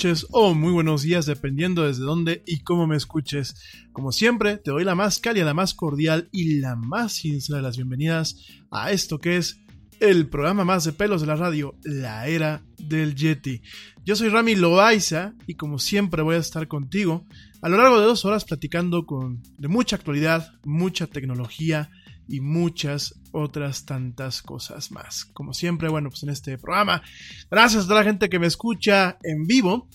Noches 0.00 0.26
o 0.30 0.54
muy 0.54 0.72
buenos 0.72 1.02
días, 1.02 1.26
dependiendo 1.26 1.86
desde 1.86 2.04
dónde 2.04 2.42
y 2.46 2.60
cómo 2.60 2.86
me 2.86 2.96
escuches. 2.96 3.54
Como 3.92 4.12
siempre, 4.12 4.56
te 4.56 4.70
doy 4.70 4.82
la 4.82 4.94
más 4.94 5.18
cálida, 5.18 5.44
la 5.44 5.52
más 5.52 5.74
cordial 5.74 6.30
y 6.32 6.60
la 6.60 6.74
más 6.74 7.12
sincera 7.12 7.58
de 7.58 7.64
las 7.64 7.76
bienvenidas 7.76 8.46
a 8.70 8.92
esto 8.92 9.18
que 9.18 9.36
es 9.36 9.60
el 10.00 10.26
programa 10.26 10.64
más 10.64 10.84
de 10.84 10.94
pelos 10.94 11.20
de 11.20 11.26
la 11.26 11.36
radio, 11.36 11.74
la 11.84 12.26
era 12.28 12.62
del 12.78 13.14
Yeti. 13.14 13.60
Yo 14.02 14.16
soy 14.16 14.30
Rami 14.30 14.54
Loaiza 14.54 15.34
y 15.46 15.56
como 15.56 15.78
siempre 15.78 16.22
voy 16.22 16.36
a 16.36 16.38
estar 16.38 16.66
contigo 16.66 17.26
a 17.60 17.68
lo 17.68 17.76
largo 17.76 18.00
de 18.00 18.06
dos 18.06 18.24
horas 18.24 18.46
platicando 18.46 19.04
con 19.04 19.42
de 19.58 19.68
mucha 19.68 19.96
actualidad, 19.96 20.50
mucha 20.64 21.08
tecnología 21.08 21.90
y 22.30 22.40
muchas 22.40 23.20
otras 23.32 23.84
tantas 23.84 24.40
cosas 24.40 24.92
más. 24.92 25.24
Como 25.24 25.52
siempre, 25.52 25.88
bueno, 25.88 26.10
pues 26.10 26.22
en 26.22 26.30
este 26.30 26.56
programa, 26.58 27.02
gracias 27.50 27.84
a 27.84 27.88
toda 27.88 28.00
la 28.00 28.06
gente 28.06 28.28
que 28.28 28.38
me 28.38 28.46
escucha 28.46 29.18
en 29.24 29.46
vivo 29.46 29.88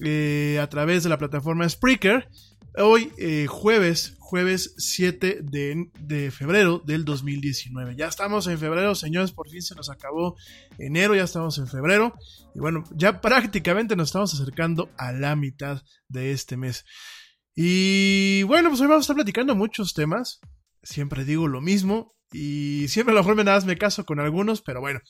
eh, 0.00 0.60
a 0.62 0.68
través 0.68 1.02
de 1.02 1.08
la 1.08 1.18
plataforma 1.18 1.68
Spreaker. 1.68 2.28
Hoy, 2.76 3.10
eh, 3.18 3.48
jueves, 3.48 4.16
jueves 4.20 4.74
7 4.78 5.40
de, 5.42 5.90
de, 5.98 6.30
febrero 6.30 6.80
del 6.86 7.04
2019. 7.04 7.96
Ya 7.96 8.06
estamos 8.06 8.46
en 8.46 8.58
febrero, 8.58 8.94
señores, 8.94 9.32
por 9.32 9.50
fin 9.50 9.60
se 9.60 9.74
nos 9.74 9.90
acabó 9.90 10.36
enero, 10.78 11.16
ya 11.16 11.24
estamos 11.24 11.58
en 11.58 11.66
febrero. 11.66 12.14
Y 12.54 12.60
bueno, 12.60 12.84
ya 12.94 13.20
prácticamente 13.20 13.96
nos 13.96 14.10
estamos 14.10 14.32
acercando 14.32 14.90
a 14.96 15.10
la 15.10 15.34
mitad 15.34 15.82
de 16.08 16.30
este 16.30 16.56
mes. 16.56 16.84
Y 17.56 18.44
bueno, 18.44 18.68
pues 18.68 18.80
hoy 18.80 18.86
vamos 18.86 19.02
a 19.02 19.06
estar 19.06 19.16
platicando 19.16 19.56
muchos 19.56 19.92
temas. 19.92 20.40
Siempre 20.82 21.24
digo 21.24 21.48
lo 21.48 21.60
mismo 21.60 22.14
y 22.32 22.86
siempre 22.88 23.12
a 23.12 23.14
lo 23.14 23.20
mejor 23.20 23.36
me 23.36 23.44
das 23.44 23.64
me 23.64 23.76
caso 23.76 24.04
con 24.04 24.20
algunos, 24.20 24.62
pero 24.62 24.80
bueno, 24.80 25.00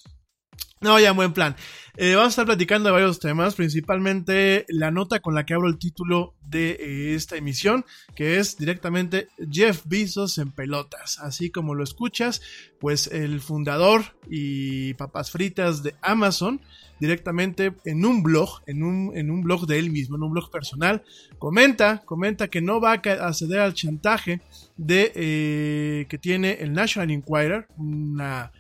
no, 0.80 0.98
ya, 0.98 1.12
buen 1.12 1.34
plan. 1.34 1.56
Eh, 1.96 2.14
vamos 2.14 2.26
a 2.26 2.30
estar 2.30 2.46
platicando 2.46 2.88
de 2.88 2.92
varios 2.92 3.18
temas, 3.18 3.54
principalmente 3.56 4.64
la 4.68 4.90
nota 4.90 5.20
con 5.20 5.34
la 5.34 5.44
que 5.44 5.54
abro 5.54 5.68
el 5.68 5.78
título 5.78 6.34
de 6.42 6.70
eh, 6.70 7.14
esta 7.14 7.36
emisión, 7.36 7.84
que 8.14 8.38
es 8.38 8.56
directamente 8.56 9.28
Jeff 9.50 9.82
Bezos 9.86 10.38
en 10.38 10.52
pelotas. 10.52 11.18
Así 11.18 11.50
como 11.50 11.74
lo 11.74 11.82
escuchas, 11.82 12.42
pues 12.78 13.08
el 13.08 13.40
fundador 13.40 14.02
y 14.28 14.94
papas 14.94 15.30
fritas 15.30 15.82
de 15.82 15.94
Amazon, 16.00 16.60
directamente 17.00 17.72
en 17.84 18.04
un 18.04 18.22
blog, 18.22 18.60
en 18.66 18.82
un, 18.82 19.16
en 19.16 19.30
un 19.30 19.42
blog 19.42 19.66
de 19.66 19.78
él 19.78 19.90
mismo, 19.90 20.16
en 20.16 20.22
un 20.22 20.32
blog 20.32 20.50
personal, 20.50 21.02
comenta, 21.38 22.02
comenta 22.04 22.48
que 22.48 22.60
no 22.60 22.80
va 22.80 22.92
a 22.92 23.32
ceder 23.32 23.60
al 23.60 23.74
chantaje 23.74 24.40
de 24.76 25.12
eh, 25.14 26.06
que 26.08 26.18
tiene 26.18 26.52
el 26.60 26.72
National 26.72 27.10
Enquirer, 27.10 27.66
una 27.76 28.52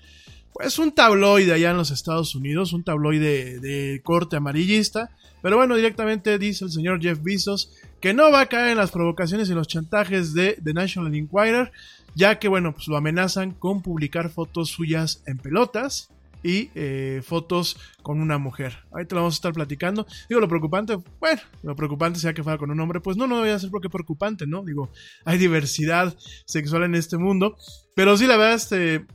es 0.58 0.78
un 0.78 0.92
tabloide 0.92 1.52
allá 1.52 1.70
en 1.70 1.76
los 1.76 1.90
Estados 1.90 2.34
Unidos, 2.34 2.72
un 2.72 2.82
tabloide 2.82 3.60
de, 3.60 4.00
corte 4.02 4.36
amarillista. 4.36 5.10
Pero 5.42 5.56
bueno, 5.56 5.76
directamente 5.76 6.38
dice 6.38 6.64
el 6.64 6.70
señor 6.70 7.00
Jeff 7.00 7.22
Bezos 7.22 7.72
que 8.00 8.12
no 8.12 8.30
va 8.30 8.40
a 8.40 8.46
caer 8.46 8.68
en 8.68 8.76
las 8.76 8.90
provocaciones 8.90 9.48
y 9.48 9.54
los 9.54 9.68
chantajes 9.68 10.34
de 10.34 10.58
The 10.62 10.74
National 10.74 11.14
Enquirer, 11.14 11.72
ya 12.14 12.38
que 12.38 12.48
bueno, 12.48 12.74
pues 12.74 12.88
lo 12.88 12.96
amenazan 12.96 13.52
con 13.52 13.82
publicar 13.82 14.30
fotos 14.30 14.70
suyas 14.70 15.22
en 15.26 15.38
pelotas 15.38 16.10
y 16.42 16.70
eh, 16.74 17.22
fotos 17.24 17.76
con 18.02 18.20
una 18.20 18.38
mujer. 18.38 18.78
Ahí 18.92 19.04
te 19.04 19.14
lo 19.14 19.22
vamos 19.22 19.34
a 19.34 19.36
estar 19.36 19.52
platicando. 19.52 20.06
Digo, 20.28 20.40
lo 20.40 20.48
preocupante, 20.48 20.98
bueno, 21.20 21.40
lo 21.62 21.76
preocupante 21.76 22.18
sea 22.18 22.32
que 22.32 22.42
fuera 22.42 22.58
con 22.58 22.70
un 22.70 22.80
hombre, 22.80 23.00
pues 23.00 23.16
no, 23.16 23.26
no 23.26 23.40
voy 23.40 23.50
a 23.50 23.58
ser 23.58 23.70
porque 23.70 23.90
preocupante, 23.90 24.46
¿no? 24.46 24.62
Digo, 24.64 24.90
hay 25.24 25.38
diversidad 25.38 26.16
sexual 26.46 26.84
en 26.84 26.94
este 26.94 27.18
mundo, 27.18 27.56
pero 27.94 28.16
sí, 28.16 28.26
la 28.26 28.36
verdad, 28.36 28.54
este, 28.54 29.06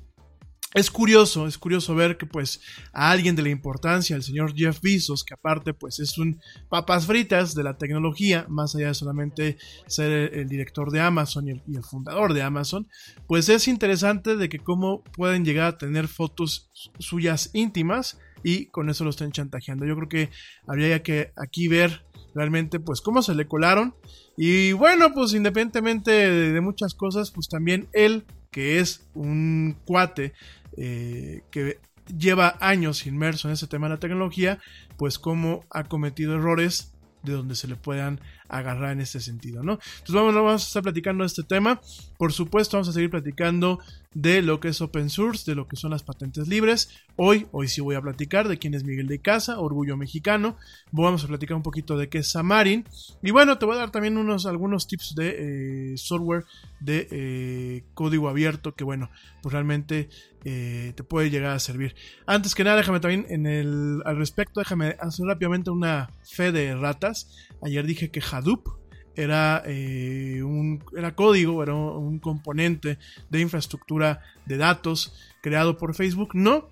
es 0.76 0.92
curioso, 0.92 1.48
es 1.48 1.58
curioso 1.58 1.96
ver 1.96 2.18
que 2.18 2.26
pues 2.26 2.60
a 2.92 3.10
alguien 3.10 3.34
de 3.38 3.44
la 3.44 3.50
importancia, 3.50 4.14
el 4.14 4.24
señor 4.24 4.54
Jeff 4.54 4.82
Bezos, 4.82 5.24
que 5.24 5.34
aparte 5.34 5.74
pues 5.74 6.02
es 6.02 6.18
un 6.18 6.42
papas 6.68 7.06
fritas 7.06 7.56
de 7.56 7.64
la 7.64 7.78
tecnología, 7.78 8.46
más 8.50 8.76
allá 8.76 8.88
de 8.88 8.94
solamente 8.94 9.58
ser 9.88 10.12
el, 10.12 10.50
director 10.50 10.92
de 10.92 11.00
Amazon 11.00 11.48
y 11.48 11.52
el, 11.52 11.84
fundador 11.84 12.34
de 12.34 12.42
Amazon, 12.42 12.90
pues 13.26 13.48
es 13.48 13.70
interesante 13.70 14.36
de 14.36 14.50
que 14.50 14.60
cómo 14.60 15.02
pueden 15.16 15.46
llegar 15.46 15.68
a 15.68 15.78
tener 15.78 16.10
fotos 16.10 16.70
suyas 17.00 17.52
íntimas 17.54 18.20
y 18.44 18.66
con 18.66 18.90
eso 18.90 19.06
lo 19.06 19.12
estén 19.12 19.32
chantajeando. 19.32 19.86
Yo 19.86 19.96
creo 19.96 20.10
que 20.10 20.30
habría 20.68 21.02
que 21.04 21.32
aquí 21.38 21.70
ver 21.70 22.04
realmente 22.34 22.82
pues 22.82 23.00
cómo 23.00 23.22
se 23.22 23.34
le 23.34 23.48
colaron 23.48 23.96
y 24.36 24.74
bueno 24.74 25.14
pues 25.14 25.34
independientemente 25.34 26.12
de 26.12 26.60
muchas 26.60 26.94
cosas 26.94 27.32
pues 27.32 27.48
también 27.48 27.88
él 27.94 28.26
que 28.56 28.80
es 28.80 29.06
un 29.14 29.76
cuate 29.84 30.32
eh, 30.78 31.42
que 31.52 31.80
lleva 32.18 32.58
años 32.60 33.08
inmerso 33.08 33.48
en 33.48 33.54
ese 33.54 33.68
tema 33.68 33.88
de 33.88 33.96
la 33.96 34.00
tecnología, 34.00 34.60
pues 34.98 35.18
cómo 35.20 35.66
ha 35.70 35.84
cometido 35.86 36.36
errores 36.36 36.94
de 37.24 37.34
donde 37.34 37.56
se 37.56 37.68
le 37.68 37.76
puedan 37.76 38.20
agarrar 38.50 38.92
en 38.92 39.02
este 39.02 39.20
sentido, 39.20 39.64
¿no? 39.64 39.74
Entonces 39.74 40.16
vamos, 40.16 40.34
vamos 40.34 40.64
a 40.64 40.68
estar 40.68 40.84
platicando 40.84 41.24
de 41.24 41.28
este 41.28 41.44
tema. 41.44 41.82
Por 42.18 42.34
supuesto, 42.34 42.78
vamos 42.78 42.90
a 42.90 42.94
seguir 42.94 43.10
platicando 43.10 43.80
de 44.14 44.42
lo 44.42 44.60
que 44.62 44.70
es 44.70 44.80
open 44.82 45.10
source, 45.10 45.50
de 45.50 45.56
lo 45.56 45.68
que 45.68 45.76
son 45.76 45.92
las 45.92 46.04
patentes 46.04 46.48
libres. 46.48 46.90
Hoy, 47.18 47.48
hoy 47.52 47.68
sí 47.68 47.82
voy 47.82 47.96
a 47.96 48.02
platicar 48.02 48.48
de 48.48 48.58
quién 48.58 48.74
es 48.74 48.84
Miguel 48.86 49.08
de 49.08 49.20
Casa, 49.20 49.60
Orgullo 49.60 49.98
Mexicano. 49.98 50.58
Vamos 50.92 51.24
a 51.24 51.28
platicar 51.28 51.58
un 51.58 51.64
poquito 51.64 51.98
de 51.98 52.08
qué 52.08 52.20
es 52.20 52.32
Samarin. 52.32 52.86
Y 53.22 53.32
bueno, 53.32 53.58
te 53.58 53.66
voy 53.66 53.76
a 53.76 53.80
dar 53.80 53.92
también 53.92 54.18
unos, 54.18 54.46
algunos 54.46 54.88
tips 54.88 55.16
de 55.16 55.94
eh, 55.94 55.98
software 55.98 56.46
de 56.80 57.08
eh, 57.12 57.84
código 57.94 58.30
abierto 58.30 58.76
que 58.76 58.84
bueno, 58.84 59.10
pues 59.42 59.52
realmente 59.52 60.10
eh, 60.44 60.94
te 60.96 61.04
puede 61.04 61.30
llegar 61.30 61.52
a 61.52 61.60
servir. 61.60 61.96
Antes 62.26 62.54
que 62.54 62.64
nada, 62.64 62.78
déjame 62.78 63.00
también 63.00 63.26
en 63.30 63.48
el, 63.48 64.02
al 64.06 64.18
respecto, 64.18 64.60
déjame 64.60 64.96
hacer 65.00 65.26
rápidamente 65.26 65.72
una 65.72 66.12
fe 66.24 66.52
de 66.52 66.76
ratas. 66.76 67.28
Ayer 67.64 67.86
dije 67.86 68.12
que 68.12 68.22
Hadoop 68.36 68.68
era, 69.16 69.64
eh, 69.66 70.42
un, 70.44 70.84
era 70.96 71.16
código, 71.16 71.64
era 71.64 71.74
un 71.74 72.20
componente 72.20 72.98
de 73.30 73.40
infraestructura 73.40 74.22
de 74.46 74.58
datos 74.58 75.16
creado 75.42 75.78
por 75.78 75.96
Facebook. 75.96 76.32
No, 76.34 76.70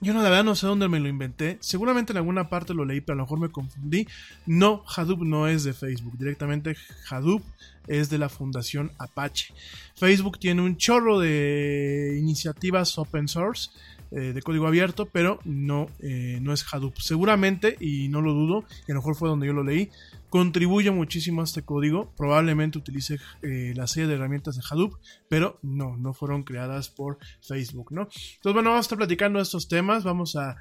yo 0.00 0.12
no, 0.14 0.22
la 0.22 0.30
verdad 0.30 0.44
no 0.44 0.54
sé 0.54 0.66
dónde 0.66 0.88
me 0.88 1.00
lo 1.00 1.08
inventé. 1.08 1.58
Seguramente 1.60 2.12
en 2.12 2.18
alguna 2.18 2.48
parte 2.48 2.74
lo 2.74 2.84
leí, 2.84 3.00
pero 3.00 3.14
a 3.14 3.16
lo 3.18 3.22
mejor 3.24 3.40
me 3.40 3.50
confundí. 3.50 4.06
No, 4.46 4.82
Hadoop 4.94 5.22
no 5.22 5.46
es 5.48 5.64
de 5.64 5.72
Facebook. 5.72 6.18
Directamente 6.18 6.76
Hadoop 7.08 7.42
es 7.86 8.10
de 8.10 8.18
la 8.18 8.28
Fundación 8.28 8.92
Apache. 8.98 9.54
Facebook 9.94 10.38
tiene 10.38 10.62
un 10.62 10.76
chorro 10.76 11.20
de 11.20 12.16
iniciativas 12.18 12.98
open 12.98 13.28
source 13.28 13.70
eh, 14.10 14.32
de 14.32 14.42
código 14.42 14.66
abierto, 14.66 15.06
pero 15.06 15.40
no, 15.44 15.88
eh, 16.00 16.38
no 16.40 16.52
es 16.52 16.64
Hadoop. 16.72 16.98
Seguramente, 16.98 17.76
y 17.80 18.08
no 18.08 18.20
lo 18.20 18.32
dudo, 18.32 18.64
y 18.86 18.92
a 18.92 18.94
lo 18.94 19.00
mejor 19.00 19.16
fue 19.16 19.28
donde 19.28 19.46
yo 19.46 19.52
lo 19.52 19.64
leí, 19.64 19.90
contribuye 20.34 20.90
muchísimo 20.90 21.42
a 21.42 21.44
este 21.44 21.62
código. 21.62 22.12
Probablemente 22.16 22.76
utilice 22.76 23.20
eh, 23.42 23.72
la 23.76 23.86
serie 23.86 24.08
de 24.08 24.14
herramientas 24.16 24.56
de 24.56 24.62
Hadoop, 24.68 24.94
pero 25.28 25.60
no, 25.62 25.96
no 25.96 26.12
fueron 26.12 26.42
creadas 26.42 26.88
por 26.88 27.18
Facebook, 27.40 27.92
¿no? 27.92 28.00
Entonces, 28.00 28.52
bueno, 28.52 28.70
vamos 28.70 28.78
a 28.78 28.80
estar 28.80 28.98
platicando 28.98 29.38
estos 29.38 29.68
temas, 29.68 30.02
vamos 30.02 30.34
a, 30.34 30.56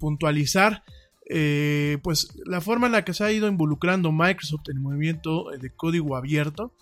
puntualizar. 0.00 0.82
Eh, 1.28 1.98
pues 2.02 2.38
la 2.46 2.62
forma 2.62 2.86
en 2.86 2.92
la 2.92 3.04
que 3.04 3.12
se 3.12 3.22
ha 3.22 3.30
ido 3.30 3.48
involucrando 3.48 4.12
Microsoft 4.12 4.70
en 4.70 4.78
el 4.78 4.82
movimiento 4.82 5.50
de 5.50 5.74
código 5.76 6.16
abierto, 6.16 6.72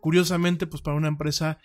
curiosamente 0.00 0.68
pues 0.68 0.82
para 0.82 0.96
una 0.96 1.08
empresa 1.08 1.58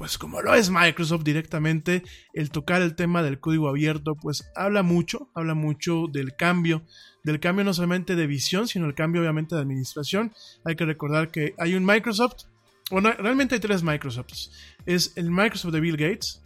pues 0.00 0.16
como 0.16 0.40
lo 0.40 0.54
es 0.54 0.70
Microsoft 0.70 1.24
directamente, 1.24 2.02
el 2.32 2.50
tocar 2.50 2.80
el 2.80 2.94
tema 2.94 3.22
del 3.22 3.38
código 3.38 3.68
abierto, 3.68 4.14
pues 4.14 4.50
habla 4.56 4.82
mucho, 4.82 5.28
habla 5.34 5.52
mucho 5.52 6.06
del 6.10 6.34
cambio, 6.36 6.86
del 7.22 7.38
cambio 7.38 7.66
no 7.66 7.74
solamente 7.74 8.16
de 8.16 8.26
visión, 8.26 8.66
sino 8.66 8.86
el 8.86 8.94
cambio 8.94 9.20
obviamente 9.20 9.54
de 9.54 9.60
administración. 9.60 10.32
Hay 10.64 10.74
que 10.74 10.86
recordar 10.86 11.30
que 11.30 11.52
hay 11.58 11.74
un 11.74 11.84
Microsoft, 11.84 12.44
bueno, 12.90 13.12
realmente 13.12 13.56
hay 13.56 13.60
tres 13.60 13.82
Microsofts. 13.82 14.50
Es 14.86 15.12
el 15.16 15.30
Microsoft 15.30 15.74
de 15.74 15.80
Bill 15.80 15.98
Gates, 15.98 16.40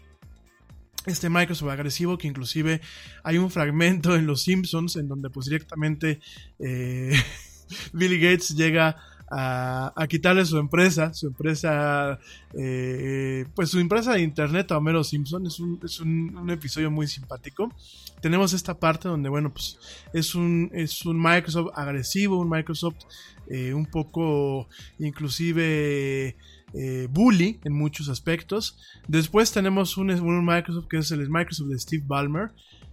este 1.06 1.30
Microsoft 1.30 1.70
agresivo 1.70 2.18
que 2.18 2.26
inclusive 2.26 2.80
hay 3.22 3.38
un 3.38 3.52
fragmento 3.52 4.16
en 4.16 4.26
Los 4.26 4.42
Simpsons 4.42 4.96
en 4.96 5.06
donde 5.06 5.30
pues 5.30 5.46
directamente 5.46 6.18
eh, 6.58 7.12
Bill 7.92 8.18
Gates 8.18 8.56
llega 8.56 8.96
a, 9.30 10.06
quitarle 10.08 10.44
su 10.44 10.58
empresa, 10.58 11.12
su 11.14 11.28
empresa, 11.28 12.18
eh, 12.52 13.44
pues 13.54 13.70
su 13.70 13.78
empresa 13.78 14.12
de 14.12 14.22
internet 14.22 14.70
a 14.72 14.78
Homero 14.78 15.02
Simpson. 15.04 15.46
Es, 15.46 15.58
un, 15.60 15.80
es 15.82 16.00
un, 16.00 16.50
episodio 16.50 16.90
muy 16.90 17.06
simpático. 17.06 17.72
Tenemos 18.20 18.52
esta 18.52 18.78
parte 18.78 19.08
donde, 19.08 19.28
bueno, 19.28 19.52
pues 19.52 19.78
es 20.12 20.34
un, 20.34 20.70
es 20.72 21.04
un 21.04 21.20
Microsoft 21.20 21.72
agresivo, 21.74 22.38
un 22.38 22.48
Microsoft 22.48 23.04
eh, 23.48 23.74
un 23.74 23.86
poco 23.86 24.68
inclusive 24.98 26.36
eh, 26.72 27.08
bully 27.10 27.60
en 27.64 27.72
muchos 27.72 28.08
aspectos. 28.08 28.78
Después 29.06 29.52
tenemos 29.52 29.96
un, 29.96 30.10
un 30.10 30.44
Microsoft 30.44 30.88
que 30.88 30.98
es 30.98 31.10
el 31.10 31.28
Microsoft 31.30 31.68
de 31.68 31.78
Steve 31.78 32.04
Ballmer. 32.06 32.50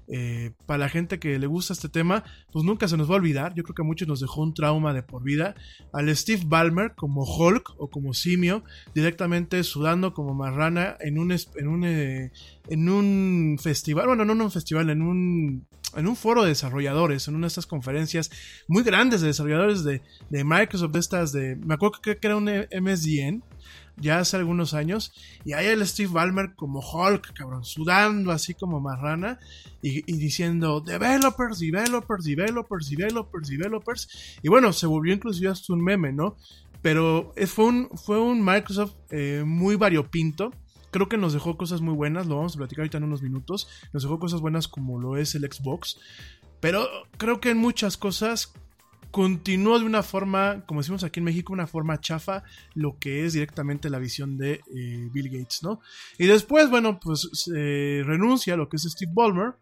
Eh, 0.07 0.51
para 0.65 0.79
la 0.79 0.89
gente 0.89 1.19
que 1.19 1.39
le 1.39 1.47
gusta 1.47 1.73
este 1.73 1.89
tema, 1.89 2.23
pues 2.51 2.65
nunca 2.65 2.87
se 2.87 2.97
nos 2.97 3.09
va 3.09 3.13
a 3.13 3.17
olvidar. 3.17 3.53
Yo 3.55 3.63
creo 3.63 3.75
que 3.75 3.81
a 3.81 3.85
muchos 3.85 4.07
nos 4.07 4.19
dejó 4.19 4.41
un 4.41 4.53
trauma 4.53 4.93
de 4.93 5.03
por 5.03 5.23
vida. 5.23 5.55
Al 5.93 6.13
Steve 6.15 6.43
Ballmer 6.45 6.93
como 6.95 7.23
Hulk 7.23 7.75
o 7.77 7.89
como 7.89 8.13
simio, 8.13 8.63
directamente 8.93 9.63
sudando 9.63 10.13
como 10.13 10.33
marrana 10.33 10.97
en 10.99 11.17
un, 11.17 11.31
en 11.31 11.67
un, 11.67 11.85
eh, 11.85 12.31
en 12.69 12.89
un 12.89 13.57
festival, 13.61 14.07
bueno, 14.07 14.25
no 14.25 14.33
en 14.33 14.41
un 14.41 14.51
festival, 14.51 14.89
en 14.89 15.01
un, 15.01 15.65
en 15.95 16.07
un 16.07 16.15
foro 16.15 16.43
de 16.43 16.49
desarrolladores, 16.49 17.27
en 17.27 17.35
una 17.35 17.45
de 17.45 17.49
estas 17.49 17.67
conferencias 17.67 18.31
muy 18.67 18.83
grandes 18.83 19.21
de 19.21 19.27
desarrolladores 19.27 19.83
de, 19.83 20.01
de 20.29 20.43
Microsoft, 20.43 20.91
de 20.91 20.99
estas 20.99 21.31
de, 21.31 21.55
me 21.55 21.75
acuerdo 21.75 21.99
que 22.01 22.17
era 22.21 22.35
un 22.35 22.45
MSDN, 22.45 23.43
ya 23.97 24.19
hace 24.19 24.37
algunos 24.37 24.73
años. 24.73 25.13
Y 25.45 25.53
ahí 25.53 25.67
el 25.67 25.85
Steve 25.87 26.11
Ballmer 26.11 26.55
como 26.55 26.79
Hulk, 26.79 27.33
cabrón, 27.33 27.63
sudando 27.63 28.31
así 28.31 28.53
como 28.53 28.79
marrana 28.79 29.39
y, 29.81 30.01
diciendo 30.01 30.81
developers, 30.81 31.59
developers, 31.59 32.25
developers, 32.25 32.89
developers, 32.89 33.47
developers. 33.49 34.37
Y 34.41 34.49
bueno, 34.49 34.73
se 34.73 34.87
volvió 34.87 35.13
inclusive 35.13 35.49
hasta 35.49 35.73
un 35.73 35.83
meme, 35.83 36.11
¿no? 36.11 36.35
Pero 36.81 37.33
fue 37.47 37.65
un, 37.65 37.89
fue 37.95 38.19
un 38.19 38.43
Microsoft 38.43 38.95
eh, 39.11 39.43
muy 39.45 39.75
variopinto. 39.75 40.51
Creo 40.89 41.07
que 41.07 41.17
nos 41.17 41.31
dejó 41.33 41.57
cosas 41.57 41.79
muy 41.79 41.93
buenas, 41.93 42.27
lo 42.27 42.35
vamos 42.35 42.55
a 42.55 42.57
platicar 42.57 42.81
ahorita 42.81 42.97
en 42.97 43.05
unos 43.05 43.21
minutos. 43.21 43.67
Nos 43.93 44.03
dejó 44.03 44.19
cosas 44.19 44.41
buenas 44.41 44.67
como 44.67 44.99
lo 44.99 45.15
es 45.15 45.35
el 45.35 45.43
Xbox. 45.43 45.99
Pero 46.59 46.87
creo 47.17 47.39
que 47.39 47.51
en 47.51 47.57
muchas 47.57 47.97
cosas 47.97 48.53
continuó 49.11 49.77
de 49.77 49.85
una 49.85 50.03
forma, 50.03 50.65
como 50.65 50.81
decimos 50.81 51.03
aquí 51.03 51.19
en 51.19 51.25
México, 51.25 51.53
una 51.53 51.67
forma 51.67 51.99
chafa, 51.99 52.43
lo 52.73 52.97
que 52.97 53.25
es 53.25 53.33
directamente 53.33 53.89
la 53.89 53.99
visión 53.99 54.37
de 54.37 54.61
eh, 54.73 55.09
Bill 55.11 55.29
Gates, 55.29 55.63
¿no? 55.63 55.81
Y 56.17 56.25
después, 56.27 56.69
bueno, 56.69 56.99
pues 56.99 57.29
renuncia 57.47 58.53
a 58.53 58.57
lo 58.57 58.69
que 58.69 58.77
es 58.77 58.83
Steve 58.83 59.11
Ballmer 59.13 59.53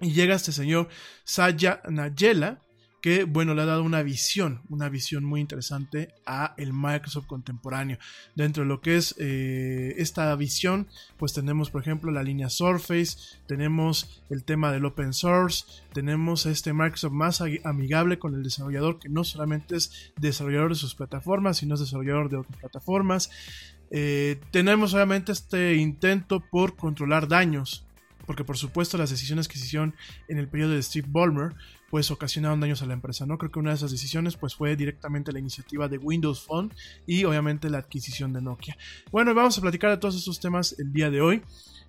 y 0.00 0.12
llega 0.12 0.34
este 0.34 0.52
señor 0.52 0.88
Satya 1.24 1.82
Nadella, 1.88 2.60
que 3.00 3.24
bueno, 3.24 3.54
le 3.54 3.62
ha 3.62 3.66
dado 3.66 3.82
una 3.82 4.02
visión, 4.02 4.60
una 4.68 4.88
visión 4.88 5.24
muy 5.24 5.40
interesante 5.40 6.14
a 6.26 6.54
el 6.58 6.72
Microsoft 6.72 7.26
contemporáneo. 7.26 7.98
Dentro 8.34 8.62
de 8.62 8.68
lo 8.68 8.80
que 8.80 8.96
es 8.96 9.14
eh, 9.18 9.94
esta 9.98 10.34
visión, 10.36 10.88
pues 11.16 11.32
tenemos 11.32 11.70
por 11.70 11.80
ejemplo 11.82 12.10
la 12.10 12.22
línea 12.22 12.50
Surface, 12.50 13.38
tenemos 13.46 14.22
el 14.28 14.44
tema 14.44 14.70
del 14.72 14.84
open 14.84 15.12
source, 15.12 15.64
tenemos 15.92 16.46
este 16.46 16.72
Microsoft 16.72 17.12
más 17.12 17.42
amigable 17.64 18.18
con 18.18 18.34
el 18.34 18.42
desarrollador, 18.42 18.98
que 18.98 19.08
no 19.08 19.24
solamente 19.24 19.76
es 19.76 20.12
desarrollador 20.18 20.70
de 20.70 20.76
sus 20.76 20.94
plataformas, 20.94 21.58
sino 21.58 21.74
es 21.74 21.80
desarrollador 21.80 22.28
de 22.28 22.36
otras 22.36 22.58
plataformas. 22.58 23.30
Eh, 23.90 24.40
tenemos 24.52 24.94
obviamente 24.94 25.32
este 25.32 25.74
intento 25.74 26.40
por 26.40 26.76
controlar 26.76 27.26
daños, 27.26 27.84
porque 28.26 28.44
por 28.44 28.56
supuesto 28.56 28.98
las 28.98 29.10
decisiones 29.10 29.48
que 29.48 29.58
se 29.58 29.64
hicieron 29.64 29.94
en 30.28 30.38
el 30.38 30.48
periodo 30.48 30.72
de 30.72 30.82
Steve 30.82 31.08
Ballmer 31.10 31.54
pues 31.90 32.10
ocasionaron 32.10 32.60
daños 32.60 32.82
a 32.82 32.86
la 32.86 32.94
empresa, 32.94 33.26
¿no? 33.26 33.36
Creo 33.36 33.50
que 33.50 33.58
una 33.58 33.70
de 33.70 33.76
esas 33.76 33.90
decisiones 33.90 34.36
pues 34.36 34.54
fue 34.54 34.76
directamente 34.76 35.32
la 35.32 35.40
iniciativa 35.40 35.88
de 35.88 35.98
Windows 35.98 36.40
Phone 36.40 36.72
y 37.06 37.24
obviamente 37.24 37.68
la 37.68 37.78
adquisición 37.78 38.32
de 38.32 38.40
Nokia. 38.40 38.76
Bueno, 39.10 39.34
vamos 39.34 39.58
a 39.58 39.60
platicar 39.60 39.90
de 39.90 39.96
todos 39.96 40.14
estos 40.16 40.38
temas 40.38 40.76
el 40.78 40.92
día 40.92 41.10
de 41.10 41.20
hoy 41.20 41.42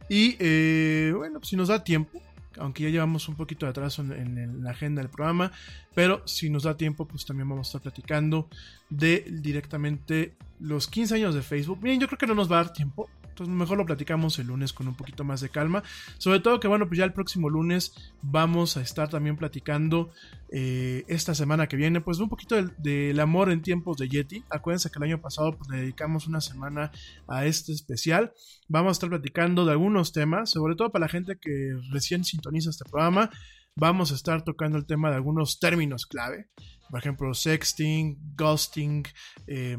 y 0.09 0.35
eh, 0.39 1.13
bueno, 1.15 1.39
si 1.43 1.55
nos 1.55 1.67
da 1.67 1.83
tiempo, 1.83 2.19
aunque 2.57 2.83
ya 2.83 2.89
llevamos 2.89 3.29
un 3.29 3.35
poquito 3.35 3.65
de 3.65 3.69
atraso 3.69 4.01
en, 4.01 4.63
la 4.63 4.71
agenda 4.71 5.01
del 5.01 5.09
programa, 5.09 5.51
pero 5.93 6.21
si 6.25 6.49
nos 6.49 6.63
da 6.63 6.77
tiempo, 6.77 7.05
pues 7.05 7.25
también 7.25 7.49
vamos 7.49 7.67
a 7.67 7.69
estar 7.69 7.81
platicando 7.81 8.47
de 8.89 9.25
directamente 9.29 10.35
los 10.59 10.87
15 10.87 11.15
años 11.15 11.35
de 11.35 11.41
Facebook. 11.41 11.81
Bien, 11.81 11.99
yo 11.99 12.07
creo 12.07 12.17
que 12.17 12.27
no 12.27 12.35
nos 12.35 12.51
va 12.51 12.59
a 12.59 12.63
dar 12.63 12.73
tiempo, 12.73 13.09
entonces 13.31 13.53
mejor 13.55 13.77
lo 13.77 13.85
platicamos 13.85 14.37
el 14.39 14.47
lunes 14.47 14.73
con 14.73 14.87
un 14.87 14.95
poquito 14.95 15.23
más 15.23 15.41
de 15.41 15.49
calma. 15.49 15.83
Sobre 16.17 16.39
todo 16.39 16.59
que 16.59 16.67
bueno, 16.67 16.87
pues 16.87 16.99
ya 16.99 17.05
el 17.05 17.13
próximo 17.13 17.49
lunes 17.49 17.93
vamos 18.21 18.77
a 18.77 18.81
estar 18.81 19.09
también 19.09 19.37
platicando 19.37 20.11
eh, 20.49 21.05
esta 21.07 21.33
semana 21.33 21.67
que 21.67 21.77
viene, 21.77 22.01
pues 22.01 22.19
un 22.19 22.29
poquito 22.29 22.55
del, 22.61 23.19
amor 23.19 23.51
en 23.51 23.61
tiempos 23.61 23.97
de 23.97 24.09
Yeti. 24.09 24.43
Acuérdense 24.49 24.89
que 24.89 24.99
el 24.99 25.03
año 25.03 25.21
pasado 25.21 25.57
pues, 25.57 25.69
le 25.69 25.77
dedicamos 25.77 26.27
una 26.27 26.41
semana 26.41 26.91
a 27.27 27.45
este 27.45 27.71
especial. 27.71 28.33
Vamos 28.67 28.89
a 28.89 28.93
estar 28.93 29.09
platicando 29.09 29.65
de 29.65 29.71
algunos 29.71 30.11
temas, 30.11 30.51
sobre 30.51 30.75
todo 30.75 30.91
para 30.91 31.05
la 31.05 31.09
gente 31.09 31.37
que 31.41 31.73
recién 31.91 32.23
sintoniza 32.23 32.69
este 32.69 32.85
programa. 32.85 33.31
Vamos 33.75 34.11
a 34.11 34.15
estar 34.15 34.43
tocando 34.43 34.77
el 34.77 34.85
tema 34.85 35.09
de 35.09 35.15
algunos 35.15 35.59
términos 35.59 36.05
clave. 36.05 36.49
Por 36.89 36.99
ejemplo, 36.99 37.33
sexting, 37.33 38.17
ghosting, 38.35 39.03
eh, 39.47 39.77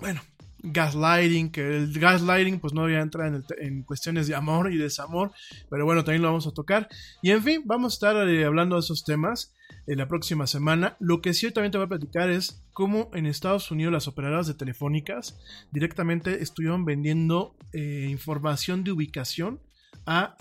bueno, 0.00 0.22
gaslighting, 0.60 1.50
que 1.50 1.76
el 1.76 1.92
gaslighting 1.92 2.60
pues 2.60 2.72
no 2.72 2.82
voy 2.82 2.94
a 2.94 3.00
entrar 3.00 3.32
en, 3.58 3.82
cuestiones 3.82 4.26
de 4.26 4.34
amor 4.34 4.72
y 4.72 4.76
desamor, 4.76 5.32
pero 5.70 5.84
bueno, 5.84 6.02
también 6.04 6.22
lo 6.22 6.28
vamos 6.28 6.46
a 6.46 6.52
tocar. 6.52 6.88
Y 7.22 7.30
en 7.30 7.42
fin, 7.42 7.62
vamos 7.66 7.92
a 7.92 7.94
estar 7.94 8.28
eh, 8.28 8.44
hablando 8.44 8.76
de 8.76 8.80
esos 8.80 9.04
temas 9.04 9.54
en 9.86 9.98
la 9.98 10.08
próxima 10.08 10.46
semana. 10.46 10.96
Lo 10.98 11.20
que 11.20 11.34
sí 11.34 11.50
también 11.50 11.72
te 11.72 11.78
voy 11.78 11.84
a 11.84 11.88
platicar 11.88 12.30
es 12.30 12.62
cómo 12.72 13.10
en 13.12 13.26
Estados 13.26 13.70
Unidos 13.70 13.92
las 13.92 14.08
operadoras 14.08 14.46
de 14.46 14.54
telefónicas 14.54 15.38
directamente 15.70 16.42
estuvieron 16.42 16.84
vendiendo 16.84 17.54
eh, 17.72 18.06
información 18.10 18.82
de 18.82 18.92
ubicación 18.92 19.60
a... 20.06 20.36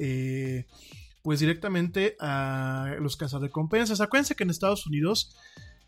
Pues 1.27 1.41
directamente 1.41 2.15
a 2.21 2.95
los 3.01 3.17
cazarrecompensas. 3.17 3.99
Acuérdense 3.99 4.33
que 4.33 4.45
en 4.45 4.49
Estados 4.49 4.87
Unidos 4.87 5.35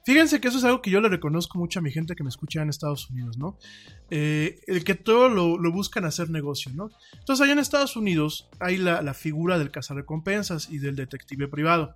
Fíjense 0.05 0.41
que 0.41 0.49
eso 0.49 0.57
es 0.57 0.65
algo 0.65 0.81
que 0.81 0.91
yo 0.91 0.99
le 0.99 1.07
reconozco 1.07 1.57
mucho 1.57 1.79
a 1.79 1.81
mi 1.81 1.91
gente 1.91 2.13
que 2.15 2.23
me 2.23 2.29
escucha 2.29 2.61
en 2.61 2.69
Estados 2.69 3.09
Unidos, 3.09 3.37
¿no? 3.37 3.57
Eh, 4.09 4.59
el 4.67 4.83
que 4.83 4.95
todo 4.95 5.29
lo, 5.29 5.71
buscan 5.71 6.03
hacer 6.03 6.29
negocio, 6.29 6.73
¿no? 6.73 6.89
Entonces, 7.19 7.41
allá 7.41 7.53
en 7.53 7.59
Estados 7.59 7.95
Unidos 7.95 8.49
hay 8.59 8.75
la, 8.75 9.13
figura 9.13 9.57
del 9.57 9.71
cazarrecompensas 9.71 10.69
y 10.69 10.79
del 10.79 10.97
detective 10.97 11.47
privado. 11.47 11.95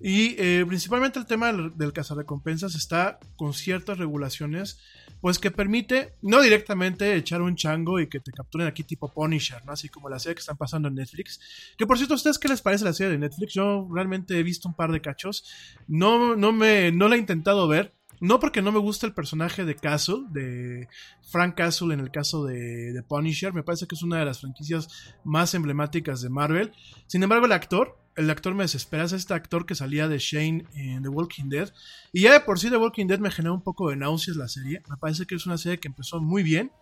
Y 0.00 0.34
eh, 0.38 0.64
principalmente 0.66 1.18
el 1.18 1.26
tema 1.26 1.52
del, 1.52 1.76
del 1.76 1.92
cazarrecompensas 1.92 2.74
está 2.76 3.18
con 3.36 3.52
ciertas 3.52 3.98
regulaciones 3.98 4.78
pues 5.24 5.38
que 5.38 5.50
permite 5.50 6.16
no 6.20 6.42
directamente 6.42 7.16
echar 7.16 7.40
un 7.40 7.56
chango 7.56 7.98
y 7.98 8.10
que 8.10 8.20
te 8.20 8.30
capturen 8.30 8.66
aquí 8.66 8.84
tipo 8.84 9.10
Punisher, 9.10 9.64
¿no? 9.64 9.72
Así 9.72 9.88
como 9.88 10.10
la 10.10 10.18
serie 10.18 10.34
que 10.34 10.40
están 10.40 10.58
pasando 10.58 10.88
en 10.88 10.96
Netflix. 10.96 11.40
Que 11.78 11.86
por 11.86 11.96
cierto, 11.96 12.12
¿a 12.12 12.16
ustedes 12.16 12.38
qué 12.38 12.46
les 12.46 12.60
parece 12.60 12.84
la 12.84 12.92
serie 12.92 13.12
de 13.12 13.18
Netflix? 13.18 13.54
Yo 13.54 13.88
realmente 13.90 14.38
he 14.38 14.42
visto 14.42 14.68
un 14.68 14.74
par 14.74 14.92
de 14.92 15.00
cachos. 15.00 15.50
No, 15.88 16.36
no, 16.36 16.52
me, 16.52 16.92
no 16.92 17.08
la 17.08 17.16
he 17.16 17.18
intentado 17.18 17.66
ver. 17.66 17.94
No 18.24 18.40
porque 18.40 18.62
no 18.62 18.72
me 18.72 18.78
gusta 18.78 19.06
el 19.06 19.12
personaje 19.12 19.66
de 19.66 19.76
Castle, 19.76 20.24
de 20.30 20.88
Frank 21.30 21.56
Castle 21.56 21.92
en 21.92 22.00
el 22.00 22.10
caso 22.10 22.42
de, 22.42 22.94
de, 22.94 23.02
Punisher, 23.02 23.52
me 23.52 23.62
parece 23.62 23.86
que 23.86 23.94
es 23.94 24.02
una 24.02 24.18
de 24.18 24.24
las 24.24 24.40
franquicias 24.40 24.88
más 25.24 25.52
emblemáticas 25.52 26.22
de 26.22 26.30
Marvel. 26.30 26.72
Sin 27.06 27.22
embargo, 27.22 27.44
el 27.44 27.52
actor, 27.52 27.98
el 28.16 28.30
actor 28.30 28.54
me 28.54 28.64
desespera, 28.64 29.04
es 29.04 29.12
este 29.12 29.34
actor 29.34 29.66
que 29.66 29.74
salía 29.74 30.08
de 30.08 30.16
Shane 30.16 30.64
en 30.72 31.02
The 31.02 31.10
Walking 31.10 31.50
Dead. 31.50 31.70
Y 32.14 32.22
ya 32.22 32.32
de 32.32 32.40
por 32.40 32.58
sí 32.58 32.70
The 32.70 32.78
Walking 32.78 33.08
Dead 33.08 33.18
me 33.18 33.30
genera 33.30 33.52
un 33.52 33.62
poco 33.62 33.90
de 33.90 33.96
náuseas 33.96 34.38
la 34.38 34.48
serie. 34.48 34.82
Me 34.88 34.96
parece 34.96 35.26
que 35.26 35.34
es 35.34 35.44
una 35.44 35.58
serie 35.58 35.78
que 35.78 35.88
empezó 35.88 36.18
muy 36.18 36.42
bien. 36.42 36.72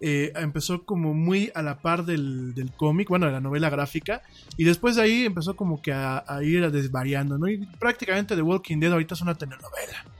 Eh, 0.00 0.32
empezó 0.34 0.84
como 0.84 1.14
muy 1.14 1.52
a 1.54 1.62
la 1.62 1.82
par 1.82 2.04
del, 2.04 2.72
cómic, 2.76 3.08
bueno, 3.08 3.26
de 3.26 3.32
la 3.32 3.40
novela 3.40 3.70
gráfica. 3.70 4.22
Y 4.56 4.64
después 4.64 4.96
de 4.96 5.02
ahí 5.02 5.24
empezó 5.24 5.54
como 5.54 5.80
que 5.80 5.92
a, 5.92 6.24
ir 6.42 6.68
desvariando, 6.72 7.38
¿no? 7.38 7.46
Y 7.46 7.64
prácticamente 7.78 8.34
The 8.34 8.42
Walking 8.42 8.80
Dead 8.80 8.90
ahorita 8.90 9.14
es 9.14 9.20
una 9.20 9.36
telenovela. 9.36 10.19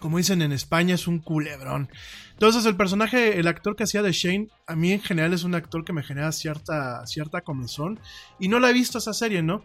Como 0.00 0.18
dicen 0.18 0.42
en 0.42 0.52
España, 0.52 0.94
es 0.94 1.06
un 1.06 1.18
culebrón. 1.18 1.90
Entonces 2.32 2.64
el 2.64 2.76
personaje, 2.76 3.38
el 3.38 3.46
actor 3.46 3.76
que 3.76 3.84
hacía 3.84 4.02
de 4.02 4.12
Shane, 4.12 4.48
a 4.66 4.74
mí 4.74 4.92
en 4.92 5.02
general 5.02 5.34
es 5.34 5.44
un 5.44 5.54
actor 5.54 5.84
que 5.84 5.92
me 5.92 6.02
genera 6.02 6.32
cierta, 6.32 7.06
cierta 7.06 7.42
comezón. 7.42 8.00
Y 8.38 8.48
no 8.48 8.58
la 8.58 8.70
he 8.70 8.72
visto 8.72 8.98
esa 8.98 9.12
serie, 9.12 9.42
¿no? 9.42 9.62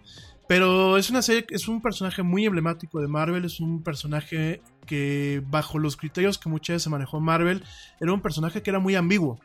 Pero 0.48 0.98
es 0.98 1.10
una 1.10 1.22
serie, 1.22 1.46
es 1.50 1.68
un 1.68 1.82
personaje 1.82 2.22
muy 2.22 2.46
emblemático 2.46 3.02
de 3.02 3.08
Marvel, 3.08 3.46
es 3.46 3.60
un 3.60 3.82
personaje 3.82 4.62
que 4.86 5.42
bajo 5.48 5.80
los 5.80 5.98
criterios 5.98 6.38
que 6.38 6.50
muchas 6.50 6.76
veces 6.76 6.84
se 6.84 6.90
manejó 6.90 7.20
Marvel, 7.20 7.64
era 8.00 8.14
un 8.14 8.22
personaje 8.22 8.62
que 8.62 8.70
era 8.70 8.80
muy 8.80 8.94
ambiguo 8.94 9.40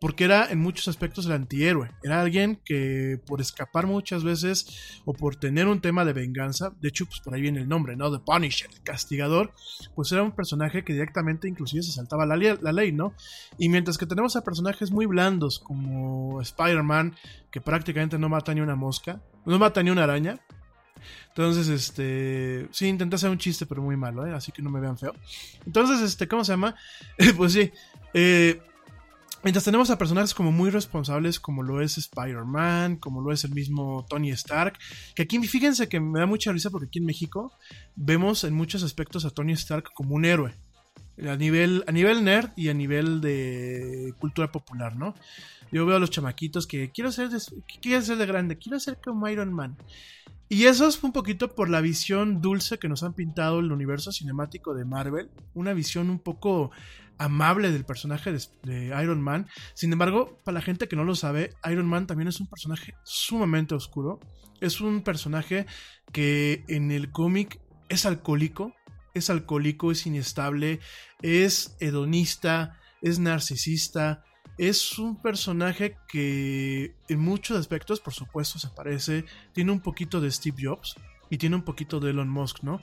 porque 0.00 0.24
era 0.24 0.50
en 0.50 0.58
muchos 0.58 0.88
aspectos 0.88 1.26
el 1.26 1.32
antihéroe. 1.32 1.90
Era 2.02 2.20
alguien 2.20 2.60
que 2.64 3.20
por 3.26 3.40
escapar 3.40 3.86
muchas 3.86 4.24
veces 4.24 5.00
o 5.04 5.12
por 5.12 5.36
tener 5.36 5.66
un 5.66 5.80
tema 5.80 6.04
de 6.04 6.12
venganza, 6.12 6.72
de 6.80 6.88
hecho, 6.88 7.06
pues 7.06 7.20
por 7.20 7.34
ahí 7.34 7.42
viene 7.42 7.60
el 7.60 7.68
nombre, 7.68 7.96
¿no? 7.96 8.10
The 8.10 8.24
Punisher, 8.24 8.70
el 8.72 8.82
castigador, 8.82 9.52
pues 9.94 10.12
era 10.12 10.22
un 10.22 10.32
personaje 10.32 10.84
que 10.84 10.92
directamente 10.92 11.48
inclusive 11.48 11.82
se 11.82 11.92
saltaba 11.92 12.26
la, 12.26 12.36
la 12.36 12.72
ley, 12.72 12.92
¿no? 12.92 13.14
Y 13.58 13.68
mientras 13.68 13.98
que 13.98 14.06
tenemos 14.06 14.36
a 14.36 14.44
personajes 14.44 14.90
muy 14.90 15.06
blandos 15.06 15.58
como 15.58 16.40
Spider-Man, 16.40 17.14
que 17.50 17.60
prácticamente 17.60 18.18
no 18.18 18.28
mata 18.28 18.54
ni 18.54 18.60
una 18.60 18.76
mosca, 18.76 19.20
no 19.46 19.58
mata 19.58 19.82
ni 19.82 19.90
una 19.90 20.04
araña, 20.04 20.40
entonces, 21.28 21.68
este. 21.68 22.68
Sí, 22.70 22.86
intenté 22.86 23.16
hacer 23.16 23.30
un 23.30 23.38
chiste, 23.38 23.66
pero 23.66 23.82
muy 23.82 23.96
malo, 23.96 24.26
¿eh? 24.26 24.32
Así 24.32 24.52
que 24.52 24.62
no 24.62 24.70
me 24.70 24.80
vean 24.80 24.96
feo. 24.96 25.12
Entonces, 25.66 26.00
este, 26.00 26.28
¿cómo 26.28 26.44
se 26.44 26.52
llama? 26.52 26.76
pues 27.36 27.52
sí. 27.52 27.72
Eh, 28.14 28.60
Mientras 29.44 29.64
tenemos 29.64 29.90
a 29.90 29.98
personajes 29.98 30.32
como 30.32 30.52
muy 30.52 30.70
responsables, 30.70 31.38
como 31.38 31.62
lo 31.62 31.82
es 31.82 31.98
Spider-Man, 31.98 32.96
como 32.96 33.20
lo 33.20 33.30
es 33.30 33.44
el 33.44 33.50
mismo 33.50 34.06
Tony 34.08 34.30
Stark, 34.30 34.78
que 35.14 35.22
aquí 35.22 35.38
fíjense 35.46 35.86
que 35.86 36.00
me 36.00 36.18
da 36.18 36.24
mucha 36.24 36.50
risa 36.50 36.70
porque 36.70 36.86
aquí 36.86 36.98
en 36.98 37.04
México 37.04 37.52
vemos 37.94 38.44
en 38.44 38.54
muchos 38.54 38.82
aspectos 38.82 39.26
a 39.26 39.30
Tony 39.30 39.52
Stark 39.52 39.92
como 39.92 40.14
un 40.14 40.24
héroe. 40.24 40.54
A 41.28 41.36
nivel, 41.36 41.84
a 41.86 41.92
nivel 41.92 42.24
nerd 42.24 42.52
y 42.56 42.70
a 42.70 42.74
nivel 42.74 43.20
de 43.20 44.14
cultura 44.18 44.50
popular, 44.50 44.96
¿no? 44.96 45.14
Yo 45.70 45.84
veo 45.84 45.96
a 45.96 46.00
los 46.00 46.10
chamaquitos 46.10 46.66
que 46.66 46.90
quiero 46.90 47.12
ser 47.12 47.28
de, 47.28 47.38
quiero 47.82 48.00
ser 48.00 48.16
de 48.16 48.24
grande, 48.24 48.56
quiero 48.56 48.80
ser 48.80 48.98
como 49.04 49.28
Iron 49.28 49.52
Man. 49.52 49.76
Y 50.48 50.64
eso 50.64 50.86
es 50.88 51.02
un 51.02 51.12
poquito 51.12 51.54
por 51.54 51.68
la 51.68 51.82
visión 51.82 52.40
dulce 52.40 52.78
que 52.78 52.88
nos 52.88 53.02
han 53.02 53.12
pintado 53.12 53.60
el 53.60 53.72
universo 53.72 54.10
cinemático 54.10 54.72
de 54.72 54.86
Marvel. 54.86 55.30
Una 55.52 55.74
visión 55.74 56.08
un 56.08 56.18
poco 56.18 56.70
amable 57.18 57.70
del 57.70 57.84
personaje 57.84 58.32
de, 58.62 58.86
Iron 59.02 59.22
Man. 59.22 59.48
Sin 59.74 59.92
embargo, 59.92 60.38
para 60.44 60.56
la 60.56 60.62
gente 60.62 60.88
que 60.88 60.96
no 60.96 61.04
lo 61.04 61.14
sabe, 61.14 61.54
Iron 61.70 61.86
Man 61.86 62.06
también 62.06 62.28
es 62.28 62.40
un 62.40 62.48
personaje 62.48 62.94
sumamente 63.04 63.74
oscuro. 63.74 64.20
Es 64.60 64.80
un 64.80 65.02
personaje 65.02 65.66
que 66.12 66.64
en 66.68 66.90
el 66.90 67.10
cómic 67.10 67.60
es 67.88 68.06
alcohólico. 68.06 68.74
Es 69.14 69.30
alcohólico, 69.30 69.92
es 69.92 70.06
inestable, 70.06 70.80
es 71.22 71.76
hedonista, 71.78 72.80
es 73.00 73.20
narcisista, 73.20 74.24
es 74.58 74.98
un 74.98 75.22
personaje 75.22 75.96
que 76.08 76.96
en 77.08 77.20
muchos 77.20 77.56
aspectos, 77.56 78.00
por 78.00 78.12
supuesto, 78.12 78.58
se 78.58 78.70
parece, 78.70 79.24
tiene 79.52 79.70
un 79.70 79.80
poquito 79.80 80.20
de 80.20 80.32
Steve 80.32 80.56
Jobs 80.64 80.96
y 81.34 81.38
tiene 81.38 81.56
un 81.56 81.62
poquito 81.62 81.98
de 81.98 82.10
Elon 82.10 82.28
Musk, 82.28 82.62
¿no? 82.62 82.80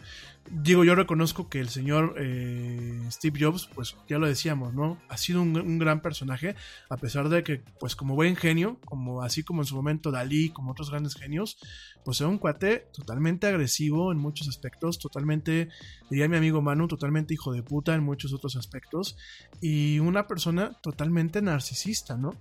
Digo, 0.50 0.84
yo 0.84 0.94
reconozco 0.94 1.48
que 1.48 1.62
el 1.62 1.70
señor 1.70 2.16
eh, 2.18 3.02
Steve 3.10 3.40
Jobs, 3.40 3.70
pues 3.74 3.96
ya 4.10 4.20
lo 4.20 4.28
decíamos, 4.28 4.74
¿no? 4.74 4.98
Ha 5.08 5.16
sido 5.16 5.42
un, 5.42 5.80
gran 5.80 6.02
personaje, 6.02 6.56
a 6.90 6.98
pesar 6.98 7.30
de 7.30 7.44
que, 7.44 7.64
pues 7.80 7.96
como 7.96 8.14
buen 8.14 8.36
genio, 8.36 8.78
como 8.84 9.22
así 9.22 9.42
como 9.44 9.62
en 9.62 9.68
su 9.68 9.76
momento 9.78 10.12
Dalí, 10.12 10.50
como 10.50 10.72
otros 10.74 10.90
grandes 10.90 11.16
genios, 11.16 11.60
pues 12.04 12.20
era 12.20 12.28
un 12.28 12.40
cuate 12.40 12.90
totalmente 12.92 13.48
agresivo 13.48 14.12
en 14.12 14.18
muchos 14.18 14.50
aspectos, 14.50 15.00
totalmente, 15.00 15.70
diría 16.10 16.28
mi 16.28 16.36
amigo 16.36 16.62
Manu, 16.62 16.90
totalmente 16.90 17.34
hijo 17.34 17.54
de 17.54 17.64
puta 17.64 17.96
en 17.96 18.04
muchos 18.04 18.34
otros 18.34 18.58
aspectos, 18.58 19.16
y 19.62 20.00
una 20.00 20.28
persona 20.28 20.74
totalmente 20.82 21.42
narcisista, 21.42 22.18
¿no? 22.18 22.32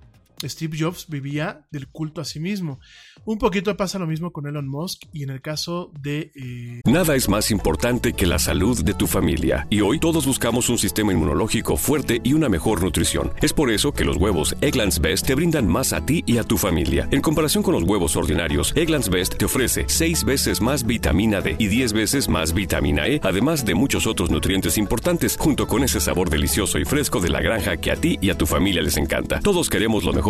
Steve 0.44 0.76
Jobs 0.79 1.07
vivía 1.09 1.66
del 1.70 1.88
culto 1.88 2.20
a 2.20 2.24
sí 2.24 2.40
mismo. 2.40 2.81
Un 3.24 3.38
poquito 3.38 3.76
pasa 3.76 3.98
lo 3.98 4.07
mismo 4.07 4.33
con 4.33 4.46
Elon 4.46 4.68
Musk 4.68 5.03
y 5.12 5.22
en 5.22 5.31
el 5.31 5.42
caso 5.42 5.92
de... 6.00 6.33
Eh... 6.35 6.81
Nada 6.85 7.14
es 7.14 7.29
más 7.29 7.50
importante 7.50 8.12
que 8.12 8.26
la 8.26 8.38
salud 8.38 8.83
de 8.83 8.94
tu 8.94 9.07
familia 9.07 9.66
y 9.70 9.81
hoy 9.81 9.98
todos 10.00 10.26
buscamos 10.26 10.68
un 10.68 10.79
sistema 10.79 11.12
inmunológico 11.12 11.76
fuerte 11.76 12.20
y 12.24 12.33
una 12.33 12.48
mejor 12.48 12.83
nutrición. 12.83 13.33
Es 13.42 13.53
por 13.53 13.70
eso 13.70 13.92
que 13.92 14.05
los 14.05 14.16
huevos 14.16 14.57
Egglands 14.61 15.00
Best 15.00 15.26
te 15.26 15.35
brindan 15.35 15.68
más 15.68 15.92
a 15.92 16.05
ti 16.05 16.22
y 16.26 16.38
a 16.38 16.44
tu 16.44 16.57
familia. 16.57 17.09
En 17.11 17.20
comparación 17.20 17.62
con 17.62 17.74
los 17.74 17.85
huevos 17.85 18.16
ordinarios, 18.16 18.72
Egglands 18.76 19.11
Best 19.11 19.37
te 19.37 19.44
ofrece 19.44 19.85
6 19.87 20.24
veces 20.24 20.61
más 20.61 20.87
vitamina 20.87 21.40
D 21.40 21.57
y 21.59 21.68
10 21.68 21.92
veces 21.92 22.29
más 22.29 22.55
vitamina 22.55 23.07
E, 23.07 23.20
además 23.22 23.64
de 23.64 23.74
muchos 23.74 24.07
otros 24.07 24.31
nutrientes 24.31 24.79
importantes, 24.79 25.37
junto 25.38 25.66
con 25.66 25.85
ese 25.85 26.00
sabor 26.00 26.31
delicioso 26.31 26.79
y 26.79 26.85
fresco 26.85 27.20
de 27.20 27.29
la 27.29 27.40
granja 27.40 27.76
que 27.76 27.90
a 27.90 27.96
ti 27.96 28.18
y 28.20 28.31
a 28.31 28.38
tu 28.38 28.46
familia 28.46 28.83
les 28.83 28.96
encanta. 28.96 29.40
Todos 29.40 29.68
queremos 29.68 30.05
lo 30.05 30.12
mejor 30.12 30.30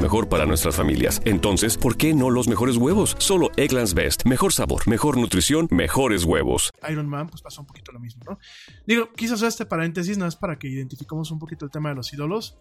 mejor 0.00 0.28
para 0.28 0.46
nuestras 0.46 0.76
familias. 0.76 1.20
Entonces, 1.24 1.76
¿por 1.76 1.96
qué 1.96 2.14
no 2.14 2.30
los 2.30 2.48
mejores 2.48 2.76
huevos? 2.76 3.16
Solo 3.18 3.50
Egglands 3.56 3.94
Best. 3.94 4.24
Mejor 4.24 4.52
sabor, 4.52 4.86
mejor 4.88 5.16
nutrición, 5.16 5.68
mejores 5.70 6.24
huevos. 6.24 6.72
Iron 6.88 7.08
Man, 7.08 7.28
pues 7.28 7.42
pasó 7.42 7.60
un 7.60 7.66
poquito 7.66 7.92
lo 7.92 8.00
mismo, 8.00 8.22
¿no? 8.28 8.38
Digo, 8.86 9.12
quizás 9.14 9.42
este 9.42 9.66
paréntesis 9.66 10.18
no 10.18 10.26
es 10.26 10.36
para 10.36 10.58
que 10.58 10.68
identifiquemos 10.68 11.30
un 11.30 11.38
poquito 11.38 11.64
el 11.64 11.70
tema 11.70 11.90
de 11.90 11.96
los 11.96 12.12
ídolos. 12.12 12.56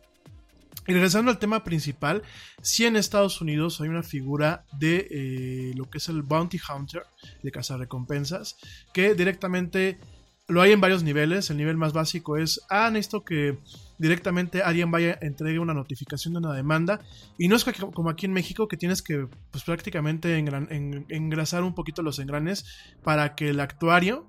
Y 0.88 0.94
regresando 0.94 1.30
al 1.30 1.40
tema 1.40 1.64
principal, 1.64 2.24
sí 2.62 2.86
en 2.86 2.96
Estados 2.96 3.42
Unidos 3.42 3.80
hay 3.82 3.90
una 3.90 4.04
figura 4.04 4.66
de 4.80 5.08
eh, 5.12 5.74
lo 5.76 5.90
que 5.90 6.00
es 6.00 6.10
el 6.10 6.24
Bounty 6.24 6.60
Hunter, 6.60 7.04
de 7.44 7.52
cazarrecompensas, 7.52 8.58
que 8.94 9.14
directamente 9.14 10.00
lo 10.48 10.62
hay 10.62 10.72
en 10.72 10.82
varios 10.82 11.04
niveles. 11.04 11.50
El 11.50 11.58
nivel 11.58 11.78
más 11.78 11.94
básico 11.94 12.38
es, 12.38 12.62
ah, 12.70 12.90
necesito 12.92 13.24
que 13.24 13.60
directamente 14.00 14.64
alguien 14.64 14.90
vaya, 14.90 15.20
entregue 15.22 15.60
una 15.60 15.74
notificación 15.74 16.34
de 16.34 16.40
una 16.40 16.54
demanda. 16.54 17.02
Y 17.38 17.48
no 17.48 17.56
es 17.56 17.66
como 17.94 18.10
aquí 18.10 18.26
en 18.26 18.34
México 18.34 18.68
que 18.68 18.78
tienes 18.78 19.04
que, 19.04 19.28
pues 19.52 19.64
prácticamente 19.64 20.38
engran, 20.38 20.68
en, 20.72 21.06
engrasar 21.10 21.64
un 21.64 21.76
poquito 21.76 22.02
los 22.02 22.18
engranes 22.18 22.66
para 23.04 23.36
que 23.36 23.50
el 23.50 23.60
actuario 23.60 24.26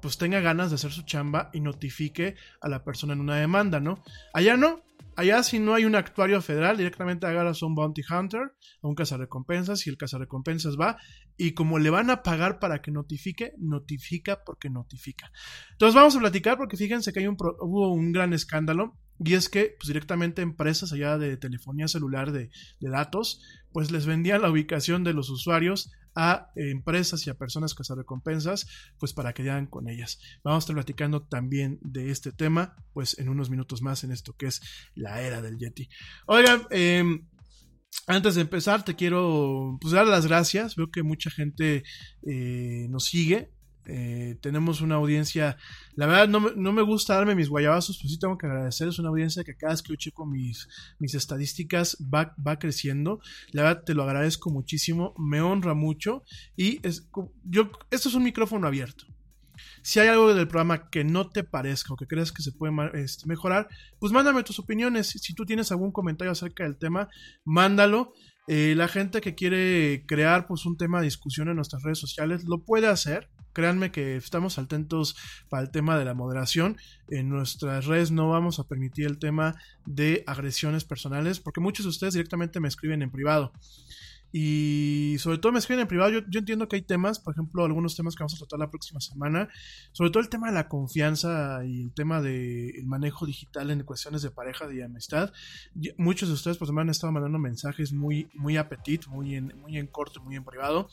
pues 0.00 0.18
tenga 0.18 0.40
ganas 0.40 0.70
de 0.70 0.76
hacer 0.76 0.92
su 0.92 1.02
chamba 1.02 1.50
y 1.52 1.60
notifique 1.60 2.36
a 2.60 2.68
la 2.68 2.84
persona 2.84 3.12
en 3.12 3.20
una 3.20 3.36
demanda, 3.36 3.80
¿no? 3.80 4.02
Allá 4.32 4.56
no, 4.56 4.82
Allá 5.16 5.42
si 5.42 5.58
no 5.58 5.74
hay 5.74 5.86
un 5.86 5.94
actuario 5.94 6.40
federal, 6.42 6.76
directamente 6.76 7.26
agarras 7.26 7.62
a 7.62 7.66
un 7.66 7.74
bounty 7.74 8.02
hunter, 8.08 8.52
a 8.82 8.86
un 8.88 8.94
cazarrecompensas 8.94 9.86
y 9.86 9.90
el 9.90 9.96
cazarrecompensas 9.96 10.76
va 10.78 10.98
y 11.38 11.52
como 11.52 11.78
le 11.78 11.88
van 11.88 12.10
a 12.10 12.22
pagar 12.22 12.58
para 12.58 12.82
que 12.82 12.90
notifique, 12.90 13.54
notifica 13.58 14.44
porque 14.44 14.68
notifica. 14.68 15.32
Entonces 15.72 15.94
vamos 15.94 16.16
a 16.16 16.20
platicar 16.20 16.58
porque 16.58 16.76
fíjense 16.76 17.12
que 17.12 17.20
hay 17.20 17.26
un 17.26 17.36
hubo 17.38 17.92
un 17.92 18.12
gran 18.12 18.34
escándalo 18.34 18.98
y 19.18 19.34
es 19.34 19.48
que 19.48 19.74
pues, 19.78 19.88
directamente 19.88 20.42
empresas 20.42 20.92
allá 20.92 21.16
de 21.16 21.36
telefonía 21.38 21.88
celular 21.88 22.32
de, 22.32 22.50
de 22.80 22.90
datos 22.90 23.42
pues 23.76 23.90
les 23.90 24.06
vendían 24.06 24.40
la 24.40 24.50
ubicación 24.50 25.04
de 25.04 25.12
los 25.12 25.28
usuarios 25.28 25.92
a 26.14 26.50
empresas 26.56 27.26
y 27.26 27.28
a 27.28 27.34
personas 27.34 27.74
que 27.74 27.84
se 27.84 27.94
recompensas, 27.94 28.66
pues 28.98 29.12
para 29.12 29.34
que 29.34 29.42
hagan 29.42 29.66
con 29.66 29.86
ellas. 29.86 30.18
Vamos 30.42 30.56
a 30.56 30.64
estar 30.64 30.76
platicando 30.76 31.24
también 31.24 31.78
de 31.82 32.10
este 32.10 32.32
tema, 32.32 32.74
pues 32.94 33.18
en 33.18 33.28
unos 33.28 33.50
minutos 33.50 33.82
más 33.82 34.02
en 34.02 34.12
esto 34.12 34.32
que 34.32 34.46
es 34.46 34.62
la 34.94 35.20
era 35.20 35.42
del 35.42 35.58
Yeti. 35.58 35.90
Oigan, 36.26 36.62
eh, 36.70 37.04
antes 38.06 38.36
de 38.36 38.40
empezar, 38.40 38.82
te 38.82 38.96
quiero 38.96 39.76
pues, 39.78 39.92
dar 39.92 40.06
las 40.06 40.26
gracias. 40.26 40.74
Veo 40.74 40.90
que 40.90 41.02
mucha 41.02 41.28
gente 41.28 41.82
eh, 42.26 42.86
nos 42.88 43.04
sigue. 43.04 43.52
Eh, 43.88 44.36
tenemos 44.40 44.80
una 44.80 44.96
audiencia, 44.96 45.56
la 45.94 46.06
verdad 46.06 46.28
no, 46.28 46.40
no, 46.56 46.72
me 46.72 46.82
gusta 46.82 47.14
darme 47.14 47.34
mis 47.34 47.48
guayabazos, 47.48 47.98
pues 48.00 48.12
sí 48.12 48.18
tengo 48.18 48.36
que 48.36 48.46
agradecer, 48.46 48.88
es 48.88 48.98
una 48.98 49.10
audiencia 49.10 49.44
que 49.44 49.56
cada 49.56 49.72
vez 49.72 49.82
que 49.82 49.92
yo 49.92 49.96
checo 49.96 50.26
mis, 50.26 50.68
mis 50.98 51.14
estadísticas 51.14 51.96
va, 52.12 52.34
va 52.44 52.58
creciendo, 52.58 53.20
la 53.52 53.62
verdad 53.62 53.84
te 53.84 53.94
lo 53.94 54.02
agradezco 54.02 54.50
muchísimo, 54.50 55.14
me 55.18 55.40
honra 55.40 55.74
mucho 55.74 56.24
y 56.56 56.80
es, 56.86 57.08
yo, 57.44 57.70
esto 57.90 58.08
es 58.08 58.14
un 58.14 58.24
micrófono 58.24 58.66
abierto. 58.66 59.06
Si 59.82 60.00
hay 60.00 60.08
algo 60.08 60.34
del 60.34 60.48
programa 60.48 60.90
que 60.90 61.04
no 61.04 61.30
te 61.30 61.44
parezca 61.44 61.94
o 61.94 61.96
que 61.96 62.06
creas 62.06 62.32
que 62.32 62.42
se 62.42 62.52
puede 62.52 62.72
este, 62.94 63.26
mejorar, 63.26 63.68
pues 63.98 64.12
mándame 64.12 64.42
tus 64.42 64.58
opiniones. 64.58 65.08
Si 65.08 65.34
tú 65.34 65.46
tienes 65.46 65.70
algún 65.70 65.92
comentario 65.92 66.32
acerca 66.32 66.64
del 66.64 66.76
tema, 66.76 67.08
mándalo. 67.44 68.12
Eh, 68.48 68.74
la 68.76 68.86
gente 68.86 69.20
que 69.20 69.34
quiere 69.34 70.04
crear 70.06 70.46
pues 70.46 70.66
un 70.66 70.76
tema 70.76 70.98
de 70.98 71.06
discusión 71.06 71.48
en 71.48 71.56
nuestras 71.56 71.82
redes 71.82 71.98
sociales 71.98 72.44
lo 72.44 72.64
puede 72.64 72.86
hacer. 72.86 73.28
Créanme 73.56 73.90
que 73.90 74.16
estamos 74.16 74.58
atentos 74.58 75.16
para 75.48 75.62
el 75.62 75.70
tema 75.70 75.98
de 75.98 76.04
la 76.04 76.12
moderación. 76.12 76.76
En 77.08 77.30
nuestras 77.30 77.86
redes 77.86 78.10
no 78.10 78.28
vamos 78.28 78.58
a 78.58 78.64
permitir 78.64 79.06
el 79.06 79.18
tema 79.18 79.54
de 79.86 80.24
agresiones 80.26 80.84
personales 80.84 81.40
porque 81.40 81.62
muchos 81.62 81.86
de 81.86 81.88
ustedes 81.88 82.12
directamente 82.12 82.60
me 82.60 82.68
escriben 82.68 83.00
en 83.00 83.10
privado. 83.10 83.54
Y 84.32 85.16
sobre 85.18 85.38
todo 85.38 85.52
me 85.52 85.58
escriben 85.58 85.82
en 85.82 85.88
privado. 85.88 86.10
Yo, 86.10 86.38
entiendo 86.38 86.68
que 86.68 86.76
hay 86.76 86.82
temas, 86.82 87.18
por 87.18 87.32
ejemplo, 87.34 87.64
algunos 87.64 87.96
temas 87.96 88.14
que 88.14 88.22
vamos 88.22 88.34
a 88.34 88.38
tratar 88.38 88.58
la 88.58 88.70
próxima 88.70 89.00
semana. 89.00 89.48
Sobre 89.92 90.10
todo 90.10 90.22
el 90.22 90.28
tema 90.28 90.48
de 90.48 90.54
la 90.54 90.68
confianza 90.68 91.64
y 91.64 91.82
el 91.82 91.92
tema 91.92 92.20
del 92.20 92.72
de 92.72 92.82
manejo 92.84 93.26
digital 93.26 93.70
en 93.70 93.82
cuestiones 93.84 94.22
de 94.22 94.30
pareja 94.30 94.66
y 94.72 94.82
amistad. 94.82 95.32
Muchos 95.96 96.28
de 96.28 96.34
ustedes 96.34 96.58
pues 96.58 96.70
me 96.70 96.80
han 96.80 96.90
estado 96.90 97.12
mandando 97.12 97.38
mensajes 97.38 97.92
muy, 97.92 98.28
muy 98.34 98.56
apetit, 98.56 99.06
muy 99.06 99.36
en, 99.36 99.52
muy 99.60 99.78
en 99.78 99.86
corto, 99.86 100.22
muy 100.22 100.36
en 100.36 100.44
privado. 100.44 100.88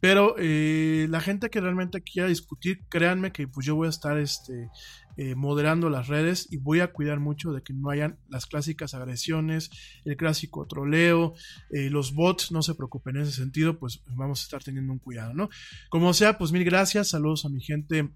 Pero 0.00 0.34
eh, 0.38 1.06
la 1.08 1.20
gente 1.20 1.50
que 1.50 1.60
realmente 1.60 2.02
quiera 2.02 2.28
discutir, 2.28 2.82
créanme 2.88 3.32
que 3.32 3.48
pues 3.48 3.66
yo 3.66 3.76
voy 3.76 3.86
a 3.86 3.90
estar 3.90 4.18
este, 4.18 4.68
eh, 5.16 5.34
moderando 5.34 5.90
las 5.90 6.08
redes 6.08 6.48
y 6.50 6.56
voy 6.56 6.80
a 6.80 6.92
cuidar 6.92 7.20
mucho 7.20 7.52
de 7.52 7.62
que 7.62 7.72
no 7.72 7.90
hayan 7.90 8.18
las 8.28 8.46
clásicas 8.46 8.94
agresiones, 8.94 9.70
el 10.04 10.16
clásico 10.16 10.66
troleo, 10.66 11.34
eh, 11.70 11.90
los 11.90 12.14
bots, 12.14 12.52
no 12.52 12.62
se 12.62 12.74
preocupen 12.74 13.16
en 13.16 13.22
ese 13.22 13.32
sentido, 13.32 13.78
pues 13.78 14.02
vamos 14.06 14.40
a 14.40 14.44
estar 14.44 14.62
teniendo 14.62 14.92
un 14.92 14.98
cuidado, 14.98 15.34
¿no? 15.34 15.48
Como 15.88 16.12
sea, 16.14 16.38
pues 16.38 16.52
mil 16.52 16.64
gracias, 16.64 17.08
saludos 17.08 17.44
a 17.44 17.48
mi 17.48 17.60
gente 17.60 18.10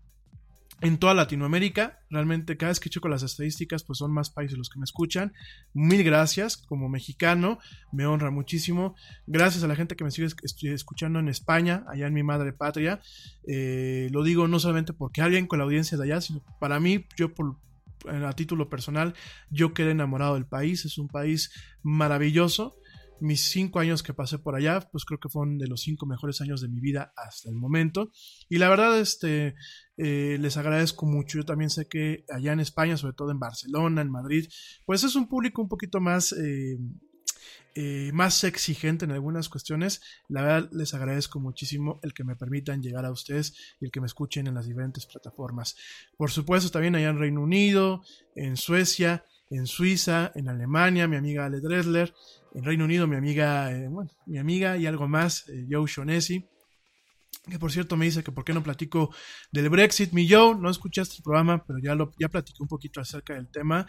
en 0.81 0.99
toda 0.99 1.15
Latinoamérica. 1.15 2.01
Realmente 2.11 2.57
cada 2.57 2.71
vez 2.71 2.81
que 2.81 2.91
checo 2.91 3.09
las 3.09 3.23
estadísticas, 3.23 3.83
pues 3.85 3.99
son 3.99 4.13
más 4.13 4.31
países 4.31 4.57
los 4.57 4.69
que 4.69 4.79
me 4.79 4.85
escuchan. 4.85 5.33
Mil 5.75 6.03
gracias 6.05 6.57
como 6.57 6.89
mexicano, 6.89 7.59
me 7.93 8.07
honra 8.07 8.31
muchísimo. 8.31 8.95
Gracias 9.27 9.65
a 9.65 9.69
la 9.69 9.77
gente 9.77 9.97
que 9.97 10.05
me 10.05 10.11
sigue 10.11 10.29
escuchando 10.75 11.19
en 11.19 11.29
España, 11.29 11.85
allá 11.89 12.07
en 12.07 12.15
mi 12.15 12.23
madre 12.23 12.53
patria. 12.53 13.01
Eh, 13.47 14.09
lo 14.13 14.23
digo 14.23 14.49
no 14.49 14.61
solamente 14.61 14.93
porque 14.93 15.23
alguien 15.23 15.47
con 15.47 15.59
la 15.59 15.65
audiencia 15.65 15.99
de 15.99 16.05
allá, 16.05 16.21
sino 16.21 16.43
para 16.61 16.81
mí, 16.81 17.07
yo 17.17 17.35
por, 17.35 17.57
a 18.07 18.33
título 18.33 18.69
personal, 18.69 19.15
yo 19.51 19.75
quedé 19.75 19.91
enamorado 19.91 20.35
del 20.35 20.47
país, 20.47 20.85
es 20.85 20.99
un 20.99 21.09
país 21.09 21.51
maravilloso. 21.83 22.77
Mis 23.21 23.51
cinco 23.51 23.79
años 23.81 24.03
que 24.03 24.15
pasé 24.15 24.39
por 24.39 24.55
allá, 24.55 24.81
pues 24.93 25.05
creo 25.05 25.19
que 25.19 25.29
fueron 25.29 25.59
de 25.59 25.67
los 25.67 25.83
cinco 25.83 26.07
mejores 26.07 26.41
años 26.41 26.61
de 26.61 26.69
mi 26.69 26.81
vida 26.81 27.13
hasta 27.17 27.49
el 27.49 27.57
momento. 27.57 28.11
Y 28.49 28.59
la 28.59 28.69
verdad, 28.69 28.99
este, 28.99 29.55
eh, 29.97 30.37
les 30.41 30.57
agradezco 30.57 31.07
mucho. 31.07 31.39
Yo 31.39 31.45
también 31.45 31.71
sé 31.71 31.89
que 31.89 32.25
allá 32.31 32.53
en 32.53 32.61
España, 32.61 32.97
sobre 32.97 33.15
todo 33.15 33.31
en 33.31 33.39
Barcelona, 33.39 34.03
en 34.03 34.11
Madrid, 34.11 34.49
pues 34.87 35.05
es 35.05 35.17
un 35.17 35.29
público 35.29 35.63
un 35.63 35.69
poquito 35.69 36.01
más 36.01 36.33
eh, 36.33 36.79
eh, 37.81 38.11
más 38.13 38.43
exigente 38.43 39.05
en 39.05 39.13
algunas 39.13 39.49
cuestiones. 39.49 40.03
La 40.29 40.43
verdad, 40.43 40.69
les 40.73 40.95
agradezco 40.95 41.39
muchísimo 41.39 42.01
el 42.03 42.13
que 42.13 42.25
me 42.25 42.35
permitan 42.35 42.83
llegar 42.83 43.05
a 43.05 43.13
ustedes 43.13 43.55
y 43.81 43.85
el 43.85 43.93
que 43.93 44.01
me 44.01 44.09
escuchen 44.09 44.49
en 44.49 44.55
las 44.55 44.67
diferentes 44.67 45.07
plataformas. 45.07 45.77
Por 46.17 46.33
supuesto, 46.33 46.71
también 46.71 46.97
allá 46.97 47.11
en 47.11 47.21
Reino 47.21 47.41
Unido, 47.41 48.03
en 48.35 48.57
Suecia, 48.57 49.25
en 49.51 49.67
Suiza, 49.67 50.33
en 50.35 50.49
Alemania, 50.49 51.09
mi 51.09 51.17
amiga 51.17 51.47
Ale 51.47 51.61
Dresler, 51.61 52.15
en 52.55 52.65
Reino 52.65 52.85
Unido, 52.85 53.07
mi 53.07 53.17
amiga, 53.17 53.73
eh, 53.73 53.89
bueno, 53.89 54.11
mi 54.27 54.39
amiga 54.39 54.77
y 54.77 54.87
algo 54.87 55.09
más, 55.09 55.49
eh, 55.49 55.67
Joe 55.71 55.87
Shonesi 55.87 56.49
que 57.49 57.59
por 57.59 57.73
cierto 57.73 57.97
me 57.97 58.05
dice 58.05 58.23
que 58.23 58.33
por 58.33 58.45
qué 58.45 58.53
no 58.53 58.63
platico 58.63 59.15
del 59.51 59.69
Brexit. 59.71 60.13
Mi 60.13 60.29
Joe, 60.29 60.55
no 60.55 60.71
escuchaste 60.71 61.17
el 61.19 61.23
programa, 61.23 61.65
pero 61.65 61.79
ya 61.79 61.95
lo 61.95 62.13
ya 62.19 62.29
platiqué 62.29 62.63
un 62.63 62.69
poquito 62.69 63.01
acerca 63.01 63.35
del 63.35 63.49
tema. 63.49 63.87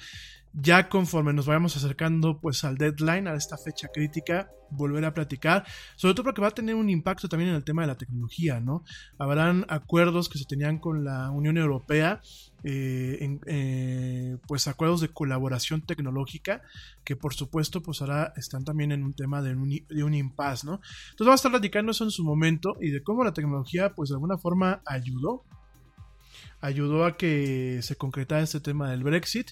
Ya 0.53 0.89
conforme 0.89 1.33
nos 1.33 1.45
vayamos 1.45 1.77
acercando 1.77 2.39
pues 2.39 2.63
al 2.63 2.77
deadline, 2.77 3.27
a 3.27 3.35
esta 3.35 3.57
fecha 3.57 3.87
crítica, 3.93 4.49
volver 4.71 5.05
a 5.05 5.13
platicar, 5.13 5.65
sobre 5.95 6.13
todo 6.13 6.25
porque 6.25 6.41
va 6.41 6.47
a 6.47 6.51
tener 6.51 6.75
un 6.75 6.89
impacto 6.89 7.29
también 7.29 7.49
en 7.51 7.55
el 7.55 7.63
tema 7.63 7.83
de 7.83 7.87
la 7.87 7.97
tecnología, 7.97 8.59
¿no? 8.59 8.83
Habrán 9.17 9.65
acuerdos 9.69 10.27
que 10.29 10.37
se 10.37 10.45
tenían 10.45 10.79
con 10.79 11.03
la 11.03 11.29
Unión 11.31 11.57
Europea, 11.57 12.21
eh, 12.63 13.17
en, 13.21 13.39
eh, 13.45 14.37
pues 14.47 14.67
acuerdos 14.67 15.01
de 15.01 15.09
colaboración 15.09 15.81
tecnológica, 15.81 16.61
que 17.03 17.15
por 17.15 17.33
supuesto 17.33 17.81
pues 17.81 18.01
ahora 18.01 18.33
están 18.35 18.65
también 18.65 18.91
en 18.91 19.03
un 19.03 19.13
tema 19.13 19.41
de 19.41 19.55
un, 19.55 19.69
de 19.69 20.03
un 20.03 20.13
impasse, 20.13 20.65
¿no? 20.65 20.73
Entonces 20.73 21.19
vamos 21.19 21.33
a 21.33 21.35
estar 21.35 21.51
platicando 21.51 21.91
eso 21.91 22.03
en 22.03 22.11
su 22.11 22.23
momento 22.23 22.75
y 22.81 22.89
de 22.89 23.03
cómo 23.03 23.23
la 23.23 23.33
tecnología 23.33 23.93
pues 23.93 24.09
de 24.09 24.15
alguna 24.15 24.37
forma 24.37 24.81
ayudó 24.85 25.43
ayudó 26.61 27.05
a 27.05 27.15
que 27.15 27.79
se 27.81 27.95
concretara 27.95 28.41
este 28.41 28.59
tema 28.59 28.89
del 28.89 29.03
Brexit 29.03 29.51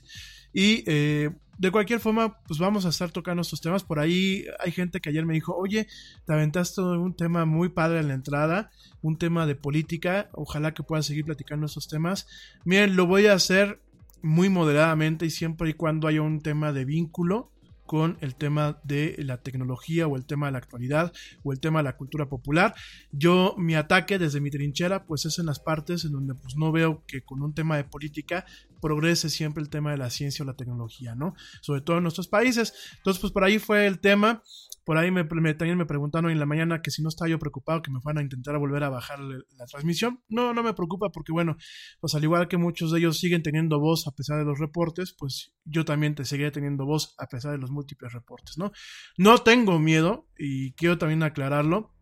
y 0.53 0.83
eh, 0.87 1.29
de 1.57 1.71
cualquier 1.71 1.99
forma, 1.99 2.39
pues 2.43 2.59
vamos 2.59 2.85
a 2.85 2.89
estar 2.89 3.11
tocando 3.11 3.41
estos 3.41 3.61
temas. 3.61 3.83
Por 3.83 3.99
ahí 3.99 4.45
hay 4.59 4.71
gente 4.71 4.99
que 4.99 5.09
ayer 5.09 5.25
me 5.25 5.33
dijo, 5.33 5.55
oye, 5.55 5.87
te 6.25 6.33
aventaste 6.33 6.81
un 6.81 7.15
tema 7.15 7.45
muy 7.45 7.69
padre 7.69 7.99
en 7.99 8.09
la 8.09 8.13
entrada, 8.13 8.69
un 9.01 9.17
tema 9.17 9.47
de 9.47 9.55
política, 9.55 10.29
ojalá 10.33 10.73
que 10.73 10.83
puedas 10.83 11.07
seguir 11.07 11.25
platicando 11.25 11.65
estos 11.65 11.87
temas. 11.87 12.27
Miren, 12.63 12.95
lo 12.95 13.07
voy 13.07 13.25
a 13.25 13.33
hacer 13.33 13.81
muy 14.21 14.49
moderadamente 14.49 15.25
y 15.25 15.29
siempre 15.31 15.69
y 15.69 15.73
cuando 15.73 16.07
haya 16.07 16.21
un 16.21 16.41
tema 16.41 16.73
de 16.73 16.85
vínculo 16.85 17.51
con 17.87 18.17
el 18.21 18.35
tema 18.35 18.79
de 18.83 19.15
la 19.19 19.41
tecnología 19.41 20.05
o 20.07 20.17
el 20.17 20.25
tema 20.25 20.47
de 20.47 20.51
la 20.51 20.57
actualidad 20.59 21.13
o 21.43 21.53
el 21.53 21.59
tema 21.59 21.79
de 21.79 21.85
la 21.85 21.97
cultura 21.97 22.27
popular. 22.27 22.75
Yo 23.11 23.55
mi 23.57 23.73
ataque 23.73 24.19
desde 24.19 24.41
mi 24.41 24.51
trinchera 24.51 25.05
pues 25.05 25.25
es 25.25 25.39
en 25.39 25.47
las 25.47 25.59
partes 25.59 26.05
en 26.05 26.11
donde 26.11 26.35
pues 26.35 26.55
no 26.57 26.71
veo 26.71 27.03
que 27.07 27.21
con 27.21 27.41
un 27.41 27.53
tema 27.53 27.77
de 27.77 27.85
política 27.85 28.45
progrese 28.81 29.29
siempre 29.29 29.61
el 29.61 29.69
tema 29.69 29.91
de 29.91 29.97
la 29.97 30.09
ciencia 30.09 30.43
o 30.43 30.45
la 30.45 30.55
tecnología, 30.55 31.15
¿no? 31.15 31.33
Sobre 31.61 31.81
todo 31.81 31.97
en 31.97 32.03
nuestros 32.03 32.27
países. 32.27 32.73
Entonces 32.97 33.21
pues 33.21 33.33
por 33.33 33.43
ahí 33.43 33.59
fue 33.59 33.87
el 33.87 33.99
tema. 33.99 34.43
Por 34.85 34.97
ahí 34.97 35.11
me, 35.11 35.25
también 35.25 35.77
me 35.77 35.85
preguntaron 35.85 36.31
en 36.31 36.39
la 36.39 36.45
mañana 36.45 36.81
que 36.81 36.91
si 36.91 37.03
no 37.03 37.09
estaba 37.09 37.29
yo 37.29 37.39
preocupado 37.39 37.81
que 37.81 37.91
me 37.91 37.99
fueran 37.99 38.19
a 38.19 38.23
intentar 38.23 38.57
volver 38.57 38.83
a 38.83 38.89
bajar 38.89 39.19
la 39.19 39.65
transmisión. 39.65 40.23
No, 40.29 40.53
no 40.53 40.63
me 40.63 40.73
preocupa 40.73 41.09
porque 41.09 41.33
bueno, 41.33 41.57
pues 41.99 42.15
al 42.15 42.23
igual 42.23 42.47
que 42.47 42.55
muchos 42.55 42.91
de 42.91 42.99
ellos 42.99 43.19
siguen 43.19 43.43
teniendo 43.43 43.79
voz 43.79 44.07
a 44.07 44.11
pesar 44.11 44.39
de 44.39 44.45
los 44.45 44.59
reportes, 44.59 45.13
pues 45.17 45.53
yo 45.65 45.83
también 45.83 46.15
te 46.15 46.23
seguiré 46.23 46.51
teniendo 46.51 46.85
voz 46.85 47.15
a 47.17 47.27
pesar 47.27 47.51
de 47.51 47.57
los 47.57 47.69
múltiples 47.69 48.13
reportes, 48.13 48.57
¿no? 48.57 48.71
No 49.17 49.39
tengo 49.39 49.77
miedo 49.77 50.29
y 50.37 50.71
quiero 50.73 50.97
también 50.97 51.23
aclararlo. 51.23 51.93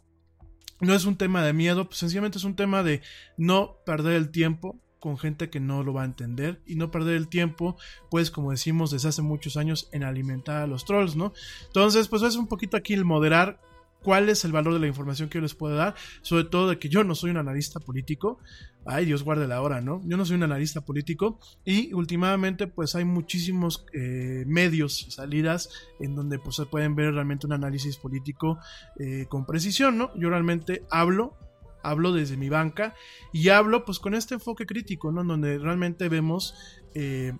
No 0.81 0.93
es 0.93 1.05
un 1.05 1.17
tema 1.17 1.43
de 1.43 1.53
miedo, 1.53 1.85
pues 1.85 1.99
sencillamente 1.99 2.37
es 2.37 2.43
un 2.43 2.55
tema 2.55 2.83
de 2.83 3.01
no 3.37 3.77
perder 3.85 4.13
el 4.13 4.29
tiempo, 4.29 4.81
con 5.05 5.19
gente 5.19 5.51
que 5.51 5.59
no 5.59 5.83
lo 5.83 5.93
va 5.93 6.01
a 6.01 6.05
entender 6.05 6.63
y 6.65 6.77
no 6.77 6.89
perder 6.89 7.15
el 7.15 7.27
tiempo, 7.27 7.77
pues 8.09 8.31
como 8.31 8.49
decimos 8.49 8.89
desde 8.89 9.09
hace 9.09 9.21
muchos 9.21 9.55
años, 9.55 9.87
en 9.91 10.03
alimentar 10.03 10.63
a 10.63 10.65
los 10.65 10.83
trolls, 10.83 11.15
¿no? 11.15 11.31
Entonces, 11.67 12.07
pues 12.07 12.23
es 12.23 12.37
un 12.37 12.47
poquito 12.47 12.75
aquí 12.75 12.95
el 12.95 13.05
moderar 13.05 13.61
cuál 14.01 14.29
es 14.29 14.43
el 14.45 14.51
valor 14.51 14.73
de 14.73 14.79
la 14.79 14.87
información 14.87 15.29
que 15.29 15.37
yo 15.37 15.43
les 15.43 15.53
puedo 15.53 15.75
dar, 15.75 15.93
sobre 16.23 16.45
todo 16.45 16.69
de 16.69 16.79
que 16.79 16.89
yo 16.89 17.03
no 17.03 17.13
soy 17.13 17.29
un 17.29 17.37
analista 17.37 17.79
político, 17.79 18.39
ay 18.83 19.05
Dios 19.05 19.21
guarde 19.21 19.47
la 19.47 19.61
hora, 19.61 19.79
¿no? 19.79 20.01
Yo 20.05 20.17
no 20.17 20.25
soy 20.25 20.37
un 20.37 20.43
analista 20.43 20.81
político 20.81 21.39
y 21.63 21.93
últimamente 21.93 22.65
pues 22.65 22.95
hay 22.95 23.05
muchísimos 23.05 23.85
eh, 23.93 24.43
medios, 24.47 25.05
salidas 25.09 25.69
en 25.99 26.15
donde 26.15 26.39
pues 26.39 26.55
se 26.55 26.65
pueden 26.65 26.95
ver 26.95 27.13
realmente 27.13 27.45
un 27.45 27.53
análisis 27.53 27.97
político 27.97 28.57
eh, 28.99 29.27
con 29.29 29.45
precisión, 29.45 29.99
¿no? 29.99 30.11
Yo 30.15 30.31
realmente 30.31 30.83
hablo 30.89 31.37
hablo 31.89 32.11
desde 32.11 32.37
mi 32.37 32.49
banca 32.49 32.93
y 33.31 33.49
hablo 33.49 33.85
pues 33.85 33.99
con 33.99 34.13
este 34.13 34.33
enfoque 34.35 34.65
crítico, 34.65 35.11
¿no? 35.11 35.23
Donde 35.23 35.57
realmente 35.57 36.09
vemos, 36.09 36.55
eh, 36.93 37.33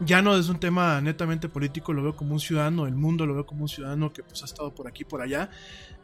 ya 0.00 0.22
no 0.22 0.36
es 0.36 0.48
un 0.48 0.58
tema 0.58 1.00
netamente 1.00 1.48
político, 1.48 1.92
lo 1.92 2.02
veo 2.02 2.16
como 2.16 2.32
un 2.32 2.40
ciudadano 2.40 2.84
del 2.84 2.96
mundo, 2.96 3.26
lo 3.26 3.34
veo 3.34 3.46
como 3.46 3.62
un 3.62 3.68
ciudadano 3.68 4.12
que 4.12 4.22
pues 4.22 4.42
ha 4.42 4.46
estado 4.46 4.74
por 4.74 4.88
aquí, 4.88 5.04
por 5.04 5.22
allá, 5.22 5.50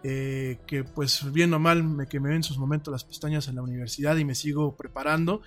eh, 0.03 0.59
que 0.67 0.85
pues 0.85 1.31
bien 1.33 1.53
o 1.53 1.59
mal 1.59 1.83
me 1.83 2.07
quemé 2.07 2.35
en 2.35 2.43
sus 2.43 2.57
momentos 2.57 2.93
las 2.93 3.05
pestañas 3.05 3.49
en 3.49 3.57
la 3.57 3.63
universidad 3.63 4.17
y 4.17 4.25
me 4.25 4.35
sigo 4.35 4.77
preparando. 4.77 5.43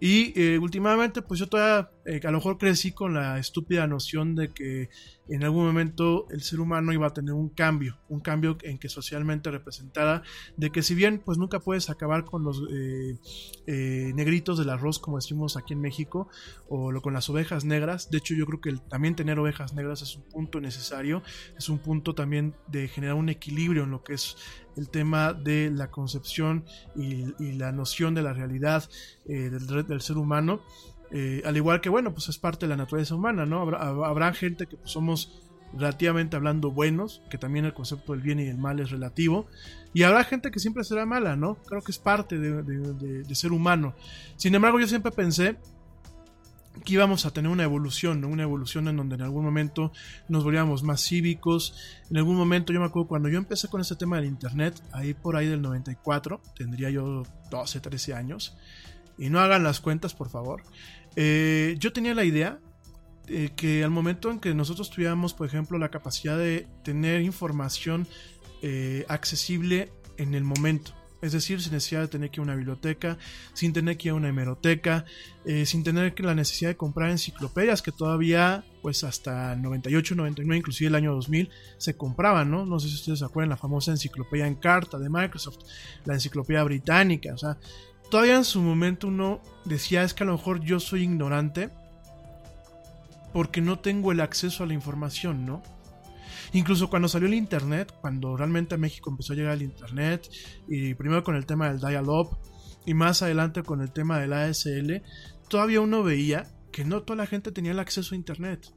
Y 0.00 0.32
eh, 0.40 0.58
últimamente, 0.58 1.20
pues 1.20 1.38
yo 1.38 1.46
todavía 1.46 1.90
a 2.06 2.30
lo 2.30 2.38
mejor 2.38 2.58
crecí 2.58 2.92
con 2.92 3.14
la 3.14 3.38
estúpida 3.38 3.86
noción 3.86 4.34
de 4.34 4.52
que 4.52 4.88
en 5.30 5.44
algún 5.44 5.64
momento 5.64 6.26
el 6.30 6.42
ser 6.42 6.60
humano 6.60 6.92
iba 6.92 7.06
a 7.06 7.12
tener 7.12 7.34
un 7.34 7.50
cambio, 7.50 7.98
un 8.08 8.20
cambio 8.20 8.58
en 8.62 8.78
que 8.78 8.88
socialmente 8.88 9.50
representara 9.50 10.22
de 10.56 10.70
que 10.70 10.82
si 10.82 10.94
bien 10.94 11.22
pues 11.24 11.38
nunca 11.38 11.60
puedes 11.60 11.88
acabar 11.88 12.24
con 12.24 12.42
los 12.42 12.62
eh, 12.72 13.16
eh, 13.66 14.12
negritos 14.14 14.58
del 14.58 14.70
arroz 14.70 14.98
como 14.98 15.18
decimos 15.18 15.56
aquí 15.56 15.74
en 15.74 15.80
México 15.80 16.28
o 16.68 16.90
lo, 16.90 17.00
con 17.00 17.14
las 17.14 17.30
ovejas 17.30 17.64
negras, 17.64 18.10
de 18.10 18.18
hecho 18.18 18.34
yo 18.34 18.44
creo 18.46 18.60
que 18.60 18.72
también 18.88 19.14
tener 19.14 19.38
ovejas 19.38 19.72
negras 19.74 20.02
es 20.02 20.16
un 20.16 20.22
punto 20.22 20.60
necesario, 20.60 21.22
es 21.56 21.68
un 21.68 21.78
punto 21.78 22.14
también 22.14 22.54
de 22.66 22.88
generar 22.88 23.14
un 23.14 23.28
equilibrio 23.28 23.84
en 23.84 23.90
lo 23.90 24.02
que 24.02 24.14
es 24.14 24.36
el 24.76 24.88
tema 24.88 25.32
de 25.32 25.70
la 25.70 25.90
concepción 25.90 26.64
y, 26.96 27.20
la 27.60 27.72
noción 27.72 28.14
de 28.14 28.22
la 28.22 28.32
realidad 28.32 28.88
eh, 29.26 29.50
del, 29.50 29.86
del 29.86 30.00
ser 30.00 30.16
humano 30.16 30.62
eh, 31.12 31.42
al 31.44 31.56
igual 31.56 31.80
que, 31.80 31.88
bueno, 31.88 32.12
pues 32.12 32.28
es 32.28 32.38
parte 32.38 32.66
de 32.66 32.70
la 32.70 32.76
naturaleza 32.76 33.14
humana, 33.14 33.44
¿no? 33.44 33.62
Habrá, 33.62 34.32
gente 34.32 34.66
que 34.66 34.76
pues, 34.76 34.90
somos 34.90 35.42
relativamente 35.72 36.36
hablando 36.36 36.70
buenos, 36.70 37.22
que 37.30 37.38
también 37.38 37.64
el 37.64 37.74
concepto 37.74 38.12
del 38.12 38.22
bien 38.22 38.40
y 38.40 38.46
el 38.46 38.58
mal 38.58 38.80
es 38.80 38.90
relativo, 38.90 39.46
y 39.92 40.04
habrá 40.04 40.24
gente 40.24 40.50
que 40.50 40.60
siempre 40.60 40.84
será 40.84 41.06
mala, 41.06 41.36
¿no? 41.36 41.56
Creo 41.66 41.82
que 41.82 41.92
es 41.92 41.98
parte 41.98 42.38
de, 42.38 43.34
ser 43.34 43.52
humano. 43.52 43.94
Sin 44.36 44.54
embargo, 44.54 44.78
yo 44.78 44.86
siempre 44.86 45.10
pensé 45.10 45.56
que 46.84 46.94
íbamos 46.94 47.26
a 47.26 47.32
tener 47.32 47.50
una 47.50 47.64
evolución, 47.64 48.20
¿no? 48.20 48.28
Una 48.28 48.44
evolución 48.44 48.86
en 48.86 48.96
donde 48.96 49.16
en 49.16 49.22
algún 49.22 49.44
momento 49.44 49.92
nos 50.28 50.44
volvíamos 50.44 50.84
más 50.84 51.02
cívicos. 51.02 51.74
En 52.08 52.16
algún 52.18 52.36
momento, 52.36 52.72
yo 52.72 52.78
me 52.78 52.86
acuerdo 52.86 53.08
cuando 53.08 53.28
yo 53.28 53.38
empecé 53.38 53.68
con 53.68 53.80
este 53.80 53.96
tema 53.96 54.16
del 54.16 54.26
internet, 54.26 54.80
ahí 54.92 55.12
por 55.12 55.36
ahí 55.36 55.48
del 55.48 55.60
94, 55.60 56.40
tendría 56.54 56.90
yo 56.90 57.24
12, 57.50 57.80
13 57.80 58.14
años, 58.14 58.56
y 59.18 59.28
no 59.28 59.40
hagan 59.40 59.62
las 59.64 59.80
cuentas, 59.80 60.14
por 60.14 60.30
favor. 60.30 60.62
Eh, 61.16 61.76
yo 61.78 61.92
tenía 61.92 62.14
la 62.14 62.24
idea 62.24 62.60
de 63.26 63.52
que 63.54 63.84
al 63.84 63.90
momento 63.90 64.30
en 64.30 64.40
que 64.40 64.54
nosotros 64.54 64.90
tuviéramos, 64.90 65.34
por 65.34 65.46
ejemplo, 65.46 65.78
la 65.78 65.90
capacidad 65.90 66.36
de 66.36 66.66
tener 66.82 67.22
información 67.22 68.06
eh, 68.62 69.04
accesible 69.08 69.90
en 70.16 70.34
el 70.34 70.44
momento, 70.44 70.92
es 71.22 71.32
decir, 71.32 71.60
sin 71.60 71.72
necesidad 71.72 72.00
de 72.00 72.08
tener 72.08 72.30
que 72.30 72.36
ir 72.36 72.40
a 72.40 72.44
una 72.44 72.54
biblioteca, 72.54 73.18
sin 73.52 73.72
tener 73.72 73.96
que 73.96 74.08
ir 74.08 74.12
a 74.12 74.14
una 74.14 74.28
hemeroteca, 74.28 75.04
eh, 75.44 75.66
sin 75.66 75.84
tener 75.84 76.14
que 76.14 76.22
la 76.22 76.34
necesidad 76.34 76.70
de 76.70 76.76
comprar 76.76 77.10
enciclopedias 77.10 77.82
que 77.82 77.92
todavía, 77.92 78.64
pues 78.82 79.04
hasta 79.04 79.54
98, 79.56 80.14
99, 80.14 80.58
inclusive 80.58 80.88
el 80.88 80.94
año 80.94 81.14
2000, 81.14 81.50
se 81.78 81.96
compraban, 81.96 82.50
¿no? 82.50 82.64
No 82.64 82.80
sé 82.80 82.88
si 82.88 82.94
ustedes 82.94 83.18
se 83.18 83.24
acuerdan, 83.24 83.50
la 83.50 83.56
famosa 83.56 83.90
enciclopedia 83.90 84.46
en 84.46 84.54
carta 84.56 84.98
de 84.98 85.08
Microsoft, 85.10 85.58
la 86.04 86.14
enciclopedia 86.14 86.64
británica, 86.64 87.34
o 87.34 87.38
sea, 87.38 87.58
todavía 88.10 88.36
en 88.36 88.44
su 88.44 88.60
momento 88.60 89.08
uno 89.08 89.40
decía 89.64 90.02
es 90.02 90.14
que 90.14 90.24
a 90.24 90.26
lo 90.26 90.32
mejor 90.32 90.60
yo 90.60 90.80
soy 90.80 91.02
ignorante 91.02 91.70
porque 93.32 93.60
no 93.60 93.78
tengo 93.78 94.12
el 94.12 94.20
acceso 94.20 94.64
a 94.64 94.66
la 94.66 94.74
información, 94.74 95.46
¿no? 95.46 95.62
Incluso 96.52 96.90
cuando 96.90 97.08
salió 97.08 97.28
el 97.28 97.34
Internet, 97.34 97.92
cuando 98.00 98.36
realmente 98.36 98.74
a 98.74 98.78
México 98.78 99.10
empezó 99.10 99.32
a 99.32 99.36
llegar 99.36 99.54
el 99.54 99.62
Internet, 99.62 100.28
y 100.68 100.94
primero 100.94 101.22
con 101.22 101.36
el 101.36 101.46
tema 101.46 101.68
del 101.68 101.78
dial-up, 101.80 102.36
y 102.84 102.94
más 102.94 103.22
adelante 103.22 103.62
con 103.62 103.80
el 103.80 103.92
tema 103.92 104.18
del 104.18 104.32
ASL, 104.32 105.02
todavía 105.48 105.80
uno 105.80 106.02
veía 106.02 106.48
que 106.72 106.84
no 106.84 107.02
toda 107.02 107.18
la 107.18 107.26
gente 107.26 107.52
tenía 107.52 107.70
el 107.70 107.78
acceso 107.78 108.14
a 108.14 108.18
Internet. 108.18 108.72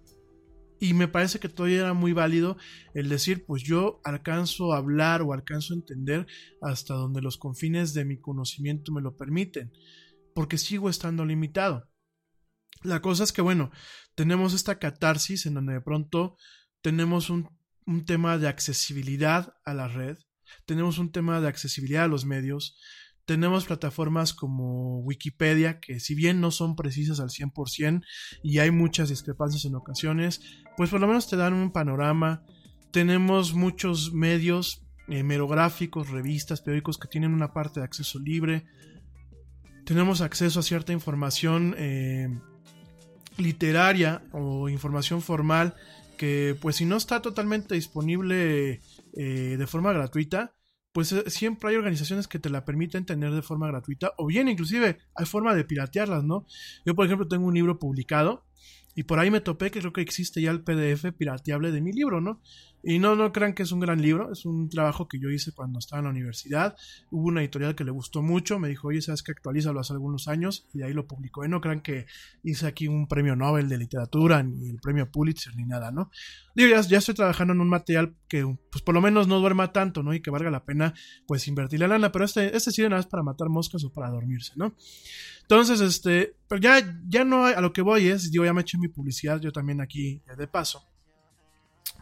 Y 0.84 0.94
me 0.94 1.08
parece 1.08 1.40
que 1.40 1.48
todavía 1.48 1.80
era 1.80 1.94
muy 1.94 2.12
válido 2.12 2.58
el 2.94 3.08
decir, 3.08 3.46
pues 3.46 3.64
yo 3.64 4.02
alcanzo 4.04 4.74
a 4.74 4.80
hablar 4.80 5.22
o 5.22 5.32
alcanzo 5.32 5.74
a 5.74 5.78
entender 5.78 6.28
hasta 6.62 6.94
donde 6.94 7.22
los 7.22 7.38
confines 7.38 7.94
de 7.94 8.04
mi 8.04 8.20
conocimiento 8.20 8.92
me 8.92 9.00
lo 9.00 9.16
permiten, 9.16 9.72
porque 10.36 10.58
sigo 10.58 10.90
estando 10.90 11.26
limitado. 11.26 11.90
La 12.82 13.02
cosa 13.02 13.24
es 13.24 13.32
que, 13.32 13.42
bueno, 13.42 13.72
tenemos 14.14 14.54
esta 14.54 14.78
catarsis 14.78 15.46
en 15.46 15.54
donde 15.54 15.72
de 15.72 15.80
pronto 15.80 16.36
tenemos 16.82 17.30
un, 17.30 17.48
un 17.86 18.04
tema 18.04 18.38
de 18.38 18.50
accesibilidad 18.50 19.54
a 19.64 19.74
la 19.74 19.88
red, 19.88 20.18
tenemos 20.66 20.98
un 20.98 21.14
tema 21.14 21.40
de 21.40 21.48
accesibilidad 21.48 22.04
a 22.04 22.10
los 22.10 22.26
medios, 22.26 22.78
tenemos 23.26 23.66
plataformas 23.66 24.34
como 24.34 25.00
Wikipedia, 25.00 25.80
que 25.80 26.00
si 26.00 26.16
bien 26.16 26.42
no 26.42 26.52
son 26.52 26.76
precisas 26.76 27.20
al 27.20 27.30
100% 27.30 28.04
y 28.44 28.60
hay 28.60 28.72
muchas 28.72 29.10
discrepancias 29.10 29.66
en 29.66 29.76
ocasiones, 29.76 30.42
pues 30.76 30.90
por 30.90 31.00
lo 31.00 31.08
menos 31.08 31.30
te 31.30 31.38
dan 31.38 31.54
un 31.54 31.72
panorama. 31.72 32.44
Tenemos 32.92 33.54
muchos 33.54 34.14
medios 34.14 34.86
eh, 35.08 35.24
merográficos, 35.24 36.10
revistas, 36.10 36.62
periódicos 36.62 36.98
que 36.98 37.08
tienen 37.08 37.34
una 37.34 37.54
parte 37.54 37.80
de 37.80 37.86
acceso 37.86 38.20
libre. 38.20 38.66
Tenemos 39.86 40.22
acceso 40.22 40.60
a 40.60 40.64
cierta 40.64 40.94
información 40.94 41.76
eh, 41.78 42.30
literaria 43.38 44.24
o 44.32 44.70
información 44.70 45.22
formal 45.22 45.76
que 46.18 46.56
pues 46.62 46.78
si 46.78 46.86
no 46.86 46.98
está 46.98 47.22
totalmente 47.22 47.76
disponible 47.76 48.82
eh, 49.14 49.56
de 49.58 49.68
forma 49.68 49.92
gratuita, 49.94 50.54
pues 50.94 51.12
eh, 51.12 51.30
siempre 51.30 51.72
hay 51.72 51.76
organizaciones 51.76 52.28
que 52.28 52.40
te 52.40 52.50
la 52.50 52.64
permiten 52.64 53.06
tener 53.06 53.34
de 53.34 53.42
forma 53.42 53.68
gratuita 53.68 54.14
o 54.18 54.28
bien 54.28 54.48
inclusive 54.48 55.00
hay 55.16 55.26
forma 55.26 55.54
de 55.54 55.66
piratearlas, 55.66 56.24
¿no? 56.24 56.46
Yo 56.86 56.96
por 56.96 57.06
ejemplo 57.06 57.28
tengo 57.28 57.46
un 57.46 57.54
libro 57.54 57.80
publicado 57.80 58.46
y 58.96 59.04
por 59.04 59.20
ahí 59.20 59.32
me 59.32 59.42
topé 59.42 59.72
que 59.72 59.80
creo 59.80 59.92
que 59.92 60.02
existe 60.02 60.42
ya 60.42 60.52
el 60.52 60.64
PDF 60.64 61.12
pirateable 61.18 61.72
de 61.72 61.82
mi 61.82 61.92
libro, 61.92 62.22
¿no? 62.22 62.40
Y 62.86 63.00
no, 63.00 63.16
no 63.16 63.32
crean 63.32 63.54
que 63.54 63.64
es 63.64 63.72
un 63.72 63.80
gran 63.80 64.02
libro, 64.02 64.32
es 64.34 64.46
un 64.46 64.68
trabajo 64.68 65.08
que 65.08 65.18
yo 65.18 65.30
hice 65.30 65.54
cuando 65.54 65.80
estaba 65.80 66.02
en 66.02 66.04
la 66.04 66.10
universidad. 66.12 66.76
Hubo 67.12 67.30
una 67.30 67.40
editorial 67.40 67.76
que 67.76 67.86
le 67.86 67.92
gustó 67.92 68.22
mucho, 68.22 68.60
me 68.60 68.68
dijo, 68.68 68.90
oye, 68.90 69.02
sabes 69.02 69.24
que 69.24 69.32
actualízalo 69.32 69.80
hace 69.80 69.94
algunos 69.94 70.28
años, 70.28 70.68
y 70.74 70.82
ahí 70.82 70.92
lo 70.94 71.08
publicó. 71.08 71.46
Y 71.46 71.50
no 71.50 71.62
crean 71.62 71.80
que 71.80 72.08
hice 72.44 72.68
aquí 72.68 72.90
un 72.90 73.08
premio 73.08 73.38
Nobel 73.38 73.70
de 73.70 73.78
literatura, 73.78 74.44
ni 74.44 74.70
el 74.70 74.80
premio 74.82 75.10
Pulitzer, 75.10 75.56
ni 75.56 75.64
nada, 75.64 75.92
¿no? 75.92 76.12
Digo, 76.56 76.70
ya, 76.70 76.82
ya 76.82 76.98
estoy 76.98 77.16
trabajando 77.16 77.54
en 77.54 77.62
un 77.62 77.70
material 77.70 78.18
que, 78.28 78.44
pues 78.70 78.84
por 78.84 78.94
lo 78.94 79.00
menos 79.00 79.30
no 79.30 79.40
duerma 79.40 79.72
tanto, 79.72 80.04
¿no? 80.04 80.14
Y 80.14 80.22
que 80.22 80.30
valga 80.30 80.52
la 80.52 80.66
pena, 80.66 80.94
pues 81.26 81.48
invertir 81.48 81.80
la 81.80 81.88
lana, 81.88 82.12
pero 82.12 82.26
este, 82.26 82.56
este 82.56 82.72
sirve 82.72 82.90
nada 82.90 83.00
más 83.00 83.08
para 83.08 83.24
matar 83.24 83.48
moscas 83.48 83.84
o 83.86 83.94
para 83.94 84.10
dormirse, 84.10 84.54
¿no? 84.58 84.76
Entonces, 85.44 85.80
este, 85.80 86.36
pero 86.50 86.60
ya, 86.60 87.00
ya 87.08 87.24
no 87.24 87.46
hay, 87.46 87.54
a 87.54 87.62
lo 87.62 87.72
que 87.72 87.82
voy 87.82 88.08
es, 88.08 88.30
digo, 88.30 88.44
ya 88.44 88.54
me 88.54 88.62
eché 88.62 88.78
mi 88.78 88.90
publicidad, 88.90 89.40
yo 89.40 89.52
también 89.52 89.80
aquí 89.80 90.22
de 90.38 90.48
paso. 90.48 90.93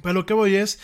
Pero 0.02 0.13
lo 0.13 0.26
que 0.26 0.34
voy 0.34 0.56
es, 0.56 0.80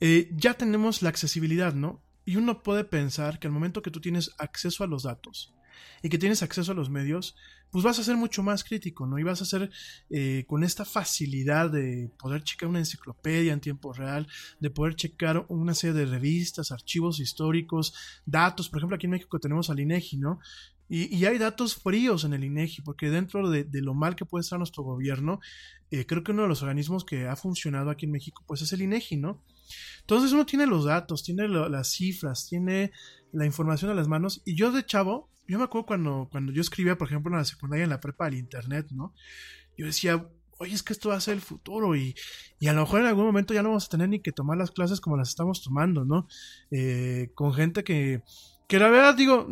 eh, 0.00 0.30
ya 0.34 0.54
tenemos 0.54 1.02
la 1.02 1.08
accesibilidad, 1.08 1.74
¿no? 1.74 2.02
Y 2.24 2.36
uno 2.36 2.62
puede 2.62 2.84
pensar 2.84 3.38
que 3.38 3.46
al 3.46 3.52
momento 3.52 3.82
que 3.82 3.90
tú 3.90 4.00
tienes 4.00 4.30
acceso 4.38 4.84
a 4.84 4.86
los 4.86 5.04
datos 5.04 5.54
y 6.02 6.08
que 6.08 6.18
tienes 6.18 6.42
acceso 6.42 6.72
a 6.72 6.74
los 6.74 6.90
medios, 6.90 7.36
pues 7.72 7.84
vas 7.84 7.98
a 7.98 8.04
ser 8.04 8.16
mucho 8.16 8.42
más 8.42 8.64
crítico, 8.64 9.06
¿no? 9.06 9.18
Y 9.18 9.22
vas 9.22 9.40
a 9.40 9.46
ser 9.46 9.70
eh, 10.10 10.44
con 10.46 10.62
esta 10.62 10.84
facilidad 10.84 11.70
de 11.70 12.10
poder 12.18 12.44
checar 12.44 12.68
una 12.68 12.80
enciclopedia 12.80 13.52
en 13.52 13.60
tiempo 13.60 13.94
real, 13.94 14.28
de 14.60 14.70
poder 14.70 14.94
checar 14.94 15.46
una 15.48 15.72
serie 15.72 15.94
de 15.94 16.06
revistas, 16.06 16.70
archivos 16.70 17.18
históricos, 17.18 17.94
datos. 18.26 18.68
Por 18.68 18.78
ejemplo, 18.78 18.96
aquí 18.96 19.06
en 19.06 19.12
México 19.12 19.38
tenemos 19.38 19.70
al 19.70 19.80
INEGI, 19.80 20.18
¿no? 20.18 20.38
Y, 20.94 21.24
hay 21.24 21.38
datos 21.38 21.76
fríos 21.76 22.24
en 22.24 22.34
el 22.34 22.44
INEGI, 22.44 22.82
porque 22.82 23.08
dentro 23.08 23.48
de, 23.48 23.66
lo 23.80 23.94
mal 23.94 24.14
que 24.14 24.26
puede 24.26 24.42
estar 24.42 24.58
nuestro 24.58 24.82
gobierno, 24.82 25.40
eh, 25.90 26.04
creo 26.04 26.22
que 26.22 26.32
uno 26.32 26.42
de 26.42 26.48
los 26.48 26.60
organismos 26.60 27.06
que 27.06 27.26
ha 27.26 27.34
funcionado 27.34 27.88
aquí 27.88 28.04
en 28.04 28.12
México, 28.12 28.44
pues 28.46 28.60
es 28.60 28.74
el 28.74 28.82
INEGI, 28.82 29.16
¿no? 29.16 29.42
Entonces 30.00 30.32
uno 30.32 30.44
tiene 30.44 30.66
los 30.66 30.84
datos, 30.84 31.22
tiene 31.22 31.48
las 31.48 31.88
cifras, 31.88 32.46
tiene 32.46 32.92
la 33.32 33.46
información 33.46 33.90
a 33.90 33.94
las 33.94 34.06
manos. 34.06 34.42
Y 34.44 34.54
yo 34.54 34.70
de 34.70 34.84
chavo, 34.84 35.30
yo 35.48 35.56
me 35.56 35.64
acuerdo 35.64 35.86
cuando, 35.86 36.28
cuando 36.30 36.52
yo 36.52 36.60
escribía, 36.60 36.98
por 36.98 37.08
ejemplo, 37.08 37.32
en 37.32 37.38
la 37.38 37.46
secundaria, 37.46 37.84
en 37.84 37.90
la 37.90 38.00
prepa 38.00 38.26
del 38.26 38.34
internet, 38.34 38.88
¿no? 38.90 39.14
Yo 39.78 39.86
decía, 39.86 40.28
oye, 40.58 40.74
es 40.74 40.82
que 40.82 40.92
esto 40.92 41.08
va 41.08 41.16
a 41.16 41.20
ser 41.20 41.32
el 41.32 41.40
futuro 41.40 41.96
y, 41.96 42.14
y, 42.60 42.66
a 42.66 42.74
lo 42.74 42.82
mejor 42.82 43.00
en 43.00 43.06
algún 43.06 43.24
momento 43.24 43.54
ya 43.54 43.62
no 43.62 43.70
vamos 43.70 43.86
a 43.86 43.88
tener 43.88 44.10
ni 44.10 44.20
que 44.20 44.32
tomar 44.32 44.58
las 44.58 44.70
clases 44.70 45.00
como 45.00 45.16
las 45.16 45.30
estamos 45.30 45.62
tomando, 45.62 46.04
¿no? 46.04 46.28
Eh, 46.70 47.30
con 47.34 47.54
gente 47.54 47.82
que, 47.82 48.22
que 48.68 48.78
la 48.78 48.90
verdad 48.90 49.14
digo, 49.14 49.48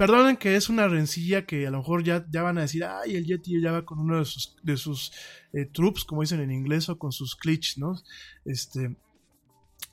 Perdonen 0.00 0.38
que 0.38 0.56
es 0.56 0.70
una 0.70 0.88
rencilla 0.88 1.44
que 1.44 1.66
a 1.66 1.70
lo 1.70 1.76
mejor 1.76 2.02
ya, 2.02 2.24
ya 2.30 2.40
van 2.40 2.56
a 2.56 2.62
decir, 2.62 2.84
ay, 2.84 3.16
el 3.16 3.26
Yeti 3.26 3.60
ya 3.60 3.70
va 3.70 3.84
con 3.84 3.98
uno 3.98 4.18
de 4.18 4.24
sus, 4.24 4.56
de 4.62 4.78
sus 4.78 5.12
eh, 5.52 5.66
troops, 5.66 6.06
como 6.06 6.22
dicen 6.22 6.40
en 6.40 6.50
inglés, 6.50 6.88
o 6.88 6.98
con 6.98 7.12
sus 7.12 7.36
clichs, 7.36 7.76
¿no? 7.76 8.00
Este, 8.46 8.96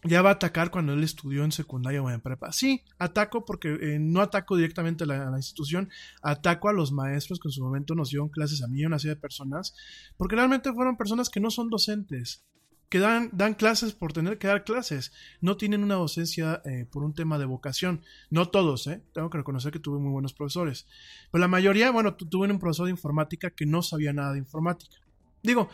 ya 0.06 0.22
va 0.22 0.30
a 0.30 0.34
atacar 0.36 0.72
cuando 0.72 0.93
él 0.93 1.04
estudió 1.04 1.43
en 1.43 1.52
secundaria 1.52 2.02
o 2.02 2.10
en 2.10 2.22
prepa. 2.22 2.54
Sí, 2.54 2.84
ataco 2.98 3.43
porque 3.43 3.74
eh, 3.82 4.00
no 4.00 4.22
ataco 4.22 4.56
directamente 4.56 5.04
a 5.04 5.08
la, 5.08 5.36
institución, 5.36 5.89
ataco 6.22 6.70
a 6.70 6.74
los 6.74 6.93
maestros 6.93 7.38
que 7.38 7.50
en 7.50 7.52
su 7.52 7.62
momento 7.62 7.93
nos 7.93 8.10
dieron 8.10 8.30
clases 8.30 8.63
a 8.63 8.70
mí 8.70 8.80
y 8.80 8.84
a 8.86 8.88
una 8.88 9.00
serie 9.00 9.15
de 9.15 9.22
personas, 9.22 9.76
porque 10.15 10.38
realmente 10.38 10.72
fueron 10.72 10.96
personas 10.96 11.28
que 11.28 11.41
no 11.41 11.52
son 11.52 11.70
docentes, 11.70 12.46
que 12.89 13.00
dan, 13.00 13.30
dan 13.34 13.54
clases 13.54 13.93
por 13.93 14.13
tener 14.13 14.38
que 14.38 14.47
dar 14.47 14.63
clases, 14.63 15.12
no 15.41 15.58
tienen 15.58 15.84
una 15.84 15.95
docencia 15.95 16.62
eh, 16.65 16.86
por 16.89 17.04
un 17.04 17.13
tema 17.13 17.38
de 17.38 17.45
vocación, 17.45 18.02
no 18.30 18.50
todos, 18.50 18.88
¿eh? 18.88 19.02
tengo 19.13 19.30
que 19.30 19.38
reconocer 19.38 19.71
que 19.71 19.80
tuve 19.80 20.00
muy 20.00 20.12
buenos 20.12 20.34
profesores, 20.34 20.88
pero 21.32 21.41
la 21.41 21.47
mayoría, 21.47 21.91
bueno, 21.91 22.15
tuve 22.15 22.50
un 22.50 22.60
profesor 22.60 22.86
de 22.86 22.91
informática 22.91 23.50
que 23.50 23.65
no 23.65 23.82
sabía 23.82 24.13
nada 24.13 24.34
de 24.34 24.39
informática. 24.39 24.97
Digo, 25.43 25.69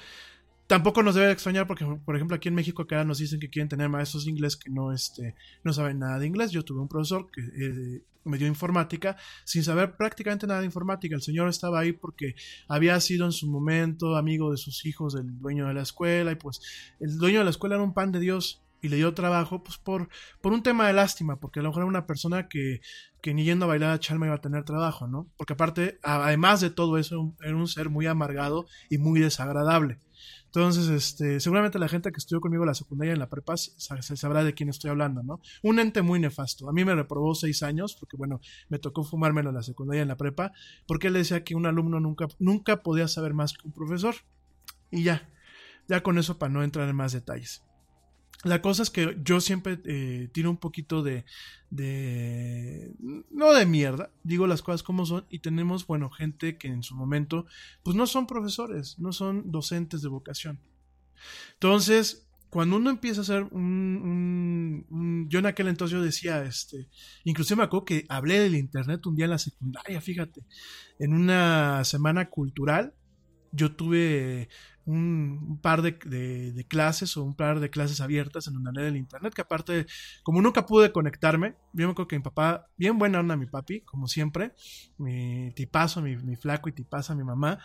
tampoco 0.74 1.04
nos 1.04 1.14
debe 1.14 1.32
extrañar 1.32 1.68
porque, 1.68 1.86
por 1.86 2.16
ejemplo, 2.16 2.36
aquí 2.36 2.48
en 2.48 2.56
México 2.56 2.82
acá 2.82 3.04
nos 3.04 3.20
dicen 3.20 3.40
que 3.40 3.48
quieren 3.48 3.70
tener 3.70 3.90
maestros 3.90 4.26
de 4.26 4.32
inglés 4.32 4.58
que 4.58 4.72
no, 4.72 4.92
este, 4.92 5.36
no 5.64 5.72
saben 5.72 6.00
nada 6.00 6.18
de 6.18 6.26
inglés. 6.26 6.50
Yo 6.50 6.66
tuve 6.66 6.82
un 6.82 6.88
profesor 6.88 7.30
que 7.30 7.42
eh, 7.42 8.02
me 8.24 8.40
dio 8.40 8.48
informática 8.48 9.16
sin 9.44 9.64
saber 9.64 9.96
prácticamente 9.96 10.48
nada 10.48 10.62
de 10.62 10.66
informática. 10.66 11.14
El 11.14 11.22
señor 11.22 11.48
estaba 11.48 11.80
ahí 11.80 11.92
porque 11.92 12.34
había 12.68 13.00
sido 13.02 13.28
en 13.28 13.34
su 13.34 13.48
momento 13.48 14.16
amigo 14.16 14.50
de 14.50 14.58
sus 14.58 14.84
hijos, 14.88 15.14
del 15.14 15.38
dueño 15.40 15.68
de 15.68 15.76
la 15.76 15.84
escuela, 15.84 16.32
y 16.32 16.38
pues 16.38 16.60
el 17.00 17.20
dueño 17.20 17.38
de 17.38 17.46
la 17.46 17.52
escuela 17.52 17.76
era 17.76 17.84
un 17.84 17.94
pan 17.94 18.12
de 18.12 18.20
Dios 18.20 18.64
y 18.82 18.90
le 18.90 18.96
dio 18.96 19.14
trabajo 19.14 19.64
pues 19.64 19.78
por, 19.78 20.10
por 20.42 20.54
un 20.54 20.64
tema 20.64 20.88
de 20.88 20.94
lástima, 20.94 21.40
porque 21.40 21.60
a 21.60 21.64
lo 21.64 21.70
mejor 21.70 21.82
era 21.84 21.88
una 21.88 22.08
persona 22.08 22.48
que, 22.48 22.82
que 23.22 23.36
ni 23.36 23.44
yendo 23.44 23.66
a 23.66 23.68
bailar 23.68 23.92
a 23.92 24.00
Chalma 24.00 24.26
iba 24.26 24.36
a 24.36 24.42
tener 24.42 24.64
trabajo, 24.64 25.08
¿no? 25.08 25.28
Porque 25.38 25.54
aparte, 25.54 26.00
además 26.02 26.62
de 26.62 26.72
todo 26.72 26.98
eso, 26.98 27.36
era 27.44 27.56
un 27.56 27.68
ser 27.68 27.90
muy 27.90 28.08
amargado 28.08 28.66
y 28.90 28.98
muy 28.98 29.20
desagradable. 29.20 30.00
Entonces, 30.56 30.88
este, 30.90 31.40
seguramente 31.40 31.80
la 31.80 31.88
gente 31.88 32.12
que 32.12 32.20
estudió 32.20 32.40
conmigo 32.40 32.64
la 32.64 32.76
secundaria 32.76 33.14
en 33.14 33.18
la 33.18 33.28
prepa 33.28 33.58
se, 33.58 34.16
sabrá 34.16 34.44
de 34.44 34.54
quién 34.54 34.70
estoy 34.70 34.92
hablando, 34.92 35.24
¿no? 35.24 35.42
Un 35.64 35.80
ente 35.80 36.04
muy 36.04 36.20
nefasto. 36.20 36.70
A 36.70 36.74
mí 36.74 36.86
me 36.86 36.94
reprobó 36.94 37.34
seis 37.34 37.64
años, 37.64 37.96
porque 38.00 38.18
bueno, 38.18 38.40
me 38.70 38.78
tocó 38.78 39.04
fumármelo 39.04 39.50
en 39.50 39.56
la 39.56 39.64
secundaria 39.64 40.04
en 40.04 40.10
la 40.10 40.16
prepa, 40.16 40.52
porque 40.86 41.08
él 41.08 41.14
decía 41.14 41.44
que 41.44 41.56
un 41.56 41.66
alumno 41.66 42.00
nunca, 42.00 42.28
nunca 42.38 42.84
podía 42.84 43.08
saber 43.08 43.34
más 43.34 43.54
que 43.54 43.68
un 43.68 43.74
profesor. 43.74 44.14
Y 44.92 45.02
ya, 45.02 45.28
ya 45.88 46.04
con 46.04 46.20
eso 46.20 46.38
para 46.38 46.54
no 46.54 46.62
entrar 46.62 46.88
en 46.88 46.98
más 46.98 47.14
detalles. 47.14 47.64
La 48.44 48.62
cosa 48.62 48.84
es 48.84 48.90
que 48.90 49.18
yo 49.24 49.40
siempre 49.40 49.80
eh, 49.86 50.30
tiro 50.34 50.50
un 50.50 50.58
poquito 50.58 51.02
de, 51.02 51.24
no 53.32 53.54
de 53.54 53.66
mierda, 53.66 54.12
digo 54.24 54.48
las 54.48 54.62
cosas 54.62 54.84
como 54.84 55.06
son 55.06 55.26
y 55.30 55.40
tenemos, 55.40 55.88
bueno, 55.88 56.10
gente 56.10 56.58
que 56.58 56.68
en 56.68 56.84
su 56.84 56.96
momento, 56.96 57.46
pues 57.84 57.96
no 57.96 58.06
son 58.06 58.28
profesores, 58.28 59.00
no 59.00 59.14
son 59.14 59.50
docentes 59.52 60.02
de 60.02 60.10
vocación. 60.10 60.60
Entonces, 61.54 62.28
cuando 62.50 62.76
uno 62.76 62.90
empieza 62.90 63.22
a 63.22 63.24
hacer 63.24 63.44
un, 63.46 64.86
un, 64.90 65.30
yo 65.30 65.40
en 65.40 65.46
aquel 65.46 65.70
entonces 65.70 65.98
yo 65.98 66.04
decía, 66.04 66.44
este, 66.44 66.90
inclusive 67.24 67.58
me 67.58 67.64
acuerdo 67.64 67.86
que 67.86 68.06
hablé 68.10 68.40
del 68.40 68.56
internet 68.56 69.06
un 69.08 69.16
día 69.16 69.26
en 69.26 69.32
la 69.32 69.40
secundaria, 69.40 70.02
fíjate, 70.02 70.44
en 71.00 71.14
una 71.14 71.84
semana 71.86 72.30
cultural, 72.30 72.94
yo 73.54 73.76
tuve 73.76 74.50
un, 74.86 75.60
par 75.62 75.82
de, 75.82 76.66
clases 76.68 77.16
o 77.16 77.24
un 77.24 77.36
par 77.36 77.60
de 77.60 77.70
clases 77.70 78.02
abiertas 78.02 78.48
en 78.48 78.58
una 78.58 78.72
ley 78.72 78.86
del 78.86 78.98
internet, 78.98 79.34
que 79.34 79.42
aparte, 79.42 79.86
como 80.24 80.42
nunca 80.42 80.66
pude 80.66 80.92
conectarme, 80.92 81.56
yo 81.72 81.88
me 81.88 81.92
acuerdo 81.92 82.08
que 82.08 82.18
mi 82.18 82.24
papá, 82.24 82.68
bien 82.76 82.98
buena 82.98 83.20
onda 83.20 83.38
mi 83.38 83.46
papi, 83.46 83.82
como 83.82 84.08
siempre, 84.08 84.54
mi 84.98 85.52
tipazo, 85.56 86.02
mi, 86.02 86.18
mi 86.18 86.36
flaco 86.36 86.68
y 86.68 86.74
tipaza 86.74 87.16
mi 87.16 87.24
mamá, 87.24 87.60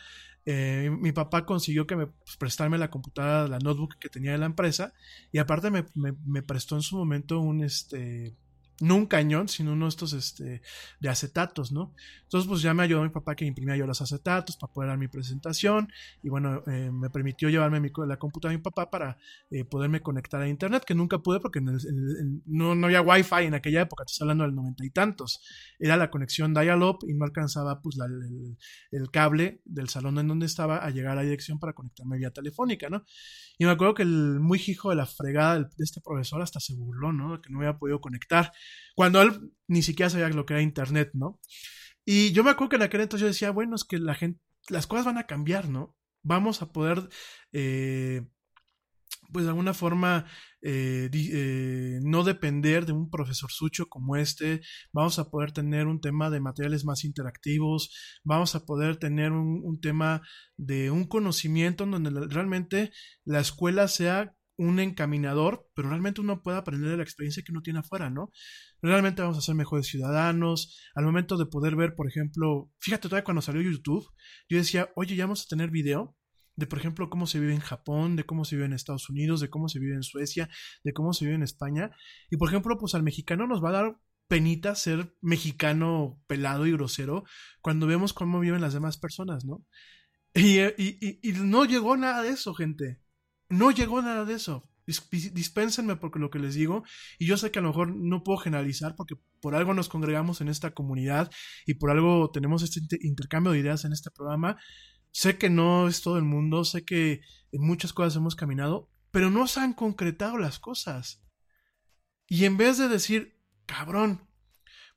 eh, 0.44 0.90
mi 1.00 1.12
papá 1.12 1.44
consiguió 1.44 1.86
que 1.86 1.96
me 1.96 2.06
pues, 2.06 2.36
prestarme 2.36 2.78
la 2.78 2.90
computadora, 2.90 3.48
la 3.48 3.58
notebook 3.58 3.96
que 3.98 4.10
tenía 4.10 4.32
de 4.32 4.38
la 4.38 4.46
empresa, 4.46 4.92
y 5.32 5.38
aparte 5.38 5.70
me, 5.70 5.86
me 5.94 6.42
prestó 6.42 6.76
en 6.76 6.82
su 6.82 6.96
momento 6.96 7.40
un, 7.40 7.64
este, 7.64 8.36
no 8.80 8.96
un 8.96 9.06
cañón, 9.06 9.48
sino 9.48 9.72
uno 9.72 9.86
de 9.86 9.90
estos 9.90 10.12
este, 10.12 10.62
de 11.00 11.08
acetatos, 11.08 11.72
¿no? 11.72 11.94
Entonces, 12.22 12.48
pues 12.48 12.62
ya 12.62 12.74
me 12.74 12.82
ayudó 12.82 13.02
mi 13.02 13.08
papá 13.08 13.34
que 13.34 13.44
imprimía 13.44 13.76
yo 13.76 13.86
los 13.86 14.00
acetatos 14.00 14.56
para 14.56 14.72
poder 14.72 14.90
dar 14.90 14.98
mi 14.98 15.08
presentación 15.08 15.90
y 16.22 16.28
bueno, 16.28 16.62
eh, 16.66 16.90
me 16.92 17.10
permitió 17.10 17.48
llevarme 17.48 17.80
la 18.06 18.18
computadora 18.18 18.52
de 18.52 18.58
mi 18.58 18.62
papá 18.62 18.90
para 18.90 19.18
eh, 19.50 19.64
poderme 19.64 20.00
conectar 20.00 20.40
a 20.40 20.48
internet, 20.48 20.84
que 20.86 20.94
nunca 20.94 21.18
pude 21.18 21.40
porque 21.40 21.60
no, 21.60 22.74
no 22.74 22.86
había 22.86 23.00
wifi 23.00 23.44
en 23.44 23.54
aquella 23.54 23.82
época, 23.82 24.04
estoy 24.06 24.24
hablando 24.24 24.44
del 24.44 24.54
noventa 24.54 24.84
y 24.84 24.90
tantos. 24.90 25.40
Era 25.78 25.96
la 25.96 26.10
conexión 26.10 26.54
dial-up 26.54 26.98
y 27.08 27.14
no 27.14 27.24
alcanzaba 27.24 27.80
pues 27.80 27.98
el, 27.98 28.56
el, 28.90 29.10
cable 29.10 29.62
del 29.64 29.88
salón 29.88 30.18
en 30.18 30.28
donde 30.28 30.46
estaba 30.46 30.84
a 30.84 30.90
llegar 30.90 31.12
a 31.12 31.16
la 31.16 31.22
dirección 31.22 31.58
para 31.58 31.72
conectarme 31.72 32.18
vía 32.18 32.30
telefónica, 32.30 32.90
¿no? 32.90 33.04
Y 33.56 33.64
me 33.64 33.72
acuerdo 33.72 33.94
que 33.94 34.02
el 34.02 34.38
muy 34.38 34.62
hijo 34.66 34.90
de 34.90 34.96
la 34.96 35.06
fregada 35.06 35.58
de 35.58 35.68
este 35.78 36.00
profesor 36.00 36.40
hasta 36.42 36.60
se 36.60 36.74
burló, 36.74 37.12
¿no? 37.12 37.40
Que 37.42 37.50
no 37.50 37.58
había 37.58 37.76
podido 37.76 38.00
conectar 38.00 38.52
cuando 38.94 39.22
él 39.22 39.52
ni 39.68 39.82
siquiera 39.82 40.10
sabía 40.10 40.28
lo 40.30 40.46
que 40.46 40.54
era 40.54 40.62
internet, 40.62 41.10
¿no? 41.12 41.40
Y 42.04 42.32
yo 42.32 42.42
me 42.42 42.50
acuerdo 42.50 42.70
que 42.70 42.76
en 42.76 42.82
aquel 42.82 43.02
entonces 43.02 43.20
yo 43.20 43.26
decía, 43.26 43.50
bueno, 43.50 43.76
es 43.76 43.84
que 43.84 43.98
la 43.98 44.14
gente, 44.14 44.40
las 44.70 44.86
cosas 44.86 45.04
van 45.04 45.18
a 45.18 45.26
cambiar, 45.26 45.68
¿no? 45.68 45.94
Vamos 46.22 46.62
a 46.62 46.72
poder, 46.72 47.06
eh, 47.52 48.26
pues 49.30 49.44
de 49.44 49.50
alguna 49.50 49.74
forma, 49.74 50.24
eh, 50.62 51.10
eh, 51.12 52.00
no 52.02 52.24
depender 52.24 52.86
de 52.86 52.92
un 52.92 53.10
profesor 53.10 53.50
sucho 53.52 53.88
como 53.88 54.16
este, 54.16 54.62
vamos 54.90 55.18
a 55.18 55.30
poder 55.30 55.52
tener 55.52 55.86
un 55.86 56.00
tema 56.00 56.30
de 56.30 56.40
materiales 56.40 56.86
más 56.86 57.04
interactivos, 57.04 57.94
vamos 58.24 58.54
a 58.54 58.64
poder 58.64 58.96
tener 58.96 59.32
un, 59.32 59.60
un 59.62 59.78
tema 59.78 60.22
de 60.56 60.90
un 60.90 61.04
conocimiento 61.04 61.84
en 61.84 61.90
donde 61.90 62.10
realmente 62.28 62.90
la 63.24 63.40
escuela 63.40 63.86
sea 63.86 64.34
un 64.58 64.80
encaminador, 64.80 65.66
pero 65.74 65.88
realmente 65.88 66.20
uno 66.20 66.42
pueda 66.42 66.58
aprender 66.58 66.90
de 66.90 66.96
la 66.98 67.02
experiencia 67.04 67.42
que 67.42 67.52
uno 67.52 67.62
tiene 67.62 67.78
afuera, 67.78 68.10
¿no? 68.10 68.30
Realmente 68.82 69.22
vamos 69.22 69.38
a 69.38 69.40
ser 69.40 69.54
mejores 69.54 69.86
ciudadanos. 69.86 70.78
Al 70.94 71.04
momento 71.04 71.36
de 71.38 71.46
poder 71.46 71.76
ver, 71.76 71.94
por 71.94 72.06
ejemplo, 72.08 72.70
fíjate 72.80 73.08
todavía 73.08 73.24
cuando 73.24 73.40
salió 73.40 73.62
YouTube, 73.62 74.04
yo 74.48 74.58
decía, 74.58 74.90
oye, 74.96 75.16
ya 75.16 75.24
vamos 75.24 75.44
a 75.44 75.48
tener 75.48 75.70
video 75.70 76.16
de, 76.56 76.66
por 76.66 76.78
ejemplo, 76.80 77.08
cómo 77.08 77.26
se 77.28 77.38
vive 77.38 77.54
en 77.54 77.60
Japón, 77.60 78.16
de 78.16 78.24
cómo 78.24 78.44
se 78.44 78.56
vive 78.56 78.66
en 78.66 78.72
Estados 78.72 79.08
Unidos, 79.08 79.40
de 79.40 79.48
cómo 79.48 79.68
se 79.68 79.78
vive 79.78 79.94
en 79.94 80.02
Suecia, 80.02 80.50
de 80.82 80.92
cómo 80.92 81.12
se 81.12 81.24
vive 81.24 81.36
en 81.36 81.44
España. 81.44 81.92
Y, 82.30 82.36
por 82.36 82.48
ejemplo, 82.48 82.76
pues 82.78 82.94
al 82.96 83.04
mexicano 83.04 83.46
nos 83.46 83.62
va 83.64 83.68
a 83.70 83.72
dar 83.72 83.96
penita 84.26 84.74
ser 84.74 85.14
mexicano 85.22 86.20
pelado 86.26 86.66
y 86.66 86.72
grosero 86.72 87.22
cuando 87.62 87.86
vemos 87.86 88.12
cómo 88.12 88.40
viven 88.40 88.60
las 88.60 88.74
demás 88.74 88.98
personas, 88.98 89.44
¿no? 89.44 89.64
Y, 90.34 90.58
y- 90.60 90.98
y- 91.00 91.20
y 91.22 91.32
no 91.32 91.64
llegó 91.64 91.96
nada 91.96 92.22
de 92.22 92.30
eso, 92.30 92.52
gente. 92.54 93.00
No 93.48 93.70
llegó 93.70 94.02
nada 94.02 94.24
de 94.24 94.34
eso. 94.34 94.62
Dis- 94.86 95.08
dis- 95.10 95.32
Dispénsenme 95.32 95.96
por 95.96 96.18
lo 96.18 96.30
que 96.30 96.38
les 96.38 96.54
digo. 96.54 96.82
Y 97.18 97.26
yo 97.26 97.36
sé 97.36 97.50
que 97.50 97.58
a 97.58 97.62
lo 97.62 97.68
mejor 97.68 97.94
no 97.94 98.22
puedo 98.24 98.38
generalizar 98.38 98.94
porque 98.96 99.16
por 99.40 99.54
algo 99.54 99.74
nos 99.74 99.88
congregamos 99.88 100.40
en 100.40 100.48
esta 100.48 100.70
comunidad 100.72 101.30
y 101.66 101.74
por 101.74 101.90
algo 101.90 102.30
tenemos 102.30 102.62
este 102.62 102.80
inter- 102.80 102.98
intercambio 103.02 103.52
de 103.52 103.58
ideas 103.60 103.84
en 103.84 103.92
este 103.92 104.10
programa. 104.10 104.58
Sé 105.10 105.38
que 105.38 105.50
no 105.50 105.88
es 105.88 106.02
todo 106.02 106.18
el 106.18 106.24
mundo, 106.24 106.64
sé 106.64 106.84
que 106.84 107.20
en 107.52 107.62
muchas 107.66 107.92
cosas 107.92 108.16
hemos 108.16 108.36
caminado, 108.36 108.90
pero 109.10 109.30
no 109.30 109.46
se 109.46 109.60
han 109.60 109.72
concretado 109.72 110.36
las 110.38 110.58
cosas. 110.58 111.22
Y 112.26 112.44
en 112.44 112.56
vez 112.58 112.76
de 112.76 112.88
decir, 112.88 113.38
cabrón, 113.64 114.20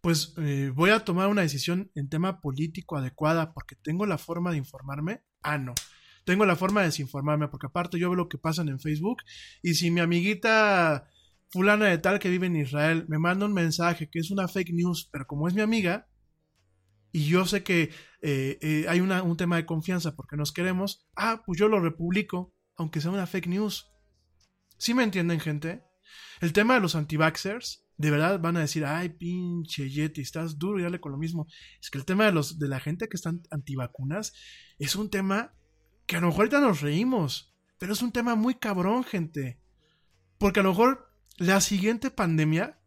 pues 0.02 0.34
eh, 0.38 0.72
voy 0.76 0.90
a 0.90 1.06
tomar 1.06 1.28
una 1.28 1.44
decisión 1.44 1.92
en 1.96 2.10
tema 2.10 2.42
político 2.42 2.98
adecuada 2.98 3.54
porque 3.54 3.76
tengo 3.76 4.06
la 4.06 4.18
forma 4.18 4.52
de 4.52 4.58
informarme, 4.58 5.22
ah, 5.44 5.58
no. 5.58 5.74
Tengo 6.24 6.46
la 6.46 6.56
forma 6.56 6.82
de 6.82 6.88
desinformarme 6.88 7.48
porque 7.48 7.68
aparte 7.68 8.00
yo 8.00 8.10
veo 8.10 8.16
lo 8.16 8.30
que 8.30 8.38
pasa 8.38 8.62
en 8.62 8.80
Facebook 8.80 9.18
y 9.62 9.74
si 9.74 9.90
mi 9.92 10.02
amiguita 10.02 11.10
fulana 11.50 11.88
de 11.88 11.98
tal 11.98 12.20
que 12.20 12.30
vive 12.30 12.48
en 12.48 12.56
Israel 12.56 13.06
me 13.10 13.18
manda 13.20 13.46
un 13.46 13.54
mensaje 13.54 14.10
que 14.10 14.20
es 14.20 14.32
una 14.32 14.48
fake 14.48 14.72
news, 14.74 15.10
pero 15.12 15.26
como 15.28 15.48
es 15.48 15.54
mi 15.54 15.62
amiga 15.62 16.08
y 17.12 17.26
yo 17.26 17.46
sé 17.46 17.64
que 17.64 17.92
eh, 18.22 18.58
eh, 18.62 18.86
hay 18.88 19.02
una- 19.02 19.24
un 19.24 19.36
tema 19.36 19.56
de 19.58 19.66
confianza 19.66 20.16
porque 20.16 20.38
nos 20.38 20.52
queremos, 20.54 21.06
ah, 21.16 21.42
pues 21.46 21.60
yo 21.60 21.68
lo 21.68 21.80
republico, 21.80 22.54
aunque 22.78 23.02
sea 23.02 23.12
una 23.12 23.28
fake 23.28 23.48
news. 23.48 23.88
¿Sí 24.78 24.94
me 24.94 25.04
entienden, 25.04 25.40
gente? 25.40 25.84
El 26.40 26.54
tema 26.54 26.76
de 26.76 26.80
los 26.82 26.96
anti-vaxxers, 26.96 27.84
de 27.98 28.12
verdad 28.12 28.40
van 28.40 28.58
a 28.58 28.62
decir, 28.62 28.86
ay, 28.86 29.10
pinche 29.10 29.90
Yeti, 29.90 30.22
estás 30.22 30.58
duro 30.58 30.80
y 30.80 30.84
dale 30.84 31.00
con 31.02 31.12
lo 31.12 31.18
mismo. 31.18 31.48
Es 31.82 31.90
que 31.90 31.98
el 31.98 32.06
tema 32.06 32.26
de, 32.26 32.32
los, 32.32 32.58
de 32.60 32.68
la 32.68 32.80
gente 32.80 33.08
que 33.10 33.16
están 33.18 33.42
antivacunas 33.52 34.34
es 34.80 34.96
un 34.96 35.10
tema 35.10 35.54
que 36.06 36.18
a 36.18 36.22
lo 36.22 36.28
mejor 36.28 36.42
ahorita 36.42 36.60
nos 36.60 36.82
reímos, 36.82 37.56
pero 37.78 37.94
es 37.94 38.02
un 38.02 38.12
tema 38.12 38.36
muy 38.36 38.56
cabrón, 38.56 39.04
gente. 39.04 39.60
Porque 40.38 40.60
a 40.60 40.64
lo 40.64 40.70
mejor 40.70 41.14
la 41.38 41.62
siguiente 41.62 42.12
pandemia 42.12 42.80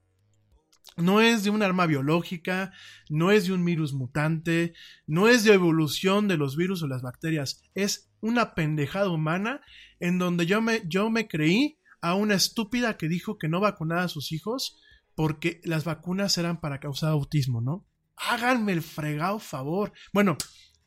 no 0.97 1.21
es 1.21 1.43
de 1.43 1.51
un 1.51 1.63
arma 1.63 1.87
biológica, 1.87 2.73
no 3.09 3.31
es 3.31 3.47
de 3.47 3.53
un 3.53 3.65
virus 3.65 3.93
mutante, 3.93 4.75
no 5.07 5.29
es 5.29 5.45
de 5.45 5.55
evolución 5.55 6.29
de 6.29 6.37
los 6.37 6.57
virus 6.57 6.83
o 6.83 6.87
las 6.87 7.03
bacterias, 7.03 7.63
es 7.75 8.13
una 8.21 8.55
pendejada 8.55 9.11
humana 9.11 9.61
en 10.01 10.19
donde 10.19 10.47
yo 10.47 10.61
me, 10.63 10.83
yo 10.87 11.11
me 11.11 11.27
creí 11.27 11.79
a 12.01 12.15
una 12.15 12.35
estúpida 12.35 12.97
que 12.97 13.09
dijo 13.09 13.39
que 13.39 13.49
no 13.49 13.61
vacunaba 13.61 14.03
a 14.03 14.09
sus 14.09 14.31
hijos 14.33 14.79
porque 15.15 15.61
las 15.65 15.85
vacunas 15.85 16.37
eran 16.39 16.61
para 16.61 16.81
causar 16.81 17.11
autismo, 17.11 17.61
¿no? 17.61 17.87
Háganme 18.17 18.73
el 18.73 18.83
fregado 18.83 19.39
favor. 19.39 19.93
Bueno, 20.13 20.37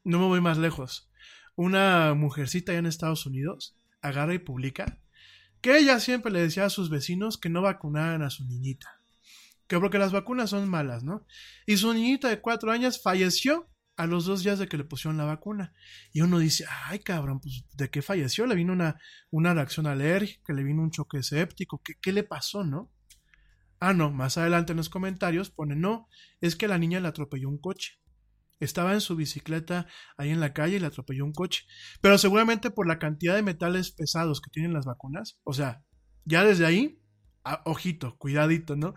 no 0.04 0.20
me 0.20 0.26
voy 0.26 0.42
más 0.42 0.58
lejos. 0.58 1.07
Una 1.58 2.14
mujercita 2.14 2.72
allá 2.72 2.80
en 2.80 2.86
Estados 2.86 3.26
Unidos 3.26 3.76
agarra 4.04 4.36
y 4.36 4.38
publica 4.38 5.02
que 5.60 5.80
ella 5.80 6.00
siempre 6.00 6.32
le 6.32 6.40
decía 6.40 6.66
a 6.66 6.70
sus 6.70 6.92
vecinos 6.92 7.40
que 7.40 7.50
no 7.50 7.64
vacunaran 7.64 8.22
a 8.22 8.30
su 8.30 8.46
niñita. 8.46 9.02
Que 9.66 9.80
porque 9.80 9.98
las 9.98 10.12
vacunas 10.12 10.52
son 10.52 10.70
malas, 10.70 11.04
¿no? 11.04 11.26
Y 11.66 11.78
su 11.78 11.92
niñita 11.92 12.30
de 12.30 12.42
cuatro 12.42 12.72
años 12.72 13.02
falleció 13.02 13.68
a 13.96 14.06
los 14.06 14.26
dos 14.26 14.44
días 14.44 14.60
de 14.60 14.68
que 14.68 14.78
le 14.78 14.84
pusieron 14.84 15.18
la 15.18 15.26
vacuna. 15.26 15.74
Y 16.14 16.22
uno 16.22 16.38
dice, 16.38 16.64
ay 16.86 17.00
cabrón, 17.00 17.40
pues 17.40 17.66
¿de 17.74 17.90
qué 17.90 18.04
falleció? 18.04 18.46
Le 18.46 18.54
vino 18.54 18.72
una, 18.72 19.02
una 19.32 19.56
reacción 19.56 19.88
alérgica, 19.88 20.54
le 20.54 20.64
vino 20.64 20.84
un 20.84 20.92
choque 20.92 21.24
séptico, 21.24 21.82
¿qué, 21.84 21.96
qué 22.00 22.14
le 22.14 22.22
pasó, 22.22 22.64
no? 22.64 22.92
Ah, 23.80 23.94
no, 23.94 24.12
más 24.12 24.38
adelante 24.38 24.74
en 24.74 24.78
los 24.78 24.90
comentarios 24.90 25.50
pone, 25.50 25.76
no, 25.76 26.08
es 26.40 26.56
que 26.56 26.68
la 26.68 26.78
niña 26.78 27.00
le 27.00 27.08
atropelló 27.08 27.50
un 27.50 27.58
coche. 27.58 28.00
Estaba 28.60 28.94
en 28.94 29.02
su 29.02 29.16
bicicleta 29.16 29.88
ahí 30.18 30.30
en 30.30 30.40
la 30.40 30.54
calle 30.54 30.78
y 30.78 30.80
le 30.80 30.88
atropelló 30.88 31.26
un 31.26 31.34
coche. 31.34 31.64
Pero 32.02 32.18
seguramente 32.18 32.72
por 32.72 32.88
la 32.88 33.00
cantidad 33.00 33.36
de 33.36 33.44
metales 33.44 33.92
pesados 33.92 34.42
que 34.42 34.50
tienen 34.52 34.74
las 34.74 34.86
vacunas, 34.86 35.40
o 35.44 35.54
sea, 35.54 35.84
ya 36.26 36.44
desde 36.44 36.66
ahí, 36.66 37.02
a- 37.44 37.62
ojito, 37.66 38.18
cuidadito, 38.18 38.76
¿no? 38.76 38.94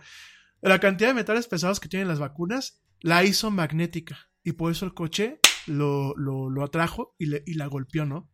La 0.62 0.78
cantidad 0.80 1.10
de 1.10 1.14
metales 1.14 1.46
pesados 1.46 1.80
que 1.80 1.88
tienen 1.88 2.08
las 2.08 2.18
vacunas 2.18 2.82
la 3.00 3.24
hizo 3.24 3.50
magnética 3.50 4.18
y 4.42 4.52
por 4.52 4.72
eso 4.72 4.84
el 4.86 4.94
coche 4.94 5.38
lo, 5.66 6.14
lo, 6.16 6.50
lo 6.50 6.64
atrajo 6.64 7.14
y, 7.18 7.26
le, 7.26 7.42
y 7.46 7.54
la 7.54 7.66
golpeó, 7.66 8.04
¿no? 8.06 8.30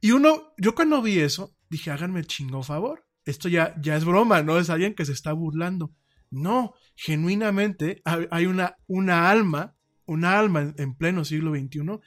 Y 0.00 0.12
uno, 0.12 0.52
yo 0.58 0.74
cuando 0.74 1.02
vi 1.02 1.18
eso, 1.20 1.56
dije, 1.70 1.90
háganme 1.90 2.20
el 2.20 2.26
chingo 2.26 2.62
favor. 2.62 3.04
Esto 3.24 3.48
ya, 3.48 3.74
ya 3.80 3.96
es 3.96 4.04
broma, 4.04 4.42
no 4.42 4.58
es 4.58 4.70
alguien 4.70 4.94
que 4.94 5.04
se 5.04 5.12
está 5.12 5.32
burlando. 5.32 5.94
No, 6.30 6.74
genuinamente 6.96 8.00
hay 8.04 8.46
una, 8.46 8.76
una 8.86 9.30
alma, 9.30 9.74
una 10.08 10.38
alma 10.38 10.60
en, 10.60 10.74
en 10.78 10.96
pleno 10.96 11.24
siglo 11.24 11.54
XXI, 11.54 12.00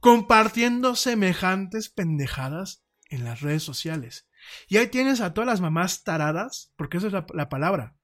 compartiendo 0.00 0.96
semejantes 0.96 1.88
pendejadas 1.88 2.84
en 3.08 3.24
las 3.24 3.40
redes 3.40 3.62
sociales. 3.62 4.28
Y 4.68 4.78
ahí 4.78 4.88
tienes 4.88 5.20
a 5.20 5.34
todas 5.34 5.46
las 5.46 5.60
mamás 5.60 6.02
taradas, 6.02 6.72
porque 6.76 6.98
esa 6.98 7.06
es 7.06 7.12
la, 7.12 7.26
la 7.32 7.48
palabra. 7.48 7.96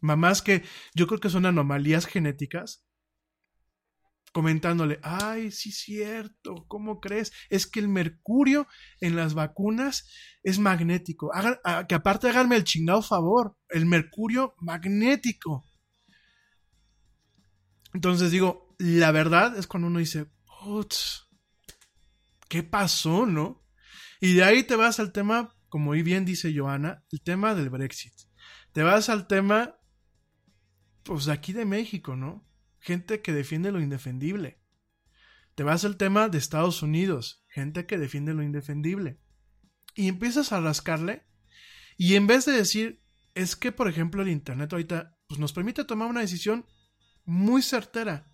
Mamás 0.00 0.42
que 0.42 0.64
yo 0.94 1.06
creo 1.06 1.20
que 1.20 1.30
son 1.30 1.46
anomalías 1.46 2.06
genéticas, 2.06 2.84
comentándole, 4.32 5.00
ay, 5.02 5.50
sí 5.50 5.72
cierto, 5.72 6.64
¿cómo 6.68 7.00
crees? 7.00 7.32
Es 7.48 7.66
que 7.66 7.80
el 7.80 7.88
mercurio 7.88 8.66
en 9.00 9.16
las 9.16 9.34
vacunas 9.34 10.08
es 10.42 10.58
magnético. 10.58 11.30
Que 11.88 11.94
aparte 11.94 12.28
háganme 12.28 12.56
el 12.56 12.64
chingado 12.64 13.02
favor, 13.02 13.56
el 13.68 13.86
mercurio 13.86 14.54
magnético. 14.58 15.64
Entonces 17.92 18.30
digo, 18.30 18.69
la 18.80 19.12
verdad 19.12 19.56
es 19.58 19.66
cuando 19.66 19.88
uno 19.88 19.98
dice, 19.98 20.26
¿qué 22.48 22.62
pasó, 22.62 23.26
no? 23.26 23.62
Y 24.20 24.34
de 24.34 24.44
ahí 24.44 24.64
te 24.64 24.74
vas 24.76 25.00
al 25.00 25.12
tema, 25.12 25.54
como 25.68 25.92
bien 25.92 26.24
dice 26.24 26.52
Joana, 26.56 27.04
el 27.12 27.20
tema 27.20 27.54
del 27.54 27.70
Brexit. 27.70 28.14
Te 28.72 28.82
vas 28.82 29.08
al 29.08 29.26
tema, 29.26 29.78
pues 31.02 31.26
de 31.26 31.32
aquí 31.32 31.52
de 31.52 31.64
México, 31.64 32.16
¿no? 32.16 32.46
Gente 32.78 33.20
que 33.20 33.32
defiende 33.32 33.70
lo 33.70 33.80
indefendible. 33.80 34.62
Te 35.54 35.62
vas 35.62 35.84
al 35.84 35.96
tema 35.96 36.28
de 36.28 36.38
Estados 36.38 36.82
Unidos, 36.82 37.44
gente 37.48 37.86
que 37.86 37.98
defiende 37.98 38.32
lo 38.32 38.42
indefendible. 38.42 39.20
Y 39.94 40.08
empiezas 40.08 40.52
a 40.52 40.60
rascarle, 40.60 41.26
y 41.98 42.14
en 42.14 42.26
vez 42.26 42.46
de 42.46 42.52
decir, 42.52 43.02
es 43.34 43.56
que, 43.56 43.72
por 43.72 43.88
ejemplo, 43.88 44.22
el 44.22 44.30
Internet 44.30 44.72
ahorita 44.72 45.18
pues, 45.26 45.38
nos 45.38 45.52
permite 45.52 45.84
tomar 45.84 46.08
una 46.08 46.22
decisión 46.22 46.64
muy 47.26 47.60
certera. 47.60 48.29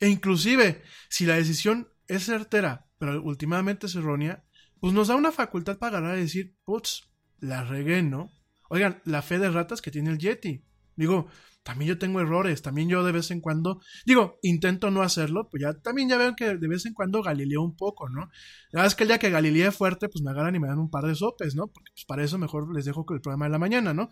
E 0.00 0.08
inclusive, 0.08 0.82
si 1.08 1.26
la 1.26 1.36
decisión 1.36 1.88
es 2.08 2.24
certera, 2.24 2.86
pero 2.98 3.22
últimamente 3.22 3.86
es 3.86 3.94
errónea, 3.94 4.44
pues 4.80 4.92
nos 4.92 5.08
da 5.08 5.16
una 5.16 5.32
facultad 5.32 5.78
para 5.78 5.98
agarrar 5.98 6.18
y 6.18 6.22
decir, 6.22 6.56
putz, 6.64 7.10
la 7.38 7.64
regué, 7.64 8.02
¿no? 8.02 8.30
Oigan, 8.68 9.00
la 9.04 9.22
fe 9.22 9.38
de 9.38 9.50
ratas 9.50 9.80
que 9.80 9.90
tiene 9.90 10.10
el 10.10 10.18
Yeti. 10.18 10.64
Digo, 10.96 11.28
también 11.64 11.88
yo 11.88 11.98
tengo 11.98 12.20
errores, 12.20 12.60
también 12.60 12.88
yo 12.88 13.02
de 13.02 13.12
vez 13.12 13.30
en 13.30 13.40
cuando, 13.40 13.80
digo, 14.04 14.38
intento 14.42 14.90
no 14.90 15.02
hacerlo, 15.02 15.48
pues 15.48 15.62
ya 15.62 15.72
también 15.72 16.08
ya 16.10 16.18
veo 16.18 16.36
que 16.36 16.56
de 16.56 16.68
vez 16.68 16.84
en 16.84 16.92
cuando 16.92 17.22
galileo 17.22 17.62
un 17.62 17.74
poco, 17.74 18.08
¿no? 18.10 18.28
La 18.70 18.80
verdad 18.80 18.86
es 18.88 18.94
que 18.94 19.04
el 19.04 19.08
día 19.08 19.18
que 19.18 19.30
galileé 19.30 19.70
fuerte, 19.72 20.08
pues 20.10 20.22
me 20.22 20.30
agarran 20.30 20.54
y 20.54 20.60
me 20.60 20.68
dan 20.68 20.78
un 20.78 20.90
par 20.90 21.04
de 21.04 21.14
sopes, 21.14 21.54
¿no? 21.54 21.68
Porque 21.68 21.90
pues 21.92 22.04
para 22.04 22.22
eso 22.22 22.36
mejor 22.36 22.74
les 22.74 22.84
dejo 22.84 23.06
el 23.10 23.20
programa 23.22 23.46
de 23.46 23.52
la 23.52 23.58
mañana, 23.58 23.94
¿no? 23.94 24.10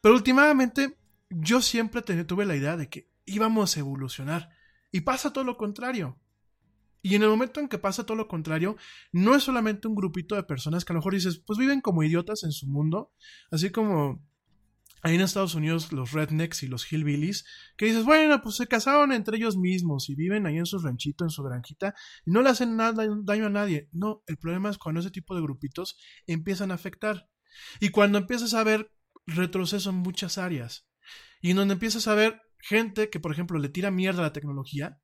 Pero 0.00 0.14
últimamente 0.14 0.96
yo 1.28 1.60
siempre 1.60 2.00
tuve 2.02 2.46
la 2.46 2.56
idea 2.56 2.78
de 2.78 2.88
que 2.88 3.10
íbamos 3.26 3.76
a 3.76 3.80
evolucionar 3.80 4.48
y 4.96 5.02
pasa 5.02 5.30
todo 5.30 5.44
lo 5.44 5.58
contrario. 5.58 6.18
Y 7.02 7.16
en 7.16 7.22
el 7.22 7.28
momento 7.28 7.60
en 7.60 7.68
que 7.68 7.76
pasa 7.76 8.06
todo 8.06 8.16
lo 8.16 8.28
contrario, 8.28 8.78
no 9.12 9.34
es 9.34 9.42
solamente 9.42 9.88
un 9.88 9.94
grupito 9.94 10.36
de 10.36 10.42
personas 10.42 10.86
que 10.86 10.92
a 10.92 10.94
lo 10.94 11.00
mejor 11.00 11.12
dices, 11.12 11.38
pues 11.38 11.58
viven 11.58 11.82
como 11.82 12.02
idiotas 12.02 12.44
en 12.44 12.52
su 12.52 12.66
mundo, 12.66 13.12
así 13.50 13.68
como 13.68 14.26
ahí 15.02 15.16
en 15.16 15.20
Estados 15.20 15.54
Unidos 15.54 15.92
los 15.92 16.12
rednecks 16.12 16.62
y 16.62 16.68
los 16.68 16.90
hillbillies, 16.90 17.44
que 17.76 17.84
dices, 17.84 18.06
bueno, 18.06 18.40
pues 18.40 18.56
se 18.56 18.66
casaron 18.66 19.12
entre 19.12 19.36
ellos 19.36 19.58
mismos 19.58 20.08
y 20.08 20.14
viven 20.14 20.46
ahí 20.46 20.56
en 20.56 20.64
su 20.64 20.78
ranchito, 20.78 21.24
en 21.24 21.30
su 21.30 21.42
granjita, 21.42 21.94
y 22.24 22.30
no 22.30 22.40
le 22.40 22.48
hacen 22.48 22.74
nada, 22.74 23.06
daño 23.22 23.44
a 23.44 23.50
nadie. 23.50 23.90
No, 23.92 24.22
el 24.26 24.38
problema 24.38 24.70
es 24.70 24.78
cuando 24.78 25.02
ese 25.02 25.10
tipo 25.10 25.34
de 25.34 25.42
grupitos 25.42 25.98
empiezan 26.26 26.70
a 26.70 26.74
afectar. 26.76 27.28
Y 27.80 27.90
cuando 27.90 28.16
empiezas 28.16 28.54
a 28.54 28.64
ver 28.64 28.90
retroceso 29.26 29.90
en 29.90 29.96
muchas 29.96 30.38
áreas, 30.38 30.88
y 31.42 31.50
en 31.50 31.58
donde 31.58 31.74
empiezas 31.74 32.08
a 32.08 32.14
ver 32.14 32.45
gente 32.66 33.10
que, 33.10 33.20
por 33.20 33.32
ejemplo, 33.32 33.58
le 33.58 33.68
tira 33.68 33.90
mierda 33.90 34.20
a 34.20 34.24
la 34.24 34.32
tecnología, 34.32 35.00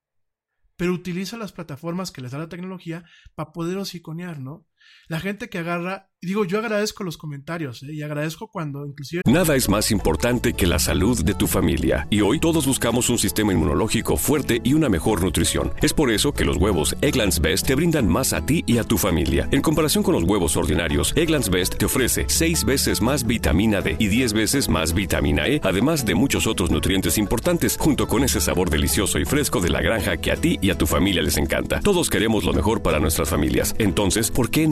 pero 0.76 0.92
utiliza 0.92 1.36
las 1.36 1.52
plataformas 1.52 2.10
que 2.10 2.20
les 2.20 2.32
da 2.32 2.38
la 2.38 2.48
tecnología 2.48 3.04
para 3.34 3.52
poder 3.52 3.78
hociconear, 3.78 4.40
¿no? 4.40 4.66
La 5.08 5.20
gente 5.20 5.48
que 5.48 5.58
agarra, 5.58 6.08
digo, 6.22 6.44
yo 6.44 6.58
agradezco 6.58 7.04
los 7.04 7.18
comentarios 7.18 7.82
¿eh? 7.82 7.92
y 7.92 8.02
agradezco 8.02 8.48
cuando 8.48 8.86
inclusive... 8.86 9.22
Nada 9.26 9.56
es 9.56 9.68
más 9.68 9.90
importante 9.90 10.54
que 10.54 10.66
la 10.66 10.78
salud 10.78 11.22
de 11.22 11.34
tu 11.34 11.46
familia 11.46 12.06
y 12.08 12.22
hoy 12.22 12.40
todos 12.40 12.66
buscamos 12.66 13.10
un 13.10 13.18
sistema 13.18 13.52
inmunológico 13.52 14.16
fuerte 14.16 14.60
y 14.64 14.72
una 14.72 14.88
mejor 14.88 15.22
nutrición. 15.22 15.74
Es 15.82 15.92
por 15.92 16.10
eso 16.10 16.32
que 16.32 16.46
los 16.46 16.56
huevos 16.56 16.96
Egglands 17.02 17.40
Best 17.40 17.66
te 17.66 17.74
brindan 17.74 18.08
más 18.08 18.32
a 18.32 18.46
ti 18.46 18.64
y 18.66 18.78
a 18.78 18.84
tu 18.84 18.96
familia. 18.96 19.48
En 19.50 19.60
comparación 19.60 20.02
con 20.02 20.14
los 20.14 20.24
huevos 20.24 20.56
ordinarios, 20.56 21.12
Egglands 21.14 21.50
Best 21.50 21.76
te 21.76 21.84
ofrece 21.84 22.24
6 22.28 22.64
veces 22.64 23.02
más 23.02 23.26
vitamina 23.26 23.82
D 23.82 23.96
y 23.98 24.08
10 24.08 24.32
veces 24.32 24.68
más 24.70 24.94
vitamina 24.94 25.46
E, 25.46 25.60
además 25.62 26.06
de 26.06 26.14
muchos 26.14 26.46
otros 26.46 26.70
nutrientes 26.70 27.18
importantes, 27.18 27.76
junto 27.78 28.08
con 28.08 28.24
ese 28.24 28.40
sabor 28.40 28.70
delicioso 28.70 29.18
y 29.18 29.26
fresco 29.26 29.60
de 29.60 29.68
la 29.68 29.82
granja 29.82 30.16
que 30.16 30.32
a 30.32 30.36
ti 30.36 30.58
y 30.62 30.70
a 30.70 30.78
tu 30.78 30.86
familia 30.86 31.22
les 31.22 31.36
encanta. 31.36 31.80
Todos 31.80 32.08
queremos 32.08 32.44
lo 32.44 32.54
mejor 32.54 32.80
para 32.80 32.98
nuestras 32.98 33.28
familias. 33.28 33.74
Entonces, 33.78 34.30
¿por 34.30 34.50
qué 34.50 34.66
no 34.66 34.71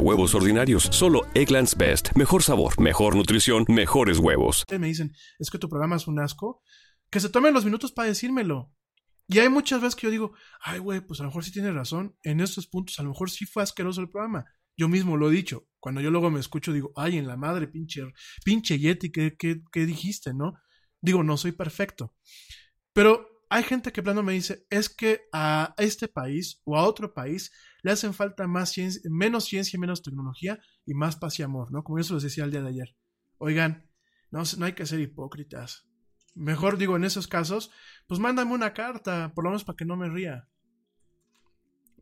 huevos 0.00 0.34
ordinarios? 0.34 0.88
Solo 0.92 1.22
Egglands 1.34 1.76
Best. 1.76 2.16
Mejor 2.16 2.42
sabor, 2.42 2.80
mejor 2.80 3.16
nutrición, 3.16 3.64
mejores 3.68 4.18
huevos. 4.18 4.64
me 4.78 4.86
dicen, 4.86 5.12
es 5.38 5.50
que 5.50 5.58
tu 5.58 5.68
programa 5.68 5.96
es 5.96 6.06
un 6.06 6.20
asco, 6.20 6.62
que 7.10 7.20
se 7.20 7.28
tomen 7.28 7.54
los 7.54 7.64
minutos 7.64 7.92
para 7.92 8.08
decírmelo. 8.08 8.72
Y 9.28 9.38
hay 9.40 9.48
muchas 9.48 9.80
veces 9.80 9.96
que 9.96 10.06
yo 10.06 10.10
digo, 10.10 10.34
ay, 10.60 10.78
güey, 10.78 11.00
pues 11.00 11.20
a 11.20 11.24
lo 11.24 11.30
mejor 11.30 11.44
sí 11.44 11.52
tiene 11.52 11.72
razón. 11.72 12.16
En 12.22 12.40
estos 12.40 12.66
puntos, 12.66 12.98
a 12.98 13.02
lo 13.02 13.10
mejor 13.10 13.30
sí 13.30 13.44
fue 13.44 13.62
asqueroso 13.62 14.00
el 14.00 14.10
programa. 14.10 14.44
Yo 14.76 14.88
mismo 14.88 15.16
lo 15.16 15.30
he 15.30 15.34
dicho. 15.34 15.66
Cuando 15.80 16.00
yo 16.00 16.10
luego 16.10 16.30
me 16.30 16.40
escucho, 16.40 16.72
digo, 16.72 16.92
ay, 16.96 17.18
en 17.18 17.26
la 17.26 17.36
madre, 17.36 17.66
pinche, 17.66 18.02
pinche 18.44 18.78
Yeti, 18.78 19.10
¿qué, 19.10 19.36
qué, 19.36 19.62
qué 19.72 19.86
dijiste, 19.86 20.32
no? 20.34 20.54
Digo, 21.00 21.22
no 21.22 21.36
soy 21.36 21.52
perfecto. 21.52 22.14
Pero 22.92 23.36
hay 23.48 23.62
gente 23.62 23.92
que 23.92 24.02
plano 24.02 24.22
me 24.22 24.32
dice, 24.32 24.66
es 24.70 24.88
que 24.88 25.22
a 25.32 25.74
este 25.78 26.08
país 26.08 26.60
o 26.64 26.76
a 26.76 26.84
otro 26.84 27.14
país 27.14 27.52
le 27.86 27.92
hacen 27.92 28.14
falta 28.14 28.48
más 28.48 28.74
menos 29.04 29.44
ciencia 29.44 29.76
y 29.76 29.80
menos 29.80 30.02
tecnología 30.02 30.58
y 30.86 30.94
más 30.94 31.14
paz 31.14 31.38
y 31.38 31.44
amor, 31.44 31.70
¿no? 31.70 31.84
Como 31.84 31.98
yo 31.98 32.02
se 32.02 32.14
los 32.14 32.24
decía 32.24 32.42
el 32.42 32.50
día 32.50 32.60
de 32.60 32.70
ayer. 32.70 32.96
Oigan, 33.38 33.88
no, 34.32 34.42
no 34.58 34.66
hay 34.66 34.72
que 34.72 34.86
ser 34.86 34.98
hipócritas. 34.98 35.86
Mejor 36.34 36.78
digo, 36.78 36.96
en 36.96 37.04
esos 37.04 37.28
casos, 37.28 37.70
pues 38.08 38.18
mándame 38.18 38.52
una 38.52 38.74
carta, 38.74 39.32
por 39.36 39.44
lo 39.44 39.50
menos 39.50 39.62
para 39.62 39.76
que 39.76 39.84
no 39.84 39.96
me 39.96 40.08
ría. 40.08 40.48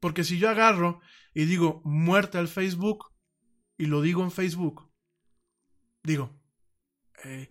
Porque 0.00 0.24
si 0.24 0.38
yo 0.38 0.48
agarro 0.48 1.02
y 1.34 1.44
digo 1.44 1.82
muerte 1.84 2.38
al 2.38 2.48
Facebook 2.48 3.12
y 3.76 3.84
lo 3.84 4.00
digo 4.00 4.22
en 4.22 4.30
Facebook, 4.30 4.90
digo, 6.02 6.34
eh, 7.24 7.50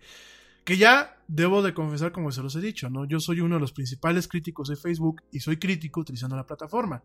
que 0.64 0.76
ya 0.76 1.22
debo 1.28 1.62
de 1.62 1.72
confesar, 1.72 2.10
como 2.10 2.32
se 2.32 2.42
los 2.42 2.56
he 2.56 2.60
dicho, 2.60 2.90
¿no? 2.90 3.06
Yo 3.06 3.20
soy 3.20 3.42
uno 3.42 3.54
de 3.54 3.60
los 3.60 3.72
principales 3.72 4.26
críticos 4.26 4.70
de 4.70 4.74
Facebook 4.76 5.22
y 5.30 5.38
soy 5.38 5.56
crítico 5.56 6.00
utilizando 6.00 6.34
la 6.34 6.46
plataforma. 6.46 7.04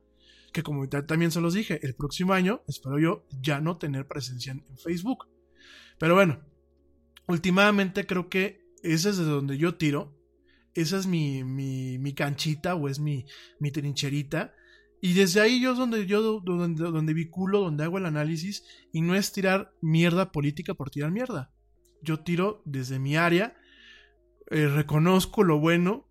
Que 0.52 0.64
como 0.64 0.88
también 0.90 1.32
se 1.32 1.42
los 1.42 1.54
dije, 1.54 1.80
el 1.84 1.96
próximo 1.96 2.34
año 2.34 2.64
espero 2.68 3.00
yo 3.00 3.26
ya 3.42 3.62
no 3.62 3.78
tener 3.78 4.08
presencia 4.08 4.52
en 4.52 4.78
Facebook. 4.78 5.28
Pero 6.00 6.16
bueno, 6.16 6.40
últimamente 7.28 8.06
creo 8.06 8.30
que 8.30 8.66
ese 8.82 9.10
es 9.10 9.18
de 9.18 9.26
donde 9.26 9.58
yo 9.58 9.76
tiro. 9.76 10.16
Esa 10.74 10.98
es 10.98 11.08
mi, 11.08 11.44
mi, 11.44 12.14
canchita 12.14 12.76
o 12.76 12.88
es 12.88 13.00
mi, 13.00 13.26
mi 13.60 13.72
trincherita. 13.72 14.54
Y 15.02 15.14
desde 15.14 15.42
ahí 15.42 15.62
yo 15.62 15.74
es 15.74 15.78
donde 15.78 16.06
yo 16.06 16.42
donde, 16.42 16.84
donde 16.84 17.14
viculo, 17.14 17.62
donde 17.62 17.84
hago 17.84 17.98
el 17.98 18.06
análisis 18.06 18.64
y 18.92 19.02
no 19.02 19.16
es 19.16 19.32
tirar 19.32 19.74
mierda 19.82 20.32
política 20.32 20.74
por 20.74 20.90
tirar 20.90 21.12
mierda. 21.12 21.52
Yo 22.02 22.20
tiro 22.20 22.62
desde 22.66 23.00
mi 23.00 23.16
área, 23.16 23.56
eh, 24.52 24.68
reconozco 24.68 25.44
lo 25.44 25.60
bueno, 25.60 26.09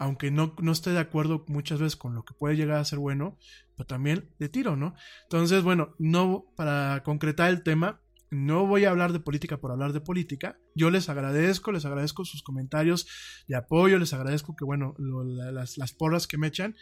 aunque 0.00 0.30
no, 0.30 0.54
no 0.62 0.72
esté 0.72 0.90
de 0.90 0.98
acuerdo 0.98 1.44
muchas 1.46 1.78
veces 1.78 1.94
con 1.94 2.14
lo 2.14 2.24
que 2.24 2.32
puede 2.32 2.56
llegar 2.56 2.78
a 2.78 2.84
ser 2.86 2.98
bueno, 2.98 3.36
pero 3.76 3.86
también 3.86 4.30
de 4.38 4.48
tiro, 4.48 4.74
¿no? 4.74 4.94
Entonces, 5.24 5.62
bueno, 5.62 5.94
no, 5.98 6.46
para 6.56 7.02
concretar 7.04 7.50
el 7.50 7.62
tema, 7.62 8.00
no 8.30 8.66
voy 8.66 8.86
a 8.86 8.90
hablar 8.90 9.12
de 9.12 9.20
política 9.20 9.58
por 9.58 9.72
hablar 9.72 9.92
de 9.92 10.00
política. 10.00 10.58
Yo 10.74 10.90
les 10.90 11.10
agradezco, 11.10 11.70
les 11.70 11.84
agradezco 11.84 12.24
sus 12.24 12.42
comentarios 12.42 13.06
de 13.46 13.56
apoyo, 13.56 13.98
les 13.98 14.14
agradezco 14.14 14.56
que, 14.56 14.64
bueno, 14.64 14.94
las, 14.98 15.76
las 15.76 15.92
porras 15.92 16.26
que 16.26 16.38
me 16.38 16.46
echan. 16.46 16.76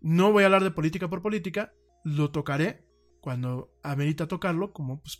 No 0.00 0.30
voy 0.30 0.44
a 0.44 0.46
hablar 0.46 0.62
de 0.62 0.70
política 0.70 1.10
por 1.10 1.20
política, 1.20 1.72
lo 2.04 2.30
tocaré 2.30 2.86
cuando 3.20 3.72
amerita 3.82 4.28
tocarlo, 4.28 4.72
como 4.72 5.02
pues, 5.02 5.18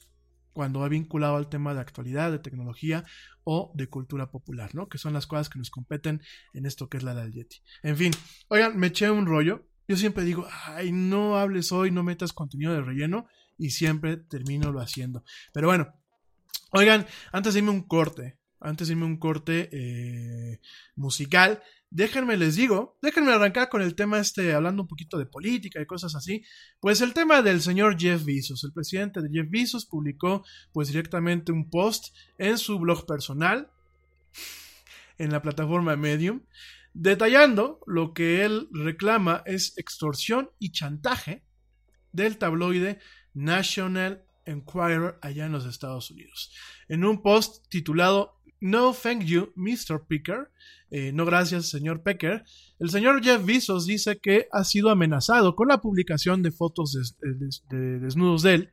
cuando 0.52 0.80
va 0.80 0.88
vinculado 0.88 1.36
al 1.36 1.48
tema 1.48 1.74
de 1.74 1.80
actualidad, 1.80 2.30
de 2.30 2.38
tecnología 2.38 3.04
o 3.44 3.72
de 3.74 3.88
cultura 3.88 4.30
popular, 4.30 4.74
¿no? 4.74 4.88
Que 4.88 4.98
son 4.98 5.12
las 5.12 5.26
cosas 5.26 5.48
que 5.48 5.58
nos 5.58 5.70
competen 5.70 6.22
en 6.52 6.66
esto 6.66 6.88
que 6.88 6.98
es 6.98 7.02
la 7.02 7.14
del 7.14 7.32
Yeti. 7.32 7.58
En 7.82 7.96
fin, 7.96 8.12
oigan, 8.48 8.78
me 8.78 8.88
eché 8.88 9.10
un 9.10 9.26
rollo. 9.26 9.66
Yo 9.88 9.96
siempre 9.96 10.24
digo, 10.24 10.46
ay, 10.66 10.92
no 10.92 11.38
hables 11.38 11.72
hoy, 11.72 11.90
no 11.90 12.02
metas 12.02 12.32
contenido 12.32 12.72
de 12.72 12.82
relleno 12.82 13.26
y 13.58 13.70
siempre 13.70 14.16
termino 14.16 14.70
lo 14.72 14.80
haciendo. 14.80 15.24
Pero 15.52 15.68
bueno, 15.68 15.92
oigan, 16.70 17.06
antes 17.32 17.54
de 17.54 17.60
irme 17.60 17.70
un 17.70 17.82
corte, 17.82 18.38
antes 18.62 18.88
de 18.88 18.94
irme 18.94 19.06
un 19.06 19.18
corte 19.18 19.68
eh, 19.72 20.60
musical, 20.96 21.62
déjenme 21.90 22.36
les 22.36 22.56
digo, 22.56 22.98
déjenme 23.02 23.32
arrancar 23.32 23.68
con 23.68 23.82
el 23.82 23.94
tema 23.94 24.18
este, 24.18 24.54
hablando 24.54 24.82
un 24.82 24.88
poquito 24.88 25.18
de 25.18 25.26
política 25.26 25.80
y 25.80 25.86
cosas 25.86 26.14
así. 26.14 26.44
Pues 26.80 27.00
el 27.00 27.12
tema 27.12 27.42
del 27.42 27.60
señor 27.60 27.98
Jeff 27.98 28.24
Bezos, 28.24 28.64
el 28.64 28.72
presidente 28.72 29.20
de 29.20 29.28
Jeff 29.30 29.50
Bezos 29.50 29.86
publicó 29.86 30.44
pues 30.72 30.88
directamente 30.88 31.52
un 31.52 31.68
post 31.68 32.14
en 32.38 32.56
su 32.56 32.78
blog 32.78 33.06
personal, 33.06 33.70
en 35.18 35.30
la 35.30 35.42
plataforma 35.42 35.96
Medium, 35.96 36.42
detallando 36.94 37.80
lo 37.86 38.14
que 38.14 38.44
él 38.44 38.68
reclama 38.72 39.42
es 39.44 39.76
extorsión 39.76 40.50
y 40.58 40.72
chantaje 40.72 41.44
del 42.12 42.38
tabloide 42.38 42.98
National 43.34 44.24
Enquirer 44.44 45.18
allá 45.22 45.46
en 45.46 45.52
los 45.52 45.66
Estados 45.66 46.10
Unidos. 46.10 46.52
En 46.88 47.04
un 47.04 47.22
post 47.22 47.68
titulado 47.68 48.41
No 48.62 48.94
Thank 48.94 49.24
You, 49.24 49.52
Mr. 49.56 50.06
Picker, 50.06 50.48
eh, 50.92 51.10
no 51.12 51.24
gracias, 51.24 51.68
señor 51.68 52.04
Pecker, 52.04 52.44
el 52.78 52.90
señor 52.90 53.20
Jeff 53.24 53.44
Bezos 53.44 53.86
dice 53.86 54.20
que 54.20 54.46
ha 54.52 54.62
sido 54.62 54.90
amenazado 54.90 55.56
con 55.56 55.66
la 55.66 55.80
publicación 55.80 56.44
de 56.44 56.52
fotos 56.52 57.16
de, 57.70 57.98
desnudos 57.98 58.42
de 58.42 58.54
él. 58.54 58.72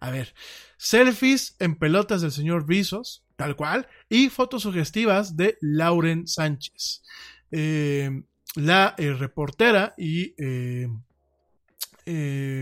A 0.00 0.10
ver, 0.10 0.34
selfies 0.78 1.54
en 1.58 1.76
pelotas 1.76 2.22
del 2.22 2.32
señor 2.32 2.64
Bezos, 2.64 3.26
tal 3.36 3.56
cual, 3.56 3.88
y 4.08 4.30
fotos 4.30 4.62
sugestivas 4.62 5.36
de 5.36 5.58
Lauren 5.60 6.26
Sánchez. 6.26 7.02
Eh, 7.50 8.22
la 8.54 8.94
eh, 8.96 9.12
reportera 9.12 9.94
y 9.98 10.34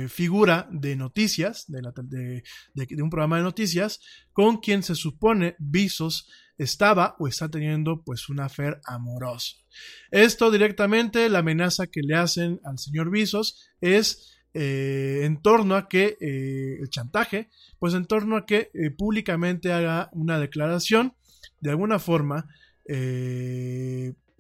figura 0.09 0.69
de 0.71 0.97
noticias, 0.97 1.65
de, 1.67 2.43
un 3.03 3.11
programa 3.11 3.39
de 3.39 3.43
noticias, 3.43 4.01
con 4.33 4.59
quien 4.59 4.83
se 4.83 4.95
supone 4.95 5.57
Bezos 5.59 6.29
estaba 6.59 7.17
o 7.19 7.29
está 7.29 7.49
teniendo 7.51 8.03
pues 8.05 8.29
una 8.29 8.47
afer 8.47 8.81
amorosa. 8.85 9.57
Esto 10.11 10.51
directamente, 10.51 11.29
la 11.29 11.41
amenaza 11.41 11.87
que 11.87 12.01
le 12.03 12.17
hacen 12.17 12.61
al 12.65 12.79
señor 12.79 13.11
Visos 13.11 13.71
es 13.81 14.39
eh, 14.55 15.21
en 15.25 15.41
torno 15.41 15.77
a 15.77 15.89
que 15.89 16.17
eh, 16.21 16.79
el 16.81 16.91
chantaje, 16.91 17.49
pues 17.79 17.95
en 17.95 18.07
torno 18.07 18.37
a 18.37 18.45
que 18.45 18.71
eh, 18.75 18.91
públicamente 18.91 19.73
haga 19.73 20.11
una 20.13 20.39
declaración 20.39 21.15
de 21.61 21.71
alguna 21.71 21.99
forma, 21.99 22.47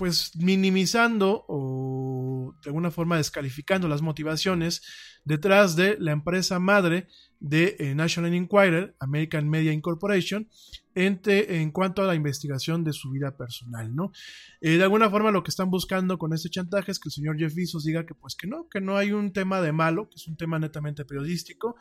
pues 0.03 0.35
minimizando 0.35 1.45
o 1.47 2.57
de 2.61 2.71
alguna 2.71 2.91
forma 2.91 3.19
descalificando 3.19 3.87
las 3.87 4.03
motivaciones 4.03 4.83
detrás 5.23 5.77
de 5.77 5.97
la 6.01 6.11
empresa 6.11 6.59
madre 6.59 7.07
de 7.43 7.77
eh, 7.81 7.95
National 7.97 8.33
Enquirer, 8.35 8.95
American 9.01 9.51
Media 9.51 9.73
Incorporation, 9.73 10.49
en 10.95 11.71
cuanto 11.73 12.03
a 12.03 12.07
la 12.07 12.15
investigación 12.15 12.85
de 12.85 12.93
su 12.93 13.11
vida 13.11 13.37
personal, 13.37 13.95
¿no? 13.95 14.13
Eh, 14.61 14.77
de 14.77 14.83
alguna 14.83 15.11
forma 15.11 15.31
lo 15.31 15.43
que 15.43 15.51
están 15.51 15.71
buscando 15.71 16.19
con 16.19 16.33
este 16.35 16.51
chantaje 16.51 16.93
es 16.93 17.01
que 17.01 17.09
el 17.09 17.13
señor 17.13 17.39
Jeff 17.39 17.55
Bezos 17.55 17.85
diga 17.85 18.07
que 18.07 18.15
pues 18.15 18.37
que 18.37 18.47
no, 18.47 18.69
que 18.69 18.81
no 18.81 18.97
hay 18.97 19.13
un 19.13 19.33
tema 19.33 19.61
de 19.61 19.73
malo, 19.73 20.09
que 20.09 20.17
es 20.17 20.29
un 20.29 20.37
tema 20.37 20.59
netamente 20.59 21.05
periodístico, 21.05 21.77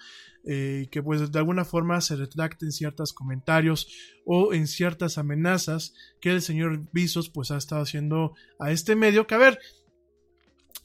eh, 0.45 0.83
y 0.85 0.87
que 0.87 1.03
pues 1.03 1.31
de 1.31 1.39
alguna 1.39 1.63
forma 1.63 2.01
se 2.01 2.15
retracten 2.15 2.71
ciertos 2.71 3.13
comentarios 3.13 3.87
o 4.25 4.53
en 4.53 4.65
ciertas 4.65 5.17
amenazas 5.19 5.93
que 6.21 6.31
el 6.31 6.41
señor 6.41 6.87
Bezos 6.91 7.29
pues 7.29 7.51
ha 7.51 7.57
estado 7.57 7.83
haciendo 7.83 8.33
a 8.59 8.71
este 8.71 8.95
medio, 8.95 9.27
que 9.27 9.35
a 9.35 9.39
ver, 9.39 9.59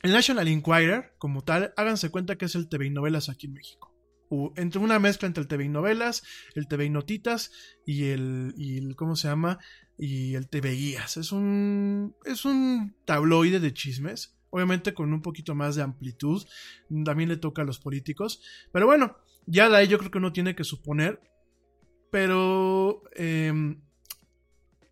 el 0.02 0.12
National 0.12 0.48
Enquirer 0.48 1.14
como 1.18 1.42
tal, 1.42 1.72
háganse 1.76 2.10
cuenta 2.10 2.36
que 2.36 2.44
es 2.44 2.54
el 2.56 2.68
TV 2.68 2.86
y 2.86 2.90
novelas 2.90 3.30
aquí 3.30 3.46
en 3.46 3.54
México 3.54 3.95
entre 4.56 4.80
una 4.80 4.98
mezcla 4.98 5.26
entre 5.26 5.42
el 5.42 5.48
TV 5.48 5.64
y 5.64 5.68
novelas, 5.68 6.22
el 6.54 6.66
TV 6.66 6.86
y 6.86 6.90
notitas 6.90 7.52
y 7.84 8.06
el, 8.06 8.54
y 8.56 8.94
¿cómo 8.94 9.16
se 9.16 9.28
llama? 9.28 9.58
Y 9.98 10.34
el 10.34 10.48
TV. 10.48 10.94
Es 10.94 11.32
un, 11.32 12.14
es 12.24 12.44
un 12.44 12.94
tabloide 13.04 13.60
de 13.60 13.72
chismes, 13.72 14.36
obviamente 14.50 14.94
con 14.94 15.12
un 15.12 15.22
poquito 15.22 15.54
más 15.54 15.76
de 15.76 15.82
amplitud, 15.82 16.44
también 17.04 17.28
le 17.28 17.36
toca 17.36 17.62
a 17.62 17.64
los 17.64 17.78
políticos, 17.78 18.42
pero 18.72 18.86
bueno, 18.86 19.16
ya 19.46 19.68
de 19.68 19.76
ahí 19.76 19.88
yo 19.88 19.98
creo 19.98 20.10
que 20.10 20.18
uno 20.18 20.32
tiene 20.32 20.54
que 20.54 20.64
suponer, 20.64 21.20
pero... 22.10 23.02
Em, 23.14 23.80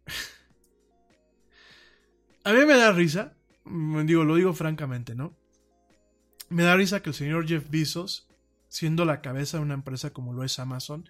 a 2.44 2.52
mí 2.52 2.58
me 2.66 2.76
da 2.76 2.92
risa, 2.92 3.36
digo, 4.04 4.24
lo 4.24 4.36
digo 4.36 4.52
francamente, 4.52 5.14
¿no? 5.14 5.36
Me 6.50 6.62
da 6.62 6.76
risa 6.76 7.02
que 7.02 7.10
el 7.10 7.14
señor 7.14 7.48
Jeff 7.48 7.68
Bezos 7.70 8.28
siendo 8.74 9.04
la 9.04 9.20
cabeza 9.20 9.56
de 9.56 9.62
una 9.62 9.74
empresa 9.74 10.12
como 10.12 10.32
lo 10.32 10.42
es 10.42 10.58
Amazon, 10.58 11.04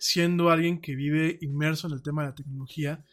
siendo 0.00 0.50
alguien 0.50 0.80
que 0.80 0.96
vive 0.96 1.38
inmerso 1.42 1.86
en 1.86 1.92
el 1.92 2.02
tema 2.02 2.22
de 2.22 2.30
la 2.30 2.34
tecnología, 2.34 3.04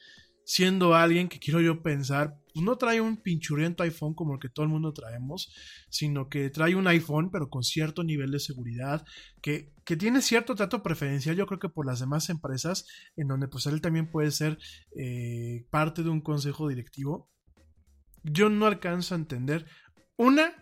siendo 0.43 0.95
alguien 0.95 1.30
que 1.30 1.38
quiero 1.38 1.62
yo 1.62 1.84
pensar, 1.84 2.36
pues 2.52 2.66
no 2.66 2.78
trae 2.78 2.99
un 2.99 3.18
pinchurriento 3.18 3.84
iPhone 3.84 4.16
como 4.16 4.34
el 4.34 4.39
que 4.39 4.49
todo 4.49 4.64
el 4.64 4.72
mundo 4.72 4.91
traemos, 4.91 5.54
sino 5.91 6.30
que 6.30 6.49
trae 6.49 6.74
un 6.74 6.88
iPhone 6.88 7.30
pero 7.30 7.47
con 7.52 7.62
cierto 7.62 8.04
nivel 8.04 8.32
de 8.32 8.39
seguridad, 8.39 9.06
que, 9.39 9.72
que 9.86 9.95
tiene 9.95 10.24
cierto 10.24 10.56
trato 10.56 10.82
preferencial 10.82 11.36
yo 11.36 11.45
creo 11.45 11.60
que 11.60 11.70
por 11.70 11.86
las 11.86 11.99
demás 11.99 12.32
empresas, 12.32 12.88
en 13.16 13.28
donde 13.28 13.49
pues 13.49 13.68
él 13.68 13.82
también 13.82 14.10
puede 14.10 14.32
ser 14.32 14.58
eh, 14.97 15.68
parte 15.70 16.02
de 16.02 16.10
un 16.10 16.22
consejo 16.22 16.68
directivo. 16.68 17.30
Yo 18.24 18.49
no 18.49 18.66
alcanzo 18.66 19.14
a 19.14 19.20
entender, 19.20 19.68
una, 20.18 20.61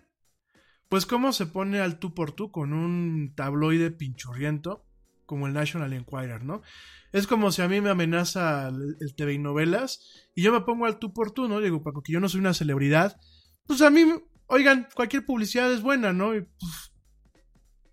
pues 0.90 1.06
cómo 1.06 1.32
se 1.32 1.46
pone 1.46 1.80
al 1.80 2.00
tú 2.00 2.14
por 2.14 2.32
tú 2.32 2.52
con 2.52 2.74
un 2.74 3.34
tabloide 3.36 3.92
pinchurriento 3.92 4.86
como 5.26 5.46
el 5.46 5.54
National 5.54 5.94
Enquirer, 5.94 6.44
¿no? 6.44 6.64
Es 7.12 7.28
como 7.28 7.52
si 7.52 7.62
a 7.62 7.68
mí 7.68 7.80
me 7.82 7.92
amenaza 7.92 8.70
el, 8.70 9.16
TV 9.16 9.34
y 9.34 9.38
novelas 9.38 10.28
y 10.34 10.42
yo 10.42 10.52
me 10.52 10.62
pongo 10.62 10.88
al 10.88 10.98
tú 10.98 11.14
por 11.14 11.32
tú, 11.32 11.48
¿no? 11.48 11.62
Digo, 11.62 11.84
porque 11.84 12.12
yo 12.12 12.20
no 12.20 12.28
soy 12.28 12.40
una 12.40 12.56
celebridad, 12.56 13.16
pues 13.68 13.84
a 13.84 13.92
mí, 13.92 14.06
oigan, 14.48 14.88
cualquier 14.96 15.26
publicidad 15.26 15.72
es 15.72 15.84
buena, 15.84 16.14
¿no? 16.14 16.30
Pues, 16.30 16.94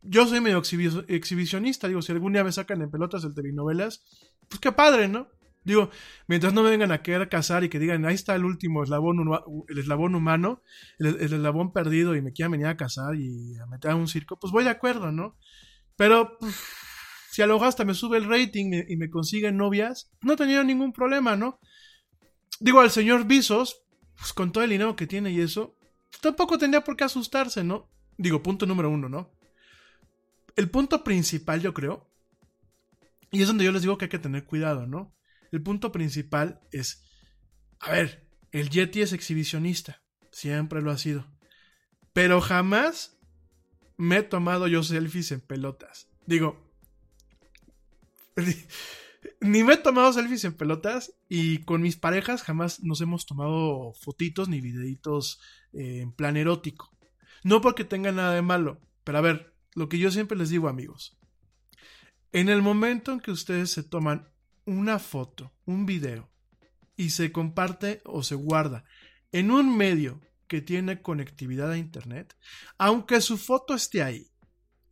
yo 0.09 0.27
soy 0.27 0.41
medio 0.41 0.63
exhibicionista, 1.09 1.89
digo, 1.89 2.01
si 2.01 2.13
algún 2.13 2.33
día 2.33 2.45
me 2.45 2.53
sacan 2.53 2.81
en 2.81 2.91
pelotas 2.91 3.25
el 3.25 3.35
TV 3.35 3.51
y 3.51 3.53
novelas, 3.53 4.05
pues 4.49 4.61
qué 4.61 4.73
padre, 4.73 5.09
¿no? 5.09 5.29
Digo, 5.67 5.91
mientras 6.29 6.55
no 6.55 6.63
me 6.63 6.71
vengan 6.71 6.93
a 6.93 7.03
querer 7.03 7.29
casar 7.29 7.65
y 7.65 7.69
que 7.69 7.81
digan, 7.81 8.05
ahí 8.07 8.15
está 8.15 8.37
el 8.37 8.45
último 8.45 8.85
eslabón, 8.85 9.29
el 9.67 9.79
eslabón 9.79 10.15
humano, 10.15 10.63
el, 11.01 11.17
eslabón 11.21 11.73
perdido 11.73 12.15
y 12.15 12.23
me 12.23 12.33
quieran 12.33 12.53
venir 12.53 12.69
a 12.69 12.77
casar 12.77 13.17
y 13.17 13.59
a 13.59 13.67
meter 13.67 13.91
a 13.91 13.97
un 13.97 14.07
circo, 14.07 14.39
pues 14.39 14.53
voy 14.53 14.63
de 14.63 14.71
acuerdo, 14.71 15.11
¿no? 15.11 15.37
Pero 15.97 16.39
si 17.33 17.43
a 17.43 17.49
lo 17.49 17.61
hasta 17.65 17.85
me 17.85 17.95
sube 17.95 18.17
el 18.17 18.29
rating 18.29 18.85
y 18.89 18.97
me 18.97 19.11
consiguen 19.11 19.57
novias, 19.57 20.13
no 20.23 20.37
tenía 20.37 20.63
ningún 20.63 20.93
problema, 20.93 21.35
¿no? 21.35 21.59
Digo, 22.61 22.79
al 22.79 22.93
señor 22.93 23.27
Visos, 23.27 23.83
pues 24.17 24.33
con 24.33 24.53
todo 24.53 24.63
el 24.63 24.71
dinero 24.71 24.95
que 24.95 25.09
tiene 25.09 25.33
y 25.33 25.41
eso, 25.41 25.77
tampoco 26.21 26.59
tendría 26.59 26.85
por 26.85 26.97
qué 26.97 27.03
asustarse, 27.03 27.65
¿no? 27.65 27.91
Digo, 28.17 28.41
punto 28.41 28.67
número 28.67 28.89
uno, 28.89 29.09
¿no? 29.09 29.33
El 30.55 30.71
punto 30.71 31.03
principal, 31.03 31.61
yo 31.61 31.75
creo, 31.75 32.09
y 33.33 33.43
es 33.43 33.49
donde 33.49 33.65
yo 33.65 33.73
les 33.73 33.83
digo 33.83 33.99
que 33.99 34.05
hay 34.05 34.11
que 34.11 34.21
tener 34.21 34.45
cuidado, 34.45 34.87
¿no? 34.87 35.16
El 35.57 35.63
punto 35.63 35.91
principal 35.91 36.61
es, 36.71 37.03
a 37.81 37.93
ver, 37.93 38.29
el 38.53 38.69
Yeti 38.69 39.01
es 39.01 39.15
exhibicionista, 39.15 40.03
siempre 40.31 40.83
lo 40.83 40.91
ha 40.91 40.99
sido, 40.99 41.27
pero 42.13 42.43
jamás 42.43 43.19
me 43.97 44.19
he 44.19 44.23
tomado 44.23 44.69
yo 44.69 44.83
selfies 44.83 45.33
en 45.33 45.41
pelotas. 45.41 46.11
Digo, 46.27 46.71
ni 49.41 49.65
me 49.65 49.73
he 49.73 49.77
tomado 49.79 50.13
selfies 50.13 50.45
en 50.45 50.53
pelotas 50.53 51.15
y 51.27 51.65
con 51.65 51.81
mis 51.81 51.97
parejas 51.97 52.43
jamás 52.43 52.83
nos 52.83 53.01
hemos 53.01 53.25
tomado 53.25 53.95
fotitos 53.95 54.51
ni 54.51 54.61
videitos 54.61 55.41
eh, 55.73 56.01
en 56.03 56.13
plan 56.13 56.37
erótico. 56.37 56.95
No 57.45 57.63
porque 57.63 57.85
tenga 57.85 58.13
nada 58.13 58.35
de 58.35 58.43
malo, 58.43 58.79
pero 59.05 59.17
a 59.17 59.23
ver, 59.23 59.55
lo 59.75 59.89
que 59.89 59.97
yo 59.97 60.11
siempre 60.11 60.37
les 60.37 60.51
digo 60.51 60.69
amigos, 60.69 61.17
en 62.33 62.51
el 62.51 62.61
momento 62.61 63.11
en 63.11 63.21
que 63.21 63.31
ustedes 63.31 63.71
se 63.71 63.83
toman 63.83 64.36
una 64.67 64.99
foto, 64.99 65.53
un 65.65 65.87
video, 65.87 66.29
y 66.97 67.11
se 67.11 67.33
comparte 67.33 68.03
o 68.05 68.23
se 68.23 68.35
guarda 68.35 68.85
en 69.33 69.51
un 69.51 69.77
medio 69.77 70.21
que 70.47 70.61
tiene 70.61 71.03
conectividad 71.03 71.71
a 71.71 71.79
Internet, 71.79 72.37
aunque 72.79 73.21
su 73.21 73.37
foto 73.39 73.75
esté 73.75 74.03
ahí, 74.03 74.31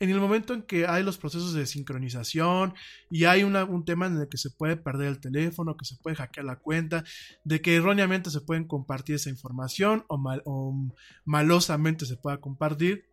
en 0.00 0.10
el 0.10 0.20
momento 0.20 0.52
en 0.52 0.62
que 0.62 0.86
hay 0.86 1.02
los 1.02 1.18
procesos 1.18 1.54
de 1.54 1.66
sincronización 1.66 2.74
y 3.10 3.24
hay 3.24 3.42
un 3.44 3.84
tema 3.84 4.06
en 4.06 4.16
el 4.20 4.28
que 4.28 4.38
se 4.38 4.50
puede 4.50 4.76
perder 4.76 5.08
el 5.08 5.20
teléfono, 5.20 5.76
que 5.76 5.84
se 5.84 5.96
puede 5.96 6.16
hackear 6.16 6.44
la 6.44 6.56
cuenta, 6.56 7.04
de 7.44 7.62
que 7.62 7.76
erróneamente 7.76 8.30
se 8.30 8.40
pueden 8.40 8.66
compartir 8.66 9.14
esa 9.14 9.30
información 9.30 10.04
o, 10.08 10.20
o 10.44 10.92
malosamente 11.24 12.06
se 12.06 12.16
pueda 12.16 12.40
compartir, 12.40 13.06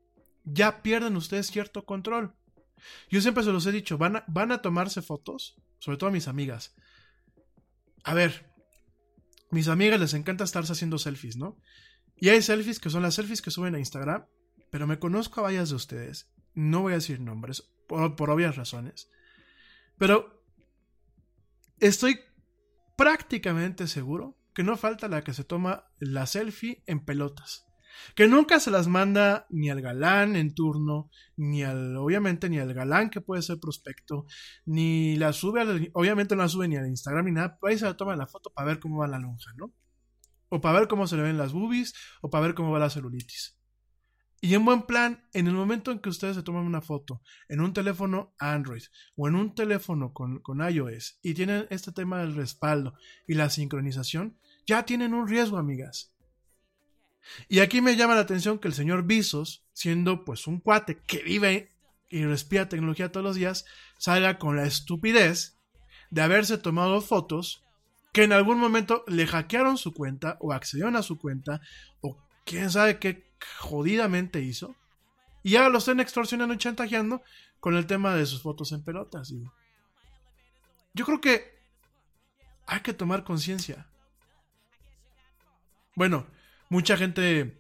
ya 0.44 0.82
pierden 0.82 1.16
ustedes 1.16 1.48
cierto 1.48 1.86
control. 1.86 2.34
Yo 3.10 3.22
siempre 3.22 3.44
se 3.44 3.52
los 3.52 3.66
he 3.68 3.72
dicho, 3.72 3.98
van 3.98 4.18
a, 4.18 4.26
van 4.28 4.52
a 4.52 4.62
tomarse 4.62 5.02
fotos, 5.02 5.56
sobre 5.82 5.98
todo 5.98 6.10
a 6.10 6.14
mis 6.14 6.28
amigas. 6.28 6.76
A 8.04 8.14
ver, 8.14 8.54
mis 9.50 9.68
amigas 9.68 10.00
les 10.00 10.14
encanta 10.14 10.44
estarse 10.44 10.72
haciendo 10.72 11.00
selfies, 11.00 11.38
¿no? 11.38 11.58
Y 12.16 12.30
hay 12.30 12.42
selfies 12.42 12.80
que 12.80 12.92
son 12.92 13.02
las 13.02 13.16
selfies 13.16 13.42
que 13.42 13.50
suben 13.50 13.74
a 13.74 13.80
Instagram, 13.80 14.26
pero 14.70 14.86
me 14.86 15.00
conozco 15.00 15.40
a 15.40 15.44
varias 15.44 15.70
de 15.70 15.76
ustedes. 15.76 16.32
No 16.54 16.84
voy 16.84 16.94
a 16.94 16.98
decir 16.98 17.20
nombres, 17.20 17.74
por, 17.88 18.16
por 18.16 18.30
obvias 18.30 18.56
razones. 18.56 19.10
Pero 19.98 20.46
estoy 21.80 22.20
prácticamente 22.96 23.88
seguro 23.88 24.38
que 24.54 24.64
no 24.64 24.78
falta 24.78 25.08
la 25.08 25.24
que 25.24 25.34
se 25.34 25.44
toma 25.44 25.86
la 25.98 26.28
selfie 26.28 26.84
en 26.86 27.04
pelotas 27.04 27.71
que 28.16 28.28
nunca 28.28 28.60
se 28.60 28.72
las 28.72 28.88
manda 28.88 29.46
ni 29.50 29.70
al 29.70 29.82
galán 29.82 30.36
en 30.36 30.54
turno, 30.54 31.10
ni 31.36 31.64
al, 31.64 31.96
obviamente, 31.98 32.50
ni 32.50 32.60
al 32.60 32.74
galán 32.74 33.10
que 33.10 33.22
puede 33.22 33.42
ser 33.42 33.60
prospecto, 33.60 34.26
ni 34.66 35.16
la 35.18 35.34
sube, 35.34 35.92
obviamente 35.94 36.36
no 36.36 36.44
la 36.44 36.50
sube 36.50 36.68
ni 36.68 36.78
al 36.78 36.88
Instagram 36.88 37.26
ni 37.26 37.32
nada, 37.32 37.58
ahí 37.64 37.78
se 37.78 37.86
la 37.86 37.98
toma 37.98 38.16
la 38.16 38.28
foto 38.28 38.52
para 38.52 38.68
ver 38.68 38.80
cómo 38.80 39.00
va 39.00 39.08
la 39.08 39.20
lonja, 39.20 39.52
¿no? 39.56 39.74
O 40.50 40.60
para 40.60 40.80
ver 40.80 40.88
cómo 40.88 41.08
se 41.08 41.16
le 41.16 41.24
ven 41.24 41.38
las 41.38 41.54
boobies, 41.54 41.94
o 42.22 42.30
para 42.30 42.46
ver 42.46 42.56
cómo 42.56 42.72
va 42.72 42.80
la 42.80 42.90
celulitis. 42.90 43.58
Y 44.44 44.56
en 44.56 44.66
buen 44.66 44.82
plan, 44.82 45.24
en 45.34 45.46
el 45.46 45.54
momento 45.54 45.92
en 45.92 46.00
que 46.00 46.10
ustedes 46.10 46.36
se 46.36 46.42
toman 46.42 46.66
una 46.66 46.82
foto 46.82 47.22
en 47.48 47.62
un 47.62 47.74
teléfono 47.74 48.34
Android 48.40 48.82
o 49.16 49.28
en 49.28 49.36
un 49.36 49.54
teléfono 49.54 50.14
con, 50.14 50.40
con 50.40 50.68
iOS 50.68 51.20
y 51.22 51.36
tienen 51.36 51.68
este 51.70 51.92
tema 51.92 52.22
del 52.22 52.34
respaldo 52.34 52.96
y 53.28 53.36
la 53.36 53.52
sincronización, 53.52 54.40
ya 54.66 54.84
tienen 54.84 55.14
un 55.14 55.28
riesgo, 55.28 55.60
amigas 55.60 56.16
y 57.48 57.60
aquí 57.60 57.82
me 57.82 57.96
llama 57.96 58.16
la 58.16 58.22
atención 58.22 58.60
que 58.60 58.68
el 58.68 58.74
señor 58.74 59.04
Visos, 59.04 59.64
siendo 59.74 60.26
pues 60.26 60.48
un 60.48 60.60
cuate 60.60 61.02
que 61.08 61.24
vive 61.24 61.72
y 62.10 62.26
respira 62.26 62.70
tecnología 62.70 63.12
todos 63.12 63.24
los 63.24 63.36
días, 63.36 63.66
salga 63.98 64.38
con 64.38 64.56
la 64.56 64.66
estupidez 64.66 65.58
de 66.10 66.22
haberse 66.22 66.58
tomado 66.58 67.02
fotos 67.02 67.64
que 68.12 68.24
en 68.24 68.34
algún 68.34 68.60
momento 68.60 69.04
le 69.08 69.26
hackearon 69.26 69.78
su 69.78 69.94
cuenta 69.94 70.38
o 70.42 70.52
accedieron 70.52 70.96
a 70.96 71.04
su 71.04 71.18
cuenta 71.18 71.62
o 72.02 72.18
quién 72.46 72.70
sabe 72.70 73.00
qué 73.00 73.32
jodidamente 73.60 74.42
hizo 74.42 74.76
y 75.44 75.56
ahora 75.56 75.70
lo 75.70 75.78
estén 75.78 76.00
extorsionando 76.00 76.54
y 76.54 76.58
chantajeando 76.58 77.24
con 77.60 77.76
el 77.76 77.88
tema 77.88 78.16
de 78.16 78.26
sus 78.26 78.42
fotos 78.42 78.72
en 78.72 78.84
pelotas. 78.84 79.34
Yo 80.94 81.06
creo 81.06 81.22
que 81.22 81.60
hay 82.68 82.82
que 82.82 82.94
tomar 82.94 83.24
conciencia. 83.24 83.88
Bueno, 85.96 86.28
mucha 86.72 86.96
gente, 86.96 87.60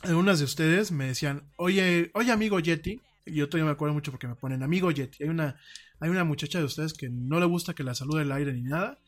algunas 0.00 0.38
de 0.38 0.46
ustedes 0.46 0.90
me 0.90 1.04
decían, 1.04 1.52
oye, 1.56 2.10
oye 2.14 2.32
amigo 2.32 2.58
Yeti, 2.60 2.98
y 3.26 3.34
yo 3.34 3.48
todavía 3.50 3.66
me 3.66 3.72
acuerdo 3.72 3.92
mucho 3.92 4.10
porque 4.10 4.26
me 4.26 4.34
ponen 4.34 4.62
amigo 4.62 4.90
Yeti. 4.90 5.24
Hay 5.24 5.28
una, 5.28 5.60
hay 6.00 6.08
una 6.08 6.24
muchacha 6.24 6.58
de 6.58 6.64
ustedes 6.64 6.94
que 6.94 7.10
no 7.10 7.38
le 7.38 7.44
gusta 7.44 7.74
que 7.74 7.84
la 7.84 7.94
salude 7.94 8.22
el 8.22 8.32
aire 8.32 8.54
ni 8.54 8.62
nada. 8.62 8.98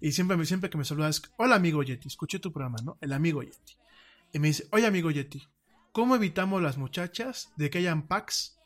Y 0.00 0.12
siempre, 0.12 0.42
siempre 0.46 0.70
que 0.70 0.78
me 0.78 0.84
saluda 0.84 1.08
es, 1.08 1.20
hola 1.36 1.56
amigo 1.56 1.82
Yeti, 1.82 2.06
escuché 2.06 2.38
tu 2.38 2.52
programa, 2.52 2.78
¿no? 2.84 2.96
El 3.00 3.12
amigo 3.12 3.42
Yeti. 3.42 3.76
Y 4.32 4.38
me 4.38 4.46
dice, 4.46 4.68
oye 4.70 4.86
amigo 4.86 5.10
Yeti, 5.10 5.42
¿cómo 5.90 6.14
evitamos 6.14 6.62
las 6.62 6.78
muchachas 6.78 7.50
de 7.56 7.70
que 7.70 7.78
hayan 7.78 8.06
packs 8.06 8.60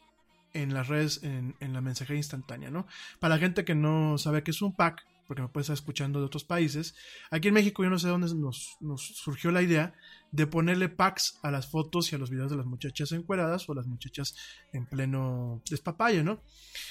en 0.53 0.75
las 0.75 0.89
redes, 0.89 1.23
en, 1.23 1.55
la 1.59 1.81
mensajería 1.81 2.19
instantánea, 2.19 2.71
¿no? 2.71 2.87
Para 3.19 3.37
la 3.37 3.41
gente 3.41 3.65
que 3.65 3.75
no 3.75 4.19
sabe 4.19 4.43
qué 4.43 4.51
es 4.51 4.61
un 4.61 4.77
pack, 4.77 5.07
porque 5.27 5.43
me 5.43 5.49
puede 5.49 5.63
estar 5.63 5.75
escuchando 5.75 6.19
de 6.19 6.27
otros 6.27 6.45
países, 6.45 6.95
aquí 7.31 7.49
en 7.49 7.55
México 7.55 7.83
yo 7.83 7.91
no 7.91 7.99
sé 7.99 8.09
dónde 8.09 8.33
nos, 8.35 8.77
surgió 9.15 9.51
la 9.51 9.63
idea 9.63 9.95
de 10.31 10.47
ponerle 10.47 10.89
packs 10.89 11.39
a 11.43 11.51
las 11.51 11.71
fotos 11.71 12.13
y 12.13 12.17
a 12.17 12.19
los 12.19 12.31
videos 12.31 12.51
de 12.51 12.57
las 12.57 12.67
muchachas 12.67 13.13
encueradas 13.13 13.69
o 13.69 13.75
las 13.75 13.87
muchachas 13.87 14.35
en 14.73 14.87
pleno 14.87 15.63
despapalle, 15.69 16.23
¿no? 16.23 16.43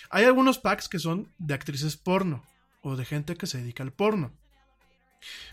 Hay 0.10 0.26
algunos 0.26 0.60
packs 0.60 0.88
que 0.88 1.00
son 1.00 1.32
de 1.38 1.54
actrices 1.54 1.98
porno 1.98 2.46
o 2.82 2.96
de 2.96 3.06
gente 3.06 3.36
que 3.36 3.48
se 3.48 3.60
dedica 3.60 3.84
al 3.84 3.94
porno. 3.94 4.32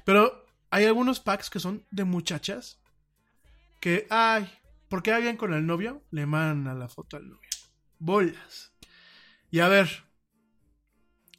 Pero 0.04 0.46
hay 0.70 0.84
algunos 0.84 1.20
packs 1.20 1.50
que 1.50 1.60
son 1.60 1.84
de 1.90 2.04
muchachas 2.04 2.78
que, 3.80 4.06
ay, 4.10 4.50
porque 4.88 5.12
alguien 5.12 5.36
con 5.36 5.54
el 5.54 5.66
novio 5.66 6.02
le 6.10 6.26
mandan 6.26 6.78
la 6.78 6.88
foto 6.88 7.16
al 7.16 7.28
novio. 7.28 7.48
Bolas. 7.98 8.72
Y 9.50 9.60
a 9.60 9.68
ver, 9.68 10.04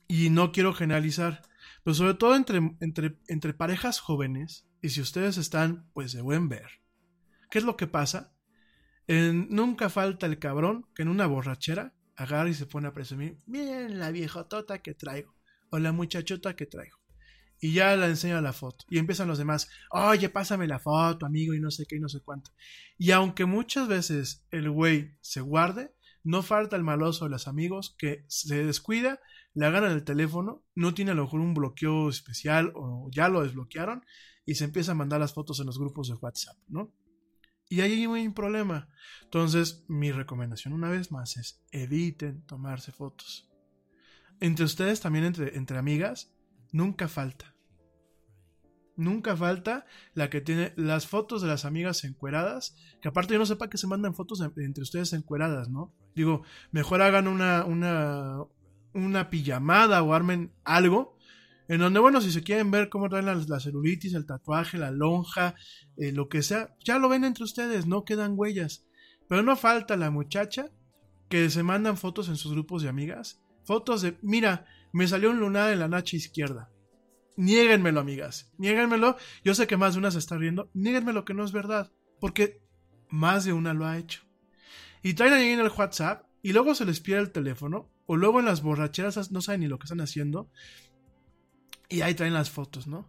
y 0.10 0.32
no 0.32 0.51
quiero 0.51 0.74
generalizar, 0.74 1.43
pero 1.84 1.93
sobre 1.93 2.16
todo 2.16 2.36
entre, 2.36 2.57
entre, 2.82 3.20
entre 3.28 3.53
parejas 3.53 3.99
jóvenes, 3.99 4.68
y 4.82 4.89
si 4.89 5.01
ustedes 5.01 5.38
están, 5.38 5.88
pues 5.93 6.14
de 6.14 6.22
buen 6.22 6.49
ver. 6.49 6.68
¿Qué 7.51 7.60
es 7.60 7.64
lo 7.64 7.78
que 7.78 7.86
pasa? 7.86 8.34
En, 9.07 9.47
nunca 9.49 9.88
falta 9.89 10.26
el 10.26 10.39
cabrón 10.39 10.88
que 10.95 11.03
en 11.03 11.10
una 11.10 11.28
borrachera 11.28 11.93
agarra 12.16 12.49
y 12.49 12.55
se 12.55 12.66
pone 12.66 12.88
a 12.88 12.93
presumir, 12.93 13.39
miren 13.45 13.99
la 13.99 14.10
viejotota 14.10 14.80
que 14.80 14.95
traigo, 14.95 15.36
o 15.70 15.78
la 15.78 15.91
muchachota 15.91 16.55
que 16.55 16.66
traigo. 16.66 16.97
Y 17.62 17.74
ya 17.74 17.95
la 17.95 18.07
enseña 18.07 18.41
la 18.41 18.53
foto. 18.53 18.86
Y 18.89 18.97
empiezan 18.97 19.28
los 19.28 19.38
demás, 19.38 19.70
oye, 19.91 20.30
pásame 20.30 20.66
la 20.66 20.80
foto, 20.80 21.28
amigo, 21.28 21.53
y 21.53 21.60
no 21.60 21.70
sé 21.70 21.86
qué, 21.86 21.97
y 21.97 21.99
no 21.99 22.10
sé 22.10 22.22
cuánto. 22.22 22.51
Y 22.97 23.12
aunque 23.12 23.45
muchas 23.45 23.88
veces 23.88 24.43
el 24.49 24.72
güey 24.72 25.18
se 25.22 25.41
guarde, 25.41 25.93
no 26.24 26.41
falta 26.41 26.76
el 26.76 26.84
maloso 26.84 27.26
de 27.26 27.32
los 27.32 27.47
amigos 27.47 27.95
que 27.97 28.26
se 28.28 28.64
descuida, 28.66 29.20
le 29.60 29.66
agarran 29.66 29.91
el 29.91 30.05
teléfono, 30.05 30.64
no 30.74 30.93
tiene 30.93 31.12
a 31.12 31.16
lo 31.16 31.24
mejor 31.24 31.41
un 31.41 31.53
bloqueo 31.53 32.07
especial 32.07 32.72
o 32.76 33.10
ya 33.12 33.28
lo 33.28 33.43
desbloquearon 33.43 34.05
y 34.45 34.55
se 34.55 34.64
empieza 34.64 34.93
a 34.93 34.95
mandar 34.95 35.20
las 35.20 35.34
fotos 35.34 35.60
en 35.60 35.66
los 35.66 35.78
grupos 35.78 36.07
de 36.07 36.14
WhatsApp, 36.14 36.55
¿no? 36.70 36.93
Y 37.68 37.82
ahí 37.82 38.05
hay 38.05 38.26
un 38.26 38.34
problema. 38.34 38.88
Entonces, 39.24 39.84
mi 39.89 40.14
recomendación 40.14 40.74
una 40.74 40.89
vez 40.89 41.12
más 41.12 41.36
es 41.36 41.62
eviten 41.74 42.41
tomarse 42.45 42.93
fotos. 42.93 43.49
Entre 44.39 44.64
ustedes, 44.64 45.01
también 45.01 45.26
entre, 45.26 45.57
entre 45.57 45.78
amigas, 45.78 46.34
nunca 46.72 47.10
falta. 47.10 47.53
Nunca 48.95 49.36
falta 49.36 49.86
la 50.14 50.30
que 50.30 50.39
tiene 50.39 50.72
las 50.78 51.05
fotos 51.05 51.41
de 51.41 51.49
las 51.49 51.66
amigas 51.66 52.05
encueradas, 52.05 52.78
que 53.01 53.10
aparte 53.10 53.34
yo 53.34 53.39
no 53.39 53.45
sepa 53.45 53.70
que 53.70 53.78
se 53.78 53.88
mandan 53.88 54.16
fotos 54.16 54.39
entre 54.39 54.84
ustedes 54.84 55.12
encueradas, 55.12 55.68
¿no? 55.68 55.93
Digo, 56.16 56.43
mejor 56.72 57.01
hagan 57.01 57.28
una, 57.28 57.66
una, 57.66 58.39
una 58.93 59.29
pijamada 59.29 60.01
o 60.03 60.13
armen 60.13 60.51
algo 60.63 61.17
en 61.69 61.79
donde, 61.79 61.99
bueno, 61.99 62.19
si 62.19 62.31
se 62.31 62.41
quieren 62.41 62.71
ver 62.71 62.89
cómo 62.89 63.09
traen 63.09 63.27
la, 63.27 63.59
celulitis, 63.59 64.15
el 64.15 64.25
tatuaje, 64.25 64.79
la 64.79 64.89
lonja, 64.89 65.53
eh, 65.97 66.11
lo 66.11 66.27
que 66.27 66.41
sea, 66.41 66.75
ya 66.83 66.97
lo 66.97 67.09
ven 67.09 67.23
entre 67.23 67.43
ustedes, 67.43 67.85
no 67.85 68.05
quedan 68.05 68.33
huellas. 68.35 68.87
Pero 69.27 69.43
no 69.43 69.55
falta 69.55 69.95
la 69.95 70.09
muchacha 70.09 70.71
que 71.29 71.47
se 71.51 71.61
mandan 71.61 71.95
fotos 71.95 72.27
en 72.27 72.37
sus 72.37 72.53
grupos 72.53 72.81
de 72.81 72.89
amigas. 72.89 73.39
Fotos 73.65 74.01
de, 74.01 74.17
mira, 74.23 74.65
me 74.91 75.07
salió 75.07 75.29
un 75.29 75.39
lunar 75.39 75.71
en 75.71 75.77
la 75.77 75.87
nacha 75.87 76.17
izquierda. 76.17 76.71
Niéguenmelo, 77.37 77.99
amigas. 77.99 78.51
Niéguenmelo. 78.57 79.15
Yo 79.43 79.53
sé 79.53 79.67
que 79.67 79.77
más 79.77 79.93
de 79.93 79.99
una 79.99 80.09
se 80.09 80.17
está 80.17 80.37
riendo. 80.37 80.71
Niéguenmelo 80.73 81.23
que 81.23 81.35
no 81.35 81.45
es 81.45 81.51
verdad. 81.51 81.91
Porque 82.19 82.63
más 83.09 83.45
de 83.45 83.53
una 83.53 83.75
lo 83.75 83.85
ha 83.85 83.99
hecho. 83.99 84.23
Y 85.03 85.13
traen 85.13 85.33
ahí 85.33 85.49
en 85.49 85.59
el 85.59 85.69
WhatsApp 85.69 86.25
y 86.41 86.51
luego 86.51 86.73
se 86.73 86.85
les 86.85 86.99
pierde 86.99 87.21
el 87.21 87.31
teléfono. 87.31 87.91
O 88.12 88.18
luego 88.18 88.39
en 88.39 88.45
las 88.47 88.64
borracheras 88.64 89.30
no 89.30 89.39
saben 89.39 89.62
ni 89.62 89.68
lo 89.68 89.78
que 89.78 89.84
están 89.84 90.01
haciendo. 90.01 90.49
Y 91.89 92.01
ahí 92.01 92.16
traen 92.16 92.34
las 92.34 92.49
fotos, 92.49 92.88
¿no? 92.88 93.07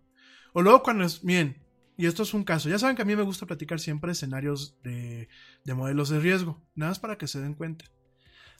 O 0.52 0.60
luego 0.60 0.82
cuando 0.82 1.04
es, 1.04 1.24
bien, 1.24 1.64
y 1.96 2.04
esto 2.04 2.22
es 2.22 2.34
un 2.34 2.44
caso, 2.44 2.68
ya 2.68 2.78
saben 2.78 2.96
que 2.96 3.00
a 3.00 3.06
mí 3.06 3.16
me 3.16 3.22
gusta 3.22 3.46
platicar 3.46 3.80
siempre 3.80 4.12
escenarios 4.12 4.76
de, 4.82 5.30
de 5.64 5.74
modelos 5.74 6.10
de 6.10 6.20
riesgo, 6.20 6.62
nada 6.74 6.90
más 6.90 6.98
para 6.98 7.16
que 7.16 7.28
se 7.28 7.40
den 7.40 7.54
cuenta. 7.54 7.86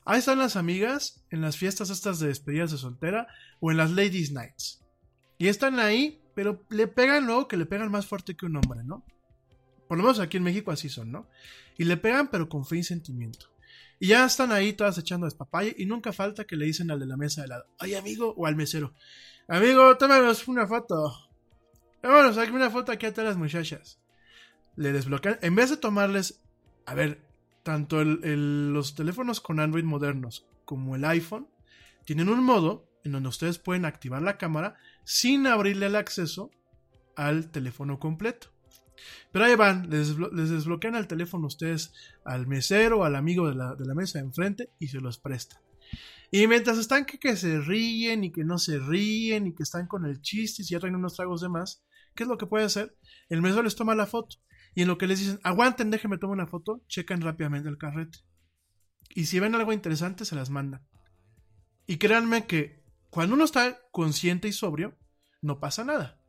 Ahí 0.07 0.21
están 0.21 0.39
las 0.39 0.57
amigas 0.57 1.23
en 1.29 1.43
las 1.43 1.59
fiestas 1.59 1.91
estas 1.91 2.21
de 2.21 2.29
despedidas 2.29 2.71
de 2.71 2.79
soltera 2.79 3.29
o 3.61 3.71
en 3.71 3.77
las 3.77 3.91
ladies 3.91 4.33
nights. 4.33 4.83
Y 5.37 5.49
están 5.49 5.79
ahí, 5.79 6.23
pero 6.35 6.65
le 6.71 6.87
pegan 6.87 7.27
luego 7.27 7.49
que 7.49 7.59
le 7.59 7.67
pegan 7.67 7.91
más 7.91 8.07
fuerte 8.07 8.35
que 8.35 8.47
un 8.47 8.57
hombre, 8.57 8.83
¿no? 8.83 9.05
Por 9.89 9.99
lo 9.99 10.05
menos 10.05 10.21
aquí 10.21 10.39
en 10.39 10.45
México 10.45 10.71
así 10.71 10.89
son, 10.89 11.13
¿no? 11.13 11.29
Y 11.77 11.85
le 11.85 11.99
pegan 11.99 12.31
pero 12.31 12.49
con 12.49 12.65
fe 12.65 12.79
y 12.79 12.83
sentimiento. 12.83 13.50
Y 14.01 14.09
ya 14.09 14.25
están 14.25 14.51
ahí 14.51 14.73
todas 14.73 14.99
echando 14.99 15.27
despapalle 15.27 15.77
y 15.79 15.87
nunca 15.87 16.13
falta 16.13 16.45
que 16.45 16.57
le 16.57 16.65
dicen 16.65 16.91
al 16.91 16.99
de 16.99 17.07
la 17.07 17.17
mesa 17.17 17.43
de 17.43 17.49
lado, 17.49 17.67
ay 17.79 17.95
amigo 17.95 18.35
o 18.37 18.47
al 18.47 18.57
mesero, 18.57 18.95
Amigo, 19.53 19.97
tómanos 19.97 20.47
una 20.47 20.65
foto. 20.65 21.13
Vámonos, 22.05 22.39
aquí 22.39 22.53
una 22.53 22.71
foto 22.71 22.93
aquí 22.93 23.07
a 23.07 23.13
todas 23.13 23.31
las 23.31 23.37
muchachas. 23.37 23.99
Le 24.77 24.93
desbloquean. 24.93 25.41
En 25.43 25.57
vez 25.57 25.71
de 25.71 25.77
tomarles. 25.77 26.41
A 26.87 26.95
ver, 26.95 27.21
tanto 27.65 28.05
los 28.05 28.95
teléfonos 28.95 29.41
con 29.41 29.59
Android 29.59 29.83
modernos 29.83 30.47
como 30.65 30.95
el 30.95 31.05
iPhone 31.05 31.49
tienen 32.05 32.29
un 32.29 32.45
modo 32.45 32.89
en 33.03 33.11
donde 33.11 33.29
ustedes 33.29 33.59
pueden 33.59 33.87
activar 33.87 34.23
la 34.23 34.39
cámara 34.39 34.77
sin 35.03 35.49
abrirle 35.49 35.87
el 35.87 35.97
acceso 35.97 36.53
al 37.17 37.51
teléfono 37.51 37.99
completo. 37.99 38.53
Pero 39.33 39.45
ahí 39.45 39.55
van, 39.55 39.89
les, 39.91 40.17
desbloquean 40.17 40.95
el 40.95 41.07
teléfono 41.07 41.47
ustedes 41.47 41.93
al 42.25 42.47
mesero, 42.47 43.05
al 43.05 43.17
amigo 43.17 43.49
de 43.49 43.55
la, 43.55 43.75
de 43.75 43.87
la 43.87 43.95
mesa 43.95 44.19
de 44.19 44.27
enfrente 44.27 44.71
y 44.79 44.89
se 44.89 45.01
los 45.01 45.19
prestan. 45.19 45.61
Y 46.31 46.47
mientras 46.47 46.79
están 46.79 47.05
que, 47.05 47.37
se 47.37 47.61
ríen 47.61 48.25
y 48.25 48.31
que 48.31 48.45
no 48.45 48.59
se 48.59 48.79
ríen 48.79 49.49
y 49.49 49.55
que 49.55 49.65
están 49.65 49.87
con 49.87 50.07
el 50.07 50.21
chiste 50.21 50.63
y 50.63 50.67
ya 50.67 50.79
traen 50.79 50.95
unos 50.95 51.17
tragos 51.17 51.41
de 51.41 51.49
más, 51.49 51.83
¿qué 52.15 52.23
es 52.23 52.29
lo 52.29 52.39
que 52.39 52.47
puede 52.47 52.65
hacer? 52.65 52.97
El 53.29 53.43
mesero 53.43 53.63
les 53.63 53.75
toma 53.75 53.95
la 53.95 54.07
foto 54.07 54.37
y 54.75 54.83
en 54.83 54.89
lo 54.89 54.97
que 54.97 55.09
les 55.09 55.19
dicen, 55.19 55.41
aguanten, 55.43 55.91
déjenme 55.91 56.19
tomar 56.19 56.35
una 56.35 56.47
foto, 56.47 56.85
checan 56.87 57.21
rápidamente 57.21 57.69
el 57.69 57.79
carrete. 57.79 58.21
Y 59.13 59.27
si 59.27 59.41
ven 59.41 59.57
algo 59.57 59.73
interesante, 59.73 60.25
se 60.25 60.37
las 60.37 60.51
mandan. 60.51 60.87
Y 61.87 61.99
créanme 61.99 62.47
que 62.47 62.85
cuando 63.11 63.35
uno 63.35 63.45
está 63.45 63.81
consciente 63.91 64.47
y 64.47 64.53
sobrio, 64.53 64.97
no 65.43 65.59
pasa 65.59 65.85
nada. 65.85 66.20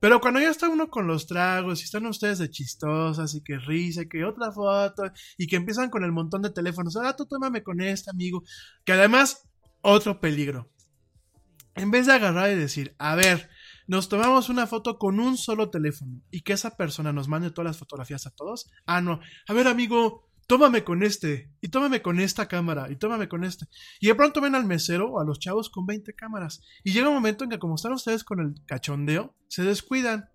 Pero 0.00 0.20
cuando 0.20 0.40
ya 0.40 0.50
está 0.50 0.68
uno 0.68 0.88
con 0.88 1.06
los 1.06 1.26
tragos 1.26 1.80
y 1.80 1.84
están 1.84 2.06
ustedes 2.06 2.38
de 2.38 2.50
chistosas 2.50 3.34
y 3.34 3.42
que 3.42 3.58
risa 3.58 4.02
y 4.02 4.08
que 4.08 4.24
otra 4.24 4.52
foto 4.52 5.04
y 5.36 5.46
que 5.46 5.56
empiezan 5.56 5.90
con 5.90 6.04
el 6.04 6.12
montón 6.12 6.42
de 6.42 6.50
teléfonos, 6.50 6.96
ah, 6.96 7.16
tú 7.16 7.26
tómame 7.26 7.62
con 7.62 7.80
este 7.80 8.10
amigo, 8.10 8.44
que 8.84 8.92
además 8.92 9.48
otro 9.82 10.20
peligro. 10.20 10.70
En 11.74 11.90
vez 11.90 12.06
de 12.06 12.12
agarrar 12.12 12.50
y 12.50 12.56
decir, 12.56 12.94
a 12.98 13.14
ver, 13.14 13.48
nos 13.86 14.08
tomamos 14.08 14.48
una 14.48 14.66
foto 14.66 14.98
con 14.98 15.18
un 15.18 15.36
solo 15.36 15.70
teléfono 15.70 16.20
y 16.30 16.42
que 16.42 16.52
esa 16.52 16.76
persona 16.76 17.12
nos 17.12 17.28
mande 17.28 17.50
todas 17.50 17.70
las 17.70 17.78
fotografías 17.78 18.26
a 18.26 18.30
todos. 18.30 18.70
Ah, 18.86 19.00
no. 19.00 19.20
A 19.46 19.52
ver, 19.52 19.66
amigo, 19.66 20.27
tómame 20.48 20.82
con 20.82 21.02
este, 21.02 21.52
y 21.60 21.68
tómame 21.68 22.02
con 22.02 22.18
esta 22.18 22.48
cámara, 22.48 22.90
y 22.90 22.96
tómame 22.96 23.28
con 23.28 23.44
este. 23.44 23.66
Y 24.00 24.08
de 24.08 24.14
pronto 24.14 24.40
ven 24.40 24.54
al 24.54 24.64
mesero 24.64 25.12
o 25.12 25.20
a 25.20 25.24
los 25.24 25.38
chavos 25.38 25.68
con 25.70 25.86
20 25.86 26.14
cámaras. 26.14 26.62
Y 26.82 26.92
llega 26.92 27.08
un 27.08 27.14
momento 27.14 27.44
en 27.44 27.50
que 27.50 27.58
como 27.58 27.76
están 27.76 27.92
ustedes 27.92 28.24
con 28.24 28.40
el 28.40 28.54
cachondeo, 28.66 29.36
se 29.46 29.62
descuidan. 29.62 30.30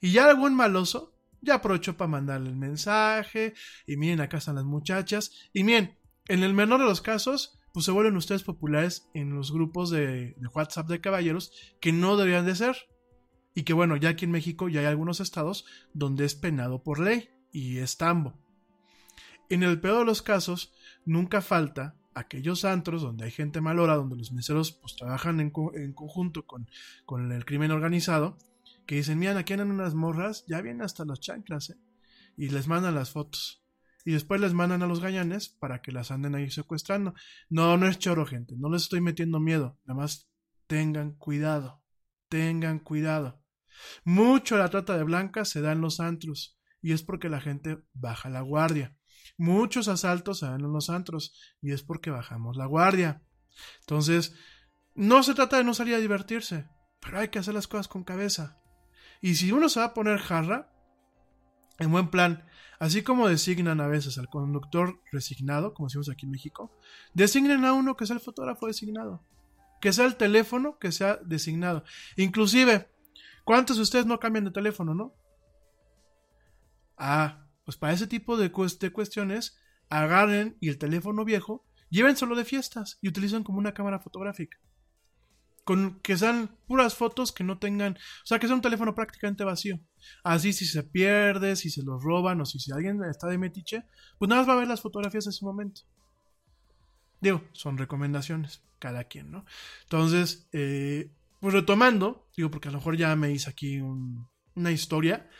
Y 0.00 0.12
ya 0.12 0.24
algún 0.24 0.54
maloso 0.54 1.14
ya 1.42 1.56
aprovechó 1.56 1.94
para 1.94 2.08
mandarle 2.08 2.48
el 2.48 2.56
mensaje, 2.56 3.52
y 3.86 3.98
miren, 3.98 4.22
acá 4.22 4.38
están 4.38 4.54
las 4.54 4.64
muchachas. 4.64 5.30
Y 5.52 5.62
miren, 5.62 5.98
en 6.26 6.42
el 6.42 6.54
menor 6.54 6.80
de 6.80 6.86
los 6.86 7.02
casos, 7.02 7.58
pues 7.74 7.84
se 7.84 7.92
vuelven 7.92 8.16
ustedes 8.16 8.44
populares 8.44 9.10
en 9.12 9.34
los 9.34 9.52
grupos 9.52 9.90
de, 9.90 10.36
WhatsApp 10.54 10.88
de 10.88 11.02
caballeros 11.02 11.52
que 11.80 11.92
no 11.92 12.16
deberían 12.16 12.46
de 12.46 12.54
ser. 12.54 12.76
Y 13.54 13.64
que 13.64 13.74
bueno, 13.74 13.96
ya 13.96 14.08
aquí 14.08 14.24
en 14.24 14.30
México 14.30 14.70
ya 14.70 14.80
hay 14.80 14.86
algunos 14.86 15.20
estados 15.20 15.66
donde 15.92 16.24
es 16.24 16.34
penado 16.34 16.82
por 16.82 16.98
ley 16.98 17.28
y 17.52 17.78
es 17.78 17.98
tambo. 17.98 18.43
En 19.48 19.62
el 19.62 19.80
peor 19.80 20.00
de 20.00 20.04
los 20.04 20.22
casos, 20.22 20.72
nunca 21.04 21.42
falta 21.42 21.96
aquellos 22.14 22.64
antros 22.64 23.02
donde 23.02 23.24
hay 23.24 23.30
gente 23.30 23.60
malora, 23.60 23.96
donde 23.96 24.16
los 24.16 24.32
meseros 24.32 24.72
pues, 24.72 24.96
trabajan 24.96 25.40
en, 25.40 25.50
conjunto 25.50 26.46
con, 26.46 26.68
con, 27.04 27.32
el 27.32 27.44
crimen 27.44 27.70
organizado, 27.70 28.38
que 28.86 28.96
dicen, 28.96 29.18
miren, 29.18 29.36
aquí 29.36 29.52
andan 29.52 29.70
unas 29.70 29.94
morras, 29.94 30.44
ya 30.46 30.60
vienen 30.60 30.82
hasta 30.82 31.04
los 31.04 31.20
chanclas, 31.20 31.70
¿eh? 31.70 31.76
y 32.36 32.48
les 32.48 32.68
mandan 32.68 32.94
las 32.94 33.10
fotos 33.10 33.64
y 34.04 34.12
después 34.12 34.40
les 34.40 34.52
mandan 34.52 34.82
a 34.82 34.86
los 34.86 35.00
gañanes 35.00 35.48
para 35.48 35.80
que 35.80 35.92
las 35.92 36.10
anden 36.10 36.34
ahí 36.34 36.50
secuestrando. 36.50 37.14
No, 37.48 37.76
no 37.76 37.88
es 37.88 37.98
choro, 37.98 38.26
gente, 38.26 38.54
no 38.56 38.70
les 38.70 38.82
estoy 38.82 39.00
metiendo 39.00 39.40
miedo, 39.40 39.78
nada 39.86 40.00
más 40.00 40.28
tengan 40.66 41.12
cuidado, 41.12 41.82
tengan 42.28 42.78
cuidado. 42.78 43.42
Mucho 44.04 44.56
la 44.56 44.68
trata 44.68 44.96
de 44.96 45.04
blancas 45.04 45.48
se 45.48 45.60
da 45.60 45.72
en 45.72 45.80
los 45.80 46.00
antros 46.00 46.58
y 46.80 46.92
es 46.92 47.02
porque 47.02 47.28
la 47.28 47.40
gente 47.40 47.82
baja 47.94 48.28
la 48.28 48.42
guardia. 48.42 48.96
Muchos 49.36 49.88
asaltos 49.88 50.38
se 50.38 50.46
dan 50.46 50.60
en 50.60 50.72
los 50.72 50.90
antros 50.90 51.34
y 51.60 51.72
es 51.72 51.82
porque 51.82 52.10
bajamos 52.10 52.56
la 52.56 52.66
guardia. 52.66 53.22
Entonces, 53.80 54.34
no 54.94 55.22
se 55.22 55.34
trata 55.34 55.56
de 55.56 55.64
no 55.64 55.74
salir 55.74 55.94
a 55.94 55.98
divertirse, 55.98 56.68
pero 57.00 57.18
hay 57.18 57.28
que 57.28 57.38
hacer 57.38 57.54
las 57.54 57.66
cosas 57.66 57.88
con 57.88 58.04
cabeza. 58.04 58.60
Y 59.20 59.34
si 59.34 59.52
uno 59.52 59.68
se 59.68 59.80
va 59.80 59.86
a 59.86 59.94
poner 59.94 60.18
jarra, 60.18 60.70
en 61.78 61.90
buen 61.90 62.08
plan, 62.08 62.46
así 62.78 63.02
como 63.02 63.28
designan 63.28 63.80
a 63.80 63.88
veces 63.88 64.18
al 64.18 64.28
conductor 64.28 65.00
resignado, 65.10 65.74
como 65.74 65.88
decimos 65.88 66.08
aquí 66.08 66.26
en 66.26 66.32
México, 66.32 66.76
designen 67.14 67.64
a 67.64 67.72
uno 67.72 67.96
que 67.96 68.06
sea 68.06 68.16
el 68.16 68.22
fotógrafo 68.22 68.66
designado, 68.66 69.24
que 69.80 69.92
sea 69.92 70.06
el 70.06 70.16
teléfono 70.16 70.78
que 70.78 70.92
sea 70.92 71.16
designado. 71.24 71.84
Inclusive, 72.16 72.88
¿cuántos 73.44 73.76
de 73.76 73.82
ustedes 73.82 74.06
no 74.06 74.20
cambian 74.20 74.44
de 74.44 74.50
teléfono, 74.52 74.94
no? 74.94 75.14
Ah, 76.96 77.43
pues 77.64 77.76
para 77.76 77.92
ese 77.92 78.06
tipo 78.06 78.36
de, 78.36 78.50
de 78.80 78.92
cuestiones, 78.92 79.56
agarren 79.88 80.56
y 80.60 80.68
el 80.68 80.78
teléfono 80.78 81.24
viejo, 81.24 81.66
llévenselo 81.90 82.34
de 82.36 82.44
fiestas 82.44 82.98
y 83.00 83.08
utilicen 83.08 83.44
como 83.44 83.58
una 83.58 83.74
cámara 83.74 84.00
fotográfica 84.00 84.58
con 85.64 85.98
que 86.00 86.16
sean 86.16 86.56
puras 86.66 86.94
fotos 86.94 87.32
que 87.32 87.42
no 87.42 87.58
tengan, 87.58 87.94
o 87.94 88.26
sea, 88.26 88.38
que 88.38 88.46
sea 88.46 88.54
un 88.54 88.62
teléfono 88.62 88.94
prácticamente 88.94 89.44
vacío. 89.44 89.80
Así 90.22 90.52
si 90.52 90.66
se 90.66 90.82
pierde, 90.82 91.56
si 91.56 91.70
se 91.70 91.82
los 91.82 92.02
roban 92.02 92.40
o 92.40 92.44
si, 92.44 92.58
si 92.58 92.70
alguien 92.70 93.02
está 93.04 93.28
de 93.28 93.38
metiche, 93.38 93.84
pues 94.18 94.28
nada 94.28 94.42
más 94.42 94.48
va 94.48 94.52
a 94.52 94.58
ver 94.58 94.68
las 94.68 94.82
fotografías 94.82 95.26
en 95.26 95.32
su 95.32 95.46
momento. 95.46 95.80
Digo, 97.20 97.42
son 97.52 97.78
recomendaciones, 97.78 98.62
cada 98.78 99.04
quien, 99.04 99.30
¿no? 99.30 99.46
Entonces, 99.84 100.46
eh, 100.52 101.10
pues 101.40 101.54
retomando, 101.54 102.28
digo, 102.36 102.50
porque 102.50 102.68
a 102.68 102.70
lo 102.70 102.78
mejor 102.78 102.98
ya 102.98 103.16
me 103.16 103.32
hice 103.32 103.48
aquí 103.48 103.80
una 103.80 104.70
historia, 104.70 105.30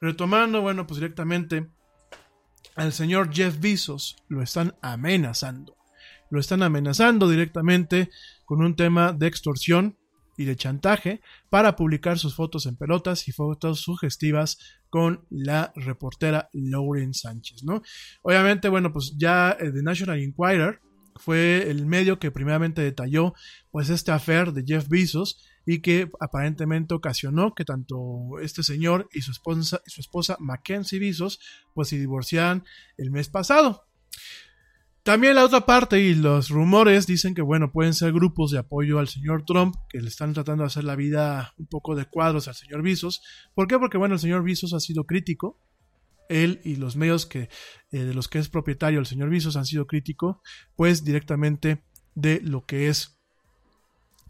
retomando, 0.00 0.60
bueno, 0.60 0.86
pues 0.86 1.00
directamente 1.00 1.68
al 2.76 2.92
señor 2.92 3.32
Jeff 3.32 3.58
Bezos 3.58 4.16
lo 4.28 4.42
están 4.42 4.74
amenazando. 4.82 5.76
Lo 6.30 6.40
están 6.40 6.62
amenazando 6.62 7.28
directamente 7.28 8.10
con 8.44 8.62
un 8.62 8.76
tema 8.76 9.12
de 9.12 9.26
extorsión 9.26 9.96
y 10.36 10.44
de 10.44 10.56
chantaje 10.56 11.20
para 11.50 11.74
publicar 11.74 12.18
sus 12.18 12.36
fotos 12.36 12.66
en 12.66 12.76
pelotas 12.76 13.26
y 13.26 13.32
fotos 13.32 13.80
sugestivas 13.80 14.58
con 14.88 15.26
la 15.30 15.72
reportera 15.74 16.48
Lauren 16.52 17.12
Sánchez, 17.12 17.64
¿no? 17.64 17.82
Obviamente, 18.22 18.68
bueno, 18.68 18.92
pues 18.92 19.14
ya 19.18 19.56
eh, 19.58 19.72
The 19.72 19.82
National 19.82 20.20
Enquirer 20.20 20.80
fue 21.16 21.68
el 21.68 21.86
medio 21.86 22.20
que 22.20 22.30
primeramente 22.30 22.80
detalló 22.80 23.34
pues 23.72 23.90
este 23.90 24.12
affair 24.12 24.52
de 24.52 24.62
Jeff 24.64 24.88
Bezos 24.88 25.44
y 25.70 25.82
que 25.82 26.10
aparentemente 26.18 26.94
ocasionó 26.94 27.54
que 27.54 27.66
tanto 27.66 28.38
este 28.40 28.62
señor 28.62 29.06
y 29.12 29.20
su 29.20 29.32
esposa, 29.32 29.82
y 29.86 29.90
su 29.90 30.00
esposa 30.00 30.38
Mackenzie 30.40 30.98
Bezos 30.98 31.40
pues 31.74 31.88
se 31.88 31.98
divorciaran 31.98 32.64
el 32.96 33.10
mes 33.10 33.28
pasado. 33.28 33.84
También 35.02 35.34
la 35.34 35.44
otra 35.44 35.66
parte 35.66 36.00
y 36.00 36.14
los 36.14 36.48
rumores 36.48 37.06
dicen 37.06 37.34
que, 37.34 37.42
bueno, 37.42 37.70
pueden 37.70 37.92
ser 37.92 38.14
grupos 38.14 38.50
de 38.50 38.58
apoyo 38.58 38.98
al 38.98 39.08
señor 39.08 39.44
Trump 39.44 39.74
que 39.90 40.00
le 40.00 40.08
están 40.08 40.32
tratando 40.32 40.62
de 40.62 40.68
hacer 40.68 40.84
la 40.84 40.96
vida 40.96 41.52
un 41.58 41.66
poco 41.66 41.94
de 41.94 42.06
cuadros 42.06 42.48
al 42.48 42.54
señor 42.54 42.80
Visos. 42.80 43.20
¿Por 43.54 43.68
qué? 43.68 43.78
Porque, 43.78 43.98
bueno, 43.98 44.14
el 44.14 44.20
señor 44.20 44.42
Visos 44.44 44.72
ha 44.72 44.80
sido 44.80 45.04
crítico. 45.04 45.60
Él 46.30 46.62
y 46.64 46.76
los 46.76 46.96
medios 46.96 47.26
que, 47.26 47.50
eh, 47.90 48.04
de 48.04 48.14
los 48.14 48.28
que 48.28 48.38
es 48.38 48.48
propietario 48.48 49.00
el 49.00 49.06
señor 49.06 49.28
Visos 49.28 49.56
han 49.56 49.66
sido 49.66 49.86
críticos, 49.86 50.38
pues 50.76 51.04
directamente 51.04 51.84
de 52.14 52.40
lo 52.40 52.64
que 52.64 52.88
es 52.88 53.17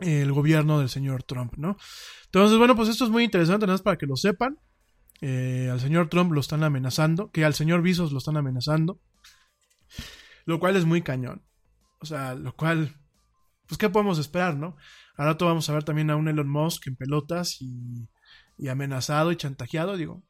el 0.00 0.32
gobierno 0.32 0.78
del 0.78 0.88
señor 0.88 1.22
Trump, 1.22 1.54
¿no? 1.56 1.76
Entonces, 2.26 2.58
bueno, 2.58 2.76
pues 2.76 2.88
esto 2.88 3.04
es 3.04 3.10
muy 3.10 3.24
interesante, 3.24 3.66
nada 3.66 3.74
más 3.74 3.82
para 3.82 3.96
que 3.96 4.06
lo 4.06 4.16
sepan. 4.16 4.58
Eh, 5.20 5.68
al 5.70 5.80
señor 5.80 6.08
Trump 6.08 6.32
lo 6.32 6.40
están 6.40 6.62
amenazando, 6.62 7.30
que 7.30 7.44
al 7.44 7.54
señor 7.54 7.82
Visos 7.82 8.12
lo 8.12 8.18
están 8.18 8.36
amenazando. 8.36 9.00
Lo 10.44 10.58
cual 10.58 10.76
es 10.76 10.84
muy 10.84 11.02
cañón. 11.02 11.42
O 12.00 12.06
sea, 12.06 12.34
lo 12.34 12.54
cual, 12.54 12.96
pues, 13.66 13.78
¿qué 13.78 13.88
podemos 13.88 14.18
esperar, 14.18 14.56
no? 14.56 14.76
Ahora 15.16 15.32
rato 15.32 15.46
vamos 15.46 15.68
a 15.68 15.74
ver 15.74 15.82
también 15.82 16.10
a 16.10 16.16
un 16.16 16.28
Elon 16.28 16.48
Musk 16.48 16.86
en 16.86 16.96
pelotas 16.96 17.60
y, 17.60 18.08
y 18.56 18.68
amenazado 18.68 19.32
y 19.32 19.36
chantajeado, 19.36 19.96
digo, 19.96 20.22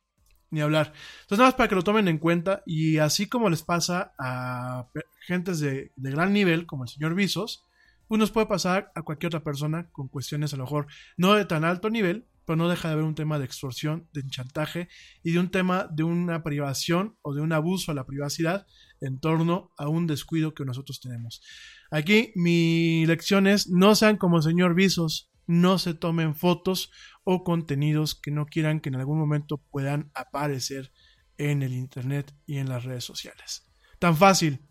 ni 0.50 0.62
hablar. 0.62 0.94
Entonces, 1.22 1.38
nada 1.38 1.48
más 1.48 1.54
para 1.54 1.68
que 1.68 1.74
lo 1.74 1.84
tomen 1.84 2.08
en 2.08 2.18
cuenta 2.18 2.62
y 2.64 2.98
así 2.98 3.28
como 3.28 3.50
les 3.50 3.62
pasa 3.62 4.14
a 4.18 4.88
gentes 5.26 5.60
de, 5.60 5.92
de 5.94 6.10
gran 6.10 6.32
nivel, 6.32 6.64
como 6.64 6.84
el 6.84 6.88
señor 6.88 7.14
Visos, 7.14 7.67
pues 8.08 8.18
nos 8.18 8.30
puede 8.30 8.46
pasar 8.46 8.90
a 8.94 9.02
cualquier 9.02 9.28
otra 9.28 9.44
persona 9.44 9.88
con 9.90 10.08
cuestiones 10.08 10.52
a 10.52 10.56
lo 10.56 10.64
mejor 10.64 10.86
no 11.16 11.34
de 11.34 11.44
tan 11.44 11.64
alto 11.64 11.90
nivel, 11.90 12.26
pero 12.44 12.56
no 12.56 12.68
deja 12.68 12.88
de 12.88 12.94
haber 12.94 13.04
un 13.04 13.14
tema 13.14 13.38
de 13.38 13.44
extorsión, 13.44 14.08
de 14.12 14.26
chantaje 14.26 14.88
y 15.22 15.32
de 15.32 15.38
un 15.38 15.50
tema 15.50 15.86
de 15.92 16.02
una 16.02 16.42
privación 16.42 17.16
o 17.20 17.34
de 17.34 17.42
un 17.42 17.52
abuso 17.52 17.92
a 17.92 17.94
la 17.94 18.06
privacidad 18.06 18.66
en 19.02 19.20
torno 19.20 19.70
a 19.76 19.88
un 19.88 20.06
descuido 20.06 20.54
que 20.54 20.64
nosotros 20.64 21.00
tenemos. 21.00 21.42
Aquí 21.90 22.32
mi 22.34 23.04
lección 23.06 23.46
es 23.46 23.68
no 23.68 23.94
sean 23.94 24.16
como 24.16 24.40
señor 24.40 24.74
Visos, 24.74 25.30
no 25.46 25.78
se 25.78 25.92
tomen 25.94 26.34
fotos 26.34 26.90
o 27.22 27.44
contenidos 27.44 28.14
que 28.14 28.30
no 28.30 28.46
quieran 28.46 28.80
que 28.80 28.88
en 28.88 28.96
algún 28.96 29.18
momento 29.18 29.58
puedan 29.70 30.10
aparecer 30.14 30.90
en 31.36 31.62
el 31.62 31.74
Internet 31.74 32.34
y 32.46 32.56
en 32.56 32.68
las 32.68 32.84
redes 32.84 33.04
sociales. 33.04 33.66
Tan 33.98 34.16
fácil. 34.16 34.67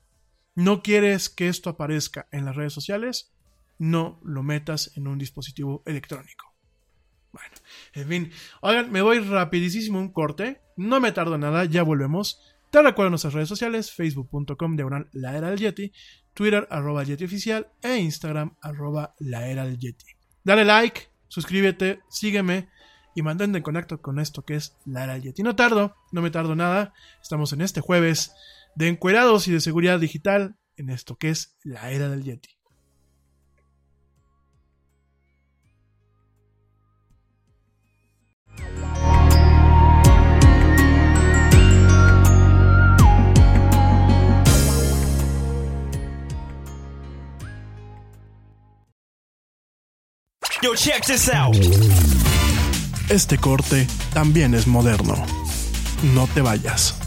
¿No 0.58 0.82
quieres 0.82 1.30
que 1.30 1.49
esto 1.49 1.70
aparezca 1.70 2.28
en 2.32 2.43
las 2.43 2.55
redes 2.55 2.74
sociales? 2.74 3.32
No 3.78 4.20
lo 4.24 4.41
metas 4.41 4.91
en 4.97 5.08
un 5.08 5.20
dispositivo 5.20 5.84
electrónico. 5.86 6.51
Bueno, 7.32 7.53
en 7.93 8.08
fin. 8.08 8.32
Oigan, 8.62 8.91
me 8.91 9.03
voy 9.03 9.20
rapidísimo 9.20 9.99
un 9.99 10.12
corte. 10.12 10.60
No 10.76 10.99
me 10.99 11.12
tardo 11.12 11.38
nada, 11.38 11.66
ya 11.66 11.84
volvemos. 11.84 12.41
Te 12.72 12.82
recuerdo 12.82 13.12
nuestras 13.12 13.36
redes 13.36 13.49
sociales, 13.49 13.91
facebook.com 13.91 14.76
diagonal 14.76 15.08
la 15.12 15.38
era 15.38 15.51
del 15.51 15.60
Yeti, 15.60 15.91
Twitter 16.34 16.68
arroba 16.72 17.03
Yeti 17.03 17.26
oficial 17.26 17.68
e 17.84 17.97
Instagram 17.97 18.55
arroba 18.60 19.14
la 19.20 19.47
era 19.47 19.64
del 19.64 19.78
Yeti. 19.78 20.08
Dale 20.43 20.66
like, 20.66 21.10
suscríbete, 21.28 22.01
sígueme 22.10 22.68
y 23.14 23.22
mantente 23.22 23.60
en 23.60 23.64
contacto 23.64 24.01
con 24.01 24.18
esto 24.18 24.43
que 24.43 24.55
es 24.55 24.76
la 24.86 25.03
era 25.03 25.14
del 25.14 25.22
Yeti. 25.22 25.43
No 25.43 25.55
tardo, 25.55 25.95
no 26.12 26.24
me 26.24 26.32
tardo 26.32 26.55
nada. 26.55 26.95
Estamos 27.22 27.53
en 27.53 27.62
este 27.62 27.80
jueves 27.80 28.34
de 28.78 28.89
encuerados 28.89 29.47
y 29.47 29.51
de 29.51 29.59
seguridad 29.59 29.99
digital 29.99 30.55
en 30.75 30.91
esto 30.91 31.15
que 31.15 31.32
es 31.32 31.57
la 31.63 31.89
era 31.89 32.09
del 32.09 32.23
Yeti. 32.23 32.49
Yo, 50.61 50.75
check 50.75 51.03
this 51.05 51.30
out. 51.30 51.55
Este 53.09 53.38
corte 53.39 53.88
también 54.13 54.53
es 54.53 54.67
moderno. 54.67 55.15
No 56.13 56.28
te 56.28 56.41
vayas. 56.41 57.07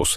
Jesús. 0.00 0.16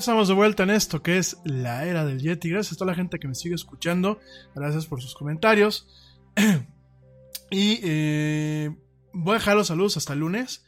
Estamos 0.00 0.28
de 0.28 0.34
vuelta 0.34 0.62
en 0.62 0.70
esto 0.70 1.02
que 1.02 1.18
es 1.18 1.36
la 1.44 1.84
era 1.84 2.06
del 2.06 2.20
Yeti. 2.20 2.48
Gracias 2.48 2.72
a 2.72 2.76
toda 2.78 2.92
la 2.92 2.96
gente 2.96 3.18
que 3.18 3.28
me 3.28 3.34
sigue 3.34 3.54
escuchando. 3.54 4.18
Gracias 4.54 4.86
por 4.86 5.02
sus 5.02 5.14
comentarios. 5.14 5.88
y 7.50 7.80
eh, 7.82 8.74
voy 9.12 9.32
a 9.32 9.38
dejar 9.38 9.56
los 9.56 9.66
saludos 9.66 9.98
hasta 9.98 10.14
el 10.14 10.20
lunes. 10.20 10.64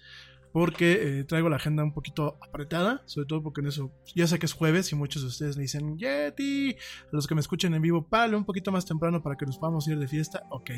Porque 0.53 1.21
eh, 1.21 1.25
traigo 1.25 1.49
la 1.49 1.57
agenda 1.57 1.83
un 1.83 1.95
poquito 1.95 2.39
apretada. 2.47 3.03
Sobre 3.07 3.27
todo 3.27 3.43
porque 3.43 3.63
en 3.63 3.69
eso 3.69 3.91
ya 4.15 4.27
sé 4.27 4.39
que 4.39 4.45
es 4.45 4.53
jueves 4.53 4.93
y 4.93 4.97
muchos 4.97 5.23
de 5.23 5.29
ustedes 5.29 5.57
me 5.57 5.63
dicen 5.63 5.97
Yeti. 5.97 6.73
A 6.73 7.09
los 7.13 7.27
que 7.27 7.35
me 7.35 7.41
escuchen 7.41 7.73
en 7.73 7.81
vivo, 7.81 8.07
palo 8.07 8.37
un 8.37 8.45
poquito 8.45 8.71
más 8.71 8.85
temprano 8.85 9.23
para 9.23 9.37
que 9.37 9.47
nos 9.47 9.57
podamos 9.57 9.89
ir 9.89 9.99
de 9.99 10.09
fiesta. 10.09 10.43
Ok. 10.51 10.73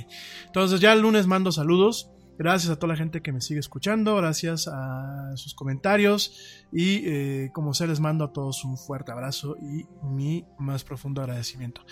Entonces 0.47 0.79
ya 0.79 0.93
el 0.93 1.01
lunes 1.01 1.27
mando 1.27 1.51
saludos. 1.51 2.09
Gracias 2.37 2.73
a 2.73 2.77
toda 2.77 2.95
la 2.95 2.97
gente 2.97 3.23
que 3.23 3.33
me 3.33 3.41
sigue 3.41 3.61
escuchando, 3.61 4.17
gracias 4.17 4.67
a 4.67 5.37
sus 5.37 5.55
comentarios 5.55 6.67
y 6.73 7.03
eh, 7.07 7.51
como 7.55 7.75
se 7.75 7.87
les 7.87 8.01
mando 8.01 8.25
a 8.25 8.33
todos 8.33 8.65
un 8.65 8.77
fuerte 8.77 9.13
abrazo 9.13 9.57
y 9.61 9.87
mi 10.03 10.45
más 10.59 10.83
profundo 10.83 11.21
agradecimiento. 11.21 11.83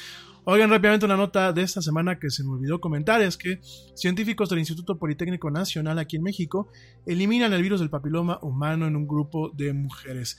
Oigan 0.45 0.70
rápidamente 0.70 1.07
una 1.07 1.16
nota 1.16 1.53
de 1.53 1.62
esta 1.62 1.80
semana 1.80 2.18
que 2.18 2.28
se 2.28 2.43
me 2.43 2.51
olvidó 2.51 2.80
comentar, 2.80 3.22
es 3.22 3.36
que 3.36 3.61
científicos 3.95 4.49
del 4.49 4.59
Instituto 4.59 4.99
Politécnico 4.99 5.49
Nacional 5.53 6.01
aquí 6.01 6.16
en 6.16 6.24
México 6.24 6.68
eliminan 7.07 7.53
el 7.53 7.62
virus 7.62 7.78
del 7.78 7.90
papiloma 7.90 8.40
humano 8.43 8.88
en 8.88 8.97
un 8.97 9.07
grupo 9.07 9.51
de 9.55 9.72
mujeres. 9.72 10.38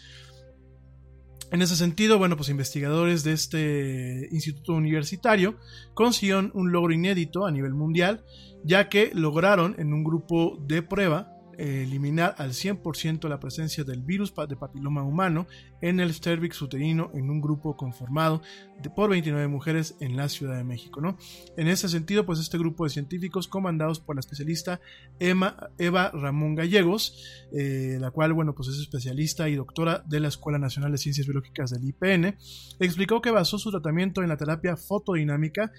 En 1.54 1.62
ese 1.62 1.78
sentido, 1.78 2.18
bueno, 2.18 2.36
pues 2.36 2.50
investigadores 2.50 3.24
de 3.24 3.32
este 3.32 4.28
instituto 4.32 4.74
universitario 4.74 5.58
consiguieron 5.94 6.52
un 6.56 6.72
logro 6.72 6.94
inédito 6.94 7.46
a 7.46 7.52
nivel 7.52 7.74
mundial, 7.74 8.26
ya 8.64 8.90
que 8.90 9.12
lograron 9.14 9.76
en 9.78 9.94
un 9.94 10.04
grupo 10.04 10.58
de 10.68 10.82
prueba 10.82 11.34
eliminar 11.58 12.36
al 12.38 12.52
100% 12.52 13.28
la 13.30 13.40
presencia 13.40 13.84
del 13.84 14.02
virus 14.02 14.34
de 14.48 14.56
papiloma 14.56 15.04
humano 15.04 15.48
en 15.82 16.00
el 16.00 16.14
cervix 16.14 16.62
uterino 16.62 17.12
en 17.14 17.30
un 17.30 17.42
grupo 17.42 17.76
conformado 17.76 18.42
de, 18.82 18.90
por 18.90 19.10
29 19.10 19.48
mujeres 19.48 19.96
en 20.00 20.16
la 20.16 20.30
Ciudad 20.30 20.58
de 20.58 20.64
México. 20.64 21.02
¿no? 21.02 21.18
En 21.58 21.68
ese 21.68 21.90
sentido, 21.90 22.26
pues 22.26 22.40
este 22.40 22.58
grupo 22.58 22.84
de 22.84 22.90
científicos 22.90 23.48
comandados 23.48 24.00
por 24.00 24.16
la 24.16 24.22
especialista 24.22 24.80
Eva 25.20 26.12
Ramón 26.14 26.56
Gallegos, 26.56 27.48
eh, 27.52 27.98
la 28.00 28.12
cual 28.12 28.34
bueno, 28.34 28.56
pues 28.56 28.70
es 28.70 28.80
especialista 28.80 29.50
y 29.50 29.56
doctora 29.56 30.04
de 30.08 30.20
la 30.20 30.30
Escuela 30.30 30.60
Nacional 30.60 30.92
de 30.92 30.98
Ciencias 30.98 31.28
Biológicas 31.28 31.72
del 31.72 31.86
IPN, 31.86 32.38
explicó 32.80 33.22
que 33.22 33.32
basó 33.32 33.58
su 33.58 33.72
tratamiento 33.72 34.22
en 34.22 34.30
la 34.30 34.38
terapia 34.38 34.78
fotodinámica 34.78 35.72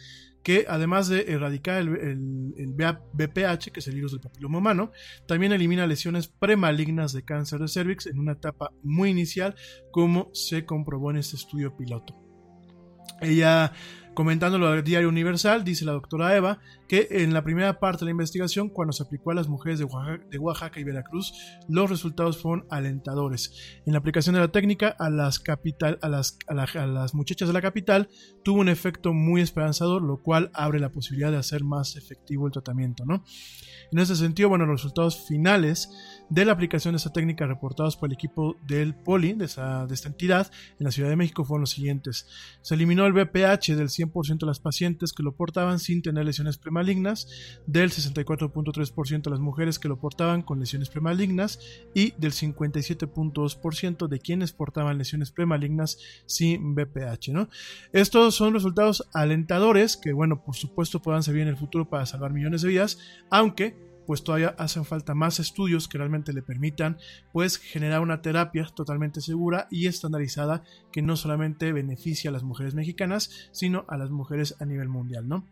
que 0.45 0.67
además 0.69 1.09
de 1.09 1.33
erradicar 1.33 1.81
el, 1.81 1.97
el, 2.57 2.75
BPH, 2.75 3.73
que 3.73 3.81
es 3.81 3.89
el 3.89 3.95
virus 3.95 4.13
del 4.13 4.21
papiloma 4.21 4.59
humano, 4.59 4.93
también 5.27 5.53
elimina 5.53 5.87
lesiones 5.87 6.29
premalignas 6.29 7.15
de 7.15 7.25
cáncer 7.25 7.61
de 7.61 7.69
cervix 7.69 8.07
en 8.07 8.19
una 8.19 8.33
etapa 8.33 8.71
muy 8.83 9.09
inicial, 9.09 9.57
como 9.91 10.31
se 10.35 10.67
comprobó 10.67 11.11
en 11.11 11.17
este 11.17 11.37
estudio 11.37 11.75
piloto. 11.75 12.15
Ella 13.23 13.73
Comentándolo 14.15 14.69
al 14.69 14.85
Diario 14.85 15.09
Universal, 15.09 15.65
dice 15.65 15.85
la 15.85 15.93
doctora 15.93 16.37
Eva 16.37 16.61
que 16.87 17.09
en 17.11 17.35
la 17.35 17.43
primera 17.43 17.81
parte 17.81 18.01
de 18.01 18.07
la 18.07 18.11
investigación, 18.13 18.69
cuando 18.69 18.93
se 18.93 19.03
aplicó 19.03 19.33
a 19.33 19.35
las 19.35 19.49
mujeres 19.49 19.81
de 19.81 20.39
Oaxaca, 20.39 20.79
y 20.79 20.85
Veracruz, 20.85 21.33
los 21.69 21.91
resultados 21.91 22.41
fueron 22.41 22.67
alentadores. 22.71 23.81
En 23.87 23.95
la 23.95 23.99
aplicación 23.99 24.35
de 24.35 24.41
la 24.41 24.53
técnica 24.53 24.95
a 24.99 25.11
las, 25.11 25.41
capital, 25.41 25.99
a 26.03 26.09
las, 26.09 26.39
a 26.47 26.87
las 26.87 27.15
muchachas 27.15 27.49
de 27.49 27.55
la 27.55 27.63
capital 27.63 28.09
tuvo 28.45 28.61
un 28.61 28.69
efecto 28.69 29.13
muy 29.13 29.41
esperanzador, 29.41 30.03
lo 30.03 30.23
cual 30.23 30.51
abre 30.55 30.79
la 30.79 30.93
posibilidad 30.93 31.33
de 31.33 31.39
hacer 31.39 31.65
más 31.65 31.97
efectivo 31.97 32.47
el 32.47 32.53
tratamiento. 32.53 33.05
¿no? 33.05 33.25
En 33.91 33.99
ese 33.99 34.15
sentido, 34.15 34.49
bueno, 34.49 34.67
los 34.67 34.83
resultados 34.83 35.27
finales 35.27 35.91
de 36.29 36.45
la 36.45 36.53
aplicación 36.53 36.93
de 36.95 36.97
esta 36.97 37.13
técnica 37.13 37.47
reportados 37.47 37.97
por 37.97 38.09
el 38.09 38.15
equipo 38.15 38.57
del 38.67 38.95
POLI, 38.95 39.35
de, 39.35 39.45
esta 39.45 39.87
entidad, 40.07 40.51
en 40.79 40.85
la 40.85 40.91
Ciudad 40.91 41.09
de 41.09 41.17
México, 41.17 41.45
fueron 41.45 41.63
los 41.63 41.71
siguientes. 41.71 42.27
Se 42.63 42.75
eliminó 42.75 43.07
el 43.07 43.13
BPH 43.13 43.75
del 43.77 43.89
100% 43.89 44.39
de 44.39 44.47
las 44.47 44.61
pacientes 44.61 45.13
que 45.13 45.23
lo 45.23 45.37
portaban 45.37 45.79
sin 45.79 46.03
tener 46.03 46.25
lesiones 46.25 46.59
premalignas, 46.59 47.29
del 47.67 47.91
64.3% 47.91 49.23
de 49.23 49.31
las 49.31 49.41
mujeres 49.41 49.79
que 49.79 49.89
lo 49.89 49.99
portaban 49.99 50.43
con 50.43 50.61
lesiones 50.61 50.89
premalignas 50.89 51.61
y 51.95 52.13
del 52.19 52.33
57.2% 52.33 54.09
de 54.09 54.19
quienes 54.19 54.53
portaban 54.53 54.99
lesiones 54.99 55.31
premalignas 55.31 55.99
sin 56.27 56.75
BPH. 56.75 57.29
¿no? 57.29 57.49
Estos 57.93 58.35
son 58.35 58.55
resultados 58.55 59.09
alentadores 59.13 59.97
que, 59.97 60.13
bueno, 60.13 60.43
por 60.45 60.57
supuesto 60.57 61.01
puedan 61.01 61.23
servir 61.23 61.43
en 61.43 61.49
el 61.49 61.57
futuro 61.57 61.89
para 61.89 62.07
salvar 62.07 62.33
millones 62.33 62.63
de 62.63 62.69
vidas, 62.69 62.99
aunque 63.31 63.94
pues 64.07 64.25
todavía 64.25 64.55
hacen 64.59 64.85
falta 64.85 65.15
más 65.15 65.41
estudios 65.41 65.89
que 65.89 65.99
realmente 65.99 66.33
le 66.33 66.43
permitan 66.43 66.99
pues 67.33 67.59
generar 67.59 68.01
una 68.01 68.23
terapia 68.23 68.67
totalmente 68.75 69.21
segura 69.21 69.67
y 69.71 69.87
estandarizada 69.87 70.63
que 70.93 71.03
no 71.03 71.17
solamente 71.17 71.73
beneficia 71.73 72.31
a 72.31 72.33
las 72.33 72.43
mujeres 72.43 72.75
mexicanas, 72.75 73.49
sino 73.53 73.85
a 73.89 73.97
las 73.97 74.11
mujeres 74.11 74.57
a 74.61 74.65
nivel 74.65 74.89
mundial, 74.89 75.29
¿no? 75.29 75.47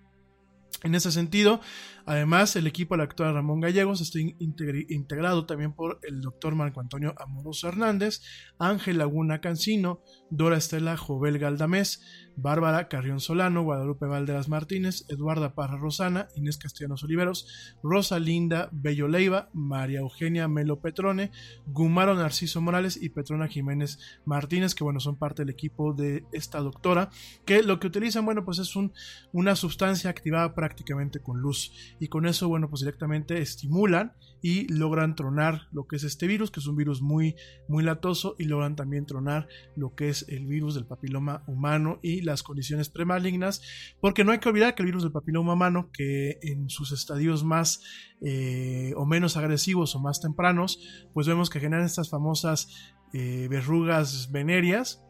En 0.83 0.97
ese 0.97 1.13
sentido, 1.13 1.61
además, 2.07 2.57
el 2.57 2.67
equipo 2.67 2.97
de 2.97 3.07
la 3.07 3.33
Ramón 3.33 3.61
Gallegos 3.61 4.01
está 4.01 4.19
integrado 4.19 5.47
también 5.47 5.75
por 5.75 6.01
el 6.03 6.21
doctor 6.21 6.57
Marco 6.57 6.81
Antonio 6.81 7.15
Amoroso 7.19 7.69
Hernández, 7.69 8.21
Ángel 8.59 8.99
Laguna 8.99 9.41
Cancino, 9.41 10.01
Dora 10.33 10.57
Estela 10.57 10.97
Jovel 10.97 11.39
Galdamés, 11.39 12.01
Bárbara 12.37 12.89
Carrión 12.89 13.21
Solano, 13.21 13.65
Guadalupe 13.65 14.07
Valderas 14.07 14.49
Martínez, 14.49 15.05
Eduarda 15.11 15.55
Parra 15.55 15.77
Rosana, 15.77 16.29
Inés 16.37 16.57
Castellanos 16.57 17.05
Oliveros, 17.05 17.77
Rosa 17.83 18.19
Linda 18.19 18.71
Bello 18.73 19.09
Leiva, 19.09 19.51
María 19.53 20.01
Eugenia 20.01 20.49
Melo 20.49 20.81
Petrone, 20.81 21.33
Gumaro 21.67 22.15
Narciso 22.15 22.63
Morales 22.63 22.99
y 23.01 23.11
Petrona 23.11 23.47
Jiménez 23.47 23.99
Martínez, 24.25 24.75
que 24.75 24.85
bueno, 24.85 25.01
son 25.01 25.19
parte 25.19 25.43
del 25.43 25.51
equipo 25.51 25.93
de 25.93 26.25
esta 26.33 26.61
doctora, 26.61 27.11
que 27.45 27.63
lo 27.63 27.79
que 27.79 27.89
utilizan, 27.89 28.25
bueno, 28.25 28.43
pues 28.43 28.59
es 28.59 28.75
un, 28.75 28.95
una 29.33 29.55
sustancia 29.55 30.09
activada 30.09 30.55
prácticamente 30.55 31.21
con 31.21 31.41
luz. 31.41 31.73
Y 32.01 32.09
con 32.09 32.25
eso, 32.25 32.49
bueno, 32.49 32.71
pues 32.71 32.81
directamente 32.81 33.43
estimulan 33.43 34.15
y 34.43 34.67
logran 34.73 35.15
tronar 35.15 35.69
lo 35.73 35.87
que 35.87 35.97
es 35.97 36.03
este 36.03 36.27
virus, 36.27 36.51
que 36.51 36.61
es 36.61 36.67
un 36.67 36.77
virus 36.77 37.01
muy, 37.01 37.37
muy 37.69 37.85
latoso 37.85 38.35
y 38.39 38.45
logran 38.45 38.77
también 38.77 39.07
tronar 39.07 39.49
lo 39.77 39.95
que 39.95 40.09
es 40.09 40.29
el 40.29 40.47
virus 40.47 40.75
del 40.75 40.85
papiloma 40.85 41.45
humano 41.47 42.01
y 42.03 42.23
las 42.23 42.43
condiciones 42.43 42.89
premalignas, 42.89 43.63
porque 44.01 44.25
no 44.25 44.33
hay 44.33 44.39
que 44.39 44.49
olvidar 44.49 44.75
que 44.75 44.83
el 44.83 44.87
virus 44.87 45.05
del 45.05 45.13
papiloma 45.13 45.55
humano, 45.55 45.91
que 45.93 46.39
en 46.43 46.69
sus 46.69 46.93
estadios 46.93 47.45
más 47.45 47.83
eh, 48.21 48.93
o 48.97 49.07
menos 49.07 49.37
agresivos 49.37 49.95
o 49.95 50.01
más 50.01 50.21
tempranos, 50.21 50.81
pues 51.15 51.27
vemos 51.27 51.49
que 51.49 51.61
generan 51.61 51.87
estas 51.87 52.11
famosas 52.11 52.69
eh, 53.13 53.47
verrugas 53.49 54.31
venéreas, 54.33 55.03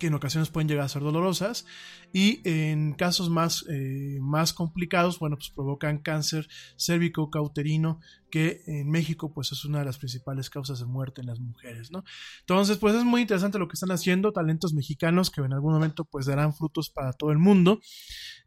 que 0.00 0.08
en 0.08 0.14
ocasiones 0.14 0.50
pueden 0.50 0.66
llegar 0.66 0.86
a 0.86 0.88
ser 0.88 1.02
dolorosas 1.02 1.64
y 2.12 2.40
en 2.42 2.94
casos 2.94 3.30
más, 3.30 3.64
eh, 3.68 4.18
más 4.20 4.52
complicados, 4.52 5.20
bueno, 5.20 5.36
pues 5.36 5.50
provocan 5.50 5.98
cáncer 5.98 6.48
cérvico 6.76 7.30
cauterino 7.30 8.00
que 8.30 8.62
en 8.66 8.90
México 8.90 9.32
pues 9.32 9.52
es 9.52 9.64
una 9.64 9.80
de 9.80 9.84
las 9.84 9.98
principales 9.98 10.50
causas 10.50 10.78
de 10.78 10.86
muerte 10.86 11.20
en 11.20 11.26
las 11.26 11.40
mujeres, 11.40 11.90
¿no? 11.90 12.04
Entonces, 12.40 12.78
pues 12.78 12.94
es 12.94 13.04
muy 13.04 13.22
interesante 13.22 13.58
lo 13.58 13.68
que 13.68 13.74
están 13.74 13.90
haciendo 13.90 14.32
talentos 14.32 14.72
mexicanos 14.72 15.30
que 15.30 15.40
en 15.40 15.52
algún 15.52 15.74
momento 15.74 16.04
pues 16.04 16.26
darán 16.26 16.54
frutos 16.54 16.90
para 16.90 17.12
todo 17.12 17.30
el 17.30 17.38
mundo. 17.38 17.80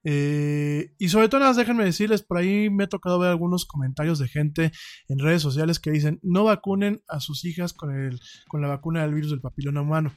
Eh, 0.04 0.94
y 0.98 1.10
sobre 1.10 1.30
todo, 1.30 1.42
nada, 1.42 1.54
déjenme 1.54 1.86
decirles, 1.86 2.24
por 2.24 2.38
ahí 2.38 2.70
me 2.70 2.86
ha 2.86 2.90
tocado 2.90 3.20
ver 3.20 3.30
algunos 3.30 3.66
comentarios 3.66 4.20
de 4.20 4.28
gente 4.28 4.72
en 5.08 5.20
redes 5.20 5.42
sociales 5.42 5.80
que 5.80 5.92
dicen, 5.92 6.20
no 6.24 6.44
vacunen 6.46 7.04
a 7.08 7.20
sus 7.20 7.46
hijas 7.46 7.74
con, 7.74 7.96
el, 7.96 8.20
con 8.48 8.62
la 8.62 8.68
vacuna 8.68 9.04
del 9.04 9.14
virus 9.14 9.32
del 9.32 9.42
papiloma 9.42 9.82
humano. 9.82 10.14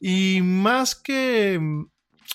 Y 0.00 0.40
más 0.42 0.94
que, 0.94 1.60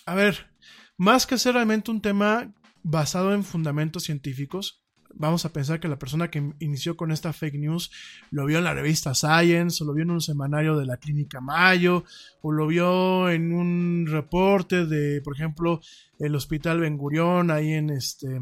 a 0.05 0.15
ver, 0.15 0.51
más 0.97 1.25
que 1.25 1.37
ser 1.37 1.55
realmente 1.55 1.91
un 1.91 2.01
tema 2.01 2.53
basado 2.83 3.33
en 3.33 3.43
fundamentos 3.43 4.03
científicos, 4.03 4.83
vamos 5.13 5.45
a 5.45 5.53
pensar 5.53 5.79
que 5.79 5.87
la 5.87 5.99
persona 5.99 6.29
que 6.29 6.53
inició 6.59 6.95
con 6.95 7.11
esta 7.11 7.33
fake 7.33 7.59
news 7.59 7.91
lo 8.31 8.45
vio 8.45 8.59
en 8.59 8.63
la 8.63 8.73
revista 8.73 9.13
Science, 9.13 9.83
o 9.83 9.87
lo 9.87 9.93
vio 9.93 10.03
en 10.03 10.11
un 10.11 10.21
semanario 10.21 10.77
de 10.77 10.85
la 10.85 10.97
Clínica 10.97 11.41
Mayo, 11.41 12.03
o 12.41 12.51
lo 12.51 12.67
vio 12.67 13.29
en 13.29 13.53
un 13.53 14.07
reporte 14.07 14.85
de, 14.85 15.21
por 15.21 15.35
ejemplo, 15.35 15.81
el 16.19 16.35
Hospital 16.35 16.79
Ben 16.79 16.97
Gurion 16.97 17.51
ahí 17.51 17.73
en 17.73 17.89
este 17.89 18.39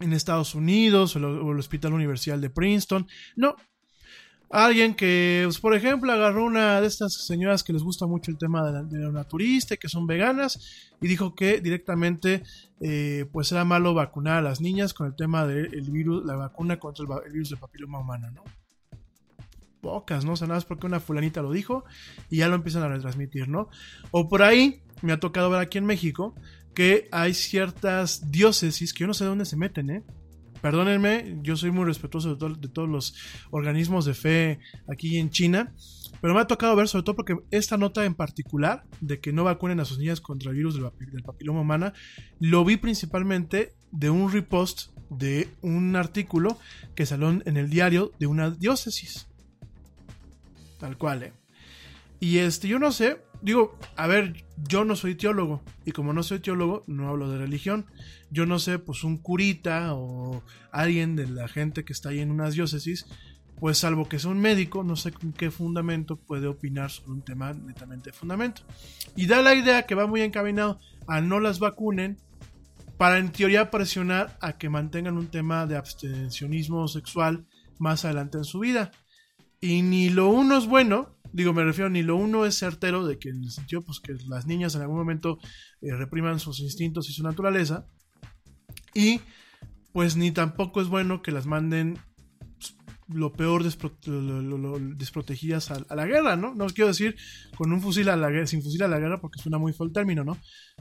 en 0.00 0.12
Estados 0.12 0.54
Unidos, 0.54 1.16
o, 1.16 1.18
o 1.18 1.52
el 1.52 1.58
Hospital 1.58 1.92
Universidad 1.92 2.38
de 2.38 2.50
Princeton. 2.50 3.08
No, 3.34 3.56
Alguien 4.50 4.94
que, 4.94 5.42
pues, 5.44 5.58
por 5.58 5.74
ejemplo, 5.74 6.10
agarró 6.10 6.44
una 6.44 6.80
de 6.80 6.86
estas 6.86 7.12
señoras 7.12 7.62
que 7.62 7.74
les 7.74 7.82
gusta 7.82 8.06
mucho 8.06 8.30
el 8.30 8.38
tema 8.38 8.64
de 8.64 8.72
la, 8.72 8.82
de 8.82 9.12
naturista, 9.12 9.76
que 9.76 9.88
son 9.88 10.06
veganas, 10.06 10.88
y 11.02 11.06
dijo 11.06 11.34
que 11.34 11.60
directamente, 11.60 12.42
eh, 12.80 13.26
pues 13.30 13.52
era 13.52 13.64
malo 13.66 13.92
vacunar 13.92 14.38
a 14.38 14.42
las 14.42 14.60
niñas 14.62 14.94
con 14.94 15.06
el 15.06 15.14
tema 15.14 15.46
del 15.46 15.90
virus, 15.90 16.24
la 16.24 16.36
vacuna 16.36 16.78
contra 16.78 17.04
el, 17.26 17.32
virus 17.32 17.50
del 17.50 17.58
papiloma 17.58 18.00
humano, 18.00 18.30
¿no? 18.30 18.42
Pocas, 19.82 20.24
¿no? 20.24 20.32
O 20.32 20.36
sea, 20.36 20.48
nada 20.48 20.56
más 20.56 20.64
porque 20.64 20.86
una 20.86 20.98
fulanita 20.98 21.42
lo 21.42 21.52
dijo 21.52 21.84
y 22.30 22.38
ya 22.38 22.48
lo 22.48 22.54
empiezan 22.54 22.82
a 22.82 22.88
retransmitir, 22.88 23.48
¿no? 23.48 23.68
O 24.10 24.28
por 24.28 24.42
ahí, 24.42 24.82
me 25.02 25.12
ha 25.12 25.20
tocado 25.20 25.50
ver 25.50 25.60
aquí 25.60 25.76
en 25.76 25.84
México, 25.84 26.34
que 26.74 27.08
hay 27.12 27.34
ciertas 27.34 28.30
diócesis 28.30 28.94
que 28.94 29.00
yo 29.00 29.06
no 29.06 29.14
sé 29.14 29.24
de 29.24 29.30
dónde 29.30 29.44
se 29.44 29.56
meten, 29.56 29.90
¿eh? 29.90 30.04
Perdónenme, 30.60 31.38
yo 31.42 31.56
soy 31.56 31.70
muy 31.70 31.84
respetuoso 31.84 32.30
de, 32.30 32.36
to- 32.36 32.54
de 32.54 32.68
todos 32.68 32.88
los 32.88 33.14
organismos 33.50 34.04
de 34.04 34.14
fe 34.14 34.58
aquí 34.88 35.18
en 35.18 35.30
China, 35.30 35.72
pero 36.20 36.34
me 36.34 36.40
ha 36.40 36.46
tocado 36.46 36.74
ver, 36.76 36.88
sobre 36.88 37.04
todo 37.04 37.16
porque 37.16 37.36
esta 37.50 37.76
nota 37.76 38.04
en 38.04 38.14
particular, 38.14 38.84
de 39.00 39.20
que 39.20 39.32
no 39.32 39.44
vacunen 39.44 39.80
a 39.80 39.84
sus 39.84 39.98
niñas 39.98 40.20
contra 40.20 40.50
el 40.50 40.56
virus 40.56 40.74
del, 40.74 40.90
del 41.12 41.22
papiloma 41.22 41.60
humana, 41.60 41.92
lo 42.40 42.64
vi 42.64 42.76
principalmente 42.76 43.74
de 43.92 44.10
un 44.10 44.32
repost 44.32 44.90
de 45.10 45.48
un 45.62 45.96
artículo 45.96 46.58
que 46.94 47.06
salió 47.06 47.30
en 47.30 47.56
el 47.56 47.70
diario 47.70 48.12
de 48.18 48.26
una 48.26 48.50
diócesis. 48.50 49.26
Tal 50.78 50.98
cual, 50.98 51.22
¿eh? 51.22 51.32
Y 52.20 52.38
este, 52.38 52.68
yo 52.68 52.78
no 52.78 52.90
sé, 52.92 53.22
digo, 53.42 53.78
a 53.96 54.06
ver, 54.06 54.44
yo 54.68 54.84
no 54.84 54.96
soy 54.96 55.14
teólogo, 55.14 55.62
y 55.84 55.92
como 55.92 56.12
no 56.12 56.22
soy 56.22 56.40
teólogo, 56.40 56.84
no 56.86 57.08
hablo 57.08 57.30
de 57.30 57.38
religión. 57.38 57.86
Yo 58.30 58.46
no 58.46 58.58
sé, 58.58 58.78
pues 58.78 59.04
un 59.04 59.16
curita 59.16 59.94
o 59.94 60.42
alguien 60.70 61.16
de 61.16 61.26
la 61.26 61.48
gente 61.48 61.84
que 61.84 61.92
está 61.92 62.10
ahí 62.10 62.20
en 62.20 62.30
unas 62.30 62.54
diócesis, 62.54 63.06
pues 63.58 63.78
salvo 63.78 64.08
que 64.08 64.18
sea 64.18 64.30
un 64.30 64.38
médico, 64.38 64.84
no 64.84 64.96
sé 64.96 65.12
con 65.12 65.32
qué 65.32 65.50
fundamento 65.50 66.16
puede 66.16 66.46
opinar 66.46 66.90
sobre 66.90 67.12
un 67.12 67.22
tema 67.22 67.52
netamente 67.52 68.10
de 68.10 68.16
fundamento. 68.16 68.62
Y 69.16 69.26
da 69.26 69.42
la 69.42 69.54
idea 69.54 69.82
que 69.84 69.94
va 69.94 70.06
muy 70.06 70.22
encaminado 70.22 70.78
a 71.06 71.20
no 71.20 71.40
las 71.40 71.58
vacunen 71.58 72.18
para 72.98 73.18
en 73.18 73.30
teoría 73.30 73.70
presionar 73.70 74.36
a 74.40 74.58
que 74.58 74.68
mantengan 74.68 75.16
un 75.16 75.28
tema 75.28 75.66
de 75.66 75.76
abstencionismo 75.76 76.86
sexual 76.88 77.46
más 77.78 78.04
adelante 78.04 78.38
en 78.38 78.44
su 78.44 78.58
vida. 78.58 78.90
Y 79.60 79.82
ni 79.82 80.08
lo 80.08 80.28
uno 80.28 80.56
es 80.56 80.66
bueno, 80.66 81.16
digo, 81.32 81.52
me 81.52 81.64
refiero, 81.64 81.90
ni 81.90 82.02
lo 82.02 82.16
uno 82.16 82.46
es 82.46 82.56
certero 82.56 83.06
de 83.06 83.18
que 83.18 83.30
en 83.30 83.42
el 83.42 83.50
sentido, 83.50 83.82
pues 83.84 84.00
que 84.00 84.14
las 84.28 84.46
niñas 84.46 84.74
en 84.74 84.82
algún 84.82 84.98
momento 84.98 85.38
eh, 85.80 85.94
repriman 85.94 86.38
sus 86.38 86.60
instintos 86.60 87.08
y 87.10 87.12
su 87.12 87.22
naturaleza. 87.22 87.86
Y 88.94 89.20
pues 89.92 90.16
ni 90.16 90.30
tampoco 90.30 90.80
es 90.80 90.88
bueno 90.88 91.22
que 91.22 91.32
las 91.32 91.46
manden 91.46 91.98
lo 93.08 93.32
peor 93.32 93.64
despro- 93.64 93.96
lo- 94.06 94.58
lo- 94.58 94.78
desprotegidas 94.78 95.70
a, 95.70 95.78
a 95.88 95.94
la 95.96 96.06
guerra, 96.06 96.36
¿no? 96.36 96.54
No 96.54 96.66
quiero 96.66 96.88
decir 96.88 97.16
con 97.56 97.72
un 97.72 97.80
fusil 97.80 98.08
a 98.10 98.16
la 98.16 98.28
guerra, 98.30 98.46
sin 98.46 98.62
fusil 98.62 98.82
a 98.82 98.88
la 98.88 98.98
guerra, 98.98 99.20
porque 99.20 99.40
suena 99.40 99.58
muy 99.58 99.72
feo 99.72 99.86
el 99.86 99.92
término, 99.92 100.24
¿no? 100.24 100.36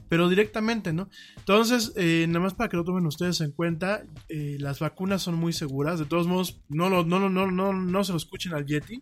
Pero 0.09 0.27
directamente, 0.29 0.91
¿no? 0.93 1.09
Entonces, 1.37 1.93
eh, 1.95 2.25
nada 2.27 2.41
más 2.41 2.53
para 2.53 2.69
que 2.69 2.77
lo 2.77 2.83
tomen 2.83 3.05
ustedes 3.05 3.39
en 3.41 3.51
cuenta, 3.51 4.03
eh, 4.29 4.57
las 4.59 4.79
vacunas 4.79 5.21
son 5.21 5.35
muy 5.35 5.53
seguras. 5.53 5.99
De 5.99 6.05
todos 6.05 6.27
modos, 6.27 6.59
no, 6.69 6.89
lo, 6.89 7.05
no, 7.05 7.19
lo- 7.19 7.29
no, 7.29 7.49
no, 7.51 7.73
no 7.73 8.03
se 8.03 8.11
lo 8.11 8.17
escuchen 8.17 8.53
al 8.53 8.65
Yeti, 8.65 9.01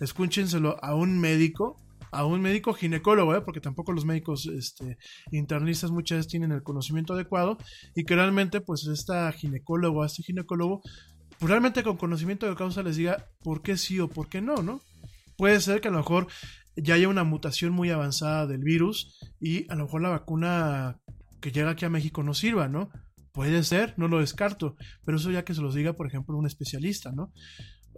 escúchenselo 0.00 0.76
a 0.82 0.94
un 0.94 1.18
médico, 1.18 1.76
a 2.10 2.24
un 2.24 2.40
médico 2.40 2.72
ginecólogo, 2.72 3.34
¿eh? 3.34 3.40
porque 3.42 3.60
tampoco 3.60 3.92
los 3.92 4.04
médicos 4.04 4.46
este, 4.46 4.96
internistas 5.30 5.90
muchas 5.90 6.18
veces 6.18 6.30
tienen 6.30 6.52
el 6.52 6.62
conocimiento 6.62 7.12
adecuado 7.14 7.58
y 7.94 8.04
que 8.04 8.14
realmente, 8.14 8.60
pues, 8.60 8.86
esta 8.86 9.30
ginecólogo, 9.32 10.04
este 10.04 10.22
ginecólogo, 10.22 10.82
pues 11.38 11.50
realmente 11.50 11.82
con 11.82 11.96
conocimiento 11.96 12.48
de 12.48 12.56
causa 12.56 12.82
les 12.82 12.96
diga 12.96 13.26
por 13.42 13.62
qué 13.62 13.76
sí 13.76 14.00
o 14.00 14.08
por 14.08 14.28
qué 14.28 14.40
no, 14.40 14.62
¿no? 14.62 14.80
Puede 15.36 15.60
ser 15.60 15.80
que 15.80 15.88
a 15.88 15.90
lo 15.90 15.98
mejor 15.98 16.26
ya 16.76 16.94
haya 16.94 17.08
una 17.08 17.24
mutación 17.24 17.72
muy 17.72 17.90
avanzada 17.90 18.46
del 18.46 18.62
virus 18.62 19.18
y 19.40 19.70
a 19.70 19.76
lo 19.76 19.84
mejor 19.84 20.02
la 20.02 20.08
vacuna 20.10 20.98
que 21.40 21.52
llega 21.52 21.70
aquí 21.70 21.84
a 21.84 21.90
México 21.90 22.22
no 22.22 22.34
sirva, 22.34 22.68
¿no? 22.68 22.90
Puede 23.32 23.62
ser, 23.62 23.94
no 23.96 24.08
lo 24.08 24.18
descarto, 24.18 24.76
pero 25.04 25.18
eso 25.18 25.30
ya 25.30 25.44
que 25.44 25.54
se 25.54 25.60
los 25.60 25.74
diga, 25.74 25.92
por 25.92 26.06
ejemplo, 26.06 26.36
un 26.36 26.46
especialista, 26.46 27.12
¿no? 27.12 27.32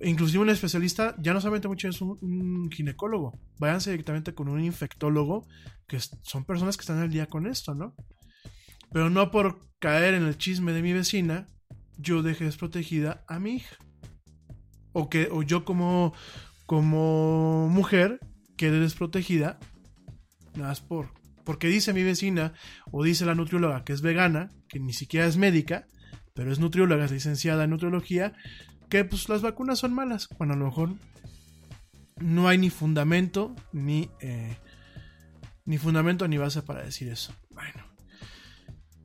Inclusive 0.03 0.43
un 0.43 0.51
especialista, 0.51 1.15
ya 1.19 1.33
no 1.33 1.41
solamente 1.41 1.69
mucho 1.69 1.89
es 1.89 2.01
un, 2.01 2.19
un 2.21 2.71
ginecólogo, 2.71 3.39
váyanse 3.59 3.91
directamente 3.91 4.35
con 4.35 4.49
un 4.49 4.63
infectólogo, 4.63 5.47
que 5.87 5.99
son 6.23 6.45
personas 6.45 6.77
que 6.77 6.83
están 6.83 6.99
al 6.99 7.11
día 7.11 7.27
con 7.27 7.47
esto, 7.47 7.75
¿no? 7.75 7.95
Pero 8.93 9.09
no 9.09 9.31
por 9.31 9.61
caer 9.79 10.15
en 10.15 10.25
el 10.25 10.37
chisme 10.37 10.73
de 10.73 10.83
mi 10.83 10.93
vecina, 10.93 11.47
yo 12.01 12.23
dejé 12.23 12.45
desprotegida 12.45 13.25
a 13.29 13.39
mi 13.39 13.57
hija. 13.57 13.77
O 14.93 15.09
que, 15.09 15.29
o 15.31 15.43
yo 15.43 15.65
como, 15.65 16.13
como 16.67 17.69
mujer 17.69 18.21
quedé 18.57 18.81
desprotegida, 18.81 19.59
nada 20.55 20.71
más 20.71 20.81
por, 20.81 21.13
porque 21.45 21.69
dice 21.69 21.93
mi 21.93 22.03
vecina, 22.03 22.53
o 22.91 23.05
dice 23.05 23.25
la 23.25 23.35
nutrióloga 23.35 23.85
que 23.85 23.93
es 23.93 24.03
vegana, 24.03 24.51
que 24.69 24.81
ni 24.81 24.93
siquiera 24.93 25.27
es 25.27 25.37
médica, 25.37 25.87
pero 26.35 26.53
es 26.53 26.59
nutrióloga, 26.59 27.05
es 27.05 27.13
licenciada 27.13 27.65
en 27.65 27.71
nutriología, 27.71 28.33
que 28.89 29.05
pues 29.05 29.29
las 29.29 29.43
vacunas 29.43 29.79
son 29.79 29.95
malas, 29.95 30.27
cuando 30.27 30.55
a 30.55 30.59
lo 30.59 30.67
mejor 30.67 30.95
no 32.21 32.49
hay 32.49 32.59
ni 32.59 32.71
fundamento, 32.71 33.55
ni, 33.73 34.11
eh, 34.21 34.57
ni 35.65 35.79
fundamento 35.79 36.29
ni 36.29 36.37
base 36.39 36.63
para 36.63 36.83
decir 36.83 37.09
eso. 37.09 37.35
Bueno. 37.51 37.90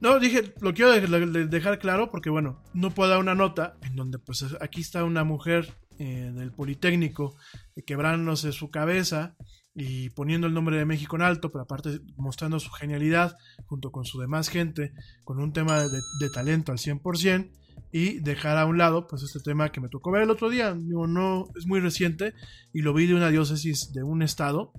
No, 0.01 0.19
dije, 0.19 0.53
lo 0.61 0.73
quiero 0.73 0.91
de- 0.91 1.25
de- 1.27 1.47
dejar 1.47 1.79
claro 1.79 2.11
porque, 2.11 2.29
bueno, 2.29 2.61
no 2.73 2.91
puedo 2.91 3.09
dar 3.09 3.19
una 3.19 3.35
nota 3.35 3.77
en 3.81 3.95
donde, 3.95 4.19
pues, 4.19 4.45
aquí 4.61 4.81
está 4.81 5.03
una 5.03 5.23
mujer 5.23 5.73
eh, 5.97 6.31
del 6.35 6.51
Politécnico 6.51 7.35
eh, 7.75 7.83
quebrándose 7.83 8.51
su 8.51 8.69
cabeza 8.69 9.35
y 9.73 10.09
poniendo 10.09 10.47
el 10.47 10.53
nombre 10.53 10.77
de 10.77 10.85
México 10.85 11.15
en 11.15 11.21
alto, 11.21 11.51
pero 11.51 11.63
aparte 11.63 12.01
mostrando 12.17 12.59
su 12.59 12.69
genialidad 12.71 13.37
junto 13.65 13.91
con 13.91 14.03
su 14.05 14.19
demás 14.19 14.49
gente, 14.49 14.91
con 15.23 15.39
un 15.39 15.53
tema 15.53 15.79
de, 15.81 15.87
de 16.19 16.29
talento 16.33 16.71
al 16.73 16.77
100%, 16.77 17.49
y 17.91 18.19
dejar 18.19 18.57
a 18.57 18.65
un 18.65 18.77
lado, 18.77 19.07
pues, 19.07 19.23
este 19.23 19.39
tema 19.39 19.71
que 19.71 19.79
me 19.79 19.87
tocó 19.87 20.11
ver 20.11 20.23
el 20.23 20.29
otro 20.29 20.49
día. 20.49 20.73
Digo, 20.73 21.07
no, 21.07 21.47
es 21.57 21.65
muy 21.65 21.79
reciente 21.79 22.33
y 22.73 22.81
lo 22.81 22.93
vi 22.93 23.07
de 23.07 23.15
una 23.15 23.29
diócesis 23.29 23.93
de 23.93 24.03
un 24.03 24.21
estado. 24.21 24.73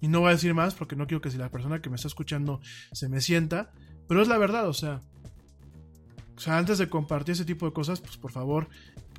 Y 0.00 0.08
no 0.08 0.20
voy 0.20 0.30
a 0.30 0.32
decir 0.32 0.54
más 0.54 0.74
porque 0.74 0.96
no 0.96 1.06
quiero 1.06 1.20
que 1.20 1.30
si 1.30 1.36
la 1.36 1.50
persona 1.50 1.82
que 1.82 1.90
me 1.90 1.96
está 1.96 2.08
escuchando 2.08 2.62
se 2.92 3.10
me 3.10 3.20
sienta, 3.20 3.72
pero 4.10 4.22
es 4.22 4.26
la 4.26 4.38
verdad, 4.38 4.68
o 4.68 4.72
sea. 4.72 5.00
O 6.36 6.40
sea, 6.40 6.58
antes 6.58 6.78
de 6.78 6.88
compartir 6.88 7.34
ese 7.34 7.44
tipo 7.44 7.64
de 7.64 7.72
cosas, 7.72 8.00
pues 8.00 8.16
por 8.16 8.32
favor, 8.32 8.66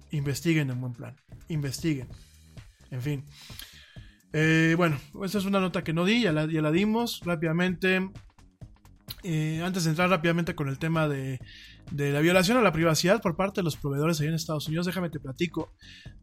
investiguen 0.10 0.70
en 0.70 0.82
buen 0.82 0.92
plan. 0.92 1.16
Investiguen. 1.48 2.10
En 2.90 3.02
fin. 3.02 3.24
Eh, 4.34 4.74
bueno, 4.76 5.00
esta 5.24 5.38
es 5.38 5.46
una 5.46 5.62
nota 5.62 5.82
que 5.86 5.94
no 5.94 6.04
di, 6.04 6.24
ya 6.24 6.34
la, 6.34 6.46
ya 6.46 6.62
la 6.62 6.74
dimos 6.74 7.22
rápidamente. 7.24 8.10
Eh, 9.24 9.62
antes 9.64 9.86
de 9.86 9.92
entrar 9.92 10.10
rápidamente 10.10 10.56
con 10.56 10.68
el 10.68 10.78
tema 10.78 11.08
de, 11.08 11.40
de, 11.92 12.12
la 12.12 12.20
violación 12.20 12.58
a 12.58 12.62
la 12.62 12.74
privacidad 12.74 13.22
por 13.22 13.38
parte 13.38 13.62
de 13.62 13.64
los 13.64 13.78
proveedores 13.78 14.20
allá 14.20 14.28
en 14.28 14.36
Estados 14.36 14.68
Unidos, 14.68 14.88
déjame 14.88 15.10
te 15.10 15.22
platico 15.22 15.72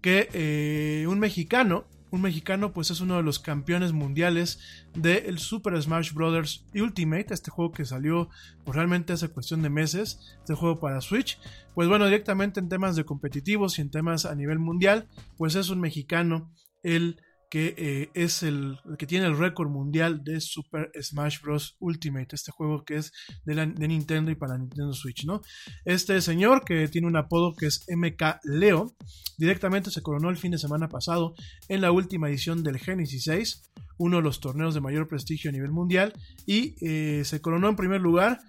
que 0.02 0.28
eh, 0.34 1.06
un 1.08 1.18
mexicano, 1.18 1.86
un 2.10 2.22
mexicano 2.22 2.72
pues 2.72 2.90
es 2.90 3.00
uno 3.00 3.16
de 3.16 3.22
los 3.22 3.38
campeones 3.38 3.92
mundiales 3.92 4.60
del 4.94 5.38
Super 5.38 5.80
Smash 5.80 6.12
Bros. 6.12 6.64
Ultimate, 6.74 7.34
este 7.34 7.50
juego 7.50 7.72
que 7.72 7.84
salió 7.84 8.28
pues, 8.64 8.76
realmente 8.76 9.12
hace 9.12 9.28
cuestión 9.28 9.62
de 9.62 9.70
meses, 9.70 10.36
este 10.38 10.54
juego 10.54 10.80
para 10.80 11.00
Switch, 11.00 11.38
pues 11.74 11.88
bueno, 11.88 12.06
directamente 12.06 12.60
en 12.60 12.68
temas 12.68 12.96
de 12.96 13.04
competitivos 13.04 13.78
y 13.78 13.82
en 13.82 13.90
temas 13.90 14.24
a 14.24 14.34
nivel 14.34 14.58
mundial, 14.58 15.08
pues 15.36 15.54
es 15.54 15.70
un 15.70 15.80
mexicano, 15.80 16.52
el 16.82 17.20
que 17.50 17.74
eh, 17.78 18.10
es 18.14 18.42
el, 18.42 18.78
que 18.98 19.06
tiene 19.06 19.26
el 19.26 19.38
récord 19.38 19.70
mundial 19.70 20.22
de 20.22 20.40
Super 20.40 20.90
Smash 21.00 21.40
Bros. 21.40 21.76
Ultimate, 21.80 22.34
este 22.34 22.52
juego 22.52 22.84
que 22.84 22.96
es 22.96 23.12
de, 23.44 23.66
Nintendo 23.66 24.30
y 24.30 24.34
para 24.34 24.58
Nintendo 24.58 24.92
Switch, 24.92 25.24
¿no? 25.24 25.40
Este 25.84 26.20
señor 26.20 26.64
que 26.64 26.88
tiene 26.88 27.06
un 27.06 27.16
apodo 27.16 27.54
que 27.54 27.66
es 27.66 27.86
MK 27.88 28.40
Leo, 28.44 28.94
directamente 29.38 29.90
se 29.90 30.02
coronó 30.02 30.30
el 30.30 30.36
fin 30.36 30.52
de 30.52 30.58
semana 30.58 30.88
pasado 30.88 31.34
en 31.68 31.80
la 31.80 31.92
última 31.92 32.28
edición 32.28 32.62
del 32.62 32.78
Genesis 32.78 33.24
6, 33.24 33.70
uno 33.98 34.18
de 34.18 34.22
los 34.22 34.40
torneos 34.40 34.74
de 34.74 34.80
mayor 34.80 35.08
prestigio 35.08 35.50
a 35.50 35.52
nivel 35.52 35.72
mundial, 35.72 36.12
y 36.46 36.74
eh, 36.80 37.24
se 37.24 37.40
coronó 37.40 37.68
en 37.68 37.76
primer 37.76 38.00
lugar. 38.00 38.40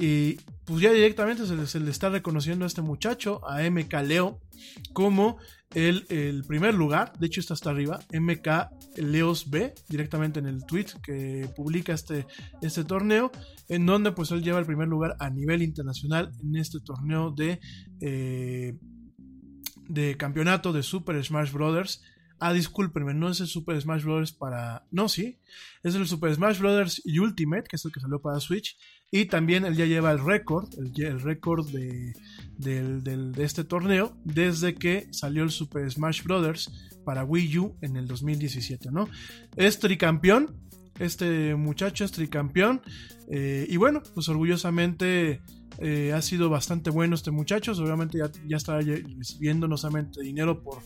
Y 0.00 0.34
pues 0.64 0.80
ya 0.80 0.92
directamente 0.92 1.44
se 1.44 1.80
le, 1.80 1.90
está 1.90 2.08
reconociendo 2.08 2.64
a 2.64 2.68
este 2.68 2.82
muchacho, 2.82 3.40
a 3.48 3.68
MK 3.68 3.92
Leo, 4.04 4.40
como 4.92 5.38
el, 5.74 6.06
el, 6.08 6.44
primer 6.44 6.74
lugar. 6.74 7.12
De 7.18 7.26
hecho, 7.26 7.40
está 7.40 7.54
hasta 7.54 7.70
arriba, 7.70 7.98
MK 8.12 8.98
Leos 8.98 9.50
B, 9.50 9.74
directamente 9.88 10.38
en 10.38 10.46
el 10.46 10.64
tweet 10.64 10.86
que 11.02 11.50
publica 11.56 11.94
este, 11.94 12.26
este 12.62 12.84
torneo, 12.84 13.32
en 13.68 13.86
donde 13.86 14.12
pues 14.12 14.30
él 14.30 14.44
lleva 14.44 14.60
el 14.60 14.66
primer 14.66 14.86
lugar 14.86 15.16
a 15.18 15.30
nivel 15.30 15.62
internacional 15.62 16.30
en 16.44 16.54
este 16.54 16.78
torneo 16.78 17.32
de, 17.32 17.58
eh, 18.00 18.78
de 19.88 20.16
campeonato 20.16 20.72
de 20.72 20.84
Super 20.84 21.22
Smash 21.24 21.50
Brothers. 21.50 22.02
Ah, 22.40 22.52
discúlpenme, 22.52 23.14
no 23.14 23.30
es 23.30 23.40
el 23.40 23.48
Super 23.48 23.80
Smash 23.80 24.04
Bros. 24.04 24.30
para. 24.30 24.86
No, 24.92 25.08
sí. 25.08 25.40
Es 25.82 25.96
el 25.96 26.06
Super 26.06 26.32
Smash 26.32 26.60
Bros. 26.60 27.02
Ultimate, 27.04 27.64
que 27.68 27.74
es 27.74 27.84
el 27.84 27.90
que 27.90 27.98
salió 27.98 28.20
para 28.20 28.38
Switch. 28.38 28.78
Y 29.10 29.26
también 29.26 29.64
él 29.64 29.74
ya 29.74 29.86
lleva 29.86 30.12
el 30.12 30.22
récord, 30.22 30.68
el, 30.78 31.20
récord 31.20 31.66
de, 31.70 32.12
de, 32.58 33.00
de, 33.00 33.16
de, 33.32 33.44
este 33.44 33.64
torneo, 33.64 34.14
desde 34.24 34.74
que 34.74 35.08
salió 35.12 35.42
el 35.42 35.50
Super 35.50 35.90
Smash 35.90 36.22
Bros. 36.24 36.70
para 37.04 37.24
Wii 37.24 37.58
U 37.58 37.76
en 37.80 37.96
el 37.96 38.06
2017, 38.06 38.90
¿no? 38.90 39.08
Es 39.56 39.78
tricampeón, 39.78 40.54
este 40.98 41.54
muchacho 41.54 42.04
es 42.04 42.12
tricampeón. 42.12 42.82
Eh, 43.30 43.66
y 43.68 43.76
bueno, 43.76 44.02
pues 44.14 44.28
orgullosamente 44.28 45.40
eh, 45.80 46.12
ha 46.12 46.22
sido 46.22 46.50
bastante 46.50 46.90
bueno 46.90 47.14
este 47.14 47.30
muchacho. 47.30 47.74
Seguramente 47.74 48.18
ya, 48.18 48.30
ya 48.46 48.56
estará 48.56 48.80
recibiendo 48.80 49.68
no 49.68 49.76
solamente 49.76 50.20
dinero 50.20 50.62
por, 50.62 50.82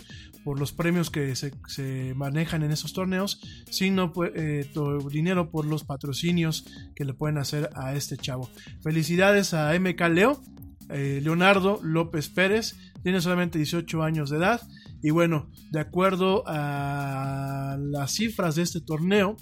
los 0.58 0.72
premios 0.72 1.10
que 1.10 1.34
se, 1.36 2.14
manejan 2.14 2.62
en 2.62 2.72
esos 2.72 2.92
torneos, 2.92 3.40
sino 3.70 4.12
eh, 4.34 4.68
dinero 5.10 5.50
por 5.50 5.66
los 5.66 5.84
patrocinios 5.84 6.66
que 6.94 7.04
le 7.04 7.14
pueden 7.14 7.38
hacer 7.38 7.70
a 7.74 7.94
este 7.94 8.16
chavo. 8.16 8.50
Felicidades 8.82 9.54
a 9.54 9.72
MK 9.78 10.00
Leo. 10.10 10.42
eh, 10.90 11.20
Leonardo 11.22 11.80
López 11.82 12.28
Pérez, 12.28 12.76
tiene 13.02 13.20
solamente 13.20 13.58
18 13.58 14.02
años 14.02 14.30
de 14.30 14.36
edad 14.36 14.60
y 15.02 15.10
bueno, 15.10 15.50
de 15.70 15.80
acuerdo 15.80 16.44
a 16.46 17.76
las 17.80 18.12
cifras 18.12 18.54
de 18.54 18.62
este 18.62 18.80
torneo, 18.80 19.36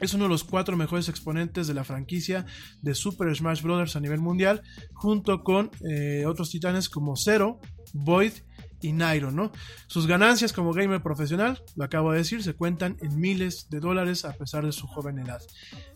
es 0.00 0.14
uno 0.14 0.24
de 0.24 0.30
los 0.30 0.44
cuatro 0.44 0.76
mejores 0.76 1.08
exponentes 1.08 1.66
de 1.66 1.74
la 1.74 1.84
franquicia 1.84 2.46
de 2.82 2.94
Super 2.94 3.34
Smash 3.34 3.62
Bros. 3.62 3.96
a 3.96 4.00
nivel 4.00 4.20
mundial, 4.20 4.62
junto 4.92 5.42
con 5.42 5.70
eh, 5.88 6.24
otros 6.26 6.50
titanes 6.50 6.88
como 6.88 7.16
Zero, 7.16 7.60
Void 7.92 8.32
y 8.80 8.92
Nairo, 8.92 9.30
¿no? 9.30 9.52
Sus 9.86 10.06
ganancias 10.06 10.52
como 10.52 10.72
gamer 10.72 11.02
profesional, 11.02 11.62
lo 11.76 11.84
acabo 11.84 12.12
de 12.12 12.18
decir, 12.18 12.42
se 12.42 12.54
cuentan 12.54 12.96
en 13.00 13.18
miles 13.18 13.68
de 13.70 13.80
dólares 13.80 14.24
a 14.24 14.32
pesar 14.32 14.64
de 14.66 14.72
su 14.72 14.86
joven 14.86 15.18
edad. 15.18 15.40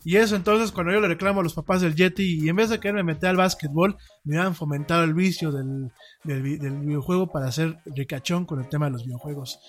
Y 0.03 0.17
eso 0.17 0.35
entonces 0.35 0.71
cuando 0.71 0.91
yo 0.91 0.99
le 0.99 1.07
reclamo 1.07 1.41
a 1.41 1.43
los 1.43 1.53
papás 1.53 1.81
del 1.81 1.95
Yeti 1.95 2.39
y 2.43 2.49
en 2.49 2.55
vez 2.55 2.69
de 2.69 2.79
quererme 2.79 3.03
meter 3.03 3.29
al 3.29 3.37
básquetbol, 3.37 3.97
me 4.23 4.37
han 4.37 4.55
fomentado 4.55 5.03
el 5.03 5.13
vicio 5.13 5.51
del, 5.51 5.91
del 6.23 6.41
videojuego 6.41 7.31
para 7.31 7.47
hacer 7.47 7.77
ricachón 7.85 8.45
con 8.45 8.59
el 8.59 8.69
tema 8.69 8.87
de 8.87 8.93
los 8.93 9.05
videojuegos 9.05 9.59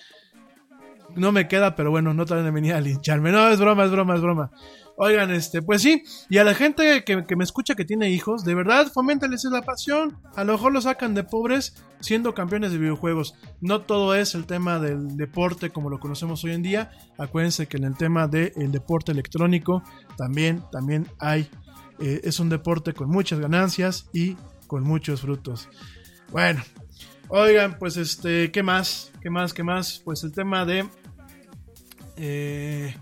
no 1.15 1.31
me 1.31 1.47
queda, 1.47 1.75
pero 1.75 1.91
bueno, 1.91 2.13
no 2.13 2.25
traen 2.25 2.45
de 2.45 2.51
venir 2.51 2.73
a 2.73 2.81
lincharme. 2.81 3.31
No, 3.31 3.49
es 3.49 3.59
broma, 3.59 3.85
es 3.85 3.91
broma, 3.91 4.15
es 4.15 4.21
broma. 4.21 4.51
Oigan, 4.95 5.31
este, 5.31 5.63
pues 5.63 5.81
sí, 5.81 6.03
y 6.29 6.37
a 6.37 6.43
la 6.43 6.53
gente 6.53 7.03
que, 7.03 7.35
me 7.35 7.43
escucha 7.43 7.73
que 7.73 7.83
tiene 7.83 8.11
hijos, 8.11 8.45
de 8.45 8.53
verdad, 8.53 8.91
foméntales 8.91 9.43
la 9.45 9.63
pasión. 9.63 10.19
A 10.35 10.43
lo 10.43 10.53
mejor 10.53 10.71
lo 10.71 10.81
sacan 10.81 11.15
de 11.15 11.23
pobres 11.23 11.83
siendo 11.99 12.35
campeones 12.35 12.71
de 12.71 12.77
videojuegos. 12.77 13.33
No 13.59 13.81
todo 13.81 14.13
es 14.13 14.35
el 14.35 14.45
tema 14.45 14.79
del 14.79 15.17
deporte 15.17 15.71
como 15.71 15.89
lo 15.89 15.99
conocemos 15.99 16.43
hoy 16.43 16.51
en 16.51 16.61
día. 16.61 16.91
Acuérdense 17.17 17.67
que 17.67 17.77
en 17.77 17.85
el 17.85 17.97
tema 17.97 18.27
del 18.27 18.71
deporte 18.71 19.11
electrónico 19.11 19.81
también, 20.15 20.63
también 20.71 21.07
hay, 21.19 21.49
eh, 21.99 22.21
es 22.23 22.39
un 22.39 22.49
deporte 22.49 22.93
con 22.93 23.09
muchas 23.09 23.39
ganancias 23.39 24.09
y 24.13 24.37
con 24.67 24.83
muchos 24.83 25.21
frutos. 25.21 25.69
Bueno, 26.31 26.61
oigan, 27.29 27.79
pues 27.79 27.97
este, 27.97 28.51
¿qué 28.51 28.61
más? 28.61 29.11
¿Qué 29.21 29.31
más? 29.31 29.53
¿Qué 29.55 29.63
más? 29.63 30.01
Pues 30.05 30.23
el 30.23 30.33
tema 30.33 30.65
de 30.65 30.87
eh, 32.17 32.93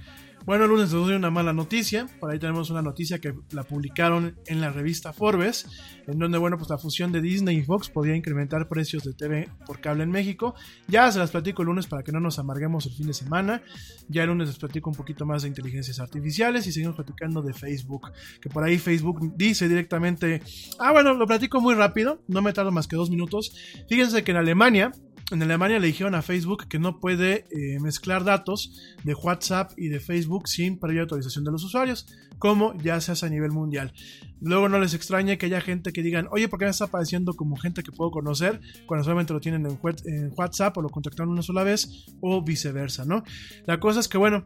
bueno, 0.46 0.64
el 0.64 0.72
lunes 0.72 0.92
nos 0.92 1.08
dio 1.08 1.16
una 1.16 1.30
mala 1.30 1.54
noticia. 1.54 2.08
Por 2.20 2.32
ahí 2.32 2.40
tenemos 2.40 2.72
una 2.72 2.82
noticia 2.82 3.20
que 3.20 3.36
la 3.52 3.64
publicaron 3.64 4.36
en 4.48 4.60
la 4.60 4.72
revista 4.72 5.14
Forbes, 5.14 5.68
en 6.08 6.18
donde, 6.18 6.40
bueno, 6.40 6.58
pues 6.58 6.70
la 6.70 6.80
fusión 6.80 7.12
de 7.12 7.22
Disney 7.22 7.58
y 7.58 7.62
Fox 7.62 7.90
podía 7.90 8.16
incrementar 8.16 8.68
precios 8.68 9.04
de 9.04 9.14
TV 9.14 9.50
por 9.68 9.82
cable 9.82 10.04
en 10.04 10.10
México. 10.10 10.56
Ya 10.88 11.12
se 11.12 11.20
las 11.20 11.30
platico 11.30 11.62
el 11.62 11.68
lunes 11.68 11.86
para 11.86 12.02
que 12.02 12.12
no 12.12 12.20
nos 12.20 12.40
amarguemos 12.40 12.88
el 12.88 12.94
fin 12.94 13.08
de 13.08 13.14
semana. 13.14 13.62
Ya 14.10 14.24
el 14.24 14.30
lunes 14.30 14.48
les 14.48 14.58
platico 14.58 14.90
un 14.90 14.96
poquito 14.96 15.28
más 15.28 15.44
de 15.44 15.50
inteligencias 15.50 16.00
artificiales 16.00 16.66
y 16.66 16.72
seguimos 16.72 16.96
platicando 16.96 17.44
de 17.44 17.54
Facebook. 17.54 18.12
Que 18.42 18.50
por 18.50 18.64
ahí 18.64 18.80
Facebook 18.80 19.34
dice 19.36 19.70
directamente. 19.70 20.42
Ah, 20.80 20.92
bueno, 20.92 21.14
lo 21.14 21.28
platico 21.28 21.62
muy 21.62 21.76
rápido, 21.76 22.24
no 22.28 22.42
me 22.42 22.52
tardo 22.52 22.72
más 22.72 22.88
que 22.88 22.96
dos 22.96 23.12
minutos. 23.12 23.54
Fíjense 23.88 24.24
que 24.24 24.32
en 24.32 24.38
Alemania 24.38 24.92
en 25.32 25.42
Alemania 25.44 25.80
le 25.80 25.88
dijeron 25.88 26.16
a 26.16 26.22
Facebook 26.22 26.68
que 26.68 26.80
no 26.80 27.00
puede 27.00 27.46
eh, 27.52 27.80
mezclar 27.80 28.24
datos 28.24 28.96
de 29.04 29.14
WhatsApp 29.14 29.72
y 29.78 29.88
de 29.88 30.00
Facebook 30.00 30.48
sin 30.48 30.80
previa 30.80 31.02
autorización 31.02 31.44
de 31.44 31.52
los 31.52 31.64
usuarios, 31.64 32.08
como 32.38 32.74
ya 32.82 33.00
se 33.02 33.12
hace 33.12 33.26
a 33.26 33.30
nivel 33.30 33.52
mundial. 33.52 33.94
Luego 34.42 34.70
no 34.70 34.80
les 34.80 34.94
extrañe 34.94 35.38
que 35.38 35.46
haya 35.46 35.62
gente 35.62 35.94
que 35.94 36.04
digan, 36.04 36.28
oye, 36.32 36.50
¿por 36.50 36.60
qué 36.60 36.66
me 36.66 36.72
está 36.72 36.86
apareciendo 36.86 37.34
como 37.34 37.56
gente 37.56 37.84
que 37.84 37.92
puedo 37.92 38.12
conocer 38.12 38.60
cuando 38.86 39.04
solamente 39.04 39.34
lo 39.34 39.40
tienen 39.40 39.66
en, 39.66 39.80
en 40.06 40.34
WhatsApp 40.36 40.78
o 40.78 40.82
lo 40.82 40.90
contactaron 40.90 41.32
una 41.32 41.44
sola 41.44 41.64
vez 41.64 42.06
o 42.22 42.44
viceversa, 42.44 43.06
¿no? 43.06 43.24
La 43.66 43.80
cosa 43.80 44.00
es 44.00 44.08
que, 44.08 44.18
bueno, 44.18 44.44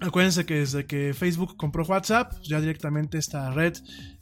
Acuérdense 0.00 0.44
que 0.44 0.56
desde 0.56 0.86
que 0.86 1.14
Facebook 1.14 1.56
compró 1.56 1.84
WhatsApp, 1.84 2.32
pues 2.34 2.48
ya 2.48 2.60
directamente 2.60 3.16
esta 3.16 3.50
red 3.52 3.74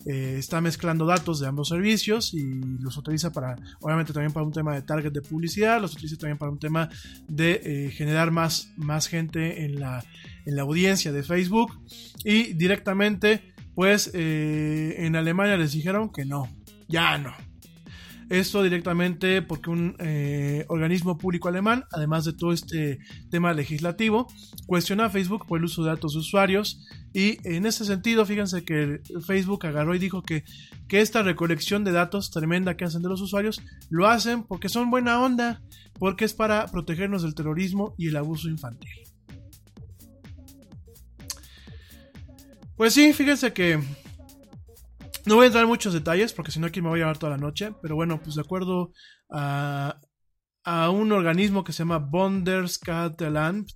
eh, 0.06 0.36
está 0.38 0.60
mezclando 0.60 1.06
datos 1.06 1.40
de 1.40 1.46
ambos 1.46 1.68
servicios 1.68 2.34
y 2.34 2.42
los 2.80 2.96
utiliza 2.96 3.32
para, 3.32 3.56
obviamente 3.80 4.12
también 4.12 4.32
para 4.32 4.44
un 4.44 4.52
tema 4.52 4.74
de 4.74 4.82
target 4.82 5.12
de 5.12 5.22
publicidad, 5.22 5.80
los 5.80 5.94
utiliza 5.94 6.16
también 6.16 6.38
para 6.38 6.50
un 6.50 6.58
tema 6.58 6.88
de 7.28 7.60
eh, 7.64 7.90
generar 7.90 8.30
más, 8.30 8.72
más 8.76 9.06
gente 9.06 9.64
en 9.64 9.78
la, 9.78 10.04
en 10.44 10.56
la 10.56 10.62
audiencia 10.62 11.12
de 11.12 11.22
Facebook. 11.22 11.72
Y 12.24 12.54
directamente, 12.54 13.54
pues 13.74 14.10
eh, 14.14 14.96
en 14.98 15.16
Alemania 15.16 15.56
les 15.56 15.72
dijeron 15.72 16.10
que 16.10 16.24
no, 16.24 16.48
ya 16.88 17.18
no, 17.18 17.34
esto 18.28 18.62
directamente 18.62 19.42
porque 19.42 19.70
un 19.70 19.96
eh, 19.98 20.64
organismo 20.68 21.18
público 21.18 21.48
alemán, 21.48 21.84
además 21.92 22.24
de 22.24 22.32
todo 22.32 22.52
este 22.52 22.98
tema 23.30 23.52
legislativo, 23.52 24.26
cuestiona 24.66 25.06
a 25.06 25.10
Facebook 25.10 25.46
por 25.46 25.58
el 25.58 25.64
uso 25.64 25.82
de 25.82 25.90
datos 25.90 26.14
de 26.14 26.20
usuarios 26.20 26.86
y 27.12 27.38
en 27.48 27.66
ese 27.66 27.84
sentido, 27.84 28.24
fíjense 28.24 28.64
que 28.64 29.00
Facebook 29.26 29.66
agarró 29.66 29.94
y 29.94 29.98
dijo 29.98 30.22
que, 30.22 30.44
que 30.88 31.00
esta 31.00 31.22
recolección 31.22 31.84
de 31.84 31.92
datos 31.92 32.30
tremenda 32.30 32.76
que 32.76 32.84
hacen 32.84 33.02
de 33.02 33.08
los 33.08 33.20
usuarios 33.20 33.60
lo 33.90 34.08
hacen 34.08 34.44
porque 34.44 34.68
son 34.68 34.90
buena 34.90 35.20
onda, 35.20 35.62
porque 35.98 36.24
es 36.24 36.34
para 36.34 36.66
protegernos 36.66 37.22
del 37.22 37.34
terrorismo 37.34 37.94
y 37.98 38.08
el 38.08 38.16
abuso 38.16 38.48
infantil. 38.48 38.90
Pues 42.76 42.94
sí, 42.94 43.12
fíjense 43.12 43.52
que 43.52 43.80
no 45.26 45.36
voy 45.36 45.44
a 45.44 45.46
entrar 45.46 45.64
en 45.64 45.68
muchos 45.68 45.92
detalles 45.92 46.32
porque 46.32 46.50
si 46.50 46.60
no 46.60 46.66
aquí 46.66 46.80
me 46.82 46.88
voy 46.88 46.98
a 46.98 47.02
llevar 47.02 47.18
toda 47.18 47.30
la 47.30 47.38
noche, 47.38 47.72
pero 47.80 47.94
bueno, 47.94 48.20
pues 48.22 48.36
de 48.36 48.42
acuerdo 48.42 48.92
a, 49.30 50.00
a 50.64 50.90
un 50.90 51.12
organismo 51.12 51.64
que 51.64 51.72
se 51.72 51.80
llama 51.80 51.98
Bundeskartellamt, 51.98 53.70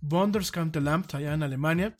Bundeskartellamt 0.00 1.14
allá 1.14 1.34
en 1.34 1.42
Alemania, 1.42 1.96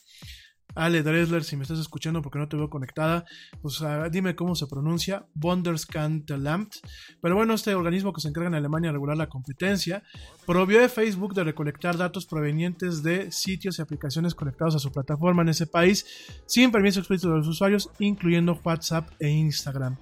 Ale 0.75 1.03
Dresler, 1.03 1.45
si 1.45 1.57
me 1.57 1.63
estás 1.63 1.79
escuchando 1.79 2.21
porque 2.21 2.39
no 2.39 2.49
te 2.49 2.57
veo 2.57 2.69
conectada, 2.69 3.25
pues 3.63 3.81
uh, 3.81 4.11
dime 4.11 4.35
cómo 4.35 4.57
se 4.57 4.67
pronuncia, 4.67 5.25
Bundeskanzleramt. 5.35 6.75
Pero 7.21 7.37
bueno, 7.37 7.55
este 7.55 7.75
organismo 7.75 8.13
que 8.13 8.21
se 8.21 8.29
encarga 8.29 8.49
en 8.49 8.57
Alemania 8.57 8.89
de 8.89 8.95
regular 8.95 9.17
la 9.17 9.29
competencia, 9.29 10.03
prohibió 10.47 10.85
a 10.85 10.89
Facebook 10.89 11.35
de 11.35 11.45
recolectar 11.45 11.97
datos 11.97 12.27
provenientes 12.27 13.03
de 13.03 13.31
sitios 13.33 13.79
y 13.79 13.83
aplicaciones 13.83 14.35
conectados 14.35 14.75
a 14.77 14.79
su 14.79 14.93
plataforma 14.93 15.43
en 15.43 15.49
ese 15.49 15.67
país 15.67 16.07
sin 16.47 16.71
permiso 16.71 17.01
explícito 17.01 17.31
de 17.31 17.39
los 17.39 17.49
usuarios, 17.49 17.91
incluyendo 17.99 18.61
WhatsApp 18.65 19.11
e 19.19 19.29
Instagram. 19.29 19.97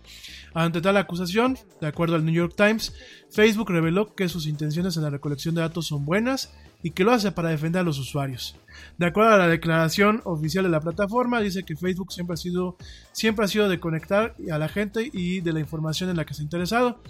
Ante 0.55 0.81
tal 0.81 0.97
acusación, 0.97 1.57
de 1.81 1.87
acuerdo 1.87 2.17
al 2.17 2.25
New 2.25 2.35
York 2.35 2.55
Times, 2.57 2.95
Facebook 3.31 3.71
reveló 3.71 4.15
que 4.15 4.29
sus 4.29 4.47
intenciones 4.47 4.97
en 4.97 5.05
la 5.05 5.11
recolección 5.11 5.55
de 5.55 5.63
datos 5.63 5.87
son 5.87 6.05
buenas 6.05 6.53
y 6.83 6.91
que 6.91 7.05
lo 7.05 7.13
hace 7.13 7.33
para 7.33 7.51
defender 7.51 7.81
a 7.81 7.85
los 7.85 7.99
usuarios. 7.99 8.57
De 8.99 9.07
acuerdo 9.07 9.31
a 9.31 9.39
la 9.39 9.49
declaración 9.49 10.21
oficial 10.25 10.65
de 10.65 10.71
la 10.71 10.81
plataforma, 10.81 11.41
dice 11.41 11.63
que 11.63 11.77
Facebook 11.77 12.13
siempre 12.13 12.35
ha 12.35 12.37
sido, 12.37 12.77
siempre 13.13 13.45
ha 13.45 13.49
sido 13.49 13.69
de 13.69 13.79
conectar 13.79 14.35
a 14.51 14.59
la 14.59 14.69
gente 14.69 15.09
y 15.13 15.41
de 15.41 15.53
la 15.53 15.61
información 15.61 16.11
en 16.11 16.17
la 16.17 16.25
que 16.25 16.35
se 16.35 16.43
ha 16.43 16.45
interesado. 16.45 17.01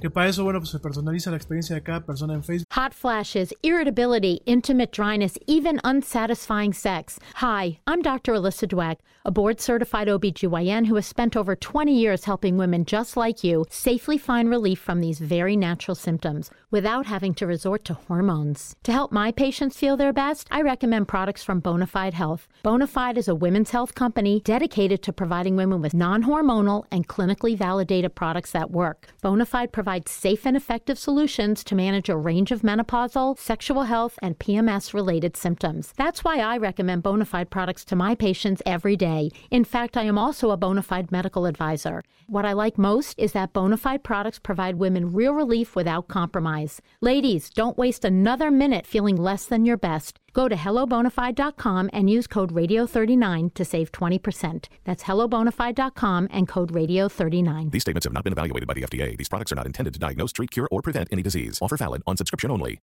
Que 0.00 0.10
para 0.10 0.28
eso, 0.28 0.44
bueno, 0.44 0.60
pues 0.60 0.70
se 0.70 0.78
personaliza 0.78 1.30
la 1.30 1.36
experiencia 1.36 1.74
de 1.74 1.82
cada 1.82 2.04
persona 2.04 2.34
en 2.34 2.42
Facebook. 2.42 2.66
Hot 2.78 2.94
flashes, 2.94 3.52
irritability, 3.64 4.38
intimate 4.46 4.92
dryness, 4.92 5.36
even 5.48 5.80
unsatisfying 5.82 6.72
sex. 6.72 7.18
Hi, 7.34 7.80
I'm 7.88 8.02
Dr. 8.02 8.34
Alyssa 8.34 8.68
Dweck, 8.68 8.98
a 9.24 9.32
board 9.32 9.60
certified 9.60 10.06
OBGYN 10.06 10.86
who 10.86 10.94
has 10.94 11.04
spent 11.04 11.36
over 11.36 11.56
20 11.56 11.92
years 11.92 12.26
helping 12.26 12.56
women 12.56 12.84
just 12.84 13.16
like 13.16 13.42
you 13.42 13.66
safely 13.68 14.16
find 14.16 14.48
relief 14.48 14.78
from 14.78 15.00
these 15.00 15.18
very 15.18 15.56
natural 15.56 15.96
symptoms 15.96 16.52
without 16.70 17.06
having 17.06 17.32
to 17.34 17.46
resort 17.46 17.84
to 17.84 17.94
hormones. 17.94 18.76
To 18.82 18.92
help 18.92 19.10
my 19.10 19.32
patients 19.32 19.78
feel 19.78 19.96
their 19.96 20.12
best, 20.12 20.48
I 20.50 20.60
recommend 20.60 21.08
products 21.08 21.42
from 21.42 21.62
Bonafide 21.62 22.12
Health. 22.12 22.46
Bonafide 22.64 23.16
is 23.16 23.28
a 23.28 23.34
women's 23.34 23.70
health 23.70 23.94
company 23.94 24.40
dedicated 24.44 25.02
to 25.02 25.12
providing 25.12 25.56
women 25.56 25.80
with 25.80 25.94
non 25.94 26.24
hormonal 26.24 26.84
and 26.90 27.08
clinically 27.08 27.56
validated 27.56 28.14
products 28.14 28.50
that 28.52 28.70
work. 28.70 29.08
Bonafide 29.22 29.72
provides 29.72 30.10
safe 30.10 30.46
and 30.46 30.56
effective 30.56 30.98
solutions 30.98 31.64
to 31.64 31.74
manage 31.74 32.08
a 32.08 32.16
range 32.16 32.50
of 32.50 32.62
menopausal, 32.62 33.38
sexual 33.38 33.84
health, 33.84 34.18
and 34.20 34.38
PMS 34.38 34.92
related 34.92 35.36
symptoms. 35.36 35.94
That's 35.96 36.22
why 36.22 36.38
I 36.40 36.58
recommend 36.58 37.02
Bonafide 37.02 37.50
products 37.50 37.84
to 37.86 37.96
my 37.96 38.14
patients 38.14 38.62
every 38.66 38.96
day. 38.96 39.30
In 39.50 39.64
fact, 39.64 39.96
I 39.96 40.02
am 40.02 40.18
also 40.18 40.50
a 40.50 40.58
Bonafide 40.58 41.10
medical 41.10 41.46
advisor. 41.46 42.02
What 42.26 42.44
I 42.44 42.52
like 42.52 42.76
most 42.76 43.18
is 43.18 43.32
that 43.32 43.54
Bonafide 43.54 44.02
products 44.02 44.38
provide 44.38 44.74
women 44.74 45.14
real 45.14 45.32
relief 45.32 45.74
without 45.74 46.08
compromise. 46.08 46.57
Ladies, 47.00 47.50
don't 47.50 47.78
waste 47.78 48.04
another 48.04 48.50
minute 48.50 48.86
feeling 48.86 49.16
less 49.16 49.46
than 49.46 49.64
your 49.64 49.76
best. 49.76 50.18
Go 50.32 50.48
to 50.48 50.54
hellobonafide.com 50.54 51.90
and 51.92 52.10
use 52.10 52.26
code 52.26 52.52
radio39 52.52 53.54
to 53.54 53.64
save 53.64 53.90
20%. 53.92 54.66
That's 54.84 55.04
hellobonafide.com 55.04 56.28
and 56.30 56.46
code 56.46 56.72
radio39. 56.72 57.70
These 57.70 57.82
statements 57.82 58.04
have 58.06 58.12
not 58.12 58.24
been 58.24 58.32
evaluated 58.32 58.66
by 58.66 58.74
the 58.74 58.82
FDA. 58.82 59.16
These 59.16 59.28
products 59.28 59.52
are 59.52 59.56
not 59.56 59.66
intended 59.66 59.94
to 59.94 60.00
diagnose, 60.00 60.32
treat, 60.32 60.50
cure, 60.50 60.68
or 60.70 60.82
prevent 60.82 61.08
any 61.10 61.22
disease. 61.22 61.58
Offer 61.62 61.76
valid 61.76 62.02
on 62.06 62.16
subscription 62.16 62.50
only. 62.50 62.78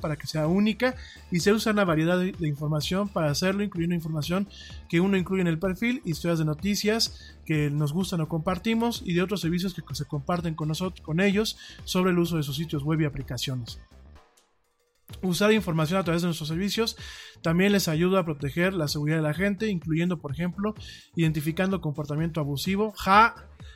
para 0.00 0.16
que 0.16 0.26
sea 0.26 0.46
única 0.46 0.94
y 1.30 1.40
se 1.40 1.52
usa 1.52 1.72
una 1.72 1.84
variedad 1.84 2.18
de, 2.18 2.48
información 2.48 3.08
para 3.08 3.30
hacerlo, 3.30 3.62
incluyendo 3.62 3.94
información 3.94 4.48
que 4.88 5.00
uno 5.00 5.16
incluye 5.16 5.42
en 5.42 5.48
el 5.48 5.58
perfil, 5.58 6.02
historias 6.04 6.38
de 6.38 6.44
noticias 6.44 7.34
que 7.44 7.70
nos 7.70 7.92
gustan 7.92 8.20
o 8.20 8.28
compartimos 8.28 9.02
y 9.04 9.14
de 9.14 9.22
otros 9.22 9.40
servicios 9.40 9.74
que 9.74 9.82
se 9.94 10.04
comparten 10.04 10.54
con 10.54 10.68
nosotros, 10.68 11.00
con 11.00 11.20
ellos 11.20 11.58
sobre 11.84 12.10
el 12.10 12.18
uso 12.18 12.36
de 12.36 12.42
sus 12.42 12.56
sitios 12.56 12.82
web 12.82 13.00
y 13.00 13.04
aplicaciones. 13.04 13.78
Usar 15.22 15.52
información 15.52 15.98
a 16.00 16.04
través 16.04 16.22
de 16.22 16.28
nuestros 16.28 16.48
servicios 16.48 16.96
también 17.42 17.72
les 17.72 17.88
ayuda 17.88 18.20
a 18.20 18.24
proteger 18.24 18.72
la 18.74 18.88
seguridad 18.88 19.16
de 19.16 19.22
la 19.22 19.34
gente, 19.34 19.68
incluyendo, 19.68 20.18
por 20.18 20.32
ejemplo, 20.32 20.74
identificando 21.14 21.80
comportamiento 21.80 22.40
abusivo, 22.40 22.92
ja, 22.92 23.34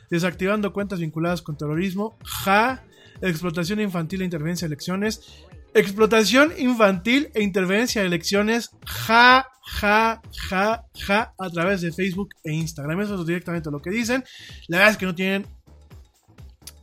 desactivando 0.09 0.73
cuentas 0.73 0.99
vinculadas 0.99 1.41
con 1.41 1.57
terrorismo, 1.57 2.17
ja, 2.23 2.83
explotación 3.21 3.79
infantil 3.79 4.21
e 4.21 4.25
intervención 4.25 4.67
en 4.67 4.71
elecciones, 4.73 5.44
Explotación 5.75 6.53
infantil 6.57 7.29
e 7.33 7.43
interveniencia 7.43 7.99
en 7.99 8.07
elecciones, 8.07 8.71
ja, 8.85 9.45
ja, 9.65 10.21
ja, 10.49 10.85
ja, 11.05 11.33
a 11.37 11.49
través 11.49 11.81
de 11.81 11.91
Facebook 11.91 12.29
e 12.45 12.53
Instagram. 12.53 13.01
Eso 13.01 13.19
es 13.19 13.27
directamente 13.27 13.69
lo 13.69 13.81
que 13.81 13.89
dicen. 13.89 14.23
La 14.69 14.77
verdad 14.77 14.91
es 14.93 14.97
que 14.97 15.05
no 15.05 15.13
tienen. 15.13 15.45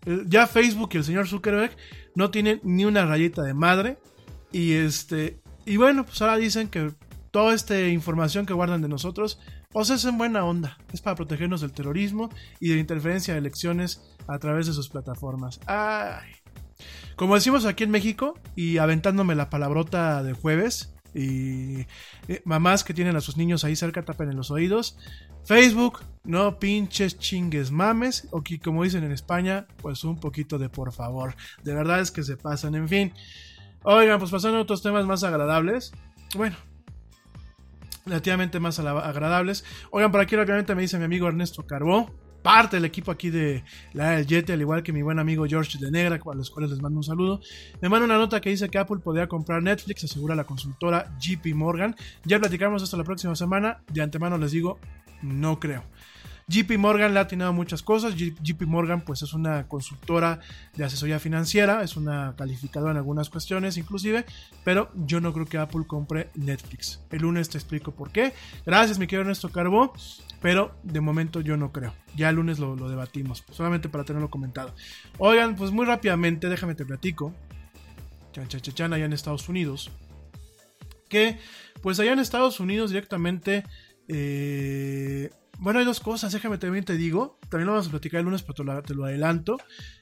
Eh, 0.04 0.24
ya 0.26 0.46
Facebook 0.46 0.90
y 0.92 0.98
el 0.98 1.04
señor 1.04 1.26
Zuckerberg 1.26 1.74
no 2.14 2.30
tienen 2.30 2.60
ni 2.64 2.84
una 2.84 3.06
rayita 3.06 3.40
de 3.40 3.54
madre. 3.54 3.96
Y 4.52 4.74
este. 4.74 5.40
Y 5.64 5.78
bueno, 5.78 6.04
pues 6.04 6.20
ahora 6.20 6.36
dicen 6.36 6.68
que 6.68 6.92
toda 7.30 7.54
esta 7.54 7.80
información 7.88 8.44
que 8.44 8.52
guardan 8.52 8.82
de 8.82 8.88
nosotros, 8.88 9.40
pues 9.70 9.88
es 9.88 10.04
en 10.04 10.18
buena 10.18 10.44
onda. 10.44 10.76
Es 10.92 11.00
para 11.00 11.16
protegernos 11.16 11.62
del 11.62 11.72
terrorismo 11.72 12.28
y 12.60 12.68
de 12.68 12.76
interferencia 12.76 13.32
de 13.32 13.40
elecciones 13.40 14.02
a 14.28 14.38
través 14.38 14.66
de 14.66 14.74
sus 14.74 14.90
plataformas. 14.90 15.60
Ay. 15.64 16.41
Como 17.16 17.34
decimos 17.34 17.64
aquí 17.64 17.84
en 17.84 17.90
México, 17.90 18.38
y 18.56 18.78
aventándome 18.78 19.34
la 19.34 19.50
palabrota 19.50 20.22
de 20.22 20.32
jueves, 20.32 20.94
y 21.14 21.86
eh, 22.28 22.42
mamás 22.44 22.84
que 22.84 22.94
tienen 22.94 23.16
a 23.16 23.20
sus 23.20 23.36
niños 23.36 23.64
ahí 23.64 23.76
cerca 23.76 24.02
tapen 24.02 24.30
en 24.30 24.36
los 24.36 24.50
oídos. 24.50 24.96
Facebook, 25.44 26.00
no 26.24 26.58
pinches 26.58 27.18
chingues 27.18 27.70
mames, 27.70 28.28
o 28.30 28.42
que 28.42 28.58
como 28.58 28.84
dicen 28.84 29.04
en 29.04 29.12
España, 29.12 29.66
pues 29.78 30.04
un 30.04 30.18
poquito 30.18 30.58
de 30.58 30.68
por 30.68 30.92
favor. 30.92 31.34
De 31.62 31.74
verdad 31.74 32.00
es 32.00 32.10
que 32.10 32.22
se 32.22 32.36
pasan, 32.36 32.74
en 32.74 32.88
fin. 32.88 33.12
Oigan, 33.82 34.18
pues 34.18 34.30
pasando 34.30 34.58
a 34.58 34.62
otros 34.62 34.82
temas 34.82 35.04
más 35.04 35.24
agradables. 35.24 35.92
Bueno, 36.36 36.56
relativamente 38.06 38.60
más 38.60 38.78
agradables. 38.78 39.64
Oigan, 39.90 40.12
por 40.12 40.20
aquí 40.20 40.36
rápidamente 40.36 40.74
me 40.74 40.82
dice 40.82 40.98
mi 40.98 41.04
amigo 41.04 41.28
Ernesto 41.28 41.66
Carbó 41.66 42.10
parte 42.42 42.76
del 42.76 42.84
equipo 42.84 43.10
aquí 43.10 43.30
de 43.30 43.64
la 43.92 44.22
del 44.22 44.52
al 44.52 44.60
igual 44.60 44.82
que 44.82 44.92
mi 44.92 45.02
buen 45.02 45.18
amigo 45.18 45.46
George 45.46 45.78
de 45.78 45.90
Negra, 45.90 46.20
a 46.24 46.34
los 46.34 46.50
cuales 46.50 46.70
les 46.70 46.80
mando 46.80 46.98
un 46.98 47.04
saludo. 47.04 47.40
Me 47.80 47.88
manda 47.88 48.04
una 48.04 48.18
nota 48.18 48.40
que 48.40 48.50
dice 48.50 48.68
que 48.68 48.78
Apple 48.78 48.98
podría 48.98 49.28
comprar 49.28 49.62
Netflix, 49.62 50.04
asegura 50.04 50.34
la 50.34 50.44
consultora 50.44 51.16
JP 51.18 51.54
Morgan. 51.54 51.96
Ya 52.24 52.38
platicamos 52.38 52.82
esto 52.82 52.96
la 52.96 53.04
próxima 53.04 53.34
semana. 53.36 53.82
De 53.92 54.02
antemano 54.02 54.36
les 54.38 54.50
digo, 54.50 54.78
no 55.22 55.58
creo. 55.60 55.84
JP 56.48 56.76
Morgan 56.78 57.14
le 57.14 57.20
ha 57.20 57.22
atinado 57.22 57.52
muchas 57.52 57.82
cosas. 57.82 58.14
JP 58.16 58.62
Morgan 58.62 59.02
pues 59.02 59.22
es 59.22 59.32
una 59.32 59.68
consultora 59.68 60.40
de 60.74 60.84
asesoría 60.84 61.18
financiera, 61.18 61.82
es 61.82 61.96
una 61.96 62.34
calificadora 62.36 62.92
en 62.92 62.98
algunas 62.98 63.30
cuestiones 63.30 63.76
inclusive, 63.76 64.26
pero 64.64 64.90
yo 64.94 65.20
no 65.20 65.32
creo 65.32 65.46
que 65.46 65.58
Apple 65.58 65.84
compre 65.86 66.30
Netflix. 66.34 67.00
El 67.10 67.22
lunes 67.22 67.48
te 67.48 67.58
explico 67.58 67.92
por 67.92 68.10
qué. 68.10 68.34
Gracias 68.66 68.98
mi 68.98 69.06
querido 69.06 69.22
Ernesto 69.22 69.50
Carbó, 69.50 69.92
pero 70.42 70.74
de 70.82 71.00
momento 71.00 71.40
yo 71.40 71.56
no 71.56 71.72
creo. 71.72 71.94
Ya 72.16 72.28
el 72.28 72.36
lunes 72.36 72.58
lo, 72.58 72.76
debatimos, 72.76 73.44
solamente 73.52 73.88
para 73.88 74.04
tenerlo 74.04 74.28
comentado. 74.28 74.74
Oigan, 75.18 75.54
pues 75.54 75.70
muy 75.70 75.86
rápidamente, 75.86 76.48
déjame 76.48 76.74
te 76.74 76.84
platico. 76.84 77.32
Chan, 78.32 78.48
chan, 78.48 78.60
chan, 78.60 78.92
allá 78.92 79.04
en 79.04 79.12
Estados 79.12 79.48
Unidos. 79.48 79.90
Que 81.08 81.38
pues 81.80 82.00
allá 82.00 82.12
en 82.12 82.18
Estados 82.18 82.60
Unidos 82.60 82.90
directamente... 82.90 83.64
Eh, 84.08 85.30
bueno, 85.62 85.78
hay 85.78 85.84
dos 85.84 86.00
cosas, 86.00 86.32
déjame 86.32 86.58
también 86.58 86.84
te 86.84 86.96
digo. 86.96 87.38
También 87.48 87.66
lo 87.66 87.72
vamos 87.74 87.86
a 87.86 87.90
platicar 87.90 88.18
el 88.18 88.24
lunes, 88.24 88.42
pero 88.42 88.82
te 88.82 88.94
lo, 88.94 89.04
adelanto. 89.04 89.58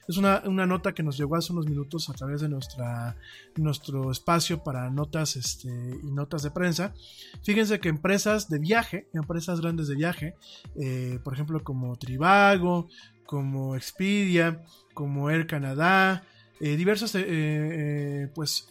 Es 0.07 0.17
una, 0.17 0.41
nota 0.41 0.93
que 0.93 1.03
nos 1.03 1.19
llegó 1.19 1.35
hace 1.35 1.53
unos 1.53 1.67
minutos 1.67 2.09
a 2.09 2.13
través 2.13 2.41
de 2.41 2.49
nuestra, 2.49 3.15
nuestro 3.57 4.09
espacio 4.09 4.63
para 4.63 4.89
notas 4.89 5.35
este, 5.35 5.69
y 5.69 6.11
notas 6.11 6.41
de 6.41 6.49
prensa. 6.49 6.95
Fíjense 7.43 7.79
que 7.79 7.89
empresas 7.89 8.49
de 8.49 8.57
viaje, 8.57 9.07
empresas 9.13 9.61
grandes 9.61 9.87
de 9.87 9.95
viaje, 9.95 10.35
eh, 10.79 11.19
por 11.23 11.35
ejemplo, 11.35 11.63
como 11.63 11.95
Trivago, 11.95 12.89
como 13.27 13.75
Expedia, 13.75 14.63
como 14.95 15.29
Air 15.29 15.45
Canada, 15.45 16.23
eh, 16.59 16.75
diversas 16.75 17.13
eh, 17.13 18.29
pues, 18.33 18.67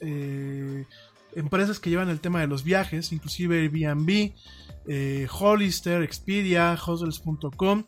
empresas 1.34 1.80
que 1.80 1.90
llevan 1.90 2.08
el 2.08 2.20
tema 2.20 2.40
de 2.40 2.46
los 2.46 2.64
viajes, 2.64 3.12
inclusive 3.12 3.60
Airbnb 3.60 4.32
eh, 4.86 5.26
Hollister, 5.30 6.02
Expedia, 6.02 6.76
Hostels.com, 6.84 7.84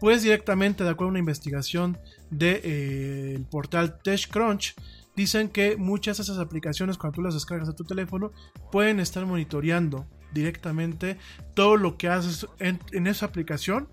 pues 0.00 0.22
directamente 0.22 0.84
de 0.84 0.90
acuerdo 0.90 1.08
a 1.08 1.10
una 1.10 1.18
investigación 1.18 1.98
del 2.30 2.60
de, 2.62 3.34
eh, 3.34 3.40
portal 3.50 4.00
TechCrunch, 4.00 4.74
dicen 5.16 5.48
que 5.48 5.76
muchas 5.76 6.18
de 6.18 6.22
esas 6.22 6.38
aplicaciones 6.38 6.96
cuando 6.96 7.16
tú 7.16 7.22
las 7.22 7.34
descargas 7.34 7.68
a 7.68 7.74
tu 7.74 7.84
teléfono 7.84 8.32
pueden 8.70 9.00
estar 9.00 9.26
monitoreando 9.26 10.06
directamente 10.32 11.18
todo 11.54 11.76
lo 11.76 11.96
que 11.96 12.08
haces 12.08 12.46
en 12.60 13.06
esa 13.06 13.26
aplicación 13.26 13.88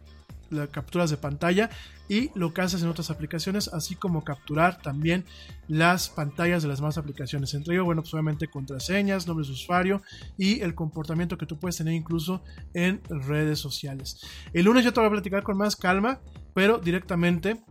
las 0.50 0.70
capturas 0.70 1.10
de 1.10 1.18
pantalla 1.18 1.70
y 2.08 2.30
lo 2.36 2.54
que 2.54 2.62
haces 2.62 2.82
en 2.84 2.90
otras 2.90 3.10
aplicaciones, 3.10 3.68
así 3.70 3.96
como 3.96 4.24
capturar 4.24 4.82
también 4.82 5.26
las 5.68 6.10
pantallas 6.10 6.62
de 6.62 6.70
las 6.70 6.82
más 6.82 6.98
aplicaciones. 6.98 7.54
Entre 7.54 7.74
ellos, 7.74 7.86
bueno, 7.86 8.02
pues 8.02 8.14
obviamente 8.14 8.48
contraseñas, 8.48 9.28
nombres 9.28 9.48
de 9.48 9.54
usuario 9.54 10.02
y 10.38 10.62
el 10.62 10.76
comportamiento 10.76 11.38
que 11.38 11.46
tú 11.46 11.58
puedes 11.58 11.78
tener 11.78 11.94
incluso 11.94 12.44
en 12.74 13.02
redes 13.10 13.60
sociales. 13.60 14.22
El 14.54 14.66
lunes 14.66 14.84
ya 14.84 14.92
te 14.92 15.00
voy 15.00 15.08
a 15.08 15.12
platicar 15.14 15.44
con 15.44 15.58
más 15.58 15.76
calma, 15.76 16.20
pero 16.54 16.78
directamente 16.78 17.62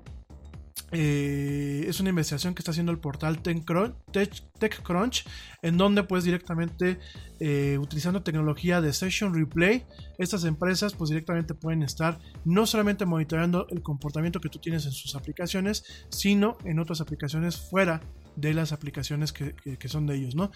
eh, 0.93 1.85
es 1.89 2.01
una 2.01 2.11
investigación 2.11 2.55
que 2.55 2.61
está 2.61 2.70
haciendo 2.70 2.93
el 2.93 2.98
portal 2.98 3.40
TechCrunch, 3.43 5.27
en 5.62 5.77
donde 5.77 6.05
pues 6.05 6.24
directamente 6.24 6.98
eh, 7.40 7.78
utilizando 7.81 8.23
tecnología 8.23 8.81
de 8.81 8.93
Session 8.93 9.35
Replay, 9.35 9.85
estas 10.19 10.44
empresas 10.44 10.94
pues 10.94 11.11
directamente 11.11 11.55
pueden 11.55 11.82
estar 11.82 12.19
no 12.44 12.66
solamente 12.66 13.06
monitoreando 13.06 13.66
el 13.70 13.82
comportamiento 13.82 14.40
que 14.40 14.48
tú 14.48 14.59
tienes 14.59 14.86
en 14.86 14.93
sus 14.93 15.16
aplicaciones, 15.16 16.06
sino 16.11 16.59
en 16.65 16.78
otras 16.78 17.01
aplicaciones 17.01 17.56
fuera 17.56 18.01
de 18.36 18.55
las 18.55 18.73
aplicaciones 18.73 19.32
que, 19.32 19.55
que 19.55 19.89
son 19.89 20.06
de 20.06 20.16
ellos, 20.16 20.35
¿no? 20.35 20.51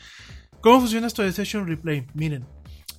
¿Cómo 0.60 0.80
funciona 0.80 1.06
esto 1.06 1.22
de 1.22 1.32
Session 1.32 1.68
Replay? 1.68 2.06
Miren, 2.14 2.44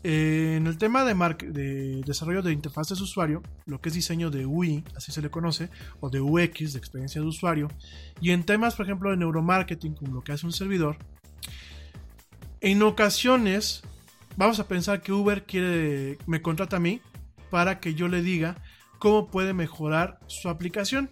eh, 0.04 0.56
en 0.58 0.68
el 0.68 0.78
tema 0.78 1.04
de, 1.04 1.14
de, 1.52 2.02
desarrollo 2.06 2.42
de 2.42 2.54
interfaces 2.54 2.98
de 2.98 3.04
usuario, 3.04 3.42
lo 3.66 3.82
que 3.82 3.90
es 3.90 3.96
diseño 3.96 4.30
de 4.30 4.46
UI, 4.46 4.84
así 4.96 5.12
se 5.12 5.22
le 5.22 5.30
conoce, 5.30 5.70
o 6.00 6.10
de 6.10 6.22
UX, 6.22 6.74
de 6.74 6.80
experiencia 6.80 7.22
de 7.22 7.28
usuario, 7.28 7.68
y 8.22 8.32
en 8.32 8.44
temas, 8.44 8.76
por 8.76 8.86
ejemplo, 8.86 9.12
de 9.12 9.18
neuromarketing, 9.18 9.96
como 9.96 10.14
lo 10.14 10.22
que 10.22 10.32
hace 10.32 10.46
un 10.46 10.54
servidor, 10.54 10.98
en 12.62 12.82
ocasiones 12.84 13.84
vamos 14.36 14.60
a 14.60 14.68
pensar 14.68 15.02
que 15.02 15.12
Uber 15.12 15.46
quiere, 15.46 16.18
me 16.26 16.42
contrata 16.42 16.78
a 16.78 16.80
mí 16.80 17.02
para 17.50 17.80
que 17.80 17.94
yo 17.94 18.08
le 18.08 18.22
diga 18.22 18.56
cómo 19.00 19.28
puede 19.28 19.54
mejorar 19.54 20.20
su 20.28 20.50
aplicación. 20.50 21.10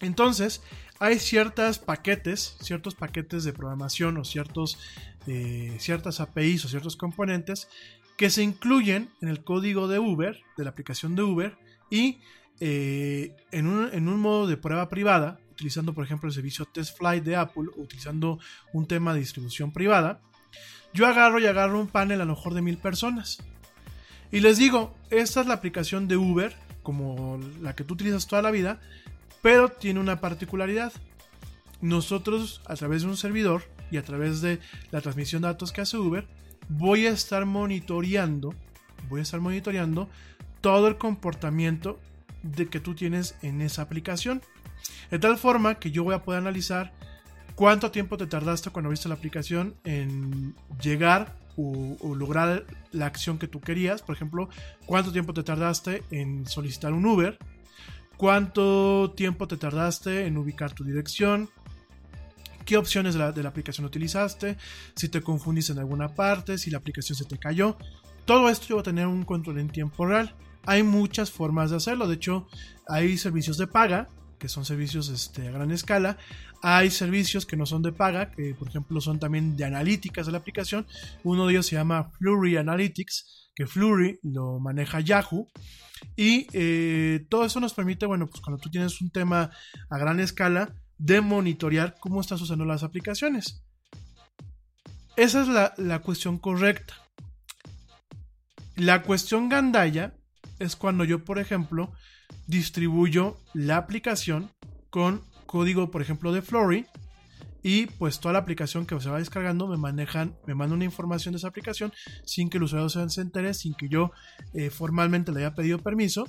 Entonces, 0.00 0.62
hay 0.98 1.18
ciertos 1.18 1.78
paquetes, 1.78 2.56
ciertos 2.60 2.94
paquetes 2.94 3.44
de 3.44 3.52
programación 3.52 4.16
o 4.18 4.24
ciertos 4.24 4.78
eh, 5.26 5.76
ciertas 5.78 6.20
APIs 6.20 6.64
o 6.64 6.68
ciertos 6.68 6.96
componentes 6.96 7.68
que 8.16 8.30
se 8.30 8.42
incluyen 8.42 9.10
en 9.20 9.28
el 9.28 9.42
código 9.42 9.88
de 9.88 9.98
Uber, 9.98 10.40
de 10.56 10.64
la 10.64 10.70
aplicación 10.70 11.14
de 11.14 11.22
Uber, 11.22 11.56
y 11.90 12.20
eh, 12.60 13.34
en, 13.50 13.66
un, 13.66 14.20
modo 14.20 14.46
de 14.46 14.56
prueba 14.56 14.88
privada, 14.88 15.40
utilizando 15.50 15.92
por 15.92 16.04
ejemplo 16.04 16.28
el 16.28 16.34
servicio 16.34 16.64
TestFlight 16.64 17.24
de 17.24 17.36
Apple, 17.36 17.64
utilizando 17.76 18.38
un 18.72 18.86
tema 18.86 19.14
de 19.14 19.20
distribución 19.20 19.72
privada, 19.72 20.20
yo 20.94 21.06
agarro 21.06 21.38
y 21.40 21.46
agarro 21.46 21.80
un 21.80 21.88
panel 21.88 22.20
a 22.20 22.24
lo 22.24 22.34
mejor 22.34 22.54
de 22.54 22.62
mil 22.62 22.78
personas. 22.78 23.42
Y 24.30 24.40
les 24.40 24.58
digo, 24.58 24.94
esta 25.10 25.40
es 25.40 25.46
la 25.46 25.54
aplicación 25.54 26.08
de 26.08 26.16
Uber, 26.16 26.54
como 26.82 27.40
la 27.60 27.74
que 27.74 27.84
tú 27.84 27.94
utilizas 27.94 28.26
toda 28.26 28.42
la 28.42 28.50
vida, 28.50 28.80
pero 29.42 29.68
tiene 29.68 30.00
una 30.00 30.20
particularidad. 30.20 30.92
Nosotros, 31.80 32.62
a 32.66 32.76
través 32.76 33.02
de 33.02 33.08
un 33.08 33.16
servidor, 33.16 33.64
y 33.92 33.98
a 33.98 34.02
través 34.02 34.40
de 34.40 34.58
la 34.90 35.00
transmisión 35.00 35.42
de 35.42 35.48
datos 35.48 35.70
que 35.70 35.82
hace 35.82 35.96
Uber, 35.96 36.26
voy 36.68 37.06
a 37.06 37.10
estar 37.10 37.46
monitoreando, 37.46 38.54
voy 39.08 39.20
a 39.20 39.22
estar 39.22 39.40
monitoreando 39.40 40.08
todo 40.60 40.88
el 40.88 40.96
comportamiento 40.96 42.00
de 42.42 42.68
que 42.68 42.80
tú 42.80 42.94
tienes 42.94 43.36
en 43.42 43.60
esa 43.60 43.82
aplicación. 43.82 44.42
De 45.10 45.18
tal 45.18 45.36
forma 45.38 45.76
que 45.76 45.90
yo 45.90 46.02
voy 46.04 46.14
a 46.14 46.22
poder 46.22 46.40
analizar 46.40 46.92
cuánto 47.54 47.90
tiempo 47.90 48.16
te 48.16 48.26
tardaste 48.26 48.70
cuando 48.70 48.90
viste 48.90 49.08
la 49.08 49.14
aplicación 49.14 49.74
en 49.84 50.54
llegar 50.80 51.36
o, 51.56 52.14
lograr 52.14 52.64
la 52.92 53.06
acción 53.06 53.38
que 53.38 53.48
tú 53.48 53.60
querías. 53.60 54.02
Por 54.02 54.16
ejemplo, 54.16 54.48
cuánto 54.86 55.12
tiempo 55.12 55.34
te 55.34 55.42
tardaste 55.42 56.02
en 56.10 56.46
solicitar 56.46 56.92
un 56.92 57.04
Uber, 57.06 57.38
cuánto 58.16 59.12
tiempo 59.16 59.46
te 59.48 59.56
tardaste 59.56 60.26
en 60.26 60.36
ubicar 60.38 60.72
tu 60.72 60.84
dirección, 60.84 61.50
qué 62.64 62.76
opciones 62.76 63.14
de 63.14 63.42
la, 63.42 63.48
aplicación 63.48 63.86
utilizaste, 63.86 64.56
si 64.94 65.08
te 65.08 65.22
confundiste 65.22 65.72
en 65.72 65.78
alguna 65.78 66.14
parte, 66.14 66.58
si 66.58 66.70
la 66.70 66.78
aplicación 66.78 67.16
se 67.16 67.24
te 67.24 67.38
cayó. 67.38 67.76
Todo 68.24 68.48
esto 68.48 68.66
yo 68.68 68.76
voy 68.76 68.80
a 68.80 68.84
tener 68.84 69.06
un 69.06 69.24
control 69.24 69.58
en 69.58 69.68
tiempo 69.68 70.06
real. 70.06 70.34
Hay 70.64 70.82
muchas 70.82 71.30
formas 71.30 71.70
de 71.70 71.76
hacerlo. 71.76 72.06
De 72.06 72.14
hecho, 72.14 72.46
hay 72.86 73.18
servicios 73.18 73.58
de 73.58 73.66
paga, 73.66 74.08
que 74.38 74.48
son 74.48 74.64
servicios 74.64 75.08
este, 75.08 75.48
a 75.48 75.50
gran 75.50 75.70
escala. 75.70 76.18
Hay 76.62 76.90
servicios 76.90 77.46
que 77.46 77.56
no 77.56 77.66
son 77.66 77.82
de 77.82 77.92
paga, 77.92 78.30
que 78.30 78.54
por 78.54 78.68
ejemplo 78.68 79.00
son 79.00 79.18
también 79.18 79.56
de 79.56 79.64
analíticas 79.64 80.26
de 80.26 80.32
la 80.32 80.38
aplicación. 80.38 80.86
Uno 81.24 81.46
de 81.46 81.54
ellos 81.54 81.66
se 81.66 81.76
llama 81.76 82.10
Flurry 82.18 82.56
Analytics, 82.56 83.50
que 83.54 83.66
Flurry 83.66 84.20
lo 84.22 84.60
maneja 84.60 85.00
Yahoo. 85.00 85.48
Y 86.16 86.46
eh, 86.52 87.26
todo 87.28 87.44
eso 87.44 87.60
nos 87.60 87.74
permite, 87.74 88.06
bueno, 88.06 88.28
pues 88.28 88.40
cuando 88.40 88.60
tú 88.60 88.70
tienes 88.70 89.00
un 89.00 89.10
tema 89.10 89.50
a 89.90 89.98
gran 89.98 90.20
escala, 90.20 90.74
de 91.02 91.20
monitorear 91.20 91.96
cómo 91.98 92.20
estás 92.20 92.40
usando 92.40 92.64
las 92.64 92.84
aplicaciones. 92.84 93.64
Esa 95.16 95.42
es 95.42 95.48
la, 95.48 95.74
la 95.76 95.98
cuestión 95.98 96.38
correcta. 96.38 96.94
La 98.76 99.02
cuestión 99.02 99.48
gandaya 99.48 100.14
es 100.60 100.76
cuando 100.76 101.02
yo, 101.04 101.24
por 101.24 101.40
ejemplo, 101.40 101.92
distribuyo 102.46 103.36
la 103.52 103.78
aplicación 103.78 104.50
con 104.90 105.22
código, 105.46 105.90
por 105.90 106.02
ejemplo, 106.02 106.32
de 106.32 106.40
Flory. 106.40 106.86
Y 107.64 107.86
pues 107.86 108.20
toda 108.20 108.34
la 108.34 108.38
aplicación 108.38 108.86
que 108.86 108.98
se 109.00 109.10
va 109.10 109.18
descargando 109.18 109.66
me 109.66 109.76
manejan, 109.76 110.36
me 110.46 110.54
manda 110.54 110.74
una 110.74 110.84
información 110.84 111.32
de 111.32 111.38
esa 111.38 111.48
aplicación 111.48 111.92
sin 112.24 112.48
que 112.48 112.58
el 112.58 112.64
usuario 112.64 112.88
se 112.88 113.20
entere, 113.20 113.54
sin 113.54 113.74
que 113.74 113.88
yo 113.88 114.12
eh, 114.54 114.70
formalmente 114.70 115.32
le 115.32 115.40
haya 115.40 115.54
pedido 115.54 115.78
permiso 115.78 116.28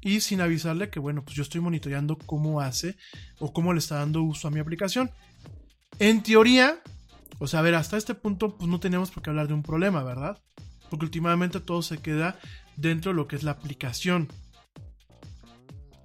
y 0.00 0.20
sin 0.20 0.40
avisarle 0.40 0.90
que, 0.90 1.00
bueno, 1.00 1.24
pues 1.24 1.36
yo 1.36 1.42
estoy 1.42 1.60
monitoreando 1.60 2.16
cómo 2.18 2.60
hace 2.60 2.96
o 3.38 3.52
cómo 3.52 3.72
le 3.72 3.78
está 3.78 3.96
dando 3.96 4.22
uso 4.22 4.48
a 4.48 4.50
mi 4.50 4.60
aplicación. 4.60 5.10
En 5.98 6.22
teoría, 6.22 6.80
o 7.38 7.46
sea, 7.46 7.60
a 7.60 7.62
ver, 7.62 7.74
hasta 7.74 7.96
este 7.96 8.14
punto, 8.14 8.56
pues 8.56 8.70
no 8.70 8.80
tenemos 8.80 9.10
por 9.10 9.22
qué 9.22 9.30
hablar 9.30 9.48
de 9.48 9.54
un 9.54 9.62
problema, 9.62 10.02
¿verdad? 10.02 10.38
Porque 10.90 11.04
últimamente 11.04 11.60
todo 11.60 11.82
se 11.82 11.98
queda 11.98 12.38
dentro 12.76 13.12
de 13.12 13.16
lo 13.16 13.26
que 13.26 13.36
es 13.36 13.42
la 13.42 13.52
aplicación. 13.52 14.28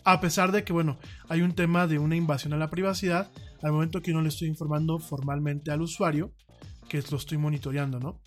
A 0.04 0.20
pesar 0.20 0.52
de 0.52 0.64
que, 0.64 0.74
bueno, 0.74 1.00
hay 1.30 1.42
un 1.42 1.54
tema 1.54 1.88
de 1.88 2.00
una 2.00 2.16
invasión 2.16 2.54
a 2.54 2.58
la 2.58 2.70
privacidad, 2.70 3.32
al 3.62 3.72
momento 3.72 4.02
que 4.02 4.12
no 4.12 4.22
le 4.22 4.30
estoy 4.30 4.50
informando 4.50 5.00
formalmente 5.00 5.72
al 5.72 5.82
usuario, 5.82 6.34
que 6.90 7.02
lo 7.10 7.18
estoy 7.18 7.38
monitoreando, 7.38 8.00
¿no? 8.00 8.20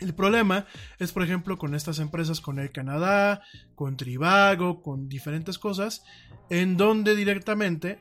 El 0.00 0.14
problema 0.14 0.66
es, 0.98 1.12
por 1.12 1.22
ejemplo, 1.22 1.58
con 1.58 1.74
estas 1.74 1.98
empresas, 1.98 2.40
con 2.40 2.58
el 2.58 2.72
Canadá, 2.72 3.42
con 3.74 3.96
Trivago, 3.96 4.82
con 4.82 5.08
diferentes 5.08 5.58
cosas, 5.58 6.02
en 6.48 6.76
donde 6.76 7.14
directamente 7.14 7.98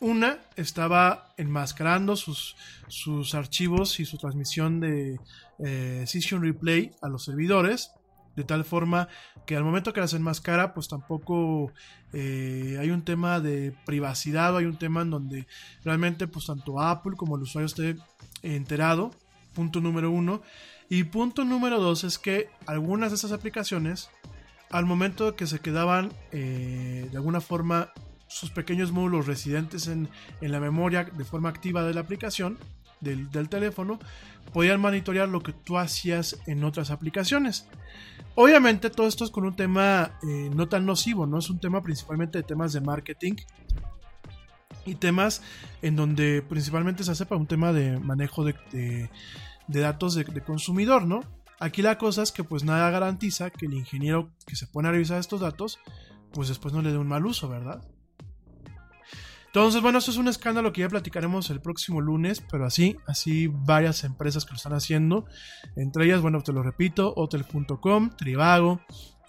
una 0.00 0.38
estaba 0.56 1.34
enmascarando 1.36 2.14
sus, 2.16 2.56
sus 2.88 3.34
archivos 3.34 3.98
y 4.00 4.04
su 4.04 4.18
transmisión 4.18 4.80
de 4.80 5.18
eh, 5.58 6.04
Session 6.06 6.42
Replay 6.42 6.92
a 7.02 7.08
los 7.08 7.24
servidores 7.24 7.90
de 8.36 8.44
tal 8.44 8.64
forma 8.64 9.08
que 9.46 9.56
al 9.56 9.64
momento 9.64 9.92
que 9.92 10.00
las 10.00 10.14
enmascara, 10.14 10.74
pues 10.74 10.88
tampoco 10.88 11.72
eh, 12.12 12.76
hay 12.80 12.90
un 12.90 13.02
tema 13.02 13.40
de 13.40 13.74
privacidad 13.84 14.54
o 14.54 14.58
hay 14.58 14.64
un 14.64 14.78
tema 14.78 15.02
en 15.02 15.10
donde 15.10 15.46
realmente 15.84 16.26
pues 16.26 16.46
tanto 16.46 16.80
Apple 16.80 17.14
como 17.16 17.36
el 17.36 17.42
usuario 17.42 17.66
esté 17.66 17.96
enterado, 18.42 19.12
punto 19.54 19.80
número 19.80 20.10
uno. 20.10 20.42
Y 20.88 21.04
punto 21.04 21.44
número 21.44 21.80
dos 21.80 22.04
es 22.04 22.18
que 22.18 22.48
algunas 22.66 23.10
de 23.10 23.16
esas 23.16 23.32
aplicaciones, 23.32 24.10
al 24.70 24.86
momento 24.86 25.34
que 25.36 25.46
se 25.46 25.60
quedaban 25.60 26.12
eh, 26.32 27.08
de 27.10 27.16
alguna 27.16 27.40
forma 27.40 27.92
sus 28.26 28.50
pequeños 28.50 28.92
módulos 28.92 29.26
residentes 29.26 29.86
en, 29.86 30.08
en 30.40 30.52
la 30.52 30.60
memoria 30.60 31.04
de 31.04 31.24
forma 31.24 31.48
activa 31.48 31.82
de 31.84 31.94
la 31.94 32.00
aplicación, 32.00 32.58
del, 33.04 33.48
teléfono, 33.48 33.98
podían 34.52 34.80
monitorear 34.80 35.28
lo 35.28 35.42
que 35.42 35.52
tú 35.52 35.78
hacías 35.78 36.38
en 36.46 36.64
otras 36.64 36.90
aplicaciones. 36.90 37.66
Obviamente 38.34 38.90
todo 38.90 39.06
esto 39.06 39.24
es 39.24 39.30
con 39.30 39.44
un 39.44 39.54
tema 39.54 40.12
eh, 40.26 40.50
no 40.54 40.68
tan 40.68 40.86
nocivo, 40.86 41.26
¿no? 41.26 41.38
Es 41.38 41.50
un 41.50 41.60
tema 41.60 41.82
principalmente 41.82 42.38
de 42.38 42.44
temas 42.44 42.72
de 42.72 42.80
marketing 42.80 43.34
y 44.86 44.96
temas 44.96 45.42
en 45.82 45.96
donde 45.96 46.42
principalmente 46.42 47.04
se 47.04 47.12
hace 47.12 47.26
para 47.26 47.40
un 47.40 47.46
tema 47.46 47.72
de 47.72 47.98
manejo 48.00 48.44
de, 48.44 49.08
datos 49.68 50.14
de, 50.14 50.24
de, 50.24 50.42
consumidor, 50.42 51.06
¿no? 51.06 51.20
Aquí 51.60 51.82
la 51.82 51.98
cosa 51.98 52.22
es 52.22 52.32
que 52.32 52.44
pues 52.44 52.64
nada 52.64 52.90
garantiza 52.90 53.50
que 53.50 53.66
el 53.66 53.74
ingeniero 53.74 54.30
que 54.46 54.56
se 54.56 54.66
pone 54.66 54.88
a 54.88 54.92
revisar 54.92 55.18
estos 55.18 55.40
datos 55.40 55.78
pues 56.32 56.48
después 56.48 56.74
no 56.74 56.82
le 56.82 56.90
dé 56.90 56.98
un 56.98 57.08
mal 57.08 57.24
uso, 57.24 57.48
¿verdad? 57.48 57.82
Entonces, 59.46 59.82
bueno, 59.82 59.98
esto 59.98 60.10
es 60.10 60.16
un 60.16 60.26
escándalo 60.26 60.72
que 60.72 60.80
ya 60.80 60.88
platicaremos 60.88 61.48
el 61.50 61.60
próximo 61.60 62.00
lunes, 62.00 62.44
pero 62.50 62.66
así, 62.66 62.96
así 63.06 63.46
varias 63.46 64.02
empresas 64.02 64.44
que 64.44 64.50
lo 64.50 64.56
están 64.56 64.72
haciendo. 64.72 65.26
Entre 65.76 66.06
ellas, 66.06 66.20
bueno, 66.20 66.42
te 66.42 66.52
lo 66.52 66.64
repito, 66.64 67.14
hotel.com, 67.16 68.10
Trivago, 68.16 68.80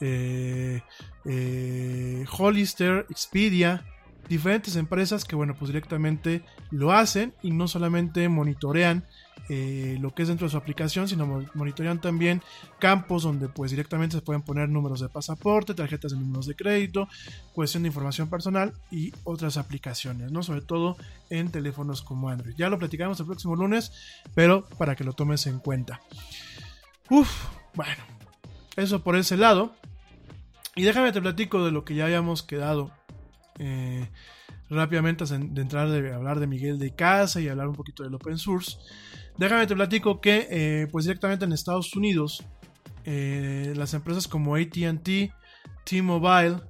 eh, 0.01 0.81
eh, 1.25 2.25
Hollister, 2.39 3.05
Expedia, 3.11 3.85
diferentes 4.27 4.75
empresas 4.75 5.25
que, 5.25 5.35
bueno, 5.35 5.55
pues 5.57 5.69
directamente 5.69 6.43
lo 6.71 6.91
hacen 6.91 7.33
y 7.41 7.51
no 7.51 7.67
solamente 7.67 8.27
monitorean 8.29 9.05
eh, 9.47 9.97
lo 9.99 10.13
que 10.15 10.23
es 10.23 10.27
dentro 10.27 10.47
de 10.47 10.51
su 10.51 10.57
aplicación, 10.57 11.07
sino 11.07 11.45
monitorean 11.53 12.01
también 12.01 12.41
campos 12.79 13.23
donde 13.23 13.47
pues 13.47 13.69
directamente 13.69 14.15
se 14.15 14.23
pueden 14.23 14.41
poner 14.41 14.69
números 14.69 15.01
de 15.01 15.09
pasaporte, 15.09 15.75
tarjetas 15.75 16.13
de 16.13 16.17
números 16.17 16.47
de 16.47 16.55
crédito, 16.55 17.07
cuestión 17.53 17.83
de 17.83 17.87
información 17.87 18.27
personal 18.27 18.73
y 18.89 19.13
otras 19.23 19.57
aplicaciones, 19.57 20.31
¿no? 20.31 20.41
Sobre 20.41 20.61
todo 20.61 20.97
en 21.29 21.51
teléfonos 21.51 22.01
como 22.01 22.29
Android. 22.29 22.55
Ya 22.57 22.69
lo 22.69 22.79
platicamos 22.79 23.19
el 23.19 23.27
próximo 23.27 23.55
lunes, 23.55 23.91
pero 24.33 24.65
para 24.79 24.95
que 24.95 25.03
lo 25.03 25.13
tomes 25.13 25.45
en 25.45 25.59
cuenta. 25.59 26.01
Uf, 27.09 27.29
bueno, 27.75 28.03
eso 28.77 29.03
por 29.03 29.15
ese 29.15 29.37
lado. 29.37 29.75
Y 30.75 30.83
déjame 30.83 31.11
te 31.11 31.21
platico 31.21 31.63
de 31.63 31.71
lo 31.71 31.85
que 31.85 31.93
ya 31.93 32.05
habíamos 32.05 32.41
quedado. 32.41 32.91
Eh, 33.59 34.07
rápidamente 34.69 35.25
de 35.25 35.61
entrar 35.61 35.89
de 35.89 36.13
hablar 36.13 36.39
de 36.39 36.47
Miguel 36.47 36.79
de 36.79 36.93
Casa 36.95 37.39
y 37.39 37.47
hablar 37.47 37.67
un 37.67 37.75
poquito 37.75 38.03
del 38.03 38.13
open 38.15 38.37
source. 38.37 38.77
Déjame 39.37 39.67
te 39.67 39.75
platico 39.75 40.21
que, 40.21 40.47
eh, 40.49 40.87
pues 40.91 41.05
directamente 41.05 41.45
en 41.45 41.51
Estados 41.51 41.95
Unidos, 41.95 42.43
eh, 43.03 43.73
las 43.75 43.93
empresas 43.93 44.27
como 44.27 44.55
ATT, 44.55 45.31
T-Mobile 45.83 46.61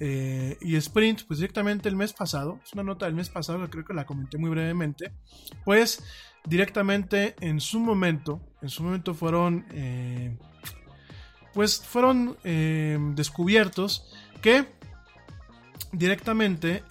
eh, 0.00 0.56
y 0.60 0.74
Sprint, 0.76 1.22
pues 1.26 1.38
directamente 1.38 1.88
el 1.88 1.96
mes 1.96 2.12
pasado, 2.12 2.58
es 2.64 2.72
una 2.72 2.82
nota 2.82 3.06
del 3.06 3.14
mes 3.14 3.28
pasado 3.28 3.68
creo 3.70 3.84
que 3.84 3.94
la 3.94 4.06
comenté 4.06 4.38
muy 4.38 4.50
brevemente, 4.50 5.12
pues 5.64 6.02
directamente 6.44 7.36
en 7.40 7.60
su 7.60 7.78
momento, 7.78 8.40
en 8.60 8.70
su 8.70 8.82
momento 8.82 9.14
fueron, 9.14 9.64
pues 11.52 11.78
fueron 11.78 12.36
descubiertos 13.14 14.12
que 14.42 14.66
directamente 15.92 16.82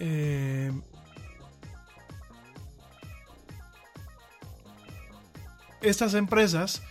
estas 5.83 6.13
empresas 6.13 6.81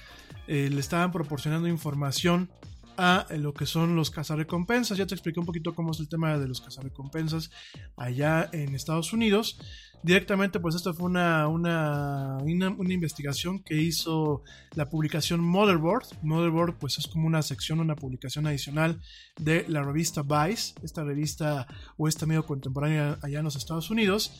eh, 0.47 0.69
le 0.70 0.81
estaban 0.81 1.12
proporcionando 1.12 1.69
información 1.69 2.51
a 2.97 3.27
lo 3.31 3.55
que 3.55 3.66
son 3.66 3.97
los 3.97 4.10
cazarrecompensas. 4.10 4.98
Ya 4.98 5.06
te 5.06 5.14
expliqué 5.14 5.40
un 5.40 5.47
poquito 5.47 5.74
cómo 5.74 5.93
es 5.93 6.01
el 6.01 6.09
tema 6.09 6.39
de 6.39 6.48
los 6.48 6.60
cazarrecompensas 6.60 7.51
allá 7.97 8.48
en 8.52 8.74
Estados 8.74 9.12
Unidos. 9.12 9.59
Directamente, 10.02 10.59
pues 10.59 10.74
esto 10.74 10.93
fue 10.94 11.06
una, 11.06 11.47
una, 11.47 12.39
una, 12.39 12.93
investigación 12.93 13.62
que 13.62 13.77
hizo 13.77 14.43
la 14.74 14.90
publicación 14.90 15.40
Motherboard. 15.40 16.06
Motherboard, 16.23 16.78
pues 16.78 16.98
es 16.98 17.06
como 17.06 17.28
una 17.28 17.43
sección, 17.43 17.78
una 17.78 17.94
publicación 17.94 18.47
adicional 18.48 19.01
de 19.39 19.64
la 19.69 19.82
revista 19.82 20.23
Vice, 20.23 20.74
esta 20.82 21.05
revista 21.05 21.69
o 21.97 22.09
este 22.09 22.27
medio 22.27 22.44
contemporáneo 22.44 23.16
allá 23.23 23.39
en 23.39 23.44
los 23.44 23.55
Estados 23.55 23.90
Unidos 23.90 24.32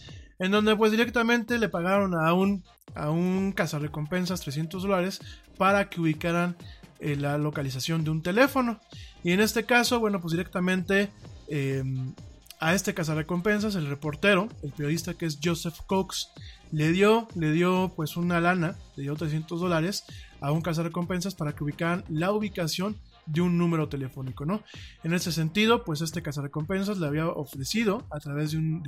en 0.43 0.51
donde 0.51 0.75
pues 0.75 0.91
directamente 0.91 1.57
le 1.57 1.69
pagaron 1.69 2.15
a 2.15 2.33
un, 2.35 2.65
a 2.97 3.11
un 3.11 3.53
cazarrecompensas 3.53 4.41
300 4.41 4.83
dólares 4.83 5.21
para 5.57 5.89
que 5.89 6.01
ubicaran 6.01 6.57
eh, 7.03 7.17
la 7.17 7.37
localización 7.39 8.05
de 8.05 8.11
un 8.11 8.23
teléfono. 8.23 8.81
Y 9.25 9.33
en 9.33 9.41
este 9.41 9.65
caso, 9.65 10.01
bueno, 10.01 10.21
pues 10.21 10.33
directamente 10.33 11.11
em, 11.49 12.15
a 12.61 12.75
este 12.75 12.95
cazarrecompensas, 12.95 13.75
el 13.75 13.89
reportero, 13.89 14.49
el 14.63 14.71
periodista 14.73 15.15
que 15.15 15.27
es 15.27 15.39
Joseph 15.43 15.79
Cox, 15.87 16.29
le 16.71 16.93
dio, 16.93 17.29
le 17.35 17.51
dio 17.53 17.93
pues 17.97 18.17
una 18.17 18.41
lana, 18.41 18.77
le 18.97 19.03
dio 19.03 19.15
300 19.15 19.61
dólares 19.61 20.05
a 20.41 20.53
un 20.53 20.63
cazarrecompensas 20.63 21.35
para 21.35 21.53
que 21.55 21.65
ubicaran 21.65 22.05
la 22.09 22.33
ubicación 22.33 22.97
de 23.27 23.41
un 23.41 23.57
número 23.59 23.89
telefónico, 23.89 24.45
¿no? 24.45 24.63
En 25.05 25.13
ese 25.13 25.31
sentido, 25.33 25.85
pues 25.85 26.01
este 26.01 26.23
cazarrecompensas 26.23 26.99
le 26.99 27.07
había 27.07 27.29
ofrecido 27.29 28.05
a 28.11 28.19
través 28.19 28.51
de 28.53 28.59
un, 28.59 28.83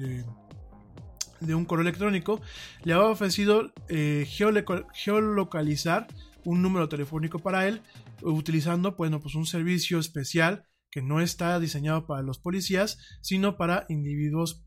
de, 1.40 1.54
un 1.54 1.64
correo 1.64 1.82
electrónico, 1.82 2.40
le 2.84 2.94
había 2.94 3.06
ofrecido 3.06 3.70
eh, 3.88 4.26
geoloca- 4.28 4.86
geolocalizar 4.94 6.06
un 6.44 6.62
número 6.62 6.88
telefónico 6.88 7.38
para 7.38 7.66
él, 7.68 7.80
utilizando 8.22 8.96
bueno, 8.96 9.20
pues 9.20 9.34
un 9.34 9.46
servicio 9.46 9.98
especial 9.98 10.66
que 10.90 11.02
no 11.02 11.20
está 11.20 11.58
diseñado 11.58 12.06
para 12.06 12.22
los 12.22 12.38
policías, 12.38 12.98
sino 13.20 13.56
para 13.56 13.84
individuos, 13.88 14.64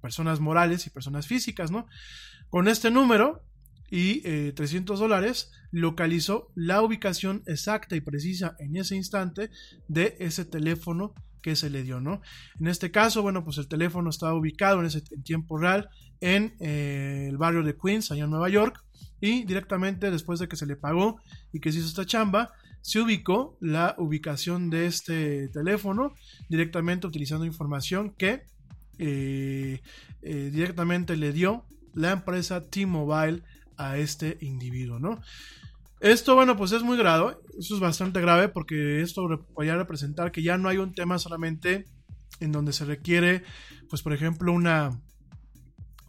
personas 0.00 0.40
morales 0.40 0.86
y 0.86 0.90
personas 0.90 1.28
físicas, 1.28 1.70
¿no? 1.70 1.86
Con 2.50 2.66
este 2.66 2.90
número 2.90 3.44
y 3.88 4.22
eh, 4.24 4.52
300 4.56 4.98
dólares 4.98 5.52
localizó 5.70 6.50
la 6.54 6.82
ubicación 6.82 7.44
exacta 7.46 7.94
y 7.94 8.00
precisa 8.00 8.56
en 8.58 8.76
ese 8.76 8.96
instante 8.96 9.50
de 9.86 10.16
ese 10.18 10.44
teléfono 10.44 11.14
que 11.42 11.56
se 11.56 11.70
le 11.70 11.82
dio, 11.82 12.00
¿no? 12.00 12.22
En 12.58 12.68
este 12.68 12.90
caso, 12.90 13.22
bueno, 13.22 13.44
pues 13.44 13.58
el 13.58 13.68
teléfono 13.68 14.10
estaba 14.10 14.34
ubicado 14.34 14.80
en, 14.80 14.86
ese, 14.86 15.02
tiempo 15.02 15.58
real 15.58 15.90
en 16.20 16.56
eh, 16.60 17.26
el 17.28 17.36
barrio 17.36 17.62
de 17.62 17.76
Queens, 17.76 18.10
allá 18.10 18.24
en 18.24 18.30
Nueva 18.30 18.48
York, 18.48 18.82
y 19.20 19.44
directamente 19.44 20.10
después 20.10 20.40
de 20.40 20.48
que 20.48 20.56
se 20.56 20.66
le 20.66 20.76
pagó 20.76 21.20
y 21.52 21.60
que 21.60 21.70
se 21.70 21.78
hizo 21.78 21.88
esta 21.88 22.06
chamba, 22.06 22.52
se 22.82 23.00
ubicó 23.00 23.56
la 23.60 23.94
ubicación 23.96 24.68
de 24.68 24.86
este 24.86 25.48
teléfono 25.48 26.14
directamente 26.48 27.06
utilizando 27.06 27.46
información 27.46 28.10
que 28.10 28.42
eh, 28.98 29.80
eh, 30.20 30.50
directamente 30.52 31.16
le 31.16 31.32
dio 31.32 31.64
la 31.94 32.10
empresa 32.10 32.68
T-Mobile 32.68 33.42
a 33.76 33.96
este 33.96 34.36
individuo, 34.40 34.98
¿no? 34.98 35.20
Esto, 36.00 36.34
bueno, 36.34 36.56
pues 36.56 36.72
es 36.72 36.82
muy 36.82 36.96
grave, 36.96 37.36
eso 37.56 37.74
es 37.74 37.80
bastante 37.80 38.20
grave 38.20 38.48
porque 38.48 39.00
esto 39.02 39.46
podría 39.54 39.76
representar 39.76 40.32
que 40.32 40.42
ya 40.42 40.58
no 40.58 40.68
hay 40.68 40.78
un 40.78 40.92
tema 40.92 41.18
solamente 41.18 41.84
en 42.40 42.50
donde 42.50 42.72
se 42.72 42.84
requiere, 42.84 43.44
pues 43.88 44.02
por 44.02 44.12
ejemplo, 44.12 44.52
una, 44.52 45.00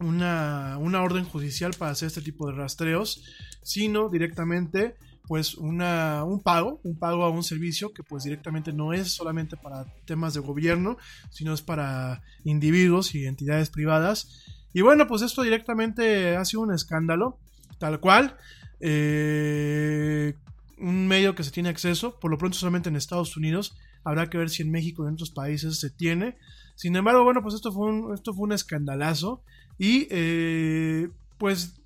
una, 0.00 0.78
una 0.78 1.02
orden 1.02 1.24
judicial 1.24 1.72
para 1.78 1.92
hacer 1.92 2.08
este 2.08 2.22
tipo 2.22 2.48
de 2.48 2.54
rastreos, 2.54 3.24
sino 3.62 4.08
directamente 4.08 4.96
pues 5.26 5.54
una, 5.54 6.24
un 6.24 6.40
pago, 6.40 6.80
un 6.84 6.98
pago 6.98 7.24
a 7.24 7.30
un 7.30 7.42
servicio 7.42 7.92
que 7.92 8.02
pues 8.02 8.24
directamente 8.24 8.72
no 8.72 8.92
es 8.92 9.12
solamente 9.12 9.56
para 9.56 9.86
temas 10.04 10.34
de 10.34 10.40
gobierno, 10.40 10.98
sino 11.30 11.54
es 11.54 11.62
para 11.62 12.22
individuos 12.44 13.14
y 13.14 13.26
entidades 13.26 13.70
privadas. 13.70 14.44
Y 14.72 14.82
bueno, 14.82 15.06
pues 15.06 15.22
esto 15.22 15.42
directamente 15.42 16.36
ha 16.36 16.44
sido 16.44 16.62
un 16.62 16.74
escándalo, 16.74 17.38
tal 17.78 18.00
cual. 18.00 18.36
Eh, 18.80 20.34
un 20.78 21.06
medio 21.06 21.34
que 21.34 21.44
se 21.44 21.50
tiene 21.50 21.70
acceso, 21.70 22.18
por 22.18 22.30
lo 22.30 22.36
pronto 22.36 22.58
solamente 22.58 22.90
en 22.90 22.96
Estados 22.96 23.36
Unidos, 23.36 23.76
habrá 24.02 24.28
que 24.28 24.36
ver 24.36 24.50
si 24.50 24.62
en 24.62 24.70
México 24.70 25.04
y 25.04 25.08
en 25.08 25.14
otros 25.14 25.30
países 25.30 25.80
se 25.80 25.90
tiene. 25.90 26.36
Sin 26.74 26.94
embargo, 26.96 27.24
bueno, 27.24 27.42
pues 27.42 27.54
esto 27.54 27.72
fue 27.72 27.86
un, 27.86 28.12
esto 28.12 28.34
fue 28.34 28.44
un 28.44 28.52
escandalazo 28.52 29.42
y 29.78 30.06
eh, 30.10 31.08
pues 31.38 31.80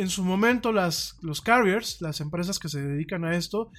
en 0.00 0.08
su 0.08 0.24
momento 0.24 0.72
las, 0.72 1.16
los 1.20 1.40
carriers, 1.40 2.00
las 2.00 2.20
empresas 2.20 2.58
que 2.58 2.68
se 2.68 2.80
dedican 2.80 3.24
a 3.24 3.36
esto, 3.36 3.70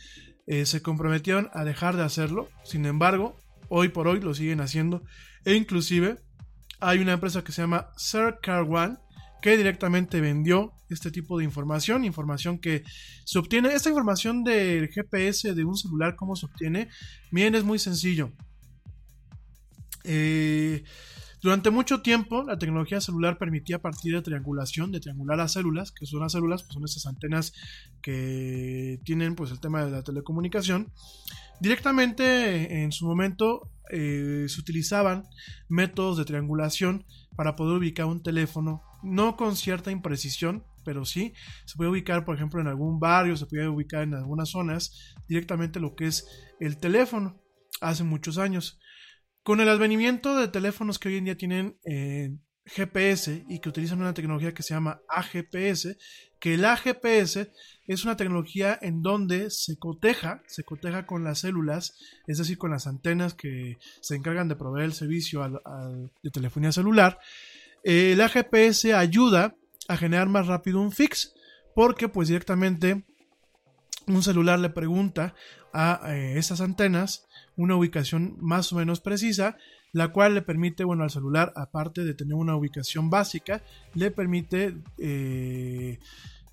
eh, 0.48 0.66
se 0.66 0.82
comprometieron 0.82 1.50
a 1.54 1.64
dejar 1.64 1.98
de 1.98 2.04
hacerlo. 2.04 2.50
Sin 2.64 2.86
embargo, 2.86 3.38
hoy 3.70 3.90
por 3.90 4.08
hoy 4.08 4.20
lo 4.20 4.34
siguen 4.34 4.62
haciendo. 4.62 5.04
E 5.46 5.56
inclusive 5.56 6.20
hay 6.80 7.00
una 7.00 7.14
empresa 7.14 7.44
que 7.44 7.52
se 7.52 7.62
llama 7.62 7.90
Car 8.42 8.64
One 8.70 8.98
que 9.42 9.58
directamente 9.58 10.22
vendió 10.22 10.74
este 10.90 11.10
tipo 11.10 11.40
de 11.40 11.44
información, 11.44 12.06
información 12.06 12.60
que 12.60 12.84
se 13.26 13.40
obtiene, 13.40 13.74
esta 13.74 13.90
información 13.90 14.44
del 14.44 14.90
GPS 14.90 15.56
de 15.56 15.64
un 15.64 15.76
celular, 15.76 16.16
¿cómo 16.16 16.36
se 16.36 16.46
obtiene? 16.46 16.90
Bien, 17.32 17.56
es 17.56 17.64
muy 17.64 17.80
sencillo. 17.80 18.32
Eh, 20.04 20.84
durante 21.42 21.72
mucho 21.72 22.02
tiempo, 22.02 22.44
la 22.44 22.60
tecnología 22.60 23.02
celular 23.02 23.38
permitía 23.38 23.78
a 23.78 23.82
partir 23.82 24.14
de 24.14 24.22
triangulación, 24.22 24.92
de 24.92 25.00
triangular 25.00 25.38
las 25.38 25.54
células, 25.54 25.92
que 25.92 26.06
son 26.06 26.20
las 26.20 26.34
células, 26.34 26.64
pues 26.64 26.74
son 26.74 26.84
estas 26.86 27.08
antenas 27.08 27.54
que 28.02 29.00
tienen 29.04 29.36
pues 29.36 29.52
el 29.52 29.60
tema 29.60 29.84
de 29.84 29.92
la 29.92 30.04
telecomunicación. 30.04 30.92
Directamente 31.60 32.84
en 32.84 32.92
su 32.92 33.08
momento 33.08 33.72
eh, 33.92 34.46
se 34.48 34.60
utilizaban 34.60 35.24
métodos 35.68 36.18
de 36.18 36.26
triangulación 36.26 37.06
para 37.36 37.56
poder 37.56 37.78
ubicar 37.78 38.06
un 38.06 38.22
teléfono, 38.22 38.84
no 39.04 39.36
con 39.36 39.56
cierta 39.56 39.92
imprecisión, 39.92 40.64
pero 40.84 41.06
sí 41.06 41.34
se 41.66 41.76
puede 41.76 41.90
ubicar, 41.90 42.24
por 42.24 42.36
ejemplo, 42.36 42.62
en 42.62 42.68
algún 42.68 43.00
barrio, 43.00 43.36
se 43.36 43.46
puede 43.46 43.68
ubicar 43.68 44.04
en 44.04 44.14
algunas 44.14 44.50
zonas 44.50 45.16
directamente 45.28 45.80
lo 45.80 45.96
que 45.96 46.08
es 46.08 46.28
el 46.60 46.78
teléfono 46.78 47.42
hace 47.80 48.04
muchos 48.04 48.38
años. 48.38 48.80
Con 49.44 49.60
el 49.60 49.70
advenimiento 49.70 50.36
de 50.38 50.48
teléfonos 50.48 51.00
que 51.00 51.10
hoy 51.10 51.18
en 51.18 51.26
día 51.26 51.36
tienen 51.36 51.80
eh, 51.84 52.38
GPS 52.66 53.44
y 53.50 53.60
que 53.60 53.70
utilizan 53.70 54.00
una 54.00 54.14
tecnología 54.14 54.54
que 54.54 54.62
se 54.62 54.76
llama 54.76 55.02
AGPS, 55.10 55.98
que 56.40 56.54
el 56.54 56.64
AGPS 56.64 57.50
es 57.88 58.04
una 58.04 58.16
tecnología 58.16 58.78
en 58.80 59.02
donde 59.02 59.50
se 59.50 59.78
coteja, 59.80 60.44
se 60.46 60.64
coteja 60.64 61.08
con 61.08 61.24
las 61.24 61.40
células, 61.40 61.98
es 62.28 62.38
decir, 62.38 62.60
con 62.60 62.70
las 62.70 62.86
antenas 62.86 63.34
que 63.34 63.80
se 64.00 64.16
encargan 64.16 64.48
de 64.48 64.56
proveer 64.56 64.86
el 64.86 64.94
servicio 64.94 65.42
de 66.22 66.32
telefonía 66.32 66.72
celular. 66.72 67.18
Eh, 67.84 68.12
el 68.14 68.22
AGPS 68.22 68.86
ayuda 68.94 69.56
a 69.88 69.98
generar 69.98 70.30
más 70.30 70.46
rápido 70.46 70.80
un 70.80 70.92
fix, 70.92 71.34
porque 71.74 72.10
pues 72.10 72.28
directamente 72.28 73.06
un 74.16 74.24
celular 74.24 74.60
le 74.60 74.70
pregunta 74.70 75.34
a 75.74 76.14
eh, 76.14 76.38
esas 76.38 76.62
antenas 76.62 77.28
una 77.56 77.76
ubicación 77.76 78.38
más 78.40 78.72
o 78.74 78.78
menos 78.78 79.02
precisa, 79.02 79.58
la 79.94 80.10
cual 80.10 80.34
le 80.34 80.42
permite, 80.42 80.84
bueno, 80.84 81.04
al 81.04 81.10
celular, 81.10 81.52
aparte 81.56 82.04
de 82.04 82.14
tener 82.14 82.36
una 82.36 82.56
ubicación 82.56 83.10
básica, 83.10 83.62
le 83.94 84.10
permite 84.10 84.78
eh, 84.98 86.00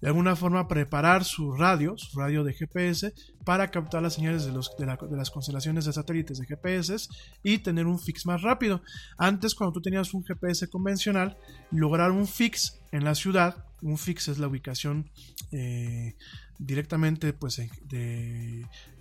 de 0.00 0.06
alguna 0.06 0.36
forma 0.36 0.68
preparar 0.68 1.24
su 1.24 1.52
radio, 1.52 1.96
su 1.96 2.18
radio 2.18 2.44
de 2.44 2.52
GPS, 2.52 3.14
para 3.44 3.70
captar 3.70 4.02
las 4.02 4.14
señales 4.14 4.44
de, 4.44 4.52
de, 4.52 5.16
las 5.16 5.30
constelaciones 5.30 5.84
de 5.84 5.92
satélites 5.92 6.38
de 6.38 6.46
GPS 6.46 7.08
y 7.42 7.58
tener 7.58 7.86
un 7.86 7.98
fix 7.98 8.26
más 8.26 8.42
rápido. 8.42 8.82
Antes, 9.16 9.54
cuando 9.54 9.72
tú 9.72 9.80
tenías 9.80 10.12
un 10.14 10.24
GPS 10.24 10.68
convencional, 10.68 11.36
lograr 11.70 12.10
un 12.10 12.26
fix 12.26 12.80
en 12.92 13.04
la 13.04 13.14
ciudad, 13.14 13.64
un 13.82 13.98
fix 13.98 14.28
es 14.28 14.38
la 14.38 14.48
ubicación 14.48 15.10
eh, 15.52 16.16
directamente 16.58 17.32
pues, 17.32 17.56
de, 17.56 17.70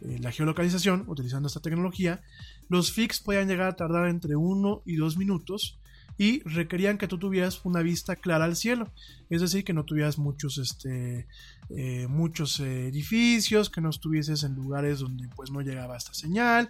de, 0.01 0.19
la 0.19 0.31
geolocalización 0.31 1.05
utilizando 1.07 1.47
esta 1.47 1.59
tecnología, 1.59 2.21
los 2.69 2.91
fix 2.91 3.19
podían 3.19 3.47
llegar 3.47 3.67
a 3.67 3.75
tardar 3.75 4.07
entre 4.07 4.35
1 4.35 4.83
y 4.85 4.95
2 4.95 5.17
minutos 5.17 5.79
y 6.17 6.41
requerían 6.43 6.97
que 6.97 7.07
tú 7.07 7.19
tuvieras 7.19 7.63
una 7.63 7.81
vista 7.81 8.15
clara 8.15 8.45
al 8.45 8.55
cielo, 8.55 8.91
es 9.29 9.41
decir, 9.41 9.63
que 9.63 9.73
no 9.73 9.85
tuvieras 9.85 10.17
muchos, 10.17 10.57
este, 10.57 11.27
eh, 11.69 12.07
muchos 12.07 12.59
eh, 12.59 12.87
edificios, 12.87 13.69
que 13.69 13.81
no 13.81 13.89
estuvieses 13.89 14.43
en 14.43 14.55
lugares 14.55 14.99
donde 14.99 15.27
pues 15.35 15.51
no 15.51 15.61
llegaba 15.61 15.95
esta 15.95 16.13
señal, 16.13 16.69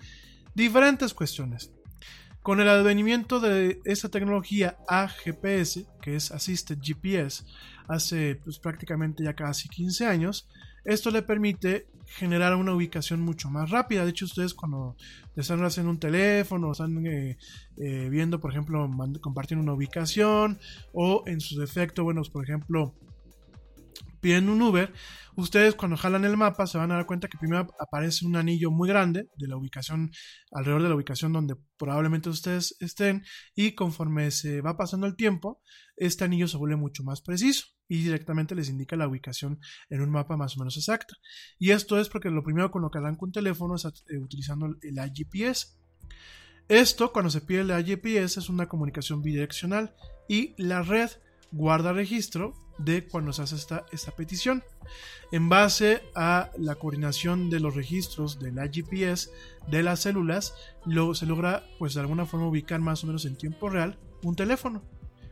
diferentes 0.53 1.13
cuestiones. 1.13 1.71
Con 2.41 2.61
el 2.61 2.69
advenimiento 2.69 3.39
de 3.39 3.81
esta 3.83 4.09
tecnología 4.09 4.77
AGPS, 4.87 5.85
que 6.01 6.15
es 6.15 6.31
Assisted 6.31 6.77
GPS, 6.81 7.43
hace 7.87 8.35
pues, 8.43 8.59
prácticamente 8.59 9.23
ya 9.23 9.33
casi 9.33 9.69
15 9.69 10.05
años, 10.05 10.47
esto 10.83 11.11
le 11.11 11.21
permite 11.21 11.87
generar 12.05 12.55
una 12.55 12.73
ubicación 12.73 13.19
mucho 13.21 13.49
más 13.49 13.69
rápida. 13.69 14.05
De 14.05 14.11
hecho, 14.11 14.25
ustedes 14.25 14.53
cuando 14.53 14.95
están 15.35 15.63
haciendo 15.63 15.91
un 15.91 15.99
teléfono, 15.99 16.71
están 16.71 17.05
eh, 17.05 17.37
eh, 17.77 18.07
viendo, 18.09 18.39
por 18.39 18.51
ejemplo, 18.51 18.89
compartiendo 19.21 19.63
una 19.63 19.73
ubicación 19.73 20.57
o 20.93 21.23
en 21.27 21.41
su 21.41 21.59
defecto, 21.59 22.03
bueno, 22.03 22.21
por 22.31 22.43
ejemplo, 22.45 22.93
piden 24.19 24.49
un 24.49 24.61
Uber, 24.61 24.93
ustedes 25.35 25.75
cuando 25.75 25.97
jalan 25.97 26.25
el 26.25 26.37
mapa 26.37 26.67
se 26.67 26.77
van 26.77 26.91
a 26.91 26.95
dar 26.95 27.05
cuenta 27.05 27.27
que 27.27 27.37
primero 27.37 27.67
aparece 27.79 28.25
un 28.25 28.35
anillo 28.35 28.71
muy 28.71 28.89
grande 28.89 29.29
de 29.37 29.47
la 29.47 29.57
ubicación, 29.57 30.11
alrededor 30.51 30.83
de 30.83 30.89
la 30.89 30.95
ubicación 30.95 31.33
donde 31.33 31.55
probablemente 31.77 32.29
ustedes 32.29 32.75
estén 32.79 33.23
y 33.55 33.73
conforme 33.73 34.31
se 34.31 34.61
va 34.61 34.77
pasando 34.77 35.07
el 35.07 35.15
tiempo, 35.15 35.61
este 35.95 36.23
anillo 36.23 36.47
se 36.47 36.57
vuelve 36.57 36.75
mucho 36.75 37.03
más 37.03 37.21
preciso 37.21 37.67
y 37.87 38.03
directamente 38.03 38.55
les 38.55 38.69
indica 38.69 38.95
la 38.95 39.07
ubicación 39.07 39.59
en 39.89 40.01
un 40.01 40.09
mapa 40.09 40.37
más 40.37 40.55
o 40.57 40.59
menos 40.59 40.77
exacta. 40.77 41.15
Y 41.57 41.71
esto 41.71 41.99
es 41.99 42.09
porque 42.09 42.29
lo 42.29 42.43
primero 42.43 42.71
con 42.71 42.81
lo 42.81 42.89
que 42.89 42.99
dan 42.99 43.15
con 43.15 43.31
teléfono 43.31 43.75
es 43.75 43.85
eh, 43.85 44.17
utilizando 44.19 44.67
el 44.81 44.99
AGPS. 44.99 45.79
Esto, 46.67 47.13
cuando 47.13 47.29
se 47.29 47.41
pide 47.41 47.61
el 47.61 47.71
AGPS, 47.71 48.37
es 48.37 48.49
una 48.49 48.67
comunicación 48.67 49.21
bidireccional 49.21 49.95
y 50.27 50.53
la 50.61 50.81
red 50.81 51.09
guarda 51.51 51.93
registro 51.93 52.53
de 52.77 53.07
cuando 53.07 53.33
se 53.33 53.41
hace 53.41 53.55
esta, 53.55 53.85
esta 53.91 54.11
petición. 54.11 54.63
En 55.31 55.49
base 55.49 56.03
a 56.15 56.51
la 56.57 56.75
coordinación 56.75 57.49
de 57.49 57.59
los 57.59 57.75
registros 57.75 58.39
del 58.39 58.59
AGPS 58.59 59.31
de 59.67 59.83
las 59.83 60.01
células, 60.01 60.53
lo, 60.85 61.13
se 61.15 61.25
logra 61.25 61.63
pues 61.79 61.93
de 61.93 62.01
alguna 62.01 62.25
forma 62.25 62.47
ubicar 62.47 62.79
más 62.79 63.03
o 63.03 63.07
menos 63.07 63.25
en 63.25 63.35
tiempo 63.35 63.69
real 63.69 63.99
un 64.23 64.35
teléfono 64.35 64.83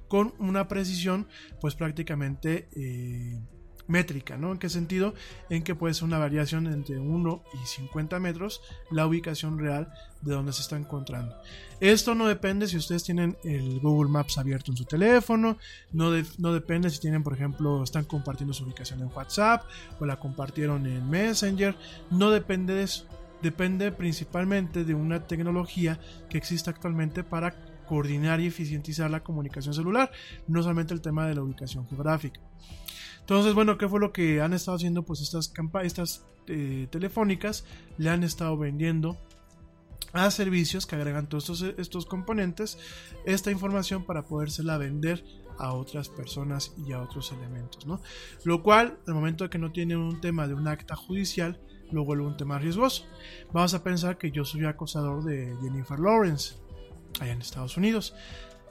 con 0.08 0.34
una 0.38 0.68
precisión 0.68 1.28
pues 1.62 1.76
prácticamente 1.76 2.68
eh, 2.76 3.40
métrica, 3.88 4.38
¿no? 4.38 4.52
¿En 4.52 4.58
qué 4.58 4.70
sentido? 4.70 5.14
En 5.50 5.64
que 5.64 5.76
puede 5.76 5.94
ser 5.94 6.06
una 6.06 6.18
variación 6.18 6.68
entre 6.68 6.98
1 6.98 7.44
y 7.54 7.68
50 7.68 8.20
metros 8.20 8.62
la 8.92 9.06
ubicación 9.06 9.60
real 9.60 9.92
de 10.22 10.34
donde 10.34 10.54
se 10.54 10.62
está 10.62 10.78
encontrando. 10.78 11.36
Esto 11.80 12.16
no 12.16 12.28
depende 12.28 12.68
si 12.68 12.78
ustedes 12.78 13.04
tienen 13.04 13.38
el 13.44 13.80
Google 13.80 14.10
Maps 14.10 14.38
abierto 14.38 14.72
en 14.72 14.78
su 14.78 14.86
teléfono, 14.86 15.58
no, 15.92 16.12
no 16.38 16.54
depende 16.54 16.90
si 16.90 17.00
tienen, 17.00 17.24
por 17.24 17.34
ejemplo, 17.34 17.84
están 17.84 18.06
compartiendo 18.06 18.54
su 18.54 18.64
ubicación 18.64 19.02
en 19.02 19.12
WhatsApp 19.14 19.66
o 20.00 20.06
la 20.06 20.18
compartieron 20.18 20.86
en 20.88 21.10
Messenger, 21.10 21.76
no 22.12 22.32
depende 22.32 22.74
de 22.74 22.84
eso. 22.84 23.06
Depende 23.42 23.92
principalmente 23.92 24.86
de 24.86 24.96
una 24.96 25.28
tecnología 25.28 26.00
que 26.30 26.38
existe 26.38 26.70
actualmente 26.70 27.24
para 27.24 27.54
coordinar 27.86 28.40
y 28.40 28.48
eficientizar 28.48 29.12
la 29.12 29.24
comunicación 29.24 29.74
celular, 29.74 30.12
no 30.48 30.64
solamente 30.64 30.94
el 30.94 31.02
tema 31.02 31.28
de 31.28 31.36
la 31.36 31.44
ubicación 31.44 31.88
geográfica. 31.88 32.40
Entonces, 33.26 33.56
bueno, 33.56 33.80
¿qué 33.80 33.90
fue 33.90 34.00
lo 34.00 34.14
que 34.14 34.40
han 34.40 34.54
estado 34.54 34.78
haciendo? 34.78 35.02
Pues 35.02 35.20
estas, 35.20 35.52
estas 35.82 36.28
eh, 36.46 36.88
telefónicas 36.92 37.66
le 37.98 38.12
han 38.12 38.24
estado 38.24 38.56
vendiendo 38.56 39.18
a 40.14 40.30
servicios 40.30 40.86
que 40.86 40.96
agregan 40.96 41.28
todos 41.28 41.50
estos, 41.50 41.74
estos 41.80 42.06
componentes 42.06 42.78
esta 43.26 43.50
información 43.50 44.06
para 44.06 44.28
podérsela 44.28 44.78
vender 44.78 45.26
a 45.58 45.74
otras 45.74 46.08
personas 46.08 46.74
y 46.86 46.94
a 46.94 47.02
otros 47.02 47.32
elementos, 47.32 47.88
¿no? 47.88 48.00
Lo 48.44 48.62
cual, 48.62 49.00
al 49.08 49.16
momento 49.16 49.44
de 49.44 49.50
que 49.50 49.58
no 49.58 49.72
tienen 49.72 49.98
un 49.98 50.22
tema 50.22 50.48
de 50.48 50.54
un 50.54 50.68
acta 50.68 50.96
judicial, 50.96 51.60
lo 51.92 52.06
vuelve 52.06 52.28
un 52.28 52.38
tema 52.38 52.60
riesgoso. 52.60 53.06
Vamos 53.54 53.74
a 53.74 53.84
pensar 53.84 54.20
que 54.20 54.30
yo 54.30 54.46
soy 54.46 54.66
acosador 54.66 55.24
de 55.24 55.58
Jennifer 55.64 56.00
Lawrence, 56.00 56.58
allá 57.20 57.32
en 57.32 57.42
Estados 57.42 57.76
Unidos. 57.76 58.14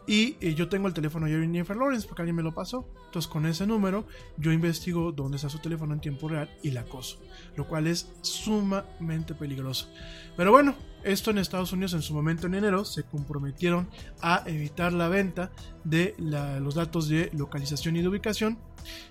Y 0.07 0.37
eh, 0.41 0.55
yo 0.55 0.69
tengo 0.69 0.87
el 0.87 0.95
teléfono 0.95 1.27
de 1.27 1.33
Jennifer 1.33 1.77
Lawrence 1.77 2.07
porque 2.07 2.23
alguien 2.23 2.37
me 2.37 2.43
lo 2.43 2.53
pasó. 2.55 2.89
Entonces 3.07 3.31
con 3.31 3.47
ese 3.47 3.67
número 3.67 4.07
yo 4.37 4.53
investigo 4.53 5.13
dónde 5.13 5.37
está 5.37 5.49
su 5.49 5.59
teléfono 5.59 5.95
en 5.95 6.01
tiempo 6.01 6.29
real 6.29 6.51
y 6.63 6.71
la 6.71 6.83
acoso. 6.83 7.19
Lo 7.57 7.67
cual 7.67 7.87
es 7.87 8.13
sumamente 8.23 9.35
peligroso. 9.35 9.89
Pero 10.37 10.51
bueno, 10.51 10.75
esto 11.03 11.31
en 11.31 11.39
Estados 11.39 11.73
Unidos 11.73 11.95
en 11.95 12.03
su 12.03 12.15
momento 12.15 12.47
en 12.47 12.55
enero 12.55 12.85
se 12.85 13.05
comprometieron 13.05 13.89
a 14.21 14.43
evitar 14.47 14.93
la 14.93 15.09
venta 15.09 15.51
de 15.85 16.15
los 16.19 16.75
datos 16.75 17.09
de 17.09 17.31
localización 17.33 17.97
y 17.97 18.03
de 18.03 18.09
ubicación. 18.09 18.59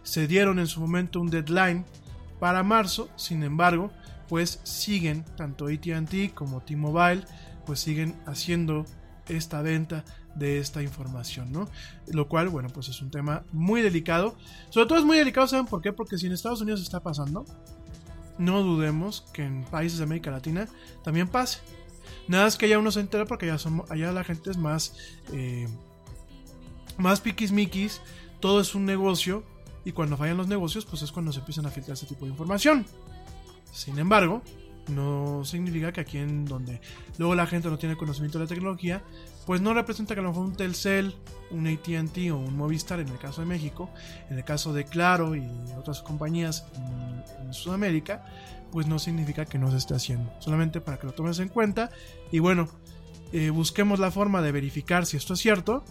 Se 0.03 0.27
dieron 0.27 0.59
en 0.59 0.67
su 0.67 0.79
momento 0.79 1.19
un 1.19 1.29
deadline 1.29 1.85
para 2.39 2.63
marzo. 2.63 3.09
Sin 3.15 3.43
embargo, 3.43 3.91
pues 4.27 4.59
siguen 4.63 5.25
tanto 5.35 5.67
ATT 5.67 6.33
como 6.33 6.61
T-Mobile 6.61 7.23
pues 7.65 7.79
siguen 7.79 8.15
haciendo 8.25 8.85
esta 9.27 9.61
venta 9.61 10.03
de 10.35 10.59
esta 10.59 10.81
información, 10.81 11.51
¿no? 11.51 11.67
Lo 12.07 12.27
cual, 12.27 12.49
bueno, 12.49 12.69
pues 12.69 12.87
es 12.89 13.01
un 13.01 13.11
tema 13.11 13.43
muy 13.51 13.81
delicado. 13.81 14.35
Sobre 14.69 14.87
todo 14.87 14.99
es 14.99 15.05
muy 15.05 15.17
delicado, 15.17 15.47
¿saben 15.47 15.65
por 15.65 15.81
qué? 15.81 15.93
Porque 15.93 16.17
si 16.17 16.27
en 16.27 16.33
Estados 16.33 16.61
Unidos 16.61 16.81
está 16.81 17.01
pasando, 17.01 17.45
no 18.37 18.63
dudemos 18.63 19.25
que 19.33 19.43
en 19.43 19.63
países 19.65 19.99
de 19.99 20.05
América 20.05 20.31
Latina 20.31 20.67
también 21.03 21.27
pase. 21.27 21.59
Nada 22.27 22.47
es 22.47 22.55
que 22.55 22.65
allá 22.65 22.79
uno 22.79 22.91
se 22.91 22.99
entera 22.99 23.25
porque 23.25 23.45
allá, 23.45 23.57
son, 23.57 23.83
allá 23.89 24.11
la 24.11 24.23
gente 24.23 24.49
es 24.49 24.57
más, 24.57 24.95
eh, 25.31 25.67
más 26.97 27.21
piquismiquis, 27.21 28.01
todo 28.39 28.61
es 28.61 28.75
un 28.75 28.85
negocio 28.85 29.43
y 29.85 29.91
cuando 29.91 30.17
fallan 30.17 30.37
los 30.37 30.47
negocios, 30.47 30.85
pues 30.85 31.01
es 31.01 31.11
cuando 31.11 31.31
se 31.31 31.39
empiezan 31.39 31.65
a 31.65 31.71
filtrar 31.71 31.93
este 31.93 32.07
tipo 32.07 32.25
de 32.25 32.31
información. 32.31 32.85
Sin 33.71 33.99
embargo, 33.99 34.41
no 34.87 35.43
significa 35.45 35.91
que 35.91 36.01
aquí 36.01 36.17
en 36.17 36.45
donde 36.45 36.79
luego 37.17 37.35
la 37.35 37.47
gente 37.47 37.69
no 37.69 37.77
tiene 37.77 37.95
conocimiento 37.95 38.37
de 38.37 38.45
la 38.45 38.49
tecnología, 38.49 39.03
pues 39.45 39.61
no 39.61 39.73
representa 39.73 40.13
que 40.13 40.21
a 40.21 40.23
lo 40.23 40.29
mejor 40.29 40.45
un 40.45 40.55
Telcel, 40.55 41.15
un 41.51 41.67
ATT 41.67 42.31
o 42.31 42.37
un 42.37 42.55
Movistar 42.55 42.99
en 42.99 43.09
el 43.09 43.17
caso 43.17 43.41
de 43.41 43.47
México, 43.47 43.89
en 44.29 44.37
el 44.37 44.43
caso 44.43 44.73
de 44.73 44.85
Claro 44.85 45.35
y 45.35 45.47
otras 45.77 46.01
compañías 46.01 46.65
en, 46.75 47.53
Sudamérica, 47.53 48.25
pues 48.71 48.87
no 48.87 48.97
significa 48.97 49.45
que 49.45 49.59
no 49.59 49.69
se 49.69 49.77
esté 49.77 49.93
haciendo. 49.93 50.33
Solamente 50.39 50.81
para 50.81 50.97
que 50.97 51.05
lo 51.05 51.13
tomes 51.13 51.37
en 51.37 51.49
cuenta 51.49 51.91
y 52.31 52.39
bueno, 52.39 52.67
eh, 53.31 53.51
busquemos 53.51 53.99
la 53.99 54.09
forma 54.09 54.41
de 54.41 54.51
verificar 54.51 55.05
si 55.05 55.17
esto 55.17 55.35
es 55.35 55.39
cierto 55.39 55.83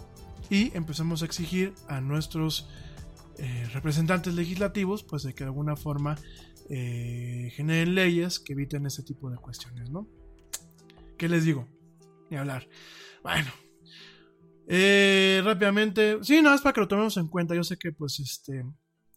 y 0.49 0.75
empecemos 0.75 1.21
a 1.21 1.25
exigir 1.25 1.73
a 1.87 2.01
nuestros 2.01 2.67
eh, 3.37 3.65
representantes 3.73 4.33
legislativos, 4.33 5.03
pues 5.03 5.23
de 5.23 5.33
que 5.33 5.45
de 5.45 5.51
alguna 5.51 5.77
forma 5.77 6.17
eh, 6.69 7.51
generen 7.55 7.95
leyes 7.95 8.39
que 8.39 8.53
eviten 8.53 8.85
ese 8.85 9.03
tipo 9.03 9.29
de 9.29 9.37
cuestiones, 9.37 9.89
¿no? 9.89 10.07
¿Qué 11.17 11.29
les 11.29 11.45
digo? 11.45 11.67
Ni 12.29 12.37
hablar. 12.37 12.67
Bueno. 13.23 13.51
Eh, 14.67 15.41
rápidamente. 15.43 16.19
Sí, 16.21 16.41
nada 16.41 16.55
más 16.55 16.61
para 16.61 16.73
que 16.73 16.81
lo 16.81 16.87
tomemos 16.87 17.17
en 17.17 17.27
cuenta. 17.27 17.55
Yo 17.55 17.63
sé 17.63 17.77
que, 17.77 17.91
pues, 17.91 18.19
este. 18.19 18.63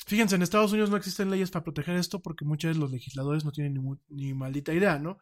Fíjense, 0.06 0.36
en 0.36 0.42
Estados 0.42 0.70
Unidos 0.70 0.88
no 0.88 0.96
existen 0.96 1.30
leyes 1.30 1.50
para 1.50 1.64
proteger 1.64 1.96
esto 1.96 2.20
porque 2.20 2.44
muchos 2.44 2.74
de 2.74 2.80
los 2.80 2.92
legisladores 2.92 3.44
no 3.44 3.50
tienen 3.50 3.82
ni, 4.08 4.34
maldita 4.34 4.72
idea, 4.72 5.00
¿no? 5.00 5.18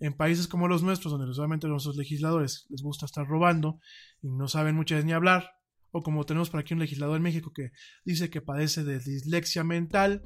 En 0.00 0.12
países 0.12 0.46
como 0.46 0.68
los 0.68 0.82
nuestros, 0.82 1.12
donde 1.12 1.32
solamente 1.34 1.66
nuestros 1.66 1.96
legisladores 1.96 2.66
les 2.68 2.82
gusta 2.82 3.06
estar 3.06 3.26
robando 3.26 3.80
y 4.20 4.28
no 4.28 4.46
saben 4.46 4.76
muchas 4.76 4.96
veces 4.96 5.06
ni 5.06 5.12
hablar, 5.12 5.52
o 5.92 6.02
como 6.02 6.26
tenemos 6.26 6.50
por 6.50 6.60
aquí 6.60 6.74
un 6.74 6.80
legislador 6.80 7.16
en 7.16 7.22
México 7.22 7.52
que 7.54 7.72
dice 8.04 8.28
que 8.28 8.42
padece 8.42 8.84
de 8.84 8.98
dislexia 8.98 9.64
mental, 9.64 10.22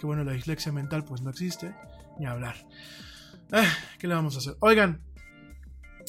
que 0.00 0.06
bueno, 0.06 0.24
la 0.24 0.32
dislexia 0.32 0.72
mental 0.72 1.04
pues 1.04 1.22
no 1.22 1.30
existe, 1.30 1.76
ni 2.18 2.26
hablar. 2.26 2.56
Ah, 3.52 3.72
¿Qué 4.00 4.08
le 4.08 4.14
vamos 4.14 4.34
a 4.34 4.38
hacer? 4.38 4.56
Oigan, 4.58 5.00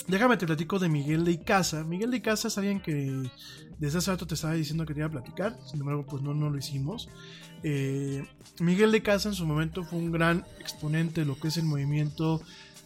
déjame 0.08 0.38
te 0.38 0.46
platico 0.46 0.80
de 0.80 0.90
Miguel 0.90 1.26
de 1.26 1.32
Icaza. 1.32 1.84
Miguel 1.84 2.12
de 2.12 2.18
Icaza 2.18 2.48
es 2.48 2.58
alguien 2.58 2.80
que 2.80 3.30
desde 3.80 3.98
hace 3.98 4.12
rato 4.12 4.28
te 4.28 4.36
estaba 4.36 4.54
diciendo 4.54 4.86
que 4.86 4.94
te 4.94 5.00
iba 5.00 5.08
a 5.08 5.12
platicar, 5.12 5.58
sin 5.66 5.80
embargo 5.80 6.06
pues 6.06 6.22
no, 6.22 6.34
no 6.34 6.50
lo 6.50 6.58
hicimos. 6.58 7.10
Eh, 7.64 8.26
Miguel 8.60 8.92
de 8.92 9.00
Icaza 9.00 9.30
en 9.30 9.36
su 9.36 9.46
momento 9.46 9.84
fue 9.84 10.00
un 10.00 10.12
gran 10.12 10.46
exponente 10.60 11.22
de 11.22 11.28
lo 11.28 11.40
que 11.40 11.48
es 11.48 11.58
el 11.58 11.66
movimiento 11.66 12.42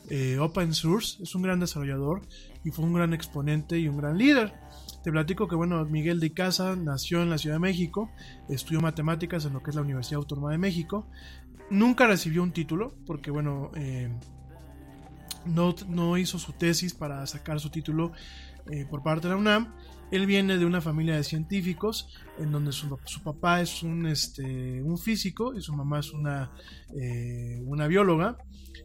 eh, 0.09 0.39
open 0.39 0.73
source, 0.73 1.21
es 1.21 1.35
un 1.35 1.43
gran 1.43 1.59
desarrollador 1.59 2.21
y 2.63 2.71
fue 2.71 2.85
un 2.85 2.93
gran 2.93 3.13
exponente 3.13 3.77
y 3.77 3.87
un 3.87 3.97
gran 3.97 4.17
líder. 4.17 4.53
Te 5.03 5.11
platico 5.11 5.47
que, 5.47 5.55
bueno, 5.55 5.83
Miguel 5.85 6.19
de 6.19 6.33
Casa 6.33 6.75
nació 6.75 7.21
en 7.21 7.29
la 7.29 7.37
Ciudad 7.37 7.55
de 7.55 7.59
México, 7.59 8.11
estudió 8.49 8.81
matemáticas 8.81 9.45
en 9.45 9.53
lo 9.53 9.63
que 9.63 9.69
es 9.69 9.75
la 9.75 9.81
Universidad 9.81 10.17
Autónoma 10.17 10.51
de 10.51 10.57
México. 10.57 11.07
Nunca 11.69 12.05
recibió 12.07 12.43
un 12.43 12.51
título, 12.51 12.95
porque, 13.05 13.31
bueno, 13.31 13.71
eh, 13.75 14.09
no, 15.45 15.75
no, 15.87 16.17
hizo 16.17 16.39
su 16.39 16.53
tesis 16.53 16.93
para 16.93 17.25
sacar 17.27 17.59
su 17.59 17.69
título 17.69 18.11
eh, 18.71 18.85
por 18.89 19.03
parte 19.03 19.27
de 19.27 19.33
la 19.33 19.39
UNAM. 19.39 19.73
Él 20.11 20.25
viene 20.25 20.57
de 20.57 20.65
una 20.65 20.81
familia 20.81 21.15
de 21.15 21.23
científicos, 21.23 22.09
en 22.39 22.51
donde 22.51 22.71
su, 22.71 22.89
papá 23.23 23.61
es 23.61 23.83
un, 23.83 24.07
este, 24.07 24.81
un 24.81 24.97
físico 24.97 25.53
y 25.53 25.61
su 25.61 25.73
mamá 25.73 25.99
es 25.99 26.11
una, 26.11 26.51
eh, 26.99 27.61
una 27.65 27.87
bióloga. 27.87 28.37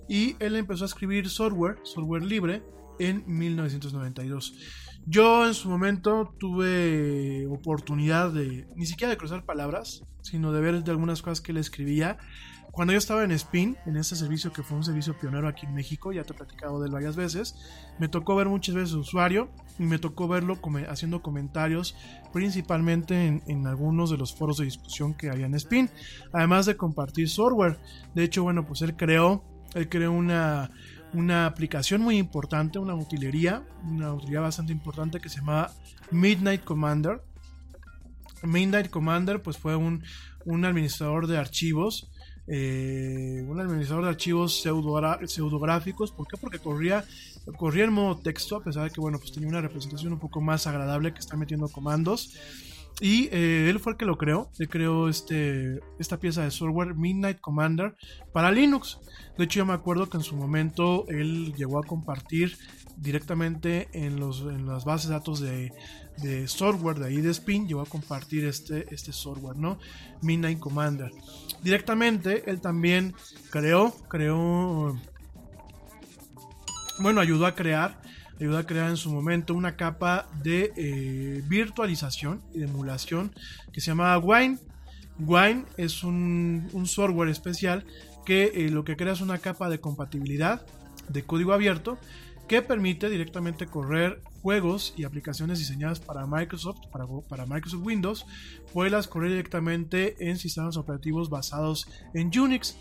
Y 0.09 0.37
él 0.39 0.57
empezó 0.57 0.85
a 0.85 0.87
escribir 0.87 1.31
software, 1.31 1.79
software 1.83 2.23
libre, 2.23 2.63
en 2.99 3.25
1992. 3.27 4.55
Yo 5.07 5.47
en 5.47 5.55
su 5.55 5.69
momento 5.69 6.35
tuve 6.39 7.47
oportunidad 7.47 8.33
de, 8.33 8.67
ni 8.75 8.87
siquiera 8.87 9.11
de 9.11 9.19
cruzar 9.19 9.45
palabras, 9.45 10.03
sino 10.23 10.53
de 10.53 10.61
ver 10.61 10.83
de 10.83 10.91
algunas 10.91 11.21
cosas 11.21 11.41
que 11.41 11.53
él 11.53 11.59
escribía. 11.59 12.19
Cuando 12.75 12.93
yo 12.93 12.99
estaba 12.99 13.23
en 13.23 13.31
Spin, 13.31 13.77
en 13.87 13.97
ese 13.97 14.17
servicio 14.17 14.53
que 14.53 14.65
fue 14.65 14.77
un 14.77 14.83
servicio 14.83 15.17
pionero 15.17 15.47
aquí 15.47 15.65
en 15.65 15.75
México, 15.75 16.13
ya 16.13 16.25
te 16.25 16.33
he 16.33 16.37
platicado 16.37 16.81
de 16.81 16.89
él 16.89 16.93
varias 16.93 17.15
veces, 17.15 17.55
me 18.01 18.09
tocó 18.09 18.35
ver 18.35 18.49
muchas 18.49 18.75
veces 18.75 18.95
usuario 18.95 19.49
y 19.79 19.85
me 19.85 20.01
tocó 20.01 20.27
verlo 20.27 20.59
haciendo 20.89 21.23
comentarios 21.23 21.95
principalmente 22.33 23.41
en, 23.47 23.67
algunos 23.69 24.11
de 24.11 24.17
los 24.17 24.35
foros 24.35 24.57
de 24.57 24.65
discusión 24.65 25.15
que 25.15 25.31
había 25.31 25.47
en 25.47 25.55
Spin, 25.55 25.89
además 26.33 26.67
de 26.67 26.77
compartir 26.77 27.29
software. 27.29 27.79
De 28.13 28.25
hecho, 28.25 28.43
bueno, 28.43 28.67
pues 28.67 28.83
él 28.83 28.97
creó, 28.97 29.45
él 29.75 29.89
creó 29.89 30.11
una, 30.11 30.73
una 31.13 31.47
aplicación 31.47 32.03
muy 32.03 32.19
importante, 32.19 32.81
una 32.81 32.97
utilería, 32.97 33.63
una 33.85 34.13
utilería 34.13 34.41
bastante 34.41 34.73
importante 34.73 35.21
que 35.21 35.29
se 35.29 35.39
llama 35.39 35.71
Midnight 36.11 36.65
Commander. 36.65 37.23
Midnight 38.43 38.91
Commander 38.91 39.43
pues 39.43 39.57
fue 39.57 39.77
un, 39.77 40.03
administrador 40.47 41.27
de 41.27 41.39
archivos, 41.39 42.11
eh, 42.47 43.43
un 43.47 43.61
administrador 43.61 44.05
de 44.05 44.11
archivos 44.11 44.61
pseudográficos. 44.61 46.13
¿Por 46.13 46.27
qué? 46.27 46.37
Porque 46.37 46.59
corría, 46.59 47.05
corría 47.57 47.85
en 47.85 47.93
modo 47.93 48.19
texto, 48.19 48.57
a 48.57 48.63
pesar 48.63 48.85
de 48.85 48.91
que 48.91 49.01
bueno, 49.01 49.19
pues 49.19 49.33
tenía 49.33 49.49
una 49.49 49.61
representación 49.61 50.13
un 50.13 50.19
poco 50.19 50.41
más 50.41 50.67
agradable 50.67 51.13
que 51.13 51.21
está 51.21 51.37
metiendo 51.37 51.69
comandos. 51.69 52.35
Y 53.01 53.29
eh, 53.33 53.69
él 53.69 53.81
fue 53.81 53.93
el 53.93 53.99
que 53.99 54.05
lo 54.05 54.17
creó. 54.17 54.51
Él 54.59 54.69
creó 54.69 55.09
este, 55.09 55.81
esta 55.99 56.19
pieza 56.19 56.45
de 56.45 56.51
software 56.51 56.95
Midnight 56.95 57.41
Commander 57.41 57.97
para 58.33 58.53
Linux. 58.53 59.01
De 59.37 59.45
hecho, 59.45 59.59
yo 59.59 59.67
me 59.67 59.73
acuerdo 59.73 60.09
que 60.09 60.17
en 60.17 60.23
su 60.23 60.37
momento 60.37 61.05
él 61.09 61.55
llegó 61.57 61.79
a 61.79 61.87
compartir 61.87 62.57
directamente 62.97 63.89
en, 63.93 64.21
los, 64.21 64.43
en 64.43 64.67
las 64.67 64.85
bases 64.85 65.09
de 65.09 65.15
datos 65.15 65.41
de, 65.41 65.73
software 66.47 66.99
de 66.99 67.07
ahí 67.07 67.21
de 67.21 67.31
Spin, 67.31 67.67
llegó 67.67 67.81
a 67.81 67.87
compartir 67.87 68.45
este, 68.45 68.87
este 68.95 69.13
software, 69.13 69.57
¿no? 69.57 69.79
Midnight 70.23 70.59
Commander. 70.59 71.11
Directamente, 71.63 72.49
él 72.51 72.61
también 72.61 73.15
creó, 73.51 73.95
creó, 74.09 74.99
bueno, 77.01 77.21
ayudó 77.21 77.47
a 77.47 77.55
crear 77.55 78.03
ayudó 78.39 78.59
a 78.59 78.67
crear 78.67 78.91
en 78.91 78.97
su 78.97 79.13
momento 79.13 79.55
una 79.55 79.77
capa 79.77 80.29
de 80.43 80.73
eh, 80.77 81.43
virtualización 81.47 82.43
y 82.53 82.59
de 82.59 82.65
emulación 82.67 83.33
que 83.73 83.81
se 83.81 83.89
llamaba 83.89 84.19
Wine. 84.19 84.59
Wine 85.19 85.65
es 85.77 86.03
un, 86.03 86.69
software 86.87 87.29
especial 87.29 87.85
que 88.25 88.53
eh, 88.55 88.71
lo 88.71 88.85
que 88.85 88.97
crea 88.97 89.13
es 89.13 89.21
una 89.21 89.39
capa 89.39 89.69
de 89.69 89.81
compatibilidad 89.81 90.67
de 91.09 91.23
código 91.23 91.53
abierto 91.53 91.99
que 92.49 92.63
permite 92.63 93.09
directamente 93.09 93.67
correr 93.67 94.21
juegos 94.45 94.93
y 94.95 95.05
aplicaciones 95.05 95.59
diseñadas 95.59 96.01
para 96.01 96.27
Microsoft, 96.27 96.77
para, 96.93 97.07
para 97.31 97.47
Microsoft 97.47 97.83
Windows, 97.83 98.27
puedas 98.75 99.09
correr 99.09 99.31
directamente 99.31 100.17
en 100.29 100.37
sistemas 100.37 100.77
operativos 100.77 101.31
basados 101.31 101.89
en 102.13 102.31
Unix. 102.39 102.77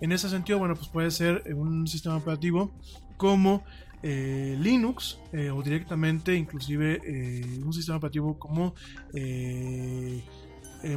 En 0.00 0.12
ese 0.12 0.28
sentido, 0.28 0.60
bueno, 0.60 0.76
pues 0.76 0.86
puede 0.86 1.10
ser 1.10 1.42
un 1.56 1.88
sistema 1.88 2.18
operativo 2.18 2.72
como 3.16 3.64
eh, 4.04 4.56
Linux 4.60 5.18
eh, 5.32 5.50
o 5.50 5.60
directamente 5.60 6.36
inclusive 6.36 7.00
eh, 7.04 7.62
un 7.64 7.72
sistema 7.72 7.98
operativo 7.98 8.38
como 8.38 8.74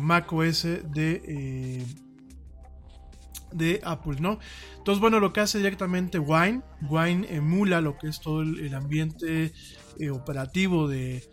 Mac 0.02 0.32
OS 0.32 0.64
de 0.94 1.84
de 3.54 3.82
Apple, 3.84 4.18
¿no? 4.20 4.40
Entonces, 4.78 5.00
bueno, 5.00 5.20
lo 5.20 5.34
que 5.34 5.42
hace 5.42 5.58
directamente 5.58 6.20
Wine, 6.20 6.62
Wine 6.90 7.28
emula 7.30 7.82
lo 7.82 7.98
que 7.98 8.08
es 8.08 8.20
todo 8.20 8.42
el, 8.42 8.74
ambiente 8.74 9.54
operativo 10.10 10.88
de, 10.88 11.24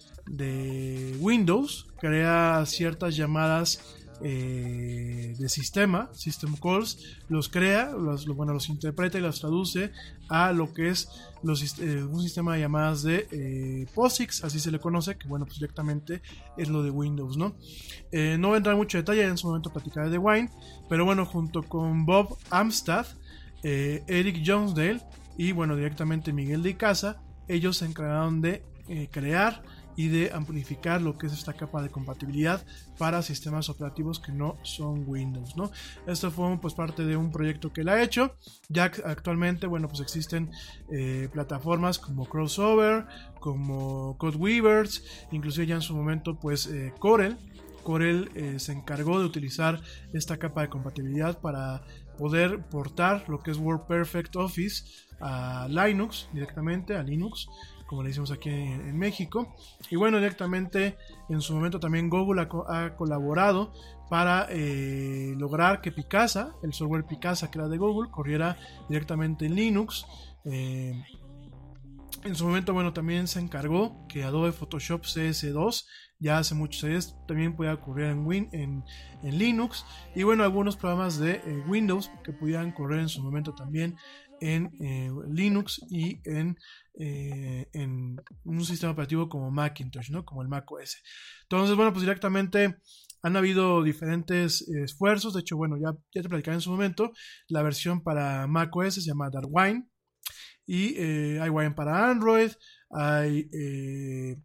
Windows, 1.20 1.86
crea 2.00 2.64
ciertas 2.66 3.16
llamadas 3.16 3.96
eh, 4.20 5.36
de 5.38 5.48
sistema, 5.48 6.10
System 6.12 6.56
Calls, 6.56 6.98
los 7.28 7.48
crea, 7.48 7.92
los, 7.92 8.26
bueno, 8.26 8.52
los 8.52 8.68
interpreta 8.68 9.16
y 9.16 9.20
los 9.20 9.38
traduce 9.38 9.92
a 10.28 10.52
lo 10.52 10.74
que 10.74 10.88
es 10.88 11.08
eh, 11.78 12.02
un 12.02 12.20
sistema 12.20 12.54
de 12.54 12.60
llamadas 12.60 13.04
de 13.04 13.28
eh, 13.30 13.86
POSIX, 13.94 14.42
así 14.42 14.58
se 14.58 14.72
le 14.72 14.80
conoce, 14.80 15.16
que 15.16 15.28
bueno, 15.28 15.46
pues 15.46 15.60
directamente 15.60 16.20
es 16.56 16.68
lo 16.68 16.82
de 16.82 16.90
Windows, 16.90 17.36
¿no? 17.36 17.54
no 18.12 18.56
en 18.56 18.76
mucho 18.76 18.98
detalle, 18.98 19.22
en 19.22 19.38
su 19.38 19.46
momento 19.46 19.70
platicaré 19.70 20.10
de 20.10 20.18
Wine, 20.18 20.50
pero 20.88 21.04
bueno, 21.04 21.24
junto 21.24 21.62
con 21.62 22.04
Bob 22.04 22.36
Amstad, 22.50 23.06
Eric 23.62 24.42
Jonesdale 24.44 25.00
y 25.36 25.52
bueno, 25.52 25.76
directamente 25.76 26.32
Miguel 26.32 26.64
de 26.64 26.76
Casa, 26.76 27.22
ellos 27.48 27.78
se 27.78 27.86
encargaron 27.86 28.40
de 28.40 28.62
crear 29.10 29.62
y 29.98 30.06
de 30.06 30.30
amplificar 30.32 31.02
lo 31.02 31.18
que 31.18 31.26
es 31.26 31.32
esta 31.32 31.54
capa 31.54 31.82
de 31.82 31.90
compatibilidad 31.90 32.64
para 32.98 33.20
sistemas 33.20 33.68
operativos 33.68 34.20
que 34.20 34.30
no 34.30 34.56
son 34.62 35.02
Windows, 35.08 35.56
¿no? 35.56 35.72
Esto 36.06 36.30
fue 36.30 36.56
pues 36.60 36.72
parte 36.72 37.04
de 37.04 37.16
un 37.16 37.32
proyecto 37.32 37.72
que 37.72 37.80
él 37.80 37.88
ha 37.88 38.00
hecho. 38.00 38.36
Ya 38.68 38.84
actualmente, 38.84 39.66
bueno, 39.66 39.88
pues 39.88 40.00
existen 40.00 40.52
eh, 40.92 41.28
plataformas 41.32 41.98
como 41.98 42.26
Crossover, 42.26 43.06
como 43.40 44.16
Codeweavers, 44.18 45.02
inclusive 45.32 45.66
ya 45.66 45.74
en 45.74 45.82
su 45.82 45.96
momento 45.96 46.38
pues 46.38 46.68
eh, 46.68 46.94
Corel. 47.00 47.36
Corel 47.82 48.30
eh, 48.36 48.60
se 48.60 48.70
encargó 48.70 49.18
de 49.18 49.24
utilizar 49.24 49.80
esta 50.12 50.36
capa 50.36 50.62
de 50.62 50.68
compatibilidad 50.68 51.40
para 51.40 51.82
poder 52.16 52.62
portar 52.68 53.28
lo 53.28 53.40
que 53.40 53.50
es 53.50 53.56
WordPerfect 53.56 54.36
Office 54.36 55.07
a 55.20 55.66
Linux 55.68 56.28
directamente, 56.32 56.96
a 56.96 57.02
Linux 57.02 57.48
como 57.88 58.02
le 58.02 58.10
decimos 58.10 58.30
aquí 58.30 58.50
en, 58.50 58.96
México. 58.96 59.56
Y 59.90 59.96
bueno, 59.96 60.18
directamente 60.18 60.96
en 61.28 61.40
su 61.40 61.54
momento 61.54 61.80
también 61.80 62.10
Google 62.10 62.46
ha, 62.68 62.94
colaborado 62.94 63.72
para 64.10 64.46
eh, 64.50 65.34
lograr 65.36 65.80
que 65.80 65.90
Picasa, 65.90 66.54
el 66.62 66.72
software 66.72 67.06
Picasa 67.06 67.50
que 67.50 67.58
era 67.58 67.68
de 67.68 67.78
Google, 67.78 68.10
corriera 68.10 68.58
directamente 68.88 69.46
en 69.46 69.54
Linux. 69.56 70.06
Eh, 70.44 71.02
en 72.24 72.34
su 72.34 72.44
momento, 72.44 72.74
bueno, 72.74 72.92
también 72.92 73.26
se 73.26 73.40
encargó 73.40 74.06
que 74.06 74.22
Adobe 74.22 74.52
Photoshop 74.52 75.02
CS2 75.02 75.86
ya 76.20 76.38
hace 76.38 76.54
muchos 76.54 76.84
años 76.84 77.16
también 77.26 77.54
pueda 77.54 77.80
correr 77.80 78.10
en, 78.10 78.26
Win, 78.26 78.48
en, 78.52 78.84
Linux 79.22 79.86
y 80.14 80.24
bueno, 80.24 80.42
algunos 80.42 80.76
programas 80.76 81.18
de 81.18 81.36
eh, 81.36 81.64
Windows 81.68 82.10
que 82.24 82.32
pudieran 82.32 82.72
correr 82.72 83.00
en 83.00 83.08
su 83.08 83.22
momento 83.22 83.54
también 83.54 83.96
en 84.40 84.70
Linux 85.32 85.80
y 85.90 86.20
en 86.24 86.56
eh, 87.00 87.68
en 87.74 88.20
un 88.42 88.64
sistema 88.64 88.90
operativo 88.90 89.28
como 89.28 89.52
Macintosh, 89.52 90.10
¿no? 90.10 90.24
Como 90.24 90.42
el 90.42 90.48
Mac 90.48 90.68
OS. 90.72 91.00
Entonces, 91.42 91.76
bueno, 91.76 91.92
pues 91.92 92.02
directamente 92.02 92.78
han 93.22 93.36
habido 93.36 93.84
diferentes 93.84 94.62
esfuerzos. 94.62 95.32
De 95.34 95.40
hecho, 95.40 95.56
bueno, 95.56 95.76
ya, 95.76 95.92
ya 96.12 96.22
te 96.22 96.28
platicaba 96.28 96.56
en 96.56 96.60
su 96.60 96.72
momento. 96.72 97.12
La 97.46 97.62
versión 97.62 98.02
para 98.02 98.48
Mac 98.48 98.74
OS 98.74 98.94
se 98.94 99.02
llama 99.02 99.30
Darwine. 99.30 99.88
Y 100.66 100.96
eh, 100.96 101.38
hay 101.40 101.50
Wine 101.50 101.70
para 101.70 102.10
Android. 102.10 102.50
Hay 102.90 103.48
eh, 103.52 104.36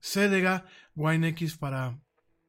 Cedega, 0.00 0.66
Wine 0.94 1.26
X 1.30 1.56
para, 1.58 2.00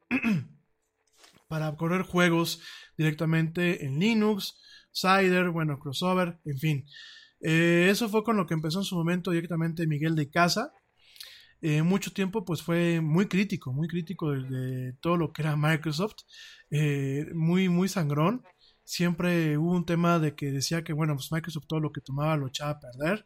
para 1.47 1.75
correr 1.77 2.03
juegos 2.03 2.61
directamente 2.95 3.85
en 3.85 3.97
Linux. 3.97 4.61
Cider, 4.95 5.49
bueno, 5.49 5.77
crossover, 5.77 6.39
en 6.45 6.57
fin. 6.57 6.85
Eh, 7.41 7.89
eso 7.91 8.09
fue 8.09 8.23
con 8.23 8.37
lo 8.37 8.47
que 8.47 8.53
empezó 8.53 8.79
en 8.79 8.85
su 8.85 8.95
momento 8.95 9.31
directamente 9.31 9.87
Miguel 9.87 10.15
de 10.15 10.29
Casa. 10.29 10.73
Eh, 11.61 11.81
mucho 11.83 12.11
tiempo 12.13 12.45
pues 12.45 12.61
fue 12.61 13.01
muy 13.01 13.27
crítico, 13.27 13.73
muy 13.73 13.87
crítico 13.87 14.31
de, 14.31 14.93
todo 15.01 15.17
lo 15.17 15.33
que 15.33 15.41
era 15.41 15.55
Microsoft, 15.57 16.23
eh, 16.71 17.27
muy, 17.33 17.69
muy 17.69 17.89
sangrón. 17.89 18.43
Siempre 18.83 19.57
hubo 19.57 19.73
un 19.73 19.85
tema 19.85 20.19
de 20.19 20.35
que 20.35 20.51
decía 20.51 20.83
que, 20.83 20.93
bueno, 20.93 21.15
pues 21.15 21.31
Microsoft 21.31 21.65
todo 21.67 21.79
lo 21.79 21.91
que 21.91 22.01
tomaba 22.01 22.37
lo 22.37 22.47
echaba 22.47 22.71
a 22.71 22.79
perder. 22.79 23.25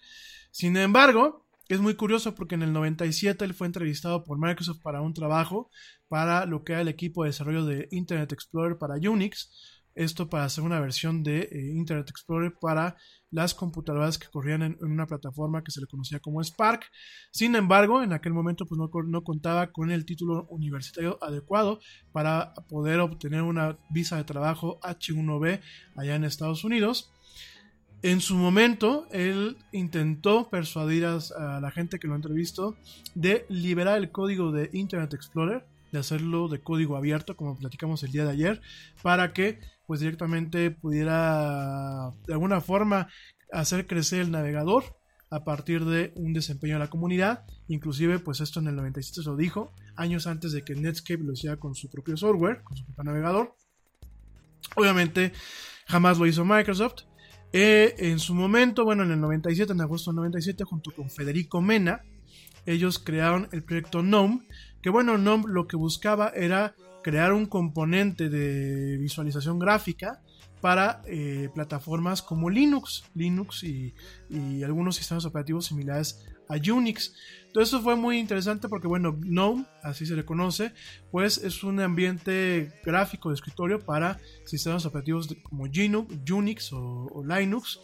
Sin 0.51 0.75
embargo, 0.77 1.45
es 1.67 1.79
muy 1.79 1.95
curioso 1.95 2.33
porque 2.33 2.55
en 2.55 2.63
el 2.63 2.73
97 2.73 3.45
él 3.45 3.53
fue 3.53 3.67
entrevistado 3.67 4.23
por 4.23 4.39
Microsoft 4.39 4.81
para 4.81 5.01
un 5.01 5.13
trabajo 5.13 5.69
para 6.07 6.45
lo 6.47 6.63
que 6.63 6.73
era 6.73 6.81
el 6.81 6.87
equipo 6.87 7.23
de 7.23 7.29
desarrollo 7.29 7.65
de 7.65 7.87
Internet 7.91 8.31
Explorer 8.31 8.77
para 8.77 8.95
Unix. 8.95 9.78
Esto 9.95 10.29
para 10.29 10.45
hacer 10.45 10.63
una 10.63 10.79
versión 10.79 11.23
de 11.23 11.49
Internet 11.75 12.09
Explorer 12.09 12.53
para 12.59 12.95
las 13.31 13.53
computadoras 13.53 14.17
que 14.17 14.27
corrían 14.27 14.61
en, 14.61 14.77
una 14.81 15.05
plataforma 15.05 15.63
que 15.63 15.71
se 15.71 15.81
le 15.81 15.87
conocía 15.87 16.19
como 16.19 16.43
Spark. 16.43 16.85
Sin 17.31 17.55
embargo, 17.55 18.01
en 18.01 18.13
aquel 18.13 18.33
momento 18.33 18.65
pues 18.65 18.79
no, 18.79 18.89
no, 19.05 19.23
contaba 19.23 19.71
con 19.71 19.91
el 19.91 20.05
título 20.05 20.47
universitario 20.49 21.17
adecuado 21.21 21.79
para 22.11 22.53
poder 22.69 22.99
obtener 22.99 23.41
una 23.41 23.77
visa 23.89 24.17
de 24.17 24.23
trabajo 24.23 24.79
H1B 24.81 25.61
allá 25.95 26.15
en 26.15 26.23
Estados 26.23 26.63
Unidos. 26.63 27.11
En 28.01 28.21
su 28.21 28.35
momento, 28.35 29.07
él 29.11 29.57
intentó 29.73 30.49
persuadir 30.49 31.05
a, 31.05 31.17
a 31.17 31.59
la 31.59 31.69
gente 31.71 31.99
que 31.99 32.07
lo 32.07 32.15
entrevistó 32.15 32.77
de 33.13 33.45
liberar 33.49 33.97
el 33.97 34.09
código 34.09 34.53
de 34.53 34.69
Internet 34.71 35.13
Explorer, 35.13 35.65
de 35.91 35.99
hacerlo 35.99 36.47
de 36.47 36.61
código 36.61 36.95
abierto, 36.95 37.35
como 37.35 37.57
platicamos 37.57 38.01
el 38.03 38.11
día 38.11 38.23
de 38.23 38.31
ayer, 38.31 38.61
para 39.01 39.33
que 39.33 39.59
pues 39.89 40.01
directamente 40.01 40.69
pudiera 40.69 42.11
de 42.27 42.33
alguna 42.33 42.61
forma 42.61 43.07
hacer 43.51 43.87
crecer 43.87 44.19
el 44.19 44.29
navegador 44.29 44.83
a 45.31 45.43
partir 45.43 45.83
de 45.83 46.13
un 46.15 46.31
desempeño 46.31 46.75
de 46.75 46.79
la 46.81 46.91
comunidad. 46.91 47.43
Inclusive, 47.67 48.19
pues 48.19 48.39
esto 48.39 48.59
en 48.59 48.67
el 48.67 48.75
97 48.75 49.23
se 49.23 49.27
lo 49.27 49.35
dijo, 49.35 49.73
años 49.95 50.27
antes 50.27 50.51
de 50.51 50.63
que 50.63 50.75
Netscape 50.75 51.23
lo 51.23 51.33
hiciera 51.33 51.57
con 51.57 51.73
su 51.73 51.89
propio 51.89 52.15
software, 52.17 52.61
con 52.63 52.77
su 52.77 52.85
propio 52.85 53.03
navegador. 53.03 53.55
Obviamente, 54.75 55.33
jamás 55.87 56.19
lo 56.19 56.27
hizo 56.27 56.45
Microsoft. 56.45 57.05
Eh, 57.51 57.95
en 57.97 58.19
su 58.19 58.35
momento, 58.35 58.85
bueno, 58.85 59.01
en 59.01 59.09
el 59.09 59.19
97, 59.19 59.73
en 59.73 59.81
agosto 59.81 60.11
del 60.11 60.17
97, 60.17 60.65
junto 60.65 60.91
con 60.91 61.09
Federico 61.09 61.61
Mena, 61.61 62.03
ellos 62.67 62.99
crearon 62.99 63.49
el 63.53 63.63
proyecto 63.63 64.03
GNOME, 64.03 64.47
que 64.83 64.91
bueno, 64.91 65.17
GNOME 65.17 65.45
lo 65.47 65.65
que 65.65 65.77
buscaba 65.77 66.29
era 66.35 66.75
crear 67.03 67.33
un 67.33 67.45
componente 67.45 68.29
de 68.29 68.97
visualización 68.97 69.59
gráfica 69.59 70.21
para 70.61 71.01
eh, 71.05 71.49
plataformas 71.53 72.21
como 72.21 72.49
Linux, 72.49 73.03
Linux 73.15 73.63
y, 73.63 73.93
algunos 74.63 74.95
sistemas 74.95 75.25
operativos 75.25 75.65
similares 75.65 76.25
a 76.49 76.55
Unix. 76.55 77.15
Entonces 77.47 77.69
eso 77.73 77.81
fue 77.81 77.95
muy 77.95 78.19
interesante 78.19 78.67
porque 78.67 78.87
bueno, 78.87 79.15
GNOME, 79.17 79.65
así 79.83 80.05
se 80.05 80.15
le 80.15 80.25
conoce, 80.25 80.73
pues 81.11 81.37
es 81.37 81.63
un 81.63 81.79
ambiente 81.79 82.73
gráfico 82.83 83.29
de 83.29 83.35
escritorio 83.35 83.79
para 83.79 84.19
sistemas 84.45 84.85
operativos 84.85 85.33
como 85.43 85.63
Unix 85.63 86.73
o, 86.73 87.23
Linux. 87.25 87.79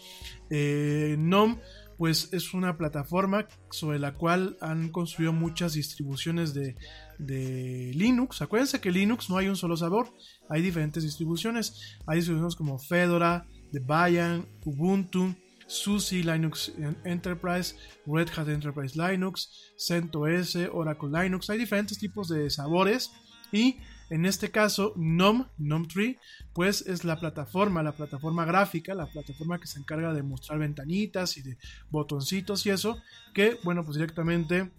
Eh, 0.49 1.15
GNOME 1.17 1.59
pues 1.97 2.29
es 2.33 2.53
una 2.53 2.77
plataforma 2.77 3.47
sobre 3.69 3.99
la 3.99 4.13
cual 4.13 4.57
han 4.61 4.89
construido 4.89 5.31
muchas 5.33 5.73
distribuciones 5.73 6.53
de, 6.53 6.75
Linux. 7.19 8.41
Acuérdense 8.41 8.81
que 8.81 8.91
Linux 8.91 9.29
no 9.29 9.37
hay 9.37 9.47
un 9.47 9.55
solo 9.55 9.77
sabor, 9.77 10.13
hay 10.49 10.61
diferentes 10.61 11.03
distribuciones. 11.03 11.97
Hay 12.05 12.17
distribuciones 12.17 12.55
como 12.55 12.79
Fedora, 12.79 13.47
Debian, 13.71 14.47
Ubuntu, 14.63 15.35
SUSE 15.67 16.23
Linux 16.23 16.71
Enterprise, 17.03 17.75
Red 18.05 18.29
Hat 18.35 18.49
Enterprise 18.49 18.95
Linux, 18.95 19.73
CentOS, 19.77 20.55
Oracle 20.71 21.09
Linux. 21.09 21.49
Hay 21.49 21.57
diferentes 21.57 21.97
tipos 21.97 22.27
de 22.27 22.49
sabores 22.49 23.11
y 23.51 23.77
En 24.09 24.25
este 24.25 24.51
caso, 24.51 24.93
GNOME, 24.95 25.47
GNOME 25.57 25.87
Tree, 25.87 26.19
pues 26.53 26.85
es 26.85 27.03
la 27.03 27.19
plataforma, 27.19 27.81
la 27.81 27.95
plataforma 27.95 28.45
gráfica, 28.45 28.93
la 28.93 29.07
plataforma 29.07 29.59
que 29.59 29.67
se 29.67 29.79
encarga 29.79 30.13
de 30.13 30.21
mostrar 30.21 30.59
ventanitas 30.59 31.37
y 31.37 31.41
de 31.41 31.57
botoncitos 31.89 32.65
y 32.65 32.69
eso, 32.69 33.01
que, 33.33 33.57
bueno, 33.63 33.83
pues 33.83 33.97
directamente 33.97 34.71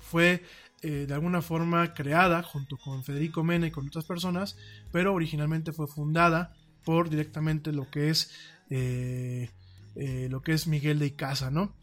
fue 0.00 0.42
eh, 0.84 1.06
de 1.06 1.14
alguna 1.14 1.42
forma 1.42 1.94
creada 1.94 2.42
junto 2.42 2.76
con 2.76 3.04
Federico 3.04 3.44
Mena 3.44 3.68
y 3.68 3.70
con 3.70 3.86
otras 3.86 4.04
personas, 4.04 4.56
pero 4.90 5.14
originalmente 5.14 5.70
fue 5.70 5.86
fundada 5.86 6.56
por 6.84 7.08
directamente 7.08 7.70
lo 7.70 7.88
que 7.88 8.10
es 8.10 8.32
eh, 8.68 9.48
eh, 9.94 10.26
lo 10.28 10.42
que 10.42 10.54
es 10.54 10.66
Miguel 10.66 10.98
de 10.98 11.06
Icaza, 11.06 11.52
¿no? 11.52 11.76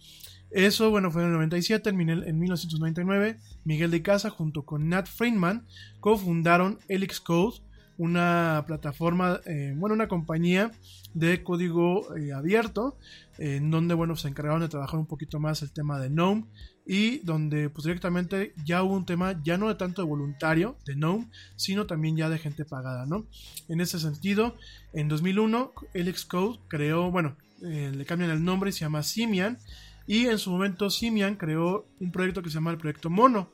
Eso, 0.52 0.90
bueno, 0.90 1.12
fue 1.12 1.22
en 1.22 1.30
el 1.30 1.34
97, 1.36 1.92
en, 1.92 2.10
en 2.10 2.40
1999, 2.40 3.40
Miguel 3.64 3.92
de 3.92 3.98
Icaza 3.98 4.30
junto 4.32 4.66
con 4.66 4.90
Nat 4.90 5.08
Friedman 5.08 5.66
cofundaron 6.02 6.80
Elix 6.90 7.22
Code, 7.22 7.62
una 7.98 8.66
plataforma, 8.68 9.40
bueno, 9.76 9.94
una 9.94 10.08
compañía 10.08 10.72
de 11.14 11.44
código 11.44 12.08
abierto, 12.36 12.98
en 13.38 13.70
donde, 13.72 13.94
bueno, 13.94 14.16
se 14.16 14.28
encargaron 14.28 14.62
de 14.62 14.70
trabajar 14.70 15.00
un 15.00 15.06
poquito 15.06 15.40
más 15.40 15.62
el 15.62 15.72
tema 15.72 16.00
de 16.00 16.10
GNOME 16.10 16.46
y 16.92 17.20
donde, 17.20 17.70
pues 17.70 17.86
directamente 17.86 18.56
ya 18.66 18.82
hubo 18.82 18.96
un 18.96 19.06
tema, 19.06 19.40
ya 19.44 19.60
no 19.60 19.68
de 19.68 19.76
tanto 19.76 20.02
de 20.02 20.08
voluntario 20.08 20.76
de 20.88 20.96
GNOME, 20.96 21.28
sino 21.56 21.86
también 21.86 22.18
ya 22.18 22.30
de 22.30 22.40
gente 22.40 22.66
pagada, 22.66 23.06
¿no? 23.06 23.28
En 23.68 23.80
ese 23.80 24.00
sentido, 24.00 24.56
en 24.92 25.08
2001, 25.08 25.72
Elix 25.94 26.26
Code 26.26 26.58
creó, 26.68 27.12
bueno, 27.12 27.38
eh, 27.62 27.92
le 27.96 28.06
cambian 28.06 28.32
el 28.32 28.44
nombre 28.44 28.72
se 28.72 28.80
llama 28.80 29.04
Simian. 29.04 29.60
Y 30.08 30.26
en 30.26 30.40
su 30.40 30.50
momento 30.50 30.90
Simian 30.90 31.36
creó 31.36 31.86
un 32.00 32.12
proyecto 32.12 32.42
que 32.42 32.50
se 32.50 32.56
llama 32.56 32.72
el 32.72 32.80
proyecto 32.80 33.12
Mono, 33.12 33.52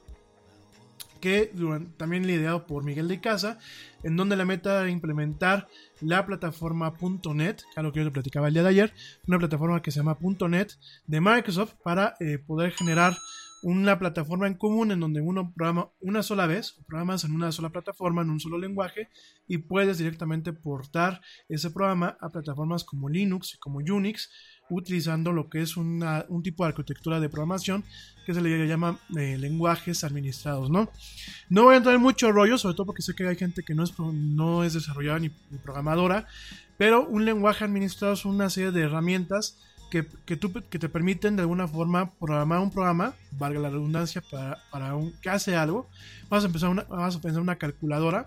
que 1.26 1.52
también 1.98 2.28
liderado 2.28 2.68
por 2.68 2.84
Miguel 2.84 3.08
de 3.08 3.20
Casa, 3.20 3.58
en 4.04 4.16
donde 4.16 4.36
la 4.36 4.46
meta 4.46 4.82
era 4.82 4.92
implementar 4.92 5.68
la 6.00 6.24
plataforma 6.24 6.94
.NET, 7.34 7.64
claro 7.74 7.92
que 7.92 8.02
yo 8.02 8.06
te 8.06 8.12
platicaba 8.12 8.48
el 8.48 8.54
día 8.54 8.62
de 8.62 8.70
ayer, 8.70 8.94
una 9.26 9.40
plataforma 9.40 9.82
que 9.82 9.90
se 9.90 10.02
llama 10.02 10.20
.NET 10.22 10.74
de 11.08 11.22
Microsoft 11.22 11.74
para 11.84 12.14
eh, 12.20 12.38
poder 12.38 12.74
generar 12.74 13.18
una 13.64 13.98
plataforma 13.98 14.46
en 14.46 14.54
común 14.54 14.92
en 14.92 15.00
donde 15.00 15.22
uno 15.22 15.52
programa 15.52 15.90
una 16.00 16.22
sola 16.22 16.46
vez, 16.46 16.74
programas 16.86 17.24
en 17.24 17.32
una 17.32 17.52
sola 17.52 17.72
plataforma, 17.72 18.22
en 18.22 18.30
un 18.30 18.40
solo 18.40 18.60
lenguaje, 18.60 19.10
y 19.48 19.58
puedes 19.58 19.98
directamente 19.98 20.54
portar 20.54 21.22
ese 21.50 21.72
programa 21.72 22.16
a 22.22 22.30
plataformas 22.30 22.84
como 22.84 23.10
Linux 23.10 23.56
y 23.56 23.58
como 23.58 23.80
Unix, 23.80 24.30
utilizando 24.70 25.32
lo 25.32 25.50
que 25.50 25.62
es 25.62 25.78
un 25.78 26.42
tipo 26.44 26.64
de 26.64 26.70
arquitectura 26.70 27.20
de 27.20 27.30
programación 27.30 27.84
que 28.26 28.34
se 28.34 28.42
le 28.42 28.68
llama 28.68 29.00
eh, 29.16 29.38
lenguajes 29.38 30.04
administrados, 30.04 30.70
¿no? 30.70 30.90
No 31.50 31.64
voy 31.64 31.76
a 31.76 31.78
entrar 31.78 31.94
en 31.94 32.02
mucho 32.02 32.32
rollo, 32.32 32.58
sobre 32.58 32.76
todo 32.76 32.88
porque 32.88 33.04
sé 33.04 33.14
que 33.14 33.28
hay 33.28 33.36
gente 33.36 33.64
que 33.64 33.76
no 33.76 33.84
es, 33.84 33.94
no 34.00 34.64
es 34.64 34.74
desarrolladora 34.74 35.20
ni 35.20 35.30
programadora, 35.64 36.26
pero 36.78 37.08
un 37.08 37.26
lenguaje 37.26 37.64
administrado 37.64 38.14
es 38.14 38.26
una 38.26 38.50
serie 38.50 38.72
de 38.72 38.82
herramientas 38.82 39.58
que, 39.92 40.08
que, 40.26 40.40
que 40.70 40.80
te 40.80 40.90
permiten 40.90 41.36
de 41.36 41.44
alguna 41.44 41.68
forma 41.68 42.12
programar 42.14 42.60
un 42.60 42.72
programa, 42.72 43.14
valga 43.32 43.60
la 43.60 43.70
redundancia, 43.70 44.22
para, 44.30 44.58
para 44.72 44.96
un, 44.96 45.14
que 45.22 45.30
hace 45.30 45.56
algo. 45.56 45.88
Vamos 46.30 46.44
a, 46.44 46.48
empezar 46.48 46.70
una, 46.70 46.84
vamos 46.84 47.16
a 47.16 47.22
pensar 47.22 47.42
una 47.42 47.58
calculadora. 47.58 48.26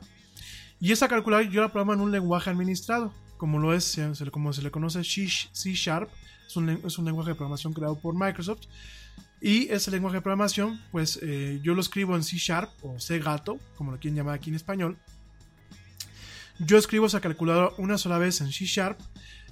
Y 0.80 0.92
esa 0.92 1.08
calculadora 1.08 1.50
yo 1.50 1.60
la 1.60 1.68
programo 1.68 1.94
en 1.94 2.00
un 2.00 2.12
lenguaje 2.12 2.50
administrado, 2.50 3.12
como 3.36 3.58
lo 3.58 3.74
es, 3.74 4.00
como 4.30 4.52
se 4.52 4.62
le 4.62 4.70
conoce 4.70 5.02
C 5.02 5.72
Sharp. 5.74 6.08
Es 6.48 6.56
un, 6.56 6.68
es 6.70 6.98
un 6.98 7.04
lenguaje 7.04 7.30
de 7.30 7.34
programación 7.36 7.72
creado 7.72 8.00
por 8.00 8.14
Microsoft. 8.14 8.62
Y 9.40 9.68
ese 9.68 9.90
lenguaje 9.92 10.16
de 10.16 10.22
programación, 10.22 10.80
pues 10.90 11.20
eh, 11.22 11.60
yo 11.62 11.74
lo 11.74 11.80
escribo 11.80 12.16
en 12.16 12.24
C 12.24 12.38
Sharp 12.38 12.70
o 12.82 12.98
C 12.98 13.20
Gato, 13.20 13.58
como 13.76 13.92
lo 13.92 13.98
quieren 13.98 14.16
llamar 14.16 14.34
aquí 14.34 14.50
en 14.50 14.56
español. 14.56 14.96
Yo 16.58 16.76
escribo 16.76 17.06
esa 17.06 17.20
calculadora 17.20 17.72
una 17.78 17.98
sola 17.98 18.18
vez 18.18 18.40
en 18.40 18.50
C 18.50 18.64
Sharp 18.64 18.98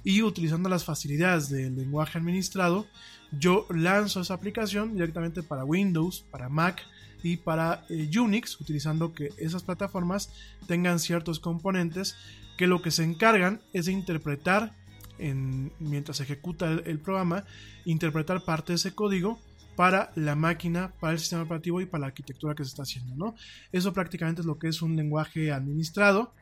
y 0.03 0.23
utilizando 0.23 0.67
las 0.67 0.83
facilidades 0.83 1.49
del 1.49 1.75
lenguaje 1.75 2.17
administrado, 2.17 2.87
yo 3.31 3.65
lanzo 3.69 4.21
esa 4.21 4.33
aplicación 4.33 4.93
directamente 4.93 5.43
para 5.43 5.65
Windows, 5.65 6.25
para 6.31 6.49
Mac 6.49 6.81
y 7.23 7.37
para 7.37 7.85
eh, 7.89 8.09
Unix, 8.19 8.59
utilizando 8.59 9.13
que 9.13 9.29
esas 9.37 9.63
plataformas 9.63 10.31
tengan 10.67 10.99
ciertos 10.99 11.39
componentes 11.39 12.15
que 12.57 12.67
lo 12.67 12.81
que 12.81 12.91
se 12.91 13.03
encargan 13.03 13.61
es 13.73 13.85
de 13.85 13.91
interpretar, 13.91 14.73
en, 15.19 15.71
mientras 15.79 16.19
ejecuta 16.19 16.71
el, 16.71 16.99
programa, 16.99 17.45
interpretar 17.85 18.43
parte 18.43 18.73
de 18.73 18.77
ese 18.77 18.93
código 18.93 19.39
para 19.75 20.11
la 20.15 20.35
máquina, 20.35 20.93
para 20.99 21.13
el 21.13 21.19
sistema 21.19 21.43
operativo 21.43 21.81
y 21.81 21.85
para 21.85 22.01
la 22.01 22.07
arquitectura 22.07 22.55
que 22.55 22.63
se 22.63 22.69
está 22.69 22.83
haciendo. 22.83 23.15
¿no? 23.15 23.35
Eso 23.71 23.93
prácticamente 23.93 24.41
es 24.41 24.47
lo 24.47 24.57
que 24.57 24.69
es 24.69 24.81
un 24.81 24.95
lenguaje 24.95 25.51
administrado 25.51 26.33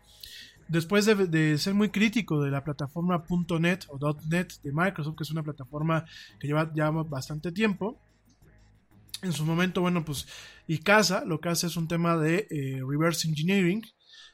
después 0.68 1.06
de, 1.06 1.58
ser 1.58 1.74
muy 1.74 1.90
crítico 1.90 2.42
de 2.42 2.52
la 2.52 2.64
plataforma 2.64 3.24
.NET 3.60 3.86
o 3.90 4.16
.NET 4.30 4.54
de 4.64 4.72
Microsoft, 4.72 5.16
que 5.18 5.24
es 5.24 5.32
una 5.32 5.44
plataforma 5.44 6.06
que 6.40 6.48
lleva 6.48 6.72
ya 6.74 6.90
bastante 6.90 7.52
tiempo, 7.52 8.00
en 9.22 9.34
su 9.34 9.46
momento, 9.46 9.82
bueno, 9.82 10.04
pues 10.04 10.28
casa 10.84 11.24
lo 11.26 11.40
que 11.40 11.50
hace 11.50 11.68
es 11.68 11.78
un 11.78 11.88
tema 11.88 12.18
de 12.18 12.48
eh, 12.50 12.82
reverse 12.88 13.28
engineering, 13.28 13.82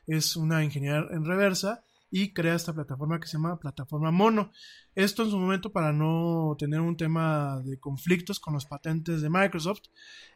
es 0.07 0.35
una 0.35 0.63
ingeniería 0.63 1.05
en 1.11 1.25
reversa 1.25 1.83
y 2.11 2.33
crea 2.33 2.55
esta 2.55 2.73
plataforma 2.73 3.19
que 3.19 3.27
se 3.27 3.37
llama 3.37 3.59
plataforma 3.59 4.11
Mono. 4.11 4.51
Esto 4.93 5.23
en 5.23 5.31
su 5.31 5.37
momento 5.37 5.71
para 5.71 5.93
no 5.93 6.55
tener 6.59 6.81
un 6.81 6.97
tema 6.97 7.61
de 7.63 7.79
conflictos 7.79 8.39
con 8.39 8.53
los 8.53 8.65
patentes 8.65 9.21
de 9.21 9.29
Microsoft 9.29 9.83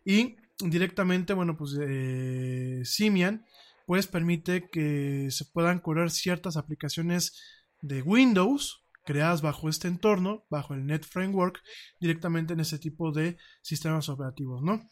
y 0.05 0.37
directamente, 0.59 1.33
bueno, 1.33 1.57
pues 1.57 1.77
eh, 1.79 2.81
Simian 2.85 3.45
pues 3.85 4.07
permite 4.07 4.69
que 4.69 5.27
se 5.29 5.45
puedan 5.45 5.79
correr 5.79 6.09
ciertas 6.09 6.57
aplicaciones 6.57 7.39
de 7.81 8.01
Windows 8.01 8.85
creadas 9.05 9.41
bajo 9.43 9.69
este 9.69 9.87
entorno, 9.87 10.45
bajo 10.49 10.73
el 10.73 10.85
Net 10.85 11.05
Framework, 11.05 11.61
directamente 11.99 12.53
en 12.53 12.61
ese 12.61 12.79
tipo 12.79 13.11
de 13.11 13.37
sistemas 13.61 14.09
operativos, 14.09 14.63
¿no? 14.63 14.89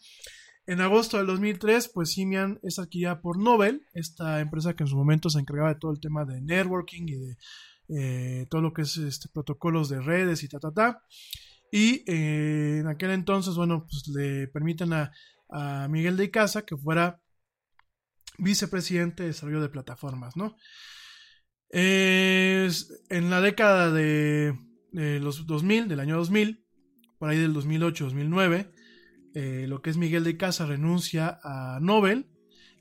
En 0.65 0.80
agosto 0.80 1.18
del 1.18 1.27
2003, 1.27 1.90
pues 1.94 2.14
Simian 2.14 2.60
es 2.64 2.80
adquirida 2.80 3.22
por 3.22 3.38
Nobel, 3.38 3.85
esta 3.94 4.40
empresa 4.40 4.76
que 4.76 4.84
en 4.84 4.88
su 4.88 4.95
momento 4.95 5.30
se 5.30 5.40
encargaba 5.40 5.73
de 5.73 5.80
todo 5.80 5.91
el 5.91 5.99
tema 5.99 6.23
de 6.23 6.41
networking 6.41 7.03
y 7.07 7.15
de 7.15 7.38
eh, 7.90 8.48
todo 8.49 8.61
lo 8.61 8.73
que 8.73 8.84
es 8.84 8.95
este, 8.95 9.27
protocolos 9.27 9.90
de 9.90 9.99
redes 9.99 10.41
y 10.44 10.48
ta, 10.48 10.60
ta, 10.60 10.72
ta. 10.72 11.03
Y 11.69 12.10
eh, 12.10 12.77
en 12.80 12.88
aquel 12.88 13.11
entonces, 13.11 13.56
bueno, 13.56 13.85
pues 13.90 14.07
le 14.15 14.48
permiten 14.48 14.94
a, 14.94 15.11
Miguel 15.88 16.18
de 16.18 16.23
Icaza 16.23 16.64
que 16.64 16.76
fuera 16.76 17.22
vicepresidente 18.40 19.22
de 19.22 19.30
desarrollo 19.30 19.61
de 19.61 19.69
plataformas, 19.69 20.35
¿no? 20.35 20.56
en 21.69 23.30
la 23.30 23.40
década 23.40 23.91
de, 23.91 24.57
los 24.91 25.45
2000, 25.45 25.88
del 25.88 25.99
año 25.99 26.18
2000, 26.18 26.65
por 27.19 27.30
ahí 27.30 27.38
del 27.38 27.53
2008-2009, 27.53 28.72
eh, 29.34 29.65
lo 29.68 29.81
que 29.81 29.89
es 29.89 29.97
Miguel 29.97 30.23
de 30.23 30.38
Casa 30.38 30.65
renuncia 30.65 31.39
a 31.43 31.80
Nobel 31.81 32.27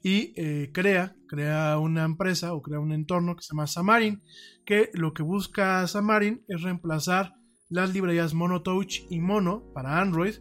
y 0.02 0.32
eh, 0.36 0.70
crea, 0.72 1.14
crea 1.28 1.78
una 1.78 2.04
empresa 2.04 2.54
o 2.54 2.62
crea 2.62 2.80
un 2.80 2.92
entorno 2.92 3.36
que 3.36 3.42
se 3.42 3.54
llama 3.54 3.66
Xamarin, 3.66 4.22
que 4.64 4.90
lo 4.94 5.14
que 5.14 5.22
busca 5.22 5.86
Xamarin 5.86 6.44
es 6.48 6.62
reemplazar 6.62 7.34
las 7.68 7.94
librerías 7.94 8.34
MonoTouch 8.34 9.06
y 9.08 9.20
Mono 9.20 9.64
para 9.72 10.00
Android 10.00 10.34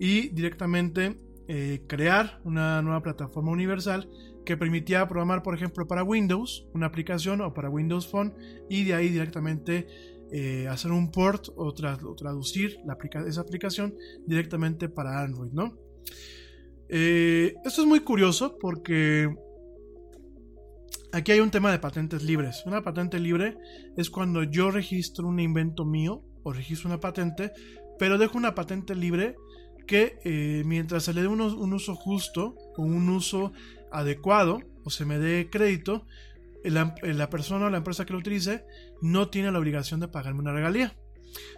y 0.00 0.28
directamente 0.30 1.20
eh, 1.46 1.84
crear 1.86 2.40
una 2.44 2.82
nueva 2.82 3.02
plataforma 3.02 3.52
universal 3.52 4.08
que 4.44 4.56
permitía 4.56 5.06
programar, 5.06 5.42
por 5.42 5.54
ejemplo, 5.54 5.86
para 5.86 6.02
Windows, 6.02 6.66
una 6.74 6.86
aplicación 6.86 7.40
o 7.42 7.54
para 7.54 7.70
Windows 7.70 8.08
Phone 8.08 8.34
y 8.68 8.84
de 8.84 8.94
ahí 8.94 9.08
directamente 9.08 9.86
eh, 10.32 10.66
hacer 10.68 10.90
un 10.90 11.10
port 11.10 11.48
o, 11.56 11.72
traducir 11.72 12.78
esa 13.26 13.40
aplicación 13.40 13.94
directamente 14.26 14.88
para 14.88 15.22
Android, 15.22 15.52
¿no? 15.52 15.76
Eh, 16.88 17.54
esto 17.64 17.82
es 17.82 17.88
muy 17.88 18.00
curioso 18.00 18.56
porque 18.60 19.28
aquí 21.12 21.32
hay 21.32 21.40
un 21.40 21.50
tema 21.50 21.72
de 21.72 21.78
patentes 21.78 22.22
libres. 22.22 22.62
Una 22.66 22.82
patente 22.82 23.18
libre 23.18 23.56
es 23.96 24.10
cuando 24.10 24.42
yo 24.42 24.70
registro 24.70 25.28
un 25.28 25.40
invento 25.40 25.84
mío 25.84 26.22
o 26.42 26.52
registro 26.52 26.88
una 26.88 27.00
patente, 27.00 27.52
pero 27.98 28.18
dejo 28.18 28.36
una 28.36 28.54
patente 28.54 28.94
libre 28.94 29.36
que 29.86 30.18
eh, 30.24 30.62
mientras 30.64 31.04
se 31.04 31.14
le 31.14 31.22
dé 31.22 31.28
un, 31.28 31.40
uso 31.40 31.94
justo 31.94 32.54
o 32.76 32.82
un 32.82 33.08
uso 33.08 33.52
adecuado 33.92 34.60
o 34.84 34.90
se 34.90 35.04
me 35.04 35.18
dé 35.18 35.48
crédito, 35.50 36.06
la, 36.64 36.94
la, 37.02 37.30
persona 37.30 37.66
o 37.66 37.70
la 37.70 37.78
empresa 37.78 38.04
que 38.04 38.12
lo 38.12 38.18
utilice 38.18 38.64
no 39.02 39.28
tiene 39.28 39.52
la 39.52 39.58
obligación 39.58 40.00
de 40.00 40.08
pagarme 40.08 40.40
una 40.40 40.52
regalía. 40.52 40.96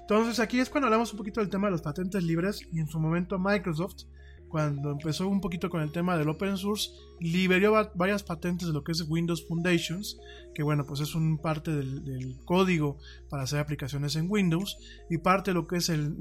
Entonces 0.00 0.40
aquí 0.40 0.58
es 0.58 0.70
cuando 0.70 0.86
hablamos 0.86 1.12
un 1.12 1.18
poquito 1.18 1.40
del 1.40 1.50
tema 1.50 1.68
de 1.68 1.72
las 1.72 1.82
patentes 1.82 2.22
libres 2.22 2.60
y 2.72 2.80
en 2.80 2.88
su 2.88 2.98
momento 2.98 3.38
Microsoft 3.38 4.04
cuando 4.48 4.92
empezó 4.92 5.28
un 5.28 5.40
poquito 5.40 5.68
con 5.68 5.82
el 5.82 5.92
tema 5.92 6.16
del 6.16 6.28
open 6.28 6.56
source, 6.56 6.90
liberó 7.20 7.90
varias 7.94 8.22
patentes 8.22 8.68
de 8.68 8.74
lo 8.74 8.84
que 8.84 8.92
es 8.92 9.02
Windows 9.08 9.46
Foundations, 9.46 10.18
que 10.54 10.62
bueno, 10.62 10.84
pues 10.86 11.00
es 11.00 11.14
un 11.14 11.38
parte 11.38 11.70
del, 11.70 12.36
código 12.44 12.98
para 13.28 13.42
hacer 13.42 13.60
aplicaciones 13.60 14.16
en 14.16 14.30
Windows, 14.30 14.76
y 15.10 15.18
parte 15.18 15.50
de 15.50 15.54
lo 15.54 15.66
que 15.66 15.76
es 15.76 15.88
el, 15.88 16.14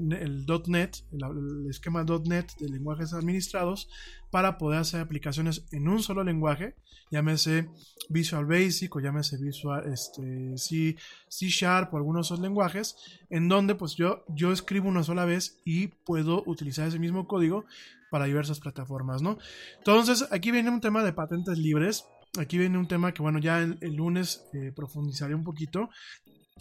.NET, 0.66 0.96
el, 1.12 1.66
esquema 1.70 2.04
.NET 2.04 2.56
de 2.58 2.68
lenguajes 2.68 3.12
administrados, 3.12 3.88
para 4.30 4.58
poder 4.58 4.80
hacer 4.80 5.00
aplicaciones 5.00 5.66
en 5.72 5.88
un 5.88 6.02
solo 6.02 6.24
lenguaje, 6.24 6.74
llámese 7.10 7.68
Visual 8.08 8.44
Basic 8.44 8.94
o 8.94 9.00
llámese 9.00 9.36
Visual 9.38 9.92
este, 9.92 10.58
C, 10.58 10.96
C 11.28 11.46
Sharp 11.48 11.94
o 11.94 11.96
algunos 11.96 12.30
otros 12.30 12.42
lenguajes, 12.42 12.96
en 13.30 13.48
donde 13.48 13.74
pues 13.74 13.94
yo, 13.94 14.24
yo 14.28 14.52
escribo 14.52 14.88
una 14.88 15.02
sola 15.02 15.24
vez 15.24 15.60
y 15.64 15.88
puedo 15.88 16.42
utilizar 16.46 16.88
ese 16.88 16.98
mismo 16.98 17.26
código 17.26 17.64
para 18.10 18.26
diversas 18.26 18.60
plataformas, 18.60 19.22
¿no? 19.22 19.38
Entonces, 19.78 20.26
aquí 20.30 20.50
viene 20.50 20.70
un 20.70 20.80
tema 20.80 21.02
de 21.04 21.12
patentes 21.12 21.58
libres. 21.58 22.04
Aquí 22.38 22.58
viene 22.58 22.78
un 22.78 22.88
tema 22.88 23.12
que, 23.12 23.22
bueno, 23.22 23.38
ya 23.38 23.60
el, 23.60 23.94
lunes 23.94 24.44
eh, 24.52 24.72
profundizaré 24.74 25.34
un 25.34 25.44
poquito. 25.44 25.88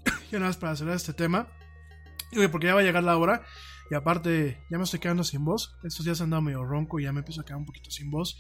ya 0.32 0.40
nada 0.40 0.48
más 0.48 0.58
para 0.58 0.76
cerrar 0.76 0.96
este 0.96 1.14
tema. 1.14 1.48
Porque 2.52 2.68
ya 2.68 2.74
va 2.74 2.82
a 2.82 2.84
llegar 2.84 3.04
la 3.04 3.18
hora. 3.18 3.44
Y 3.90 3.96
aparte, 3.96 4.58
ya 4.70 4.78
me 4.78 4.84
estoy 4.84 5.00
quedando 5.00 5.24
sin 5.24 5.46
voz. 5.46 5.76
Estos 5.84 6.06
días 6.06 6.22
han 6.22 6.32
dado 6.32 6.42
medio 6.42 6.64
ronco 6.64 7.00
y 7.00 7.04
ya 7.04 7.14
me 7.14 7.20
empiezo 7.20 7.42
a 7.42 7.46
quedar 7.46 7.58
un 7.58 7.66
poquito 7.66 7.92
sin 7.92 8.10
voz. 8.10 8.40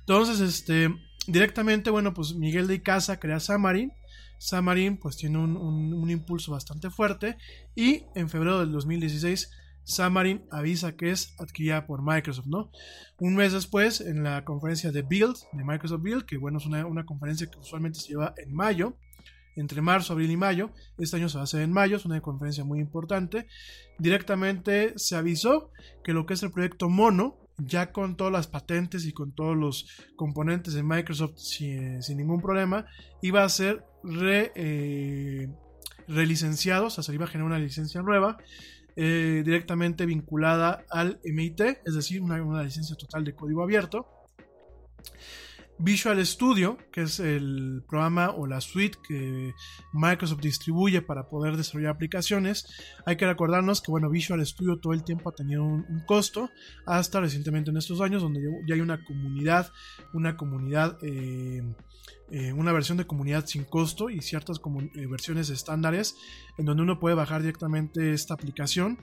Entonces, 0.00 0.40
este, 0.40 0.88
directamente, 1.26 1.90
bueno, 1.90 2.14
pues 2.14 2.34
Miguel 2.34 2.66
de 2.66 2.76
Icaza 2.76 3.20
crea 3.20 3.40
Samarin. 3.40 3.92
Samarin, 4.38 4.96
pues 4.98 5.16
tiene 5.16 5.38
un, 5.38 5.56
un 5.56 6.10
impulso 6.10 6.52
bastante 6.52 6.90
fuerte. 6.90 7.36
Y 7.74 8.04
en 8.14 8.30
febrero 8.30 8.60
del 8.60 8.72
2016 8.72 9.50
Xamarin 9.88 10.44
avisa 10.50 10.96
que 10.96 11.10
es 11.10 11.34
adquirida 11.38 11.86
por 11.86 12.02
Microsoft, 12.02 12.46
¿no? 12.46 12.70
Un 13.18 13.34
mes 13.34 13.52
después, 13.52 14.00
en 14.02 14.22
la 14.22 14.44
conferencia 14.44 14.92
de 14.92 15.02
Build, 15.02 15.36
de 15.52 15.64
Microsoft 15.64 16.02
Build, 16.02 16.24
que 16.26 16.36
bueno, 16.36 16.58
es 16.58 16.66
una, 16.66 17.06
conferencia 17.06 17.50
que 17.50 17.58
usualmente 17.58 17.98
se 17.98 18.08
lleva 18.08 18.34
en 18.36 18.54
mayo, 18.54 18.96
entre 19.56 19.80
marzo, 19.80 20.12
abril 20.12 20.30
y 20.30 20.36
mayo. 20.36 20.70
Este 20.98 21.16
año 21.16 21.28
se 21.28 21.36
va 21.36 21.42
a 21.42 21.44
hacer 21.44 21.62
en 21.62 21.72
mayo, 21.72 21.96
es 21.96 22.04
una 22.04 22.20
conferencia 22.20 22.64
muy 22.64 22.80
importante. 22.80 23.46
Directamente 23.98 24.92
se 24.96 25.16
avisó 25.16 25.70
que 26.04 26.12
lo 26.12 26.26
que 26.26 26.34
es 26.34 26.42
el 26.42 26.52
proyecto 26.52 26.90
Mono, 26.90 27.38
ya 27.56 27.90
con 27.90 28.16
todas 28.16 28.32
las 28.32 28.46
patentes 28.46 29.06
y 29.06 29.12
con 29.12 29.32
todos 29.32 29.56
los 29.56 29.88
componentes 30.16 30.74
de 30.74 30.82
Microsoft 30.82 31.38
sin, 31.38 31.98
ningún 32.14 32.42
problema, 32.42 32.84
iba 33.22 33.42
a 33.42 33.48
ser 33.48 33.84
re, 34.04 34.52
eh, 34.54 35.48
relicenciado, 36.06 36.86
o 36.86 36.90
sea, 36.90 37.02
se 37.02 37.14
iba 37.14 37.24
a 37.24 37.28
generar 37.28 37.46
una 37.46 37.58
licencia 37.58 38.02
nueva 38.02 38.36
eh, 39.00 39.42
directamente 39.44 40.06
vinculada 40.06 40.84
al 40.90 41.20
MIT, 41.22 41.60
es 41.86 41.94
decir, 41.94 42.20
una, 42.20 42.64
licencia 42.64 42.96
total 42.96 43.22
de 43.22 43.32
código 43.32 43.62
abierto. 43.62 44.08
Visual 45.78 46.26
Studio, 46.26 46.76
que 46.90 47.02
es 47.02 47.20
el 47.20 47.84
programa 47.88 48.30
o 48.30 48.48
la 48.48 48.60
suite 48.60 48.98
que 49.06 49.54
Microsoft 49.92 50.40
distribuye 50.40 51.00
para 51.00 51.28
poder 51.28 51.56
desarrollar 51.56 51.92
aplicaciones. 51.92 52.66
Hay 53.06 53.16
que 53.16 53.24
recordarnos 53.24 53.80
que 53.80 53.92
bueno, 53.92 54.10
Visual 54.10 54.44
Studio 54.44 54.80
todo 54.80 54.94
el 54.94 55.04
tiempo 55.04 55.28
ha 55.30 55.32
tenido 55.32 55.62
un, 55.62 56.02
costo, 56.04 56.50
hasta 56.84 57.20
recientemente 57.20 57.70
en 57.70 57.76
estos 57.76 58.00
años, 58.00 58.20
donde 58.20 58.40
ya 58.66 58.74
hay 58.74 58.80
una 58.80 59.04
comunidad, 59.04 59.70
una 60.12 60.36
comunidad 60.36 60.98
eh, 61.02 61.62
eh, 62.30 62.52
una 62.52 62.72
versión 62.72 62.98
de 62.98 63.06
comunidad 63.06 63.46
sin 63.46 63.64
costo 63.64 64.10
y 64.10 64.20
ciertas 64.20 64.60
eh, 64.94 65.06
versiones 65.06 65.50
estándares 65.50 66.16
en 66.58 66.66
donde 66.66 66.82
uno 66.82 66.98
puede 67.00 67.14
bajar 67.14 67.40
directamente 67.40 68.12
esta 68.12 68.34
aplicación 68.34 68.98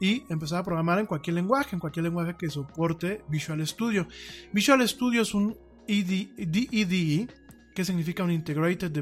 y 0.00 0.22
empezar 0.28 0.60
a 0.60 0.64
programar 0.64 0.98
en 0.98 1.06
cualquier 1.06 1.34
lenguaje, 1.34 1.74
en 1.74 1.80
cualquier 1.80 2.04
lenguaje 2.04 2.36
que 2.38 2.48
soporte 2.50 3.22
Visual 3.28 3.66
Studio. 3.66 4.06
Visual 4.52 4.86
Studio 4.88 5.22
es 5.22 5.34
un 5.34 5.56
DEDE, 5.88 7.28
que 7.74 7.84
significa 7.84 8.22
un 8.22 8.30
Integrated, 8.30 8.92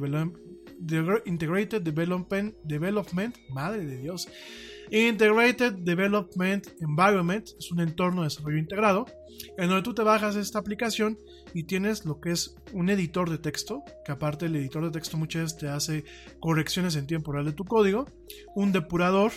Integrated 1.26 1.82
Development, 1.82 2.54
Development, 2.64 3.36
madre 3.50 3.84
de 3.84 3.98
Dios, 3.98 4.28
Integrated 4.90 5.72
Development 5.72 6.66
Environment 6.80 7.48
es 7.58 7.72
un 7.72 7.80
entorno 7.80 8.22
de 8.22 8.28
desarrollo 8.28 8.58
integrado 8.58 9.06
en 9.58 9.68
donde 9.68 9.82
tú 9.82 9.94
te 9.94 10.02
bajas 10.02 10.36
esta 10.36 10.58
aplicación 10.58 11.18
y 11.54 11.64
tienes 11.64 12.04
lo 12.04 12.20
que 12.20 12.32
es 12.32 12.56
un 12.72 12.88
editor 12.90 13.30
de 13.30 13.38
texto, 13.38 13.82
que 14.04 14.12
aparte 14.12 14.46
el 14.46 14.56
editor 14.56 14.84
de 14.84 14.90
texto 14.90 15.16
muchas 15.16 15.42
veces 15.42 15.58
te 15.58 15.68
hace 15.68 16.04
correcciones 16.40 16.96
en 16.96 17.06
tiempo 17.06 17.32
real 17.32 17.44
de 17.44 17.52
tu 17.52 17.64
código, 17.64 18.06
un 18.54 18.72
depurador 18.72 19.32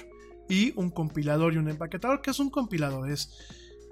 y 0.47 0.73
un 0.75 0.89
compilador 0.89 1.53
y 1.53 1.57
un 1.57 1.69
empaquetador. 1.69 2.21
¿Qué 2.21 2.31
es 2.31 2.39
un 2.39 2.49
compilador? 2.49 3.09
Es, 3.09 3.31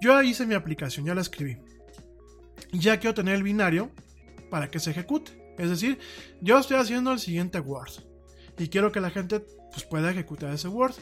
yo 0.02 0.22
hice 0.22 0.46
mi 0.46 0.56
aplicación, 0.56 1.06
ya 1.06 1.16
la 1.16 1.22
escribí. 1.22 1.58
Ya 2.74 3.00
quiero 3.00 3.14
tener 3.14 3.36
el 3.36 3.44
binario 3.44 3.92
para 4.50 4.70
que 4.70 4.80
se 4.80 4.92
ejecute. 4.92 5.32
Es 5.58 5.70
decir, 5.70 5.98
yo 6.42 6.58
estoy 6.60 6.78
haciendo 6.78 7.12
el 7.12 7.20
siguiente 7.20 7.60
Word 7.60 7.92
y 8.58 8.68
quiero 8.70 8.92
que 8.92 9.00
la 9.00 9.10
gente 9.10 9.40
pues, 9.72 9.86
pueda 9.86 10.12
ejecutar 10.12 10.54
ese 10.54 10.68
Word. 10.68 10.96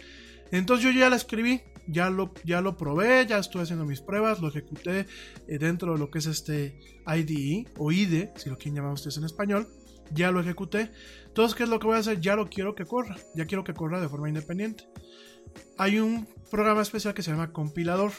Entonces 0.52 0.86
yo 0.86 0.92
ya 0.92 1.10
la 1.10 1.16
escribí, 1.16 1.62
ya 1.88 2.10
lo, 2.10 2.34
ya 2.44 2.62
lo 2.62 2.78
probé, 2.78 3.26
ya 3.26 3.38
estuve 3.40 3.64
haciendo 3.64 3.86
mis 3.86 4.02
pruebas, 4.02 4.42
lo 4.42 4.48
ejecuté 4.48 5.06
eh, 5.48 5.58
dentro 5.58 5.94
de 5.94 6.00
lo 6.00 6.10
que 6.10 6.20
es 6.20 6.26
este 6.26 6.80
IDE 7.08 7.68
o 7.78 7.92
IDE, 7.92 8.32
si 8.36 8.50
lo 8.50 8.58
quieren 8.58 8.76
llamar 8.76 8.94
ustedes 8.94 9.18
en 9.18 9.26
español, 9.26 9.68
ya 10.12 10.32
lo 10.32 10.40
ejecuté. 10.40 10.92
Entonces, 11.28 11.56
¿qué 11.56 11.64
es 11.64 11.70
lo 11.70 11.80
que 11.80 11.88
voy 11.88 11.98
a 11.98 12.00
hacer? 12.00 12.20
Ya 12.20 12.36
lo 12.36 12.50
quiero 12.50 12.76
que 12.76 12.86
corra, 12.86 13.18
ya 13.36 13.46
quiero 13.46 13.64
que 13.64 13.74
corra 13.74 14.00
de 14.00 14.10
forma 14.10 14.30
independiente. 14.30 14.88
Hay 15.78 16.00
un 16.00 16.28
programa 16.52 16.82
especial 16.82 17.14
que 17.14 17.24
se 17.24 17.32
llama 17.32 17.52
compilador. 17.52 18.12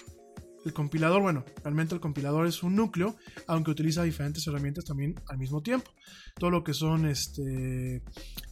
El 0.67 0.73
compilador, 0.73 1.23
bueno, 1.23 1.45
realmente 1.63 1.95
el 1.95 2.01
compilador 2.01 2.45
es 2.45 2.65
un 2.65 2.75
núcleo, 2.75 3.15
aunque 3.47 3.71
utiliza 3.71 4.03
diferentes 4.03 4.45
herramientas 4.49 4.85
también 4.85 5.15
al 5.29 5.39
mismo 5.39 5.63
tiempo. 5.63 5.93
Todo 6.35 6.51
lo 6.51 6.65
que 6.65 6.75
son 6.75 7.07
este, 7.07 8.03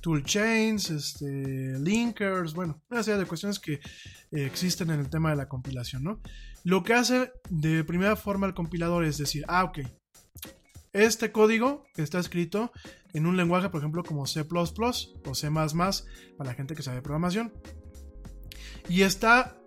toolchains, 0.00 0.90
este, 0.90 1.76
linkers, 1.80 2.54
bueno, 2.54 2.80
una 2.88 3.02
serie 3.02 3.18
de 3.18 3.26
cuestiones 3.26 3.58
que 3.58 3.72
eh, 3.72 3.80
existen 4.30 4.90
en 4.90 5.00
el 5.00 5.10
tema 5.10 5.30
de 5.30 5.36
la 5.36 5.48
compilación, 5.48 6.04
¿no? 6.04 6.20
Lo 6.62 6.84
que 6.84 6.94
hace 6.94 7.32
de 7.50 7.82
primera 7.82 8.14
forma 8.14 8.46
el 8.46 8.54
compilador 8.54 9.04
es 9.04 9.18
decir, 9.18 9.44
ah, 9.48 9.64
ok, 9.64 9.80
este 10.92 11.32
código 11.32 11.84
está 11.96 12.20
escrito 12.20 12.70
en 13.12 13.26
un 13.26 13.36
lenguaje, 13.36 13.70
por 13.70 13.80
ejemplo, 13.80 14.04
como 14.04 14.24
C 14.28 14.46
o 14.48 15.34
C 15.34 15.50
para 15.50 16.50
la 16.50 16.54
gente 16.54 16.76
que 16.76 16.84
sabe 16.84 17.02
programación. 17.02 17.52
Y 18.88 19.02
está, 19.02 19.58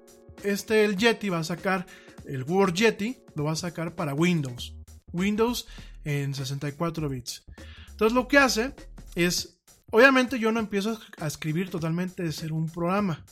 este, 0.46 0.86
el 0.86 0.96
Yeti 0.96 1.28
va 1.28 1.40
a 1.40 1.44
sacar 1.44 1.86
el 2.28 2.44
Word 2.44 2.74
Yeti 2.74 3.18
lo 3.36 3.46
va 3.46 3.54
a 3.54 3.56
sacar 3.56 3.96
para 3.96 4.14
Windows. 4.14 4.76
Windows 5.14 5.68
en 6.04 6.34
64 6.34 7.10
bits. 7.10 7.44
Entonces 7.92 8.14
lo 8.14 8.28
que 8.28 8.38
hace 8.38 8.74
es, 9.16 9.60
obviamente 9.92 10.40
yo 10.40 10.52
no 10.52 10.60
empiezo 10.60 11.00
a 11.20 11.28
escribir 11.28 11.70
totalmente 11.70 12.24
de 12.24 12.32
ser 12.32 12.54
un 12.54 12.70
programa. 12.70 13.26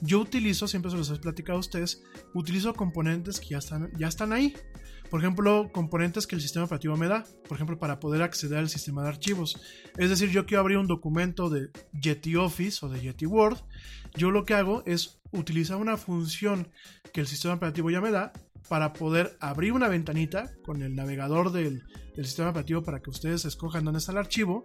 Yo 0.00 0.20
utilizo, 0.20 0.68
siempre 0.68 0.90
se 0.90 0.96
los 0.96 1.10
he 1.10 1.16
platicado 1.16 1.56
a 1.56 1.60
ustedes, 1.60 2.02
utilizo 2.34 2.74
componentes 2.74 3.40
que 3.40 3.48
ya 3.48 3.58
están, 3.58 3.90
ya 3.98 4.08
están 4.08 4.32
ahí. 4.32 4.54
Por 5.10 5.20
ejemplo, 5.20 5.70
componentes 5.72 6.26
que 6.26 6.34
el 6.34 6.40
sistema 6.40 6.64
operativo 6.64 6.96
me 6.96 7.06
da, 7.06 7.24
por 7.46 7.56
ejemplo, 7.56 7.78
para 7.78 8.00
poder 8.00 8.22
acceder 8.22 8.58
al 8.58 8.68
sistema 8.68 9.02
de 9.02 9.10
archivos. 9.10 9.60
Es 9.96 10.10
decir, 10.10 10.30
yo 10.30 10.46
quiero 10.46 10.60
abrir 10.60 10.78
un 10.78 10.86
documento 10.86 11.50
de 11.50 11.70
Yeti 11.92 12.36
Office 12.36 12.84
o 12.84 12.88
de 12.88 13.00
Yeti 13.00 13.26
Word. 13.26 13.58
Yo 14.16 14.30
lo 14.30 14.44
que 14.44 14.54
hago 14.54 14.82
es 14.86 15.20
utilizar 15.34 15.76
una 15.76 15.96
función 15.96 16.68
que 17.12 17.20
el 17.20 17.26
sistema 17.26 17.54
operativo 17.54 17.90
ya 17.90 18.00
me 18.00 18.10
da 18.10 18.32
para 18.68 18.92
poder 18.92 19.36
abrir 19.40 19.72
una 19.72 19.88
ventanita 19.88 20.50
con 20.64 20.82
el 20.82 20.94
navegador 20.94 21.52
del, 21.52 21.82
sistema 22.16 22.50
operativo 22.50 22.82
para 22.82 23.00
que 23.00 23.10
ustedes 23.10 23.44
escojan 23.44 23.84
dónde 23.84 23.98
está 23.98 24.12
el 24.12 24.18
archivo 24.18 24.62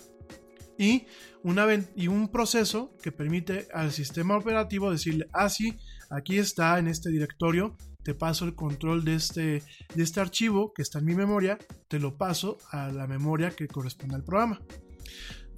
y, 0.78 1.08
una, 1.44 1.68
y 1.96 2.08
un 2.08 2.30
proceso 2.30 2.96
que 3.02 3.12
permite 3.12 3.68
al 3.74 3.92
sistema 3.92 4.38
operativo 4.38 4.92
decirle, 4.92 5.28
ah, 5.34 5.50
sí, 5.50 5.78
aquí 6.10 6.38
está 6.38 6.80
en 6.80 6.88
este 6.88 7.10
directorio, 7.10 7.76
te 8.04 8.14
paso 8.14 8.46
el 8.46 8.56
control 8.56 9.04
de 9.04 9.16
este, 9.16 9.64
de 9.94 10.04
este 10.04 10.22
archivo 10.22 10.72
que 10.74 10.82
está 10.82 11.00
en 11.00 11.06
mi 11.06 11.16
memoria, 11.16 11.58
te 11.90 12.00
lo 12.00 12.16
paso 12.16 12.58
a 12.72 12.90
la 12.92 13.08
memoria 13.08 13.52
que 13.52 13.68
corresponde 13.68 14.16
al 14.16 14.24
programa. 14.24 14.62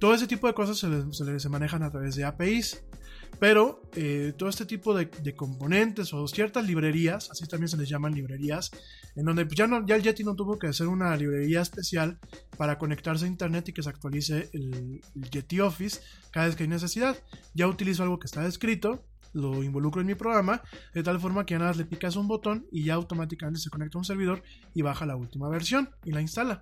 Todo 0.00 0.14
ese 0.14 0.26
tipo 0.26 0.48
de 0.48 0.54
cosas 0.54 0.78
se, 0.78 1.38
se 1.38 1.48
manejan 1.48 1.84
a 1.84 1.90
través 1.90 2.16
de 2.16 2.24
APIs. 2.24 2.82
Pero 3.38 3.82
eh, 3.96 4.32
todo 4.36 4.48
este 4.48 4.66
tipo 4.66 4.94
de, 4.94 5.08
componentes 5.34 6.12
o 6.14 6.26
ciertas 6.28 6.64
librerías, 6.64 7.30
así 7.30 7.46
también 7.46 7.68
se 7.68 7.76
les 7.76 7.88
llaman 7.88 8.14
librerías, 8.14 8.70
en 9.16 9.24
donde 9.24 9.46
ya, 9.54 9.66
no, 9.66 9.84
ya 9.86 9.96
el 9.96 10.02
Yeti 10.02 10.22
no 10.22 10.36
tuvo 10.36 10.58
que 10.58 10.68
hacer 10.68 10.86
una 10.86 11.16
librería 11.16 11.60
especial 11.60 12.18
para 12.56 12.78
conectarse 12.78 13.24
a 13.24 13.28
internet 13.28 13.68
y 13.68 13.72
que 13.72 13.82
se 13.82 13.88
actualice 13.88 14.50
el, 14.52 15.00
Yeti 15.30 15.60
Office 15.60 16.00
cada 16.30 16.46
vez 16.46 16.56
que 16.56 16.62
hay 16.62 16.68
necesidad. 16.68 17.16
Ya 17.54 17.66
utilizo 17.66 18.02
algo 18.04 18.18
que 18.18 18.26
está 18.26 18.46
escrito, 18.46 19.04
lo 19.32 19.62
involucro 19.64 20.00
en 20.00 20.06
mi 20.06 20.14
programa, 20.14 20.62
de 20.94 21.02
tal 21.02 21.18
forma 21.18 21.44
que 21.44 21.54
ya 21.54 21.58
nada 21.58 21.72
le 21.72 21.84
picas 21.84 22.16
un 22.16 22.28
botón 22.28 22.66
y 22.70 22.84
ya 22.84 22.94
automáticamente 22.94 23.60
se 23.60 23.70
conecta 23.70 23.98
a 23.98 24.00
un 24.00 24.04
servidor 24.04 24.42
y 24.74 24.82
baja 24.82 25.04
la 25.04 25.16
última 25.16 25.48
versión 25.48 25.90
y 26.04 26.12
la 26.12 26.20
instala. 26.20 26.60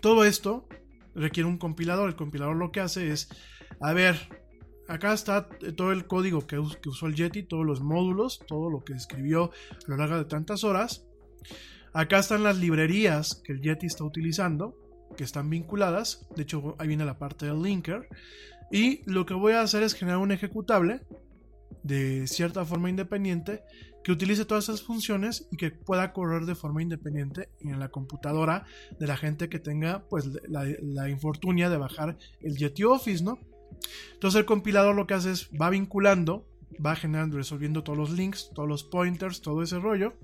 Todo 0.00 0.24
esto 0.24 0.66
requiere 1.14 1.48
un 1.48 1.58
compilador. 1.58 2.08
El 2.08 2.16
compilador 2.16 2.56
lo 2.56 2.72
que 2.72 2.80
hace 2.80 3.10
es, 3.10 3.28
a 3.80 3.92
ver, 3.92 4.39
acá 4.90 5.12
está 5.12 5.48
todo 5.76 5.92
el 5.92 6.06
código 6.06 6.46
que, 6.46 6.58
usó 6.58 7.06
el 7.06 7.14
Yeti, 7.14 7.44
todos 7.44 7.64
los 7.64 7.80
módulos, 7.80 8.40
todo 8.46 8.68
lo 8.68 8.82
que 8.84 8.92
escribió 8.92 9.52
a 9.86 9.90
lo 9.90 9.96
largo 9.96 10.18
de 10.18 10.24
tantas 10.24 10.64
horas. 10.64 11.04
Acá 11.92 12.18
están 12.18 12.42
las 12.42 12.58
librerías 12.58 13.40
que 13.44 13.52
el 13.52 13.60
Yeti 13.60 13.86
está 13.86 14.04
utilizando, 14.04 14.76
que 15.16 15.22
están 15.22 15.48
vinculadas. 15.48 16.26
De 16.34 16.42
hecho, 16.42 16.74
ahí 16.78 16.88
viene 16.88 17.04
la 17.04 17.18
parte 17.18 17.46
del 17.46 17.62
linker. 17.62 18.08
Y 18.72 19.08
lo 19.10 19.26
que 19.26 19.34
voy 19.34 19.52
a 19.52 19.62
hacer 19.62 19.84
es 19.84 19.94
generar 19.94 20.18
un 20.18 20.32
ejecutable 20.32 21.02
de 21.84 22.26
cierta 22.26 22.64
forma 22.64 22.90
independiente 22.90 23.62
que 24.02 24.12
utilice 24.12 24.44
todas 24.44 24.64
esas 24.64 24.82
funciones 24.82 25.46
y 25.52 25.56
que 25.56 25.70
pueda 25.70 26.12
correr 26.12 26.46
de 26.46 26.54
forma 26.54 26.82
independiente 26.82 27.48
en 27.60 27.78
la 27.78 27.90
computadora 27.90 28.64
de 28.98 29.06
la 29.06 29.16
gente 29.16 29.48
que 29.48 29.60
tenga 29.60 30.04
pues 30.08 30.28
la, 30.48 31.08
infortunia 31.08 31.68
de 31.68 31.76
bajar 31.76 32.16
el 32.40 32.56
Yeti 32.56 32.84
Office, 32.84 33.22
¿no? 33.22 33.38
Entonces 34.12 34.40
el 34.40 34.46
compilador 34.46 34.94
lo 34.94 35.06
que 35.06 35.14
hace 35.14 35.32
es 35.32 35.50
va 35.60 35.70
vinculando, 35.70 36.46
va 36.84 36.96
generando, 36.96 37.36
resolviendo 37.36 37.82
todos 37.82 37.98
los 37.98 38.10
links, 38.10 38.50
todos 38.54 38.68
los 38.68 38.84
pointers, 38.84 39.40
todo 39.42 39.62
ese 39.62 39.78
rollo. 39.78 40.14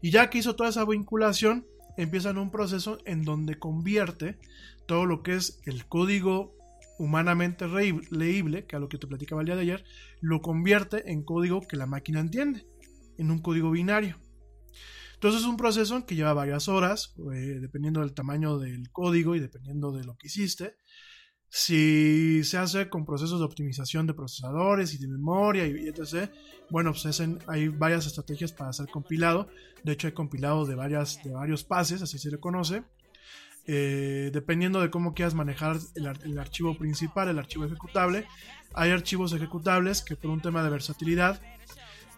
Y 0.00 0.10
ya 0.10 0.30
que 0.30 0.38
hizo 0.38 0.56
toda 0.56 0.70
esa 0.70 0.84
vinculación, 0.84 1.66
empieza 1.96 2.30
en 2.30 2.38
un 2.38 2.50
proceso 2.50 2.98
en 3.04 3.24
donde 3.24 3.58
convierte 3.58 4.38
todo 4.86 5.04
lo 5.06 5.22
que 5.22 5.34
es 5.34 5.60
el 5.66 5.86
código 5.86 6.56
humanamente 6.98 7.66
leíble, 8.10 8.66
que 8.66 8.76
a 8.76 8.78
lo 8.78 8.88
que 8.88 8.98
te 8.98 9.06
platicaba 9.06 9.42
el 9.42 9.46
día 9.46 9.56
de 9.56 9.62
ayer, 9.62 9.84
lo 10.20 10.40
convierte 10.40 11.10
en 11.12 11.22
código 11.22 11.60
que 11.60 11.76
la 11.76 11.86
máquina 11.86 12.20
entiende, 12.20 12.66
en 13.18 13.30
un 13.30 13.40
código 13.40 13.70
binario. 13.70 14.18
Entonces 15.14 15.40
es 15.40 15.46
un 15.48 15.56
proceso 15.56 16.06
que 16.06 16.14
lleva 16.14 16.32
varias 16.32 16.68
horas, 16.68 17.14
eh, 17.34 17.58
dependiendo 17.60 18.00
del 18.00 18.14
tamaño 18.14 18.58
del 18.58 18.90
código 18.92 19.34
y 19.34 19.40
dependiendo 19.40 19.90
de 19.90 20.04
lo 20.04 20.16
que 20.16 20.28
hiciste. 20.28 20.76
Si 21.50 22.44
se 22.44 22.58
hace 22.58 22.88
con 22.88 23.06
procesos 23.06 23.40
de 23.40 23.46
optimización 23.46 24.06
de 24.06 24.14
procesadores 24.14 24.92
y 24.94 24.98
de 24.98 25.08
memoria 25.08 25.66
y 25.66 25.88
etc., 25.88 26.30
bueno, 26.70 26.92
pues 26.92 27.22
hay 27.46 27.68
varias 27.68 28.06
estrategias 28.06 28.52
para 28.52 28.70
hacer 28.70 28.88
compilado. 28.88 29.48
De 29.82 29.92
hecho, 29.92 30.06
hay 30.06 30.12
compilado 30.12 30.66
de, 30.66 30.74
varias, 30.74 31.22
de 31.24 31.32
varios 31.32 31.64
pases, 31.64 32.02
así 32.02 32.18
se 32.18 32.30
le 32.30 32.38
conoce. 32.38 32.82
Eh, 33.70 34.30
dependiendo 34.32 34.80
de 34.80 34.88
cómo 34.88 35.12
quieras 35.12 35.34
manejar 35.34 35.76
el, 35.94 36.38
archivo 36.38 36.76
principal, 36.78 37.28
el 37.28 37.38
archivo 37.38 37.66
ejecutable. 37.66 38.24
Hay 38.72 38.90
archivos 38.90 39.34
ejecutables 39.34 40.00
que 40.00 40.16
por 40.16 40.30
un 40.30 40.40
tema 40.40 40.62
de 40.62 40.70
versatilidad 40.70 41.38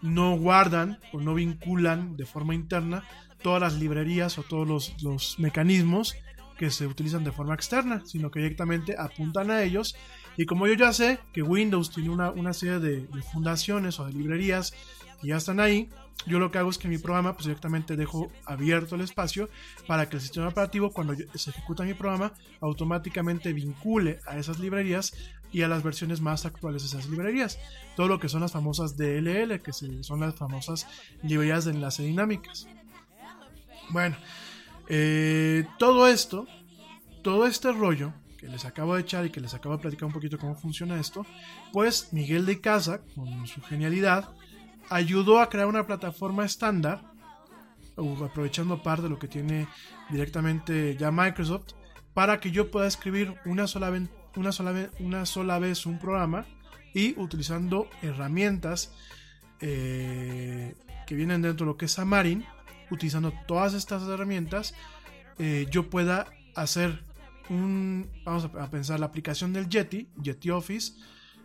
no 0.01 0.37
guardan 0.37 0.97
o 1.11 1.19
no 1.19 1.33
vinculan 1.33 2.15
de 2.15 2.25
forma 2.25 2.55
interna 2.55 3.03
todas 3.43 3.61
las 3.61 3.73
librerías 3.73 4.37
o 4.37 4.43
todos 4.43 4.95
los, 5.01 5.39
mecanismos 5.39 6.15
que 6.57 6.71
se 6.71 6.87
utilizan 6.87 7.23
de 7.23 7.31
forma 7.31 7.53
externa, 7.53 8.03
sino 8.05 8.31
que 8.31 8.39
directamente 8.39 8.95
apuntan 8.97 9.51
a 9.51 9.63
ellos. 9.63 9.95
Y 10.37 10.45
como 10.45 10.67
yo 10.67 10.73
ya 10.73 10.93
sé 10.93 11.19
que 11.33 11.41
Windows 11.41 11.91
tiene 11.91 12.09
una, 12.09 12.53
serie 12.53 12.79
de, 12.79 13.01
de 13.07 13.21
fundaciones 13.21 13.99
o 13.99 14.05
de 14.05 14.13
librerías 14.13 14.73
que 15.21 15.27
ya 15.27 15.37
están 15.37 15.59
ahí, 15.59 15.89
yo 16.27 16.39
lo 16.39 16.51
que 16.51 16.59
hago 16.59 16.69
es 16.69 16.77
que 16.77 16.87
mi 16.87 16.97
programa 16.97 17.33
pues 17.33 17.45
directamente 17.45 17.95
dejo 17.95 18.31
abierto 18.45 18.95
el 18.95 19.01
espacio 19.01 19.49
para 19.87 20.07
que 20.07 20.17
el 20.17 20.21
sistema 20.21 20.47
operativo 20.47 20.91
cuando 20.91 21.15
se 21.15 21.49
ejecuta 21.49 21.83
mi 21.83 21.93
programa 21.93 22.33
automáticamente 22.59 23.53
vincule 23.53 24.19
a 24.27 24.37
esas 24.37 24.59
librerías 24.59 25.13
y 25.51 25.63
a 25.63 25.67
las 25.67 25.83
versiones 25.83 26.21
más 26.21 26.45
actuales 26.45 26.83
de 26.83 26.87
esas 26.89 27.09
librerías. 27.09 27.59
Todo 27.95 28.07
lo 28.07 28.19
que 28.19 28.29
son 28.29 28.41
las 28.41 28.51
famosas 28.51 28.95
DLL, 28.97 29.61
que 29.61 29.73
son 29.73 30.19
las 30.19 30.35
famosas 30.35 30.87
librerías 31.23 31.65
de 31.65 31.71
enlace 31.71 32.03
dinámicas. 32.03 32.67
Bueno, 33.89 34.15
eh, 34.93 35.65
todo 35.79 36.05
esto, 36.09 36.47
todo 37.23 37.47
este 37.47 37.71
rollo 37.71 38.11
que 38.37 38.49
les 38.49 38.65
acabo 38.65 38.95
de 38.95 39.01
echar 39.01 39.25
y 39.25 39.29
que 39.29 39.39
les 39.39 39.53
acabo 39.53 39.77
de 39.77 39.81
platicar 39.81 40.05
un 40.07 40.11
poquito 40.11 40.37
cómo 40.37 40.53
funciona 40.53 40.99
esto, 40.99 41.25
pues 41.71 42.09
Miguel 42.11 42.45
de 42.45 42.59
Casa, 42.59 42.99
con 43.15 43.47
su 43.47 43.61
genialidad, 43.61 44.27
ayudó 44.89 45.39
a 45.39 45.47
crear 45.47 45.67
una 45.67 45.87
plataforma 45.87 46.43
estándar, 46.43 47.03
aprovechando 47.95 48.83
parte 48.83 49.03
de 49.03 49.09
lo 49.09 49.17
que 49.17 49.29
tiene 49.29 49.69
directamente 50.09 50.97
ya 50.97 51.09
Microsoft, 51.09 51.71
para 52.13 52.41
que 52.41 52.51
yo 52.51 52.69
pueda 52.69 52.87
escribir 52.87 53.35
una 53.45 53.67
sola, 53.67 53.91
vez, 53.91 54.09
una 54.35 54.51
sola, 54.51 54.89
una 54.99 55.25
sola 55.25 55.57
vez 55.57 55.85
un 55.85 55.99
programa 55.99 56.45
y 56.93 57.17
utilizando 57.17 57.87
herramientas 58.01 58.93
eh, 59.61 60.75
que 61.07 61.15
vienen 61.15 61.41
dentro 61.43 61.65
de 61.65 61.71
lo 61.71 61.77
que 61.77 61.85
es 61.85 61.95
Xamarin, 61.95 62.45
utilizando 62.91 63.33
todas 63.47 63.73
estas 63.73 64.03
herramientas, 64.03 64.75
eh, 65.39 65.65
yo 65.71 65.89
pueda 65.89 66.27
hacer 66.55 67.03
un, 67.49 68.09
vamos 68.23 68.45
a 68.45 68.69
pensar, 68.69 68.99
la 68.99 69.07
aplicación 69.07 69.53
del 69.53 69.67
Yeti, 69.69 70.07
Yeti 70.21 70.51
Office, 70.51 70.93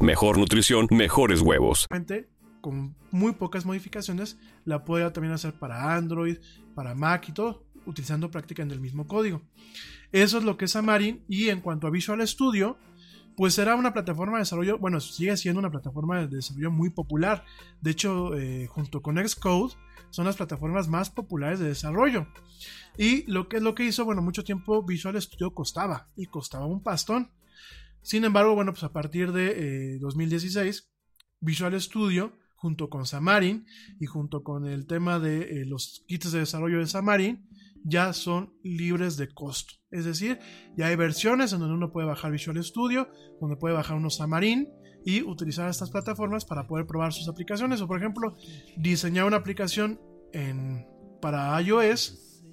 mejor 0.00 0.38
nutrición, 0.38 0.88
mejores 0.90 1.40
huevos. 1.40 1.86
Con 2.60 2.96
muy 3.10 3.32
pocas 3.32 3.64
modificaciones, 3.64 4.38
la 4.64 4.84
puedo 4.84 5.12
también 5.12 5.32
hacer 5.32 5.54
para 5.54 5.94
Android, 5.94 6.38
para 6.74 6.94
Mac 6.94 7.28
y 7.28 7.32
todo, 7.32 7.64
utilizando 7.86 8.30
prácticamente 8.30 8.74
el 8.74 8.80
mismo 8.80 9.06
código. 9.06 9.42
Eso 10.12 10.38
es 10.38 10.44
lo 10.44 10.56
que 10.56 10.64
es 10.64 10.72
Xamarin. 10.72 11.24
Y 11.28 11.48
en 11.48 11.60
cuanto 11.60 11.86
a 11.86 11.90
Visual 11.90 12.26
Studio, 12.26 12.78
pues 13.36 13.54
será 13.54 13.76
una 13.76 13.92
plataforma 13.92 14.38
de 14.38 14.42
desarrollo, 14.42 14.78
bueno, 14.78 14.98
sigue 15.00 15.36
siendo 15.36 15.60
una 15.60 15.70
plataforma 15.70 16.20
de 16.20 16.36
desarrollo 16.36 16.70
muy 16.70 16.90
popular. 16.90 17.44
De 17.80 17.90
hecho, 17.90 18.34
eh, 18.34 18.66
junto 18.66 19.02
con 19.02 19.16
Xcode, 19.16 19.74
son 20.10 20.24
las 20.24 20.36
plataformas 20.36 20.88
más 20.88 21.10
populares 21.10 21.58
de 21.58 21.68
desarrollo. 21.68 22.26
Y 22.96 23.30
lo 23.30 23.48
que 23.48 23.60
lo 23.60 23.74
que 23.74 23.84
hizo, 23.84 24.04
bueno, 24.04 24.22
mucho 24.22 24.44
tiempo 24.44 24.82
Visual 24.82 25.20
Studio 25.20 25.52
costaba 25.52 26.08
y 26.16 26.26
costaba 26.26 26.66
un 26.66 26.82
pastón. 26.82 27.30
Sin 28.06 28.22
embargo, 28.22 28.54
bueno, 28.54 28.72
pues 28.72 28.84
a 28.84 28.92
partir 28.92 29.32
de 29.32 29.98
2016, 29.98 30.78
eh, 30.78 31.26
Visual 31.40 31.80
Studio, 31.80 32.38
junto 32.54 32.88
con 32.88 33.04
Xamarin 33.04 33.66
y 33.98 34.06
junto 34.06 34.44
con 34.44 34.64
el 34.64 34.86
tema 34.86 35.18
de 35.18 35.40
eh, 35.40 35.64
los 35.66 36.04
kits 36.06 36.30
de 36.30 36.38
desarrollo 36.38 36.78
de 36.78 36.86
Xamarin, 36.86 37.48
ya 37.82 38.12
son 38.12 38.54
libres 38.62 39.16
de 39.16 39.34
costo. 39.34 39.74
Es 39.90 40.04
decir, 40.04 40.38
ya 40.76 40.86
hay 40.86 40.94
versiones 40.94 41.52
en 41.52 41.58
donde 41.58 41.74
uno 41.74 41.90
puede 41.90 42.06
bajar 42.06 42.30
Visual 42.30 42.62
Studio, 42.62 43.08
donde 43.40 43.56
puede 43.56 43.74
bajar 43.74 43.96
unos 43.96 44.18
Xamarin 44.18 44.68
y 45.04 45.22
utilizar 45.22 45.68
estas 45.68 45.90
plataformas 45.90 46.44
para 46.44 46.68
poder 46.68 46.86
probar 46.86 47.12
sus 47.12 47.28
aplicaciones. 47.28 47.80
O 47.80 47.88
por 47.88 47.98
ejemplo, 47.98 48.36
diseñar 48.76 49.24
una 49.24 49.38
aplicación 49.38 50.00
en, 50.32 50.86
para 51.20 51.60
iOS 51.60 52.44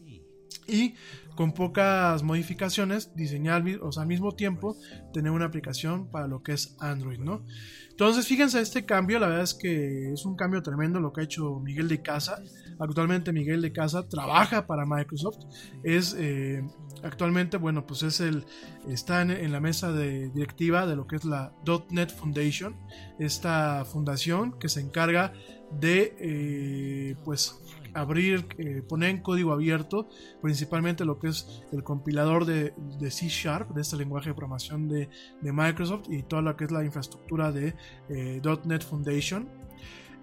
y 0.68 0.96
con 1.36 1.54
pocas 1.54 2.24
modificaciones 2.24 3.16
diseñar 3.16 3.64
o 3.82 3.92
sea, 3.92 4.04
al 4.04 4.08
mismo 4.08 4.34
tiempo 4.34 4.78
tener 5.14 5.32
una 5.32 5.46
aplicación 5.46 6.10
para 6.10 6.28
lo 6.28 6.44
que 6.44 6.54
es 6.54 6.76
Android, 6.80 7.20
¿no? 7.20 7.44
Entonces, 7.90 8.28
fíjense 8.28 8.60
este 8.60 8.86
cambio, 8.86 9.20
la 9.20 9.28
verdad 9.28 9.44
es 9.44 9.54
que 9.54 10.14
es 10.14 10.26
un 10.26 10.36
cambio 10.36 10.64
tremendo 10.64 11.00
lo 11.00 11.14
que 11.14 11.22
ha 11.22 11.24
hecho 11.24 11.60
Miguel 11.60 11.88
de 11.88 12.02
Casa. 12.02 12.42
Actualmente 12.80 13.32
Miguel 13.32 13.62
de 13.62 13.72
Casa 13.72 14.10
trabaja 14.10 14.66
para 14.66 14.84
Microsoft, 14.86 15.38
es 15.84 16.16
eh, 16.18 16.68
actualmente, 17.04 17.58
bueno, 17.58 17.86
pues 17.86 18.02
es 18.02 18.20
el, 18.20 18.46
está 18.88 19.22
en, 19.22 19.52
la 19.52 19.60
mesa 19.60 19.92
de 19.92 20.30
directiva 20.30 20.88
de 20.88 20.96
lo 20.96 21.06
que 21.06 21.18
es 21.18 21.26
la 21.26 21.54
.NET 21.92 22.10
Foundation, 22.16 22.76
esta 23.20 23.86
fundación 23.86 24.58
que 24.58 24.70
se 24.70 24.82
encarga 24.82 25.34
de, 25.80 26.16
eh, 26.20 27.16
pues, 27.24 27.62
abrir, 27.94 28.46
eh, 28.58 28.82
poner 28.88 29.10
en 29.10 29.22
código 29.22 29.54
abierto, 29.54 30.08
principalmente 30.42 31.06
lo 31.06 31.20
que 31.20 31.28
es 31.30 31.64
el 31.72 31.84
compilador 31.84 32.46
de, 32.46 32.74
C 33.12 33.28
Sharp, 33.28 33.74
de 33.74 33.82
este 33.82 33.98
lenguaje 33.98 34.30
de 34.30 34.36
programación 34.36 34.88
de, 34.88 35.10
Microsoft 35.42 36.08
y 36.10 36.24
toda 36.24 36.42
lo 36.42 36.56
que 36.56 36.66
es 36.66 36.72
la 36.72 36.84
infraestructura 36.84 37.52
de 37.52 37.76
eh, 38.10 38.42
.NET 38.66 38.84
Foundation. 38.84 39.48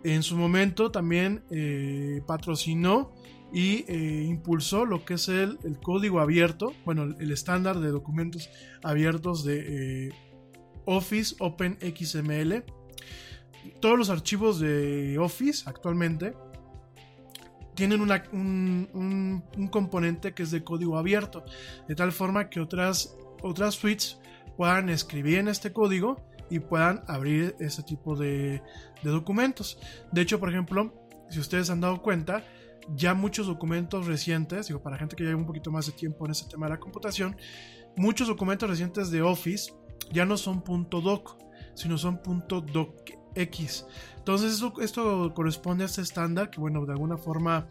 En 0.02 0.22
su 0.22 0.36
momento 0.36 0.90
también 0.90 1.44
eh, 1.50 2.22
patrocinó 2.26 3.12
y 3.52 3.84
impulsó 4.26 4.84
lo 4.84 5.04
que 5.04 5.14
es 5.14 5.28
el, 5.28 5.58
código 5.82 6.20
abierto, 6.20 6.72
bueno, 6.84 7.02
el 7.18 7.32
estándar 7.32 7.80
de 7.80 7.88
documentos 7.88 8.48
abiertos 8.82 9.44
de 9.44 10.12
Office 10.84 11.34
OpenXML. 11.38 12.64
Todos 13.80 13.98
los 13.98 14.10
archivos 14.10 14.60
de 14.60 15.18
Office 15.18 15.64
actualmente 15.66 16.34
tienen 17.74 18.00
un, 18.00 19.42
componente 19.70 20.32
que 20.34 20.42
es 20.42 20.50
de 20.50 20.64
código 20.64 20.98
abierto, 20.98 21.44
de 21.88 21.94
tal 21.94 22.12
forma 22.12 22.48
que 22.50 22.60
otras, 22.60 23.16
otras 23.42 23.74
suites 23.74 24.18
puedan 24.56 24.88
escribir 24.88 25.38
en 25.38 25.48
este 25.48 25.72
código 25.72 26.24
y 26.50 26.58
puedan 26.58 27.02
abrir 27.06 27.54
ese 27.60 27.82
tipo 27.82 28.16
de, 28.16 28.62
documentos. 29.02 29.78
De 30.12 30.20
hecho, 30.20 30.38
por 30.40 30.50
ejemplo, 30.50 30.92
si 31.30 31.38
ustedes 31.38 31.70
han 31.70 31.80
dado 31.80 32.02
cuenta, 32.02 32.44
ya 32.94 33.14
muchos 33.14 33.46
documentos 33.46 34.06
recientes, 34.06 34.66
digo, 34.66 34.82
para 34.82 34.98
gente 34.98 35.16
que 35.16 35.24
lleva 35.24 35.38
un 35.38 35.46
poquito 35.46 35.70
más 35.70 35.86
de 35.86 35.92
tiempo 35.92 36.26
en 36.26 36.32
ese 36.32 36.46
tema 36.48 36.66
de 36.66 36.72
la 36.72 36.80
computación, 36.80 37.36
muchos 37.96 38.28
documentos 38.28 38.68
recientes 38.68 39.10
de 39.10 39.22
Office 39.22 39.72
ya 40.12 40.24
no 40.24 40.36
son 40.36 40.62
.doc, 40.64 41.38
sino 41.74 41.96
son 41.98 42.20
.docx. 43.34 43.86
Entonces 44.18 44.62
esto, 44.80 45.34
corresponde 45.34 45.84
a 45.84 45.86
este 45.86 46.02
estándar 46.02 46.50
que, 46.50 46.60
bueno, 46.60 46.84
de 46.84 46.92
alguna 46.92 47.16
forma 47.16 47.68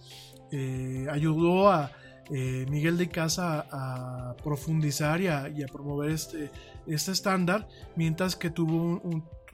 eh, 0.51 1.07
ayudó 1.11 1.69
a 1.71 1.91
eh, 2.31 2.65
Miguel 2.69 2.97
de 2.97 3.09
Casa 3.09 3.65
a, 3.71 4.35
profundizar 4.43 5.21
y 5.21 5.27
a, 5.27 5.51
promover 5.71 6.11
este, 6.11 6.51
este 6.87 7.11
estándar, 7.11 7.67
mientras 7.95 8.35
que 8.35 8.49
tuvo 8.49 9.01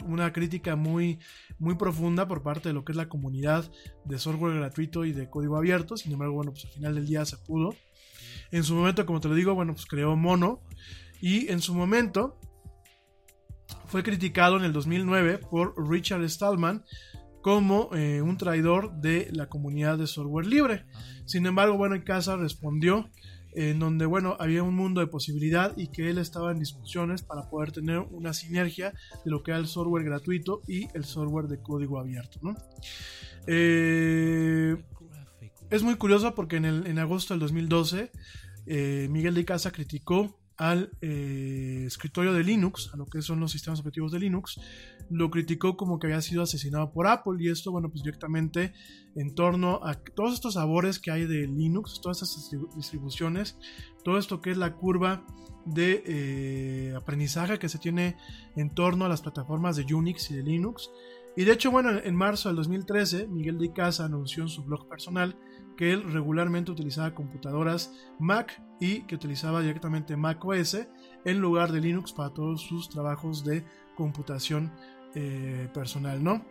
una 0.05 0.33
crítica 0.33 0.75
muy, 0.75 1.19
muy 1.57 1.75
profunda 1.75 2.27
por 2.27 2.43
parte 2.43 2.69
de 2.69 2.73
lo 2.73 2.83
que 2.83 2.91
es 2.91 2.97
la 2.97 3.07
comunidad 3.07 3.69
de 4.03 4.19
software 4.19 4.55
gratuito 4.55 5.05
y 5.05 5.13
de 5.13 5.29
código 5.29 5.57
abierto. 5.57 5.97
Sin 5.97 6.11
embargo, 6.11 6.35
bueno, 6.35 6.51
pues 6.51 6.65
al 6.65 6.71
final 6.71 6.95
del 6.95 7.05
día 7.05 7.25
se 7.25 7.37
pudo. 7.37 7.75
En 8.51 8.63
su 8.63 8.75
momento, 8.75 9.05
como 9.05 9.19
te 9.19 9.27
lo 9.27 9.35
digo, 9.35 9.53
bueno, 9.55 9.73
pues 9.73 9.85
creó 9.85 10.15
Mono. 10.15 10.61
Y 11.21 11.49
en 11.51 11.61
su 11.61 11.73
momento, 11.73 12.37
fue 13.87 14.03
criticado 14.03 14.57
en 14.57 14.63
el 14.63 14.73
2009 14.73 15.39
por 15.49 15.73
Richard 15.89 16.27
Stallman 16.29 16.83
como 17.41 17.89
eh, 17.93 18.21
un 18.21 18.37
traidor 18.37 18.93
de 19.01 19.29
la 19.31 19.47
comunidad 19.47 19.97
de 19.97 20.07
software 20.07 20.47
libre. 20.47 20.85
Sin 21.25 21.45
embargo, 21.45 21.77
bueno, 21.77 21.95
en 21.95 22.01
casa 22.01 22.35
respondió 22.35 23.09
en 23.53 23.79
donde, 23.79 24.05
bueno, 24.05 24.35
había 24.39 24.63
un 24.63 24.75
mundo 24.75 24.99
de 24.99 25.07
posibilidad 25.07 25.75
y 25.77 25.87
que 25.87 26.09
él 26.09 26.17
estaba 26.17 26.51
en 26.51 26.59
discusiones 26.59 27.21
para 27.21 27.49
poder 27.49 27.71
tener 27.71 27.99
una 27.99 28.33
sinergia 28.33 28.93
de 29.23 29.31
lo 29.31 29.43
que 29.43 29.51
era 29.51 29.59
el 29.59 29.67
software 29.67 30.03
gratuito 30.03 30.61
y 30.67 30.87
el 30.93 31.05
software 31.05 31.47
de 31.47 31.61
código 31.61 31.99
abierto, 31.99 32.39
eh, 33.47 34.75
es 35.69 35.83
muy 35.83 35.95
curioso 35.95 36.35
porque 36.35 36.57
en, 36.57 36.65
el, 36.65 36.87
en 36.87 36.99
agosto 36.99 37.33
del 37.33 37.41
2012 37.41 38.11
eh, 38.65 39.07
Miguel 39.09 39.35
de 39.35 39.45
Casa 39.45 39.71
criticó 39.71 40.39
al 40.57 40.91
eh, 41.01 41.83
escritorio 41.85 42.33
de 42.33 42.43
Linux, 42.43 42.89
a 42.93 42.97
lo 42.97 43.05
que 43.05 43.21
son 43.21 43.39
los 43.39 43.51
sistemas 43.51 43.79
operativos 43.79 44.11
de 44.11 44.19
Linux, 44.19 44.59
lo 45.09 45.29
criticó 45.29 45.75
como 45.75 45.99
que 45.99 46.07
había 46.07 46.21
sido 46.21 46.43
asesinado 46.43 46.91
por 46.91 47.07
Apple 47.07 47.37
y 47.39 47.49
esto, 47.49 47.71
bueno, 47.71 47.89
pues 47.89 48.03
directamente 48.03 48.73
en 49.15 49.35
torno 49.35 49.81
a 49.83 49.95
todos 49.95 50.33
estos 50.33 50.53
sabores 50.53 50.99
que 50.99 51.11
hay 51.11 51.25
de 51.25 51.47
Linux, 51.47 51.99
todas 52.01 52.21
estas 52.21 52.49
distribuciones, 52.75 53.57
todo 54.03 54.17
esto 54.17 54.41
que 54.41 54.51
es 54.51 54.57
la 54.57 54.73
curva 54.73 55.25
de 55.65 56.03
eh, 56.05 56.93
aprendizaje 56.95 57.59
que 57.59 57.69
se 57.69 57.79
tiene 57.79 58.17
en 58.55 58.73
torno 58.73 59.05
a 59.05 59.09
las 59.09 59.21
plataformas 59.21 59.75
de 59.75 59.93
Unix 59.93 60.31
y 60.31 60.35
de 60.35 60.43
Linux. 60.43 60.91
Y 61.35 61.43
de 61.43 61.51
hecho, 61.51 61.69
bueno, 61.69 61.89
en 62.01 62.15
marzo 62.15 62.49
del 62.49 62.55
2013, 62.57 63.27
Miguel 63.27 63.57
de 63.57 63.73
Casa 63.73 64.05
anunció 64.05 64.43
en 64.43 64.49
su 64.49 64.63
blog 64.63 64.87
personal 64.87 65.35
que 65.77 65.91
él 65.91 66.11
regularmente 66.11 66.71
utilizaba 66.71 67.13
computadoras 67.13 67.93
Mac 68.19 68.61
y 68.79 69.01
que 69.01 69.15
utilizaba 69.15 69.61
directamente 69.61 70.15
Mac 70.17 70.43
OS 70.43 70.87
en 71.25 71.39
lugar 71.39 71.71
de 71.71 71.81
Linux 71.81 72.13
para 72.13 72.33
todos 72.33 72.61
sus 72.61 72.89
trabajos 72.89 73.43
de 73.43 73.65
computación 73.95 74.71
eh, 75.15 75.69
personal, 75.73 76.23
¿no? 76.23 76.45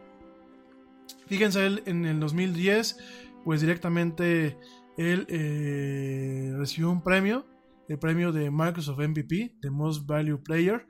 Fíjense, 1.27 1.67
él 1.67 1.83
en 1.87 2.05
el 2.05 2.21
2010, 2.21 2.99
pues 3.45 3.61
directamente 3.61 4.59
él 4.97 5.27
eh, 5.29 6.53
recibió 6.57 6.91
un 6.91 7.03
premio, 7.03 7.47
el 7.89 7.99
premio 7.99 8.33
de 8.33 8.51
Microsoft 8.51 8.99
MVP, 8.99 9.57
de 9.61 9.71
Most 9.71 10.07
Value 10.07 10.43
Player. 10.43 10.87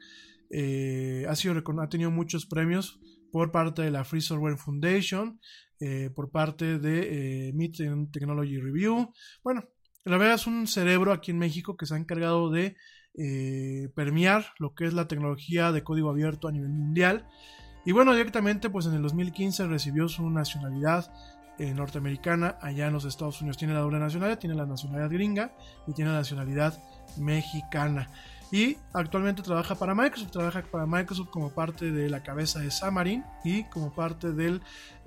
Eh, 0.50 1.26
ha, 1.28 1.34
sido, 1.34 1.54
ha 1.80 1.88
tenido 1.88 2.10
muchos 2.10 2.46
premios 2.46 3.00
por 3.32 3.50
parte 3.50 3.82
de 3.82 3.90
la 3.90 4.04
Free 4.04 4.20
Software 4.20 4.56
Foundation, 4.56 5.40
eh, 5.80 6.10
por 6.14 6.30
parte 6.30 6.78
de 6.78 7.48
eh, 7.48 7.70
Technology 8.12 8.58
Review. 8.58 9.12
Bueno, 9.42 9.64
la 10.04 10.18
verdad 10.18 10.34
es 10.34 10.46
un 10.46 10.66
cerebro 10.66 11.12
aquí 11.12 11.30
en 11.30 11.38
México 11.38 11.76
que 11.76 11.86
se 11.86 11.94
ha 11.94 11.98
encargado 11.98 12.50
de 12.50 12.76
eh, 13.16 13.90
permear 13.94 14.46
lo 14.58 14.74
que 14.74 14.86
es 14.86 14.92
la 14.92 15.06
tecnología 15.06 15.70
de 15.70 15.84
código 15.84 16.10
abierto 16.10 16.48
a 16.48 16.52
nivel 16.52 16.70
mundial. 16.70 17.26
Y 17.86 17.92
bueno, 17.92 18.12
directamente 18.12 18.70
pues 18.70 18.86
en 18.86 18.94
el 18.94 19.02
2015 19.02 19.66
recibió 19.66 20.08
su 20.08 20.28
nacionalidad 20.30 21.12
eh, 21.58 21.72
norteamericana 21.72 22.58
allá 22.60 22.88
en 22.88 22.92
los 22.92 23.04
Estados 23.04 23.40
Unidos. 23.40 23.56
Tiene 23.56 23.72
la 23.72 23.80
doble 23.80 24.00
nacionalidad, 24.00 24.38
tiene 24.38 24.56
la 24.56 24.66
nacionalidad 24.66 25.10
gringa 25.10 25.56
y 25.86 25.92
tiene 25.92 26.10
la 26.10 26.18
nacionalidad 26.18 26.82
mexicana. 27.16 28.10
Y 28.54 28.76
actualmente 28.92 29.42
trabaja 29.42 29.74
para 29.74 29.96
Microsoft, 29.96 30.30
trabaja 30.30 30.62
para 30.62 30.86
Microsoft 30.86 31.30
como 31.30 31.50
parte 31.50 31.90
de 31.90 32.08
la 32.08 32.22
cabeza 32.22 32.60
de 32.60 32.70
Xamarin 32.70 33.24
y 33.42 33.64
como 33.64 33.92
parte 33.92 34.30
de 34.30 34.60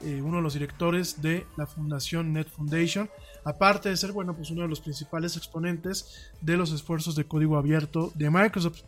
eh, 0.03 0.21
uno 0.21 0.35
de 0.35 0.43
los 0.43 0.55
directores 0.55 1.21
de 1.21 1.47
la 1.55 1.65
fundación 1.65 2.33
Net 2.33 2.49
Foundation, 2.49 3.09
aparte 3.45 3.87
de 3.87 3.95
ser 3.95 4.11
bueno, 4.11 4.35
pues 4.35 4.51
uno 4.51 4.63
de 4.63 4.67
los 4.67 4.81
principales 4.81 5.37
exponentes 5.37 6.29
de 6.41 6.57
los 6.57 6.73
esfuerzos 6.73 7.15
de 7.15 7.23
código 7.23 7.55
abierto 7.55 8.11
de 8.15 8.29
Microsoft. 8.29 8.81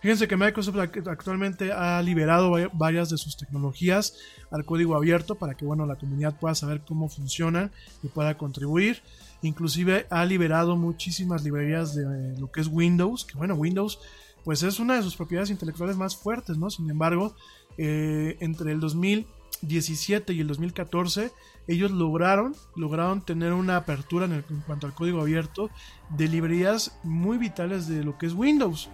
Fíjense 0.00 0.26
que 0.26 0.34
Microsoft 0.38 0.78
actualmente 1.06 1.70
ha 1.70 2.00
liberado 2.00 2.52
varias 2.72 3.10
de 3.10 3.18
sus 3.18 3.36
tecnologías 3.36 4.16
al 4.50 4.64
código 4.64 4.96
abierto 4.96 5.34
para 5.34 5.54
que 5.54 5.66
bueno, 5.66 5.84
la 5.84 5.96
comunidad 5.96 6.38
pueda 6.40 6.54
saber 6.54 6.80
cómo 6.88 7.10
funcionan 7.10 7.70
y 8.02 8.08
pueda 8.08 8.38
contribuir. 8.38 9.02
Inclusive 9.42 10.06
ha 10.10 10.24
liberado 10.24 10.76
muchísimas 10.76 11.42
librerías 11.42 11.94
de 11.94 12.38
lo 12.38 12.50
que 12.50 12.60
es 12.60 12.66
Windows, 12.66 13.24
que 13.24 13.38
bueno, 13.38 13.54
Windows 13.54 13.98
pues 14.44 14.62
es 14.62 14.78
una 14.78 14.96
de 14.96 15.02
sus 15.02 15.16
propiedades 15.16 15.50
intelectuales 15.50 15.96
más 15.96 16.16
fuertes, 16.16 16.56
¿no? 16.56 16.70
Sin 16.70 16.88
embargo, 16.90 17.34
eh, 17.76 18.36
entre 18.40 18.72
el 18.72 18.80
2017 18.80 20.32
y 20.32 20.40
el 20.40 20.46
2014, 20.46 21.30
ellos 21.66 21.90
lograron, 21.90 22.54
lograron 22.76 23.24
tener 23.24 23.52
una 23.52 23.76
apertura 23.76 24.26
en, 24.26 24.42
cuanto 24.66 24.86
al 24.86 24.94
código 24.94 25.20
abierto 25.20 25.70
de 26.10 26.28
librerías 26.28 26.98
muy 27.02 27.38
vitales 27.38 27.86
de 27.86 28.02
lo 28.02 28.18
que 28.18 28.26
es 28.26 28.32
Windows. 28.32 28.88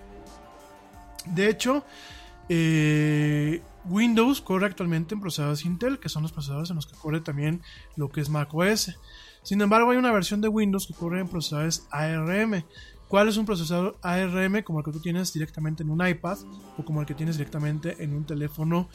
De 1.27 1.49
hecho, 1.49 1.85
eh, 2.49 3.63
Windows 3.85 4.41
corre 4.41 4.67
actualmente 4.67 5.15
en 5.15 5.21
procesadores 5.21 5.65
Intel, 5.65 5.99
que 5.99 6.09
son 6.09 6.23
los 6.23 6.33
procesadores 6.33 6.71
en 6.71 6.77
los 6.77 6.87
que 6.87 6.97
corre 6.97 7.21
también 7.21 7.63
lo 7.97 8.09
que 8.11 8.21
es 8.21 8.29
Mac 8.29 8.53
OS. 8.53 8.97
Sin 9.47 9.61
embargo, 9.61 9.93
hay 9.93 9.97
una 9.97 10.11
versión 10.11 10.41
de 10.41 10.49
Windows 10.49 10.89
que 10.89 10.95
corre 10.95 11.21
en 11.21 11.29
procesadores 11.29 11.87
ARM. 11.93 12.65
¿Cuál 13.07 13.29
es 13.29 13.37
un 13.37 13.47
procesador 13.47 13.97
ARM 14.03 14.65
como 14.65 14.81
el 14.81 14.85
que 14.85 14.91
tú 14.91 14.99
tienes 14.99 15.33
directamente 15.33 15.85
en 15.85 15.91
un 15.91 16.05
iPad 16.05 16.39
o 16.77 16.85
como 16.85 17.01
el 17.01 17.07
que 17.07 17.15
tienes 17.15 17.37
directamente 17.37 18.03
en 18.03 18.13
un 18.17 18.25
teléfono, 18.27 18.89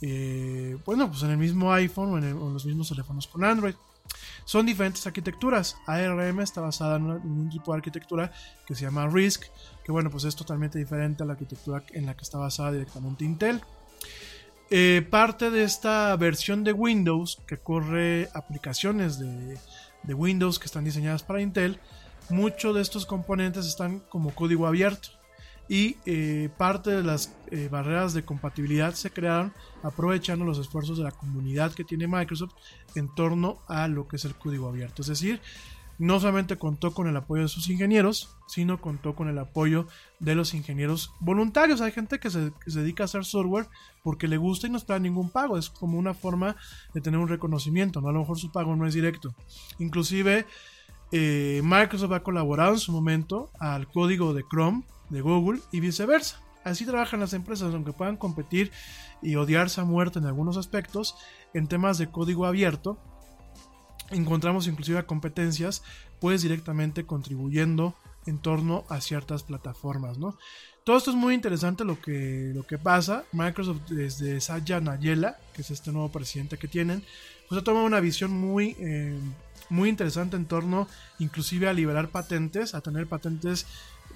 eh, 0.00 0.78
bueno, 0.86 1.10
pues 1.10 1.22
en 1.24 1.32
el 1.32 1.36
mismo 1.36 1.70
iPhone 1.74 2.14
o 2.14 2.16
en, 2.16 2.54
los 2.54 2.64
mismos 2.64 2.88
teléfonos 2.88 3.26
con 3.26 3.44
Android? 3.44 3.74
Son 4.46 4.64
diferentes 4.64 5.06
arquitecturas. 5.06 5.76
ARM 5.86 6.40
está 6.40 6.62
basada 6.62 6.96
en, 6.96 7.04
un 7.04 7.50
tipo 7.50 7.72
de 7.72 7.76
arquitectura 7.76 8.32
que 8.66 8.74
se 8.74 8.86
llama 8.86 9.08
RISC, 9.08 9.44
que 9.84 9.92
bueno, 9.92 10.08
pues 10.08 10.24
es 10.24 10.34
totalmente 10.34 10.78
diferente 10.78 11.22
a 11.22 11.26
la 11.26 11.34
arquitectura 11.34 11.84
en 11.92 12.06
la 12.06 12.16
que 12.16 12.22
está 12.22 12.38
basada 12.38 12.72
directamente 12.72 13.26
Intel. 13.26 13.60
Eh, 14.70 15.06
parte 15.10 15.50
de 15.50 15.64
esta 15.64 16.14
versión 16.16 16.62
de 16.62 16.72
Windows 16.72 17.40
que 17.46 17.56
corre 17.58 18.28
aplicaciones 18.34 19.18
de, 19.18 19.56
de 20.08 20.14
Windows 20.14 20.58
que 20.58 20.66
están 20.66 20.84
diseñadas 20.84 21.22
para 21.22 21.40
Intel, 21.40 21.78
muchos 22.30 22.74
de 22.74 22.80
estos 22.80 23.06
componentes 23.06 23.66
están 23.66 24.00
como 24.00 24.34
código 24.34 24.66
abierto 24.66 25.10
y 25.68 25.98
eh, 26.06 26.48
parte 26.56 26.90
de 26.90 27.02
las 27.02 27.36
eh, 27.50 27.68
barreras 27.70 28.14
de 28.14 28.24
compatibilidad 28.24 28.94
se 28.94 29.10
crearon 29.10 29.52
aprovechando 29.82 30.46
los 30.46 30.58
esfuerzos 30.58 30.96
de 30.96 31.04
la 31.04 31.12
comunidad 31.12 31.72
que 31.72 31.84
tiene 31.84 32.08
Microsoft 32.08 32.54
en 32.94 33.14
torno 33.14 33.58
a 33.68 33.86
lo 33.86 34.08
que 34.08 34.16
es 34.16 34.24
el 34.24 34.34
código 34.34 34.66
abierto. 34.66 35.02
Es 35.02 35.08
decir, 35.08 35.42
no 35.98 36.20
solamente 36.20 36.56
contó 36.56 36.92
con 36.92 37.08
el 37.08 37.16
apoyo 37.16 37.42
de 37.42 37.48
sus 37.48 37.68
ingenieros, 37.68 38.36
sino 38.46 38.80
contó 38.80 39.16
con 39.16 39.28
el 39.28 39.38
apoyo 39.38 39.86
de 40.20 40.36
los 40.36 40.54
ingenieros 40.54 41.12
voluntarios. 41.18 41.80
Hay 41.80 41.92
gente 41.92 42.20
que 42.20 42.30
se, 42.30 42.52
dedica 42.66 43.04
a 43.04 43.06
hacer 43.06 43.24
software 43.24 43.66
porque 44.04 44.28
le 44.28 44.36
gusta 44.36 44.66
y 44.66 44.70
no 44.70 44.78
espera 44.78 45.00
ningún 45.00 45.30
pago. 45.30 45.58
Es 45.58 45.68
como 45.68 45.98
una 45.98 46.14
forma 46.14 46.56
de 46.94 47.00
tener 47.00 47.18
un 47.18 47.28
reconocimiento, 47.28 48.00
¿no? 48.00 48.08
A 48.08 48.12
lo 48.12 48.20
mejor 48.20 48.38
su 48.38 48.52
pago 48.52 48.76
no 48.76 48.86
es 48.86 48.94
directo. 48.94 49.34
Inclusive 49.80 50.46
eh, 51.10 51.60
Microsoft 51.64 52.12
ha 52.12 52.22
colaborado 52.22 52.74
en 52.74 52.78
su 52.78 52.92
momento 52.92 53.50
al 53.58 53.88
código 53.88 54.34
de 54.34 54.44
Chrome 54.48 54.84
de 55.10 55.20
Google 55.20 55.60
y 55.72 55.80
viceversa. 55.80 56.40
Así 56.64 56.84
trabajan 56.84 57.20
las 57.20 57.32
empresas, 57.32 57.72
aunque 57.74 57.92
puedan 57.92 58.16
competir 58.16 58.70
y 59.22 59.36
odiarse 59.36 59.80
a 59.80 59.84
muerte 59.84 60.18
en 60.18 60.26
algunos 60.26 60.56
aspectos, 60.56 61.16
en 61.54 61.66
temas 61.66 61.98
de 61.98 62.10
código 62.10 62.46
abierto, 62.46 62.98
encontramos 64.10 64.66
inclusive 64.66 65.04
competencias, 65.06 65.82
pues 66.20 66.42
directamente 66.42 67.04
contribuyendo 67.04 67.94
en 68.26 68.38
torno 68.38 68.84
a 68.88 69.00
ciertas 69.00 69.42
plataformas, 69.42 70.18
¿no? 70.18 70.36
Todo 70.84 70.96
esto 70.96 71.10
es 71.10 71.16
muy 71.16 71.34
interesante 71.34 71.84
lo 71.84 72.00
que, 72.00 72.52
lo 72.54 72.66
que 72.66 72.78
pasa. 72.78 73.24
Microsoft 73.32 73.82
desde 73.90 74.40
Satya 74.40 74.80
Nadella, 74.80 75.38
que 75.52 75.60
es 75.60 75.70
este 75.70 75.92
nuevo 75.92 76.10
presidente 76.10 76.56
que 76.56 76.66
tienen, 76.66 77.04
pues 77.48 77.60
ha 77.60 77.64
tomado 77.64 77.84
una 77.84 78.00
visión 78.00 78.30
muy, 78.30 78.74
eh, 78.78 79.18
muy 79.68 79.90
interesante 79.90 80.36
en 80.36 80.46
torno 80.46 80.88
inclusive 81.18 81.68
a 81.68 81.74
liberar 81.74 82.08
patentes, 82.08 82.74
a 82.74 82.80
tener 82.80 83.06
patentes 83.06 83.66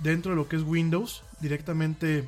dentro 0.02 0.32
de 0.32 0.36
lo 0.36 0.48
que 0.48 0.56
es 0.56 0.62
Windows, 0.62 1.22
directamente 1.40 2.26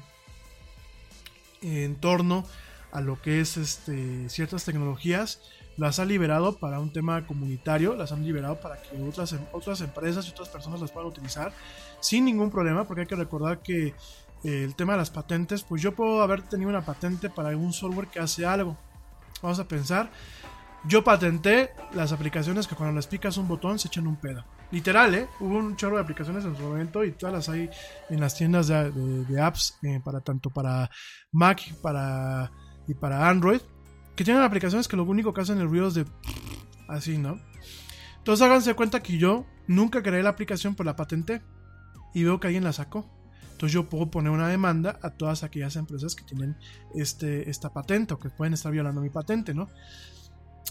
en 1.63 1.97
torno 1.97 2.45
a 2.93 3.01
lo 3.01 3.21
que 3.21 3.41
es 3.41 3.57
este, 3.57 4.29
ciertas 4.29 4.65
tecnologías, 4.65 5.41
las 5.77 5.99
ha 5.99 6.05
liberado 6.05 6.59
para 6.59 6.79
un 6.81 6.93
tema 6.93 7.27
comunitario, 7.27 7.95
las 7.95 8.13
han 8.13 8.25
liberado 8.25 8.61
para 8.61 8.81
que 8.81 9.01
otras, 9.03 9.33
em, 9.33 9.41
otras 9.53 9.81
empresas 9.81 10.27
y 10.27 10.31
otras 10.31 10.49
personas 10.49 10.81
las 10.81 10.91
puedan 10.91 11.09
utilizar 11.09 11.53
sin 12.01 12.25
ningún 12.25 12.51
problema, 12.51 12.85
porque 12.85 13.03
hay 13.03 13.07
que 13.07 13.17
recordar 13.17 13.61
que 13.61 13.95
eh, 14.45 14.65
el 14.65 14.75
tema 14.75 14.93
de 14.93 14.99
las 14.99 15.11
patentes, 15.11 15.63
pues 15.63 15.83
yo 15.83 15.95
puedo 15.95 16.23
haber 16.23 16.43
tenido 16.43 16.69
una 16.69 16.85
patente 16.85 17.31
para 17.31 17.49
algún 17.49 17.73
software 17.73 18.09
que 18.09 18.21
hace 18.21 18.45
algo. 18.45 18.77
Vamos 19.43 19.59
a 19.59 19.67
pensar, 19.67 20.11
yo 20.87 21.03
patenté 21.03 21.71
las 21.95 22.13
aplicaciones 22.13 22.67
que 22.67 22.75
cuando 22.75 22.95
les 22.95 23.07
picas 23.07 23.39
un 23.39 23.49
botón 23.49 23.79
se 23.79 23.89
echan 23.89 24.07
un 24.07 24.17
pedo. 24.17 24.45
Literal, 24.71 25.15
¿eh? 25.15 25.29
Hubo 25.41 25.57
un 25.57 25.77
chorro 25.77 25.97
de 25.97 26.03
aplicaciones 26.03 26.45
en 26.45 26.57
su 26.57 26.63
momento 26.63 27.05
y 27.05 27.13
todas 27.13 27.35
las 27.35 27.49
hay 27.49 27.71
en 28.11 28.21
las 28.21 28.35
tiendas 28.35 28.69
de, 28.69 29.41
apps, 29.41 29.79
eh, 29.83 30.01
para 30.05 30.21
tanto 30.21 30.51
para 30.51 30.91
Mac 31.33 31.63
para, 31.81 32.51
y 32.87 32.95
para 32.95 33.29
Android, 33.29 33.61
que 34.17 34.25
tienen 34.25 34.43
aplicaciones 34.43 34.89
que 34.89 34.97
lo 34.97 35.05
único 35.05 35.33
que 35.33 35.41
hacen 35.41 35.61
es 35.61 35.95
de... 35.95 36.05
Así, 36.89 37.19
¿no? 37.19 37.41
Entonces 38.19 38.45
háganse 38.45 38.75
cuenta 38.75 39.03
que 39.03 39.19
yo 39.19 39.47
nunca 39.67 40.03
creé 40.03 40.23
la 40.23 40.31
aplicación, 40.31 40.75
por 40.75 40.87
la 40.87 40.97
patenté. 40.97 41.43
Y 42.15 42.25
veo 42.25 42.39
que 42.39 42.47
alguien 42.47 42.65
la 42.65 42.73
sacó. 42.73 43.11
Entonces 43.53 43.73
yo 43.73 43.89
puedo 43.89 44.11
poner 44.11 44.31
una 44.31 44.49
demanda 44.49 44.99
a 45.03 45.11
todas 45.11 45.43
aquellas 45.43 45.77
empresas 45.77 46.15
que 46.15 46.25
tienen 46.25 46.57
este, 46.95 47.49
esta 47.49 47.73
patente 47.73 48.15
o 48.15 48.19
que 48.19 48.31
pueden 48.31 48.55
estar 48.55 48.73
violando 48.73 49.01
mi 49.01 49.11
patente, 49.11 49.55
¿no? 49.55 49.69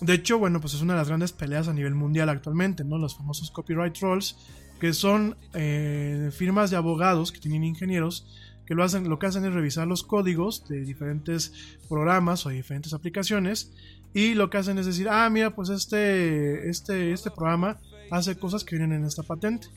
De 0.01 0.13
hecho, 0.13 0.37
bueno, 0.37 0.59
pues 0.59 0.73
es 0.73 0.81
una 0.81 0.93
de 0.93 0.99
las 0.99 1.07
grandes 1.07 1.31
peleas 1.31 1.67
a 1.67 1.73
nivel 1.73 1.95
mundial 1.95 2.29
actualmente, 2.29 2.83
¿no? 2.83 2.97
Los 2.97 3.15
famosos 3.15 3.51
copyright 3.51 3.93
trolls, 3.93 4.37
que 4.79 4.93
son 4.93 5.37
eh, 5.53 6.29
firmas 6.33 6.71
de 6.71 6.77
abogados 6.77 7.31
que 7.31 7.39
tienen 7.39 7.63
ingenieros 7.63 8.27
que 8.65 8.75
lo 8.75 8.83
hacen, 8.83 9.09
lo 9.09 9.19
que 9.19 9.27
hacen 9.27 9.45
es 9.45 9.53
revisar 9.53 9.87
los 9.87 10.03
códigos 10.03 10.67
de 10.67 10.81
diferentes 10.81 11.77
programas 11.89 12.45
o 12.45 12.49
diferentes 12.49 12.93
aplicaciones 12.93 13.71
y 14.13 14.35
lo 14.35 14.49
que 14.49 14.57
hacen 14.57 14.77
es 14.77 14.85
decir, 14.85 15.09
ah, 15.09 15.29
mira, 15.29 15.55
pues 15.55 15.69
este, 15.69 16.69
este, 16.69 17.11
este 17.11 17.31
programa 17.31 17.77
hace 18.11 18.37
cosas 18.37 18.63
que 18.63 18.77
vienen 18.77 18.99
en 18.99 19.05
esta 19.05 19.23
patente. 19.23 19.67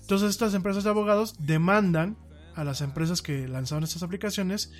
Entonces 0.00 0.30
estas 0.30 0.54
empresas 0.54 0.84
de 0.84 0.90
abogados 0.90 1.34
demandan 1.38 2.16
a 2.54 2.64
las 2.64 2.80
empresas 2.80 3.22
que 3.22 3.46
lanzaron 3.46 3.84
estas 3.84 4.02
aplicaciones 4.02 4.72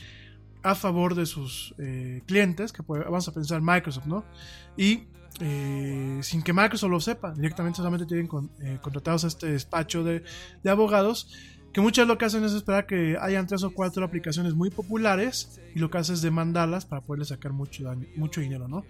a 0.62 0.74
favor 0.74 1.14
de 1.14 1.26
sus 1.26 1.74
eh, 1.78 2.22
clientes, 2.26 2.72
que 2.72 2.82
vamos 2.86 3.28
a 3.28 3.32
pensar 3.32 3.60
Microsoft, 3.62 4.06
¿no? 4.06 4.24
Y 4.76 5.04
eh, 5.40 6.18
sin 6.22 6.42
que 6.42 6.52
Microsoft 6.52 6.90
lo 6.90 7.00
sepa, 7.00 7.32
directamente 7.32 7.76
solamente 7.76 8.06
tienen 8.06 8.28
eh, 8.60 8.78
contratados 8.80 9.24
a 9.24 9.28
este 9.28 9.46
despacho 9.46 10.02
de, 10.02 10.24
de, 10.62 10.70
abogados, 10.70 11.30
que 11.76 11.82
muchas 11.82 12.08
lo 12.08 12.16
que 12.16 12.24
hacen 12.24 12.42
es 12.42 12.54
esperar 12.54 12.86
que 12.86 13.18
hayan 13.20 13.46
tres 13.46 13.62
o 13.62 13.70
cuatro 13.70 14.02
aplicaciones 14.02 14.54
muy 14.54 14.70
populares 14.70 15.60
y 15.74 15.78
lo 15.78 15.90
que 15.90 15.98
hace 15.98 16.14
es 16.14 16.22
demandarlas 16.22 16.86
para 16.86 17.02
poderle 17.02 17.26
sacar 17.26 17.52
mucho, 17.52 17.84
mucho 18.16 18.40
dinero, 18.40 18.66
¿no? 18.66 18.86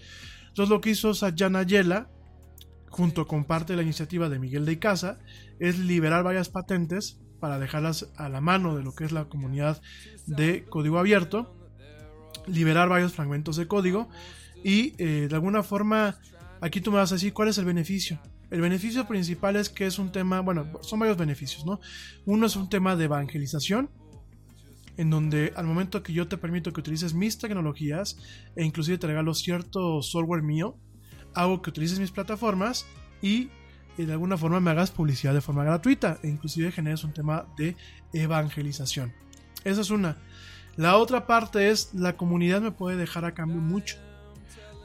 Entonces 0.46 0.70
lo 0.70 0.80
que 0.80 0.90
hizo 0.90 1.12
Satya 1.12 1.50
Nadella, 1.50 2.06
junto 2.88 3.26
con 3.26 3.42
parte 3.42 3.72
de 3.72 3.78
la 3.78 3.82
iniciativa 3.82 4.28
de 4.28 4.38
Miguel 4.38 4.64
de 4.64 4.74
Icaza, 4.74 5.18
es 5.58 5.80
liberar 5.80 6.22
varias 6.22 6.48
patentes 6.48 7.18
para 7.40 7.58
dejarlas 7.58 8.08
a 8.18 8.28
la 8.28 8.40
mano 8.40 8.76
de 8.76 8.84
lo 8.84 8.94
que 8.94 9.02
es 9.02 9.10
la 9.10 9.24
comunidad 9.24 9.82
de 10.26 10.64
código 10.66 11.00
abierto, 11.00 11.56
liberar 12.46 12.88
varios 12.88 13.14
fragmentos 13.14 13.56
de 13.56 13.66
código 13.66 14.08
y 14.62 14.94
eh, 14.98 15.26
de 15.28 15.34
alguna 15.34 15.64
forma 15.64 16.20
aquí 16.60 16.80
tú 16.80 16.92
me 16.92 16.98
vas 16.98 17.10
a 17.10 17.16
decir 17.16 17.32
cuál 17.32 17.48
es 17.48 17.58
el 17.58 17.64
beneficio. 17.64 18.20
El 18.50 18.60
beneficio 18.60 19.06
principal 19.06 19.56
es 19.56 19.68
que 19.68 19.86
es 19.86 19.98
un 19.98 20.12
tema, 20.12 20.40
bueno, 20.40 20.70
son 20.82 21.00
varios 21.00 21.18
beneficios, 21.18 21.66
¿no? 21.66 21.80
Uno 22.24 22.46
es 22.46 22.56
un 22.56 22.68
tema 22.68 22.94
de 22.94 23.04
evangelización, 23.04 23.90
en 24.96 25.10
donde 25.10 25.52
al 25.56 25.66
momento 25.66 26.02
que 26.02 26.12
yo 26.12 26.28
te 26.28 26.38
permito 26.38 26.72
que 26.72 26.80
utilices 26.80 27.12
mis 27.12 27.38
tecnologías 27.38 28.18
e 28.54 28.64
inclusive 28.64 28.98
te 28.98 29.06
regalo 29.08 29.34
cierto 29.34 30.00
software 30.02 30.42
mío, 30.42 30.78
hago 31.34 31.60
que 31.60 31.70
utilices 31.70 31.98
mis 31.98 32.12
plataformas 32.12 32.86
y 33.20 33.50
de 33.98 34.12
alguna 34.12 34.36
forma 34.36 34.60
me 34.60 34.70
hagas 34.70 34.90
publicidad 34.90 35.34
de 35.34 35.40
forma 35.40 35.64
gratuita 35.64 36.18
e 36.22 36.28
inclusive 36.28 36.70
generes 36.70 37.02
un 37.02 37.12
tema 37.12 37.46
de 37.56 37.76
evangelización. 38.12 39.12
Esa 39.64 39.80
es 39.80 39.90
una. 39.90 40.18
La 40.76 40.98
otra 40.98 41.26
parte 41.26 41.70
es 41.70 41.94
la 41.94 42.16
comunidad 42.16 42.60
me 42.60 42.72
puede 42.72 42.96
dejar 42.96 43.24
a 43.24 43.34
cambio 43.34 43.60
mucho. 43.60 43.96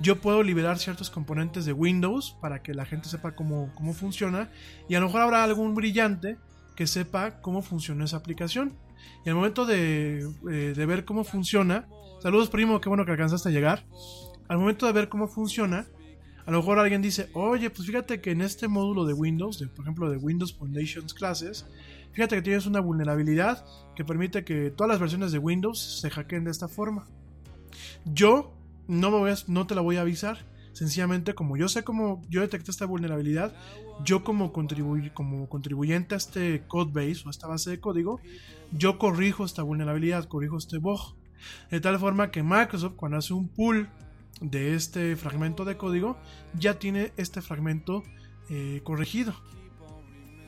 Yo 0.02 0.20
puedo 0.20 0.42
liberar 0.42 0.80
ciertos 0.80 1.12
componentes 1.12 1.66
de 1.66 1.74
Windows 1.74 2.36
para 2.42 2.64
que 2.64 2.74
la 2.74 2.86
gente 2.86 3.08
sepa 3.08 3.36
cómo, 3.36 3.72
cómo 3.76 3.94
funciona 3.94 4.50
y 4.90 4.96
a 4.96 5.00
lo 5.00 5.06
mejor 5.06 5.22
habrá 5.22 5.44
algún 5.44 5.76
brillante 5.76 6.38
que 6.76 6.88
sepa 6.88 7.40
cómo 7.42 7.62
funciona 7.62 8.06
esa 8.06 8.18
aplicación. 8.18 8.74
Y 9.24 9.30
al 9.30 9.36
momento 9.36 9.66
de, 9.66 10.28
eh, 10.50 10.74
de 10.76 10.86
ver 10.88 11.06
cómo 11.06 11.24
funciona, 11.24 11.88
saludos 12.20 12.50
primo, 12.50 12.82
qué 12.82 12.90
bueno 12.90 13.06
que 13.06 13.12
alcanzaste 13.12 13.50
a 13.50 13.52
llegar. 13.52 13.86
Al 14.48 14.58
momento 14.58 14.88
de 14.88 14.92
ver 14.92 15.08
cómo 15.08 15.28
funciona, 15.28 15.86
a 16.48 16.52
lo 16.52 16.58
mejor 16.58 16.80
alguien 16.80 17.04
dice, 17.04 17.30
oye, 17.34 17.70
pues 17.70 17.88
fíjate 17.88 18.22
que 18.22 18.32
en 18.32 18.42
este 18.42 18.68
módulo 18.68 19.06
de 19.06 19.14
Windows, 19.14 19.60
de, 19.60 19.68
por 19.68 19.86
ejemplo 19.86 20.10
de 20.10 20.18
Windows 20.18 20.56
Foundations 20.58 21.14
Classes, 21.14 21.68
fíjate 22.14 22.38
que 22.38 22.42
tienes 22.42 22.66
una 22.66 22.80
vulnerabilidad 22.80 23.64
que 23.96 24.04
permite 24.04 24.44
que 24.44 24.72
todas 24.72 24.90
las 24.90 25.00
versiones 25.00 25.32
de 25.32 25.38
Windows 25.38 25.80
se 26.02 26.10
hackeen 26.10 26.44
de 26.46 26.52
esta 26.52 26.68
forma. 26.68 27.08
Yo 28.06 28.54
no, 28.92 29.10
me 29.10 29.18
voy 29.18 29.34
no 29.48 29.66
te 29.66 29.74
la 29.74 29.82
voy 29.82 29.96
a 29.96 30.02
avisar. 30.02 30.46
Sencillamente, 30.74 31.34
como 31.34 31.58
yo 31.58 31.68
sé 31.68 31.84
cómo 31.84 32.22
yo 32.30 32.42
detecté 32.42 32.72
esta 32.72 32.86
vulnerabilidad, 32.86 33.54
yo 34.04 34.24
como, 34.24 34.54
como 35.14 35.50
contribuyente 35.50 36.16
a 36.16 36.18
este 36.18 36.64
codebase 36.68 37.24
o 37.26 37.28
a 37.28 37.32
esta 37.32 37.48
base 37.48 37.70
de 37.70 37.80
código, 37.80 38.20
yo 38.72 38.98
corrijo 38.98 39.46
esta 39.46 39.64
vulnerabilidad, 39.64 40.26
corrijo 40.26 40.58
este 40.58 40.78
bug. 40.78 41.16
De 41.70 41.80
tal 41.80 42.00
forma 42.00 42.32
que 42.32 42.44
Microsoft, 42.44 42.96
cuando 42.96 43.18
hace 43.18 43.34
un 43.34 43.48
pull 43.50 43.90
de 44.42 44.76
este 44.76 45.16
fragmento 45.16 45.66
de 45.66 45.78
código 45.78 46.18
ya 46.54 46.80
tiene 46.80 47.14
este 47.16 47.42
fragmento 47.42 48.04
eh, 48.50 48.82
corregido 48.84 49.36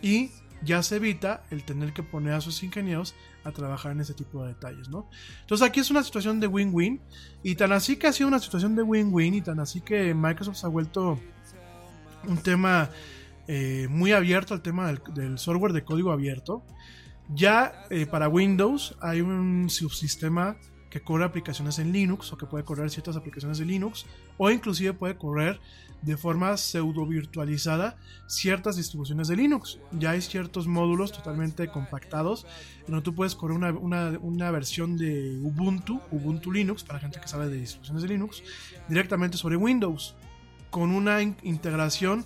y 0.02 0.32
ya 0.64 0.84
se 0.84 0.98
evita 0.98 1.44
el 1.52 1.64
tener 1.64 1.94
que 1.94 2.04
poner 2.04 2.34
a 2.34 2.42
sus 2.42 2.62
ingenieros 2.64 3.16
a 3.44 3.52
trabajar 3.52 3.92
en 3.92 4.00
ese 4.00 4.14
tipo 4.14 4.44
de 4.44 4.50
detalles, 4.50 4.90
¿no? 4.90 5.10
Entonces 5.42 5.68
aquí 5.68 5.80
es 5.80 5.92
una 5.92 6.04
situación 6.04 6.40
de 6.40 6.48
win-win 6.48 7.02
y 7.44 7.56
tan 7.56 7.72
así 7.72 7.98
que 7.98 8.08
ha 8.08 8.14
sido 8.14 8.28
una 8.28 8.40
situación 8.40 8.76
de 8.76 8.84
win-win 8.84 9.34
y 9.34 9.42
tan 9.42 9.60
así 9.60 9.82
que 9.82 10.14
Microsoft 10.14 10.58
se 10.58 10.66
ha 10.66 10.70
vuelto 10.70 11.20
un 12.28 12.38
tema 12.38 12.90
eh, 13.48 13.88
muy 13.90 14.14
abierto 14.14 14.54
al 14.54 14.62
tema 14.62 14.94
del, 15.14 15.38
software 15.38 15.74
de 15.74 15.84
código 15.84 16.12
abierto. 16.12 16.64
Ya 17.34 17.86
eh, 17.90 18.06
para 18.06 18.28
Windows 18.28 18.96
hay 19.02 19.22
un 19.22 19.70
subsistema 19.70 20.58
que 20.94 21.02
corre 21.02 21.26
aplicaciones 21.26 21.80
en 21.80 21.92
Linux 21.92 22.32
o 22.34 22.38
que 22.38 22.46
puede 22.46 22.64
correr 22.64 22.88
ciertas 22.92 23.16
aplicaciones 23.16 23.58
de 23.58 23.66
Linux 23.66 24.06
o 24.38 24.52
inclusive 24.52 24.94
puede 24.94 25.18
correr 25.18 25.60
de 26.04 26.16
forma 26.18 26.56
pseudo 26.56 27.08
virtualizada 27.08 27.98
ciertas 28.28 28.76
distribuciones 28.76 29.28
de 29.28 29.36
Linux. 29.36 29.80
Ya 29.94 30.12
hay 30.12 30.22
ciertos 30.22 30.68
módulos 30.68 31.12
totalmente 31.12 31.68
compactados 31.70 32.46
en 32.82 32.92
donde 32.92 33.02
tú 33.02 33.16
puedes 33.16 33.34
correr 33.34 33.58
una, 33.58 33.72
una, 33.72 34.52
versión 34.52 34.96
de 34.96 35.40
Ubuntu, 35.42 36.00
Ubuntu 36.12 36.52
Linux, 36.52 36.84
para 36.84 37.00
gente 37.00 37.20
que 37.20 37.28
sabe 37.28 37.50
de 37.50 37.58
distribuciones 37.58 38.04
de 38.04 38.10
Linux, 38.10 38.44
directamente 38.88 39.36
sobre 39.36 39.56
Windows, 39.56 40.14
con 40.70 40.92
una 40.92 41.24
integración 41.24 42.24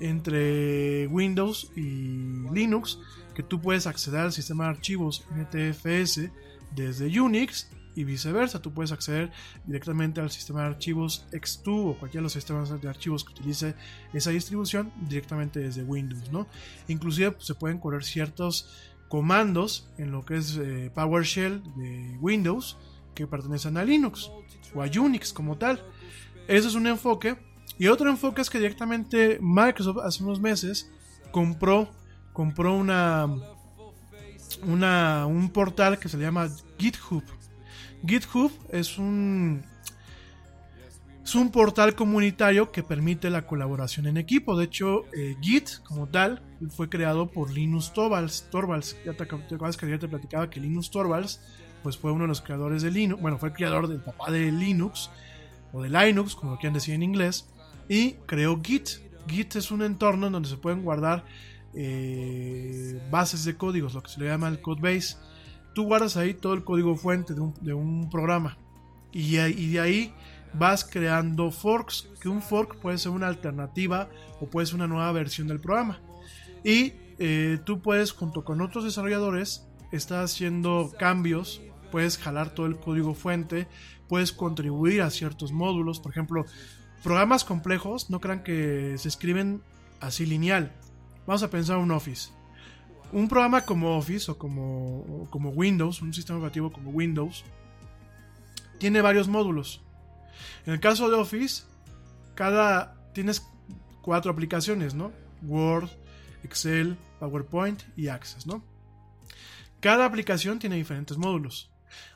entre 0.00 1.06
Windows 1.06 1.70
y 1.74 2.46
Linux, 2.52 2.98
que 3.34 3.42
tú 3.42 3.58
puedes 3.58 3.86
acceder 3.86 4.20
al 4.20 4.32
sistema 4.34 4.64
de 4.64 4.70
archivos 4.70 5.24
NTFS 5.34 6.28
desde 6.74 7.18
Unix 7.18 7.70
y 7.94 8.04
viceversa. 8.04 8.62
Tú 8.62 8.72
puedes 8.72 8.92
acceder 8.92 9.30
directamente 9.66 10.20
al 10.20 10.30
sistema 10.30 10.60
de 10.60 10.66
archivos 10.66 11.26
X2 11.32 11.90
o 11.90 11.98
cualquiera 11.98 12.20
de 12.20 12.24
los 12.24 12.32
sistemas 12.32 12.80
de 12.80 12.88
archivos 12.88 13.24
que 13.24 13.32
utilice 13.32 13.74
esa 14.12 14.30
distribución 14.30 14.92
directamente 15.08 15.60
desde 15.60 15.82
Windows, 15.82 16.30
¿no? 16.30 16.46
Inclusive 16.88 17.32
pues, 17.32 17.46
se 17.46 17.54
pueden 17.54 17.78
correr 17.78 18.04
ciertos 18.04 18.92
comandos 19.08 19.90
en 19.98 20.10
lo 20.10 20.24
que 20.24 20.36
es 20.36 20.56
eh, 20.56 20.90
PowerShell 20.94 21.62
de 21.76 22.16
Windows 22.20 22.78
que 23.14 23.26
pertenecen 23.26 23.76
a 23.76 23.84
Linux 23.84 24.30
o 24.74 24.82
a 24.82 24.86
Unix 24.86 25.32
como 25.32 25.58
tal. 25.58 25.84
Eso 26.48 26.68
es 26.68 26.74
un 26.74 26.86
enfoque. 26.86 27.36
Y 27.78 27.88
otro 27.88 28.08
enfoque 28.08 28.42
es 28.42 28.50
que 28.50 28.58
directamente 28.58 29.38
Microsoft 29.40 29.98
hace 30.04 30.22
unos 30.24 30.40
meses 30.40 30.90
compró, 31.30 31.90
compró 32.32 32.74
una, 32.74 33.28
una, 34.62 35.26
un 35.26 35.50
portal 35.50 35.98
que 35.98 36.08
se 36.08 36.18
llama 36.18 36.48
GitHub. 36.78 37.22
GitHub 38.06 38.50
es 38.70 38.98
un, 38.98 39.62
es 41.24 41.34
un 41.34 41.50
portal 41.50 41.94
comunitario 41.94 42.72
que 42.72 42.82
permite 42.82 43.30
la 43.30 43.46
colaboración 43.46 44.06
en 44.06 44.16
equipo. 44.16 44.56
De 44.56 44.64
hecho, 44.64 45.04
eh, 45.16 45.36
Git 45.40 45.82
como 45.84 46.08
tal 46.08 46.42
fue 46.70 46.88
creado 46.88 47.30
por 47.30 47.52
Linus 47.52 47.92
Torvalds. 47.92 48.48
Torvalds, 48.50 48.96
ya 49.04 49.12
te, 49.12 49.26
te 49.26 49.54
acuerdas 49.54 49.76
que 49.76 49.88
ya 49.88 49.98
te 49.98 50.08
platicaba 50.08 50.50
que 50.50 50.60
Linus 50.60 50.90
Torvalds 50.90 51.40
pues 51.82 51.96
fue 51.96 52.12
uno 52.12 52.22
de 52.22 52.28
los 52.28 52.40
creadores 52.40 52.82
de 52.82 52.90
Linux, 52.90 53.20
bueno, 53.20 53.38
fue 53.38 53.48
el 53.48 53.54
creador 53.54 53.88
del 53.88 54.00
papá 54.00 54.30
de 54.30 54.52
Linux, 54.52 55.10
o 55.72 55.82
de 55.82 55.88
Linux, 55.88 56.34
como 56.34 56.56
quieran 56.56 56.74
decir 56.74 56.94
en 56.94 57.02
inglés, 57.02 57.48
y 57.88 58.12
creó 58.26 58.60
Git. 58.62 58.88
Git 59.26 59.56
es 59.56 59.70
un 59.70 59.82
entorno 59.82 60.26
en 60.26 60.32
donde 60.32 60.48
se 60.48 60.56
pueden 60.56 60.82
guardar 60.82 61.24
eh, 61.74 63.00
bases 63.10 63.44
de 63.44 63.56
códigos, 63.56 63.94
lo 63.94 64.02
que 64.02 64.10
se 64.10 64.20
le 64.20 64.26
llama 64.26 64.48
el 64.48 64.60
code 64.60 64.80
base. 64.80 65.16
Tú 65.74 65.84
guardas 65.84 66.16
ahí 66.16 66.34
todo 66.34 66.54
el 66.54 66.64
código 66.64 66.96
fuente 66.96 67.34
de 67.34 67.72
un, 67.74 68.10
programa 68.10 68.58
y, 69.12 69.36
de 69.36 69.80
ahí 69.80 70.14
vas 70.54 70.84
creando 70.84 71.50
forks, 71.50 72.08
que 72.20 72.28
un 72.28 72.42
fork 72.42 72.76
puede 72.76 72.98
ser 72.98 73.12
una 73.12 73.28
alternativa 73.28 74.08
o 74.40 74.46
puede 74.46 74.66
ser 74.66 74.76
una 74.76 74.86
nueva 74.86 75.10
versión 75.12 75.48
del 75.48 75.60
programa. 75.60 76.00
Y 76.64 76.92
eh, 77.18 77.58
tú 77.64 77.80
puedes, 77.80 78.12
junto 78.12 78.44
con 78.44 78.60
otros 78.60 78.84
desarrolladores, 78.84 79.66
estar 79.92 80.22
haciendo 80.22 80.92
cambios 80.98 81.60
puedes 81.92 82.18
jalar 82.18 82.50
todo 82.54 82.66
el 82.66 82.80
código 82.80 83.14
fuente, 83.14 83.68
puedes 84.08 84.32
contribuir 84.32 85.02
a 85.02 85.10
ciertos 85.10 85.52
módulos, 85.52 86.00
por 86.00 86.10
ejemplo, 86.10 86.44
programas 87.04 87.44
complejos, 87.44 88.10
no 88.10 88.20
crean 88.20 88.42
que 88.42 88.94
se 88.96 89.08
escriben 89.08 89.62
así 90.00 90.26
lineal. 90.26 90.72
Vamos 91.26 91.42
a 91.44 91.50
pensar 91.50 91.76
un 91.76 91.92
Office. 91.92 92.30
Un 93.12 93.28
programa 93.28 93.66
como 93.66 93.98
Office 93.98 94.30
o 94.30 94.38
como, 94.38 95.50
Windows, 95.50 96.00
un 96.00 96.14
sistema 96.14 96.38
operativo 96.38 96.72
como 96.72 96.90
Windows, 96.90 97.44
tiene 98.78 99.02
varios 99.02 99.28
módulos. 99.28 99.82
En 100.64 100.72
el 100.72 100.80
caso 100.80 101.10
de 101.10 101.16
Office, 101.16 101.64
cada 102.34 102.96
tienes 103.12 103.46
cuatro 104.00 104.30
aplicaciones, 104.30 104.94
¿no? 104.94 105.12
Word, 105.42 105.90
Excel, 106.42 106.96
PowerPoint 107.20 107.82
y 107.96 108.08
Access, 108.08 108.46
¿no? 108.46 108.64
Cada 109.80 110.06
aplicación 110.06 110.58
tiene 110.58 110.76
diferentes 110.76 111.18
módulos. 111.18 111.70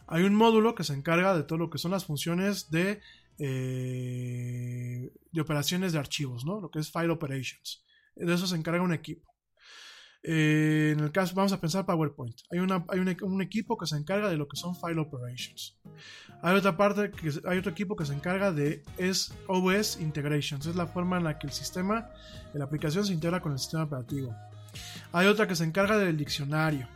Hay 0.07 0.23
un 0.23 0.35
módulo 0.35 0.75
que 0.75 0.85
se 0.85 0.95
encarga 0.95 1.37
de 1.37 1.43
todo 1.43 1.59
lo 1.59 1.69
que 1.69 1.79
son 1.79 1.91
las 1.91 2.07
funciones 2.07 2.71
de, 2.71 3.01
eh, 3.39 5.13
de 5.31 5.41
operaciones 5.41 5.93
de 5.93 5.99
archivos, 5.99 6.47
¿no? 6.47 6.61
Lo 6.61 6.71
que 6.71 6.79
es 6.79 6.91
File 6.91 7.11
Operations. 7.11 7.85
De 8.15 8.33
eso 8.33 8.47
se 8.47 8.57
encarga 8.57 8.83
un 8.83 8.95
equipo. 8.95 9.36
Eh, 10.23 10.95
en 10.97 11.01
el 11.01 11.13
caso, 11.13 11.35
vamos 11.35 11.53
a 11.53 11.61
pensar 11.61 11.87
PowerPoint. 11.87 12.37
Hay, 12.51 12.59
una, 12.59 12.85
hay 12.89 12.99
un, 12.99 13.43
equipo 13.43 13.77
que 13.77 13.87
se 13.87 13.97
encarga 13.97 14.29
de 14.29 14.37
lo 14.37 14.49
que 14.49 14.57
son 14.57 14.75
File 14.75 15.01
Operations. 15.01 15.79
Hay 16.43 16.57
otra 16.57 16.77
parte, 16.77 17.11
que 17.11 17.31
hay 17.47 17.59
otro 17.59 17.71
equipo 17.71 17.97
que 17.97 18.05
se 18.05 18.15
encarga 18.15 18.53
de 18.53 18.83
es 18.99 19.33
OS 19.47 20.01
Integrations. 20.01 20.67
Es 20.67 20.77
la 20.77 20.87
forma 20.87 21.19
en 21.19 21.25
la 21.25 21.39
que 21.39 21.47
el 21.47 21.53
sistema, 21.53 22.11
la 22.55 22.65
aplicación 22.65 23.07
se 23.07 23.13
integra 23.13 23.41
con 23.41 23.53
el 23.53 23.59
sistema 23.59 23.85
operativo. 23.85 24.35
Hay 25.13 25.27
otra 25.27 25.47
que 25.47 25.57
se 25.57 25.65
encarga 25.65 25.97
del 25.99 26.17
diccionario. 26.17 26.89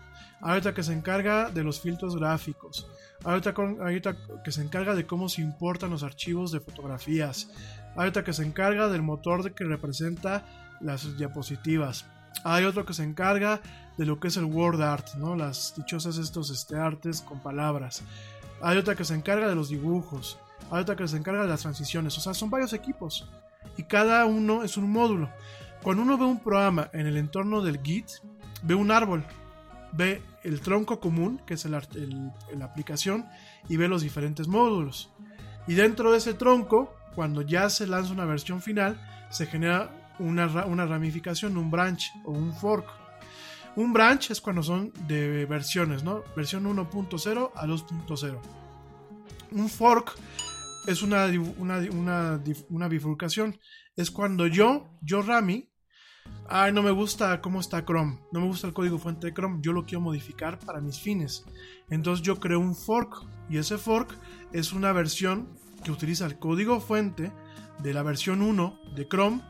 Hay 0.42 0.58
otra 0.58 0.74
que 0.74 0.82
se 0.82 0.92
encarga 0.92 1.50
de 1.50 1.62
los 1.62 1.80
filtros 1.80 2.16
gráficos. 2.16 2.86
Hay 3.24 3.36
otra, 3.36 4.16
que 4.42 4.52
se 4.52 4.62
encarga 4.62 4.94
de 4.94 5.06
cómo 5.06 5.28
se 5.28 5.42
importan 5.42 5.90
los 5.90 6.02
archivos 6.02 6.52
de 6.52 6.60
fotografías. 6.60 7.50
Hay 7.96 8.08
otra 8.08 8.24
que 8.24 8.32
se 8.32 8.44
encarga 8.44 8.88
del 8.88 9.02
motor 9.02 9.52
que 9.52 9.64
representa 9.64 10.78
las 10.80 11.18
diapositivas. 11.18 12.06
Hay 12.44 12.64
otro 12.64 12.84
que 12.84 12.94
se 12.94 13.04
encarga 13.04 13.60
de 13.96 14.06
lo 14.06 14.18
que 14.18 14.28
es 14.28 14.36
el 14.36 14.44
word 14.44 14.80
art, 14.80 15.14
¿no? 15.16 15.36
Las 15.36 15.74
dichosas 15.76 16.18
estos 16.18 16.50
este, 16.50 16.76
artes 16.76 17.20
con 17.20 17.40
palabras. 17.40 18.02
Hay 18.62 18.76
otra 18.78 18.94
que 18.94 19.04
se 19.04 19.14
encarga 19.14 19.48
de 19.48 19.54
los 19.54 19.68
dibujos. 19.68 20.38
Hay 20.70 20.82
otra 20.82 20.96
que 20.96 21.08
se 21.08 21.16
encarga 21.16 21.42
de 21.42 21.48
las 21.48 21.62
transiciones. 21.62 22.16
O 22.16 22.20
sea, 22.20 22.34
son 22.34 22.50
varios 22.50 22.72
equipos. 22.72 23.28
Y 23.76 23.84
cada 23.84 24.24
uno 24.26 24.62
es 24.64 24.76
un 24.76 24.90
módulo. 24.90 25.28
Cuando 25.82 26.02
uno 26.02 26.18
ve 26.18 26.24
un 26.24 26.40
programa 26.40 26.88
en 26.92 27.06
el 27.06 27.16
entorno 27.16 27.62
del 27.62 27.80
Git, 27.82 28.08
ve 28.62 28.74
un 28.74 28.90
árbol 28.90 29.24
ve 29.92 30.22
el 30.42 30.60
tronco 30.60 31.00
común, 31.00 31.40
que 31.46 31.54
es 31.54 31.64
la 31.64 31.82
aplicación, 32.62 33.26
y 33.68 33.76
ve 33.76 33.88
los 33.88 34.02
diferentes 34.02 34.48
módulos. 34.48 35.10
Y 35.66 35.74
dentro 35.74 36.12
de 36.12 36.18
ese 36.18 36.34
tronco, 36.34 36.94
cuando 37.14 37.42
ya 37.42 37.68
se 37.70 37.86
lanza 37.86 38.12
una 38.12 38.24
versión 38.24 38.62
final, 38.62 39.00
se 39.30 39.46
genera 39.46 39.90
una, 40.20 40.46
una 40.66 40.86
ramificación, 40.86 41.56
un 41.56 41.70
branch 41.70 42.12
o 42.24 42.32
un 42.32 42.54
fork. 42.54 42.86
Un 43.76 43.92
branch 43.92 44.30
es 44.30 44.40
cuando 44.40 44.62
son 44.62 44.92
de 45.06 45.46
versiones, 45.46 46.02
¿no? 46.02 46.22
Versión 46.36 46.64
1.0 46.64 47.50
a 47.54 47.66
2.0. 47.66 48.40
Un 49.52 49.68
fork 49.68 50.16
es 50.86 51.02
una, 51.02 51.26
una, 51.58 51.78
una, 51.92 52.42
una, 52.68 52.88
bifurcación. 52.88 53.58
Es 53.96 54.10
cuando 54.10 54.46
yo, 54.46 54.98
yo 55.02 55.22
Rami, 55.22 55.70
ay, 56.48 56.72
no 56.72 56.82
me 56.82 56.90
gusta 56.90 57.40
cómo 57.40 57.60
está 57.60 57.84
Chrome, 57.84 58.18
no 58.32 58.40
me 58.40 58.46
gusta 58.46 58.66
el 58.66 58.72
código 58.72 58.98
fuente 58.98 59.28
de 59.28 59.34
Chrome, 59.34 59.60
yo 59.62 59.72
lo 59.72 59.84
quiero 59.84 60.00
modificar 60.00 60.58
para 60.58 60.80
mis 60.80 60.98
fines. 60.98 61.44
Entonces 61.90 62.24
yo 62.24 62.40
creo 62.40 62.60
un 62.60 62.74
fork 62.74 63.26
y 63.48 63.58
ese 63.58 63.78
fork 63.78 64.16
es 64.52 64.72
una 64.72 64.92
versión 64.92 65.48
que 65.84 65.92
utiliza 65.92 66.26
el 66.26 66.38
código 66.38 66.80
fuente 66.80 67.32
de 67.82 67.94
la 67.94 68.02
versión 68.02 68.42
1 68.42 68.80
de 68.94 69.08
Chrome, 69.08 69.42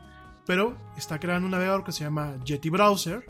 pero 0.45 0.77
está 0.97 1.19
creando 1.19 1.45
un 1.45 1.51
navegador 1.51 1.83
que 1.83 1.91
se 1.91 2.03
llama 2.03 2.37
Jetty 2.45 2.69
Browser, 2.69 3.25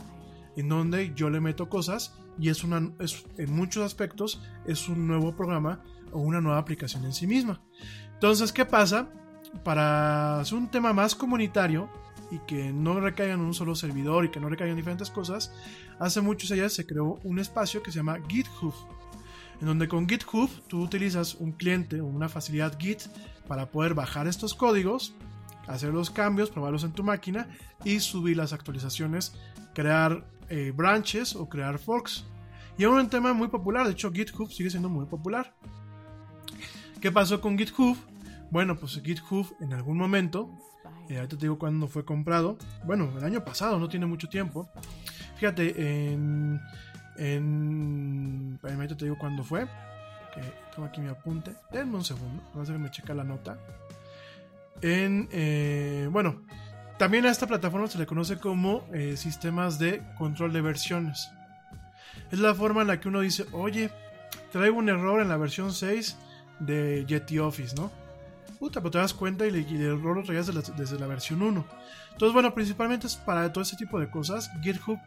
en 0.55 0.69
donde 0.69 1.13
yo 1.15 1.29
le 1.29 1.39
meto 1.39 1.69
cosas 1.69 2.17
y 2.39 2.49
es, 2.49 2.63
es 2.99 3.25
en 3.37 3.55
muchos 3.55 3.83
aspectos 3.83 4.41
es 4.65 4.89
un 4.89 5.07
nuevo 5.07 5.35
programa 5.35 5.83
o 6.11 6.19
una 6.19 6.41
nueva 6.41 6.57
aplicación 6.57 7.05
en 7.05 7.13
sí 7.13 7.27
misma. 7.27 7.61
Entonces, 8.13 8.51
¿qué 8.51 8.65
pasa? 8.65 9.09
Para 9.63 10.39
hacer 10.39 10.57
un 10.57 10.69
tema 10.69 10.93
más 10.93 11.15
comunitario, 11.15 11.89
y 12.31 12.39
que 12.39 12.71
no 12.71 12.99
recaigan 12.99 13.39
en 13.39 13.45
un 13.45 13.53
solo 13.53 13.75
servidor 13.75 14.25
y 14.25 14.31
que 14.31 14.39
no 14.39 14.49
recaigan 14.49 14.71
en 14.71 14.77
diferentes 14.77 15.11
cosas, 15.11 15.53
hace 15.99 16.21
muchos 16.21 16.49
años 16.51 16.73
se 16.73 16.85
creó 16.85 17.19
un 17.23 17.39
espacio 17.39 17.83
que 17.83 17.91
se 17.91 17.97
llama 17.97 18.19
GitHub, 18.27 18.73
en 19.59 19.67
donde 19.67 19.87
con 19.87 20.07
GitHub 20.07 20.49
tú 20.67 20.81
utilizas 20.81 21.35
un 21.35 21.51
cliente 21.51 21.99
o 22.01 22.05
una 22.05 22.29
facilidad 22.29 22.79
Git 22.79 23.03
para 23.47 23.69
poder 23.69 23.93
bajar 23.93 24.27
estos 24.27 24.55
códigos, 24.55 25.13
hacer 25.67 25.93
los 25.93 26.09
cambios, 26.09 26.49
probarlos 26.49 26.83
en 26.83 26.91
tu 26.91 27.03
máquina 27.03 27.47
y 27.83 27.99
subir 27.99 28.37
las 28.37 28.53
actualizaciones, 28.53 29.33
crear 29.73 30.25
eh, 30.49 30.71
branches 30.75 31.35
o 31.35 31.49
crear 31.49 31.79
forks. 31.79 32.25
Y 32.77 32.83
es 32.83 32.89
un 32.89 33.09
tema 33.09 33.33
muy 33.33 33.47
popular, 33.47 33.85
de 33.85 33.93
hecho 33.93 34.11
GitHub 34.11 34.51
sigue 34.51 34.69
siendo 34.69 34.89
muy 34.89 35.05
popular. 35.05 35.53
¿Qué 36.99 37.11
pasó 37.11 37.41
con 37.41 37.57
GitHub? 37.57 37.97
Bueno, 38.49 38.77
pues 38.77 39.01
GitHub 39.03 39.47
en 39.59 39.73
algún 39.73 39.97
momento 39.97 40.49
eh, 41.11 41.17
ahorita 41.17 41.35
te 41.35 41.41
digo 41.41 41.59
cuándo 41.59 41.87
fue 41.87 42.05
comprado. 42.05 42.57
Bueno, 42.85 43.11
el 43.17 43.23
año 43.25 43.43
pasado, 43.43 43.77
no 43.77 43.89
tiene 43.89 44.05
mucho 44.05 44.29
tiempo. 44.29 44.69
Fíjate, 45.35 46.13
en. 46.13 46.61
En. 47.17 48.57
Ahorita 48.63 48.95
te 48.95 49.05
digo 49.05 49.17
cuándo 49.17 49.43
fue. 49.43 49.67
Que 50.33 50.41
tengo 50.73 50.87
aquí 50.87 51.01
mi 51.01 51.09
apunte. 51.09 51.53
Denme 51.73 51.97
un 51.97 52.05
segundo. 52.05 52.41
Vamos 52.53 52.69
a 52.69 52.77
me 52.77 52.89
checa 52.89 53.13
la 53.13 53.25
nota. 53.25 53.57
En. 54.81 55.29
Eh, 55.31 56.07
bueno, 56.11 56.41
también 56.97 57.25
a 57.25 57.31
esta 57.31 57.47
plataforma 57.47 57.87
se 57.87 57.97
le 57.97 58.05
conoce 58.05 58.37
como 58.37 58.85
eh, 58.93 59.15
sistemas 59.17 59.79
de 59.79 60.01
control 60.17 60.53
de 60.53 60.61
versiones. 60.61 61.29
Es 62.31 62.39
la 62.39 62.55
forma 62.55 62.81
en 62.81 62.87
la 62.87 62.99
que 62.99 63.07
uno 63.07 63.21
dice, 63.21 63.45
oye, 63.51 63.89
traigo 64.51 64.77
un 64.77 64.89
error 64.89 65.21
en 65.21 65.29
la 65.29 65.37
versión 65.37 65.73
6 65.73 66.17
de 66.59 67.05
Yeti 67.05 67.39
Office, 67.39 67.75
¿no? 67.75 67.91
puta, 68.61 68.79
pero 68.79 68.91
te 68.91 68.97
das 68.99 69.15
cuenta 69.15 69.47
y, 69.47 69.49
el 69.49 69.81
error 69.81 70.15
lo 70.15 70.23
traías 70.23 70.45
desde 70.77 70.99
la, 70.99 71.07
versión 71.07 71.41
1. 71.41 71.65
Entonces, 72.11 72.31
bueno, 72.31 72.53
principalmente 72.53 73.07
es 73.07 73.15
para 73.15 73.51
todo 73.51 73.63
ese 73.63 73.75
tipo 73.75 73.99
de 73.99 74.07
cosas. 74.07 74.51
GitHub 74.61 74.99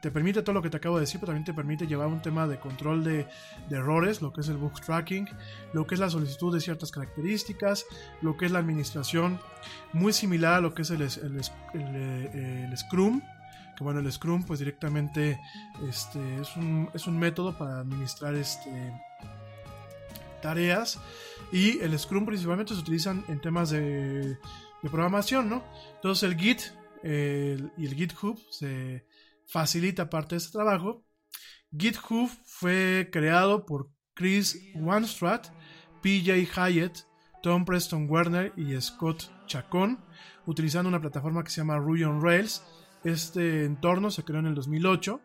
te 0.00 0.10
permite 0.10 0.42
todo 0.42 0.52
lo 0.52 0.62
que 0.62 0.70
te 0.70 0.76
acabo 0.76 0.96
de 0.96 1.02
decir, 1.02 1.20
pero 1.20 1.32
también 1.32 1.44
te 1.44 1.54
permite 1.54 1.86
llevar 1.86 2.08
un 2.08 2.20
tema 2.20 2.46
de 2.46 2.58
control 2.58 3.02
de, 3.02 3.26
errores, 3.70 4.22
lo 4.22 4.32
que 4.32 4.42
es 4.42 4.48
el 4.48 4.56
bug 4.56 4.80
tracking, 4.80 5.28
lo 5.72 5.86
que 5.86 5.94
es 5.94 6.00
la 6.00 6.10
solicitud 6.10 6.52
de 6.54 6.60
ciertas 6.60 6.90
características, 6.90 7.86
lo 8.22 8.36
que 8.36 8.46
es 8.46 8.52
la 8.52 8.58
administración, 8.58 9.40
muy 9.92 10.12
similar 10.12 10.54
a 10.54 10.60
lo 10.60 10.74
que 10.74 10.82
es 10.82 10.90
el, 10.90 11.02
el, 11.02 12.76
Scrum, 12.76 13.22
que 13.76 13.84
bueno, 13.84 14.00
el 14.00 14.10
Scrum 14.12 14.44
pues 14.44 14.58
directamente 14.58 15.40
este, 15.88 16.40
es, 16.40 16.56
un, 16.56 16.88
es 16.94 17.06
un 17.06 17.18
método 17.18 17.56
para 17.56 17.80
administrar 17.80 18.34
este 18.34 18.92
tareas 20.42 21.00
y 21.50 21.80
el 21.80 21.98
Scrum 21.98 22.26
principalmente 22.26 22.74
se 22.74 22.80
utilizan 22.80 23.24
en 23.28 23.40
temas 23.40 23.70
de, 23.70 24.38
de 24.82 24.90
programación, 24.90 25.48
¿no? 25.48 25.64
Entonces 25.96 26.22
el 26.22 26.38
Git 26.38 26.60
y 27.02 27.86
el 27.86 27.94
GitHub 27.94 28.38
se 28.50 29.04
facilita 29.46 30.10
parte 30.10 30.34
de 30.34 30.38
este 30.38 30.52
trabajo. 30.52 31.04
GitHub 31.76 32.30
fue 32.44 33.08
creado 33.12 33.66
por 33.66 33.90
Chris 34.14 34.58
Wanstrat, 34.74 35.48
PJ 36.02 36.46
Hyatt, 36.54 36.98
Tom 37.42 37.64
Preston 37.64 38.08
Werner 38.08 38.52
y 38.56 38.80
Scott 38.80 39.30
Chacon, 39.46 39.98
utilizando 40.46 40.88
una 40.88 41.00
plataforma 41.00 41.44
que 41.44 41.50
se 41.50 41.60
llama 41.60 41.78
Ruby 41.78 42.04
on 42.04 42.22
Rails. 42.22 42.64
Este 43.04 43.64
entorno 43.64 44.10
se 44.10 44.24
creó 44.24 44.40
en 44.40 44.46
el 44.46 44.54
2008. 44.54 45.20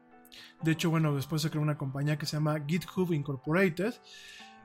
De 0.61 0.71
hecho, 0.71 0.89
bueno, 0.89 1.15
después 1.15 1.41
se 1.41 1.49
creó 1.49 1.61
una 1.61 1.77
compañía 1.77 2.17
que 2.17 2.25
se 2.25 2.37
llama 2.37 2.63
GitHub 2.67 3.11
Incorporated. 3.11 3.93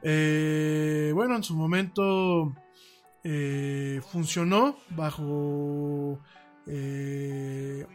Eh, 0.03 1.13
bueno, 1.15 1.37
en 1.37 1.43
su 1.43 1.57
momento 1.57 2.55
eh, 3.25 4.01
funcionó 4.13 4.77
bajo 4.91 6.21
eh, 6.67 7.87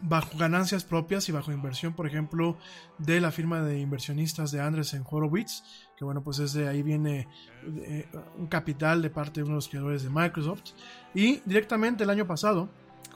bajo 0.00 0.36
ganancias 0.36 0.84
propias 0.84 1.28
y 1.28 1.32
bajo 1.32 1.52
inversión, 1.52 1.94
por 1.94 2.06
ejemplo, 2.06 2.56
de 2.98 3.20
la 3.20 3.30
firma 3.30 3.62
de 3.62 3.80
inversionistas 3.80 4.50
de 4.52 4.60
Andresen 4.60 5.04
Horowitz, 5.08 5.62
que 5.96 6.04
bueno, 6.04 6.22
pues 6.22 6.38
es 6.38 6.52
de 6.52 6.68
ahí 6.68 6.82
viene 6.82 7.28
eh, 7.64 8.06
un 8.38 8.46
capital 8.46 9.02
de 9.02 9.10
parte 9.10 9.40
de 9.40 9.44
uno 9.44 9.52
de 9.52 9.56
los 9.56 9.68
creadores 9.68 10.02
de 10.02 10.10
Microsoft. 10.10 10.72
Y 11.14 11.40
directamente 11.44 12.04
el 12.04 12.10
año 12.10 12.26
pasado, 12.26 12.68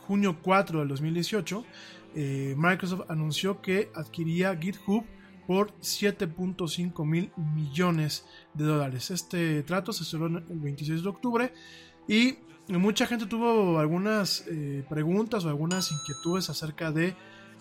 junio 0.06 0.38
4 0.42 0.80
del 0.80 0.88
2018, 0.88 1.64
eh, 2.14 2.54
Microsoft 2.56 3.02
anunció 3.08 3.60
que 3.60 3.90
adquiría 3.94 4.56
GitHub 4.56 5.04
por 5.46 5.72
7.5 5.80 7.04
mil 7.04 7.32
millones 7.36 8.24
de 8.54 8.64
dólares. 8.64 9.10
Este 9.10 9.62
trato 9.62 9.92
se 9.92 10.04
cerró 10.04 10.26
el 10.26 10.60
26 10.60 11.02
de 11.02 11.08
octubre 11.08 11.52
y 12.06 12.38
mucha 12.78 13.06
gente 13.06 13.26
tuvo 13.26 13.78
algunas 13.78 14.44
eh, 14.48 14.84
preguntas 14.88 15.44
o 15.44 15.48
algunas 15.48 15.90
inquietudes 15.90 16.50
acerca 16.50 16.92
de 16.92 17.16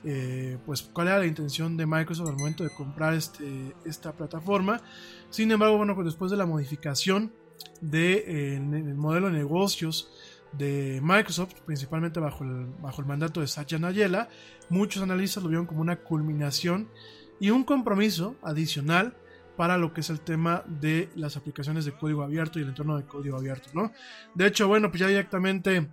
eh, 0.05 0.57
pues 0.65 0.81
cuál 0.81 1.07
era 1.07 1.19
la 1.19 1.25
intención 1.25 1.75
de 1.75 1.85
Microsoft 1.85 2.29
al 2.29 2.37
momento 2.37 2.63
de 2.63 2.69
comprar 2.69 3.13
este, 3.13 3.75
esta 3.85 4.13
plataforma. 4.13 4.81
Sin 5.29 5.51
embargo, 5.51 5.77
bueno, 5.77 5.95
pues 5.95 6.05
después 6.05 6.31
de 6.31 6.37
la 6.37 6.45
modificación 6.45 7.33
de, 7.81 8.23
eh, 8.27 8.59
modelo 8.59 9.27
de 9.27 9.33
negocios 9.33 10.11
de 10.53 10.99
Microsoft, 11.03 11.53
principalmente 11.65 12.19
bajo 12.19 12.43
el, 12.43 12.67
bajo 12.81 13.01
el 13.01 13.07
mandato 13.07 13.41
de 13.41 13.47
Satya 13.47 13.77
Nadella, 13.77 14.29
muchos 14.69 15.03
analistas 15.03 15.43
lo 15.43 15.49
vieron 15.49 15.65
como 15.65 15.81
una 15.81 15.97
culminación 15.97 16.89
y 17.39 17.49
un 17.49 17.63
compromiso 17.63 18.35
adicional 18.41 19.15
para 19.59 19.77
lo 19.77 19.91
que 19.91 19.99
es 19.99 20.09
el 20.09 20.21
tema 20.21 20.63
de 20.65 21.09
las 21.15 21.35
aplicaciones 21.35 21.83
de 21.83 21.91
código 21.91 22.23
abierto 22.23 22.59
y 22.59 22.61
el 22.61 22.69
entorno 22.69 22.95
de 22.95 23.03
código 23.03 23.35
abierto, 23.35 23.69
¿no? 23.73 23.91
De 24.33 24.47
hecho, 24.47 24.69
bueno, 24.69 24.89
pues 24.89 25.01
ya 25.01 25.07
directamente 25.07 25.85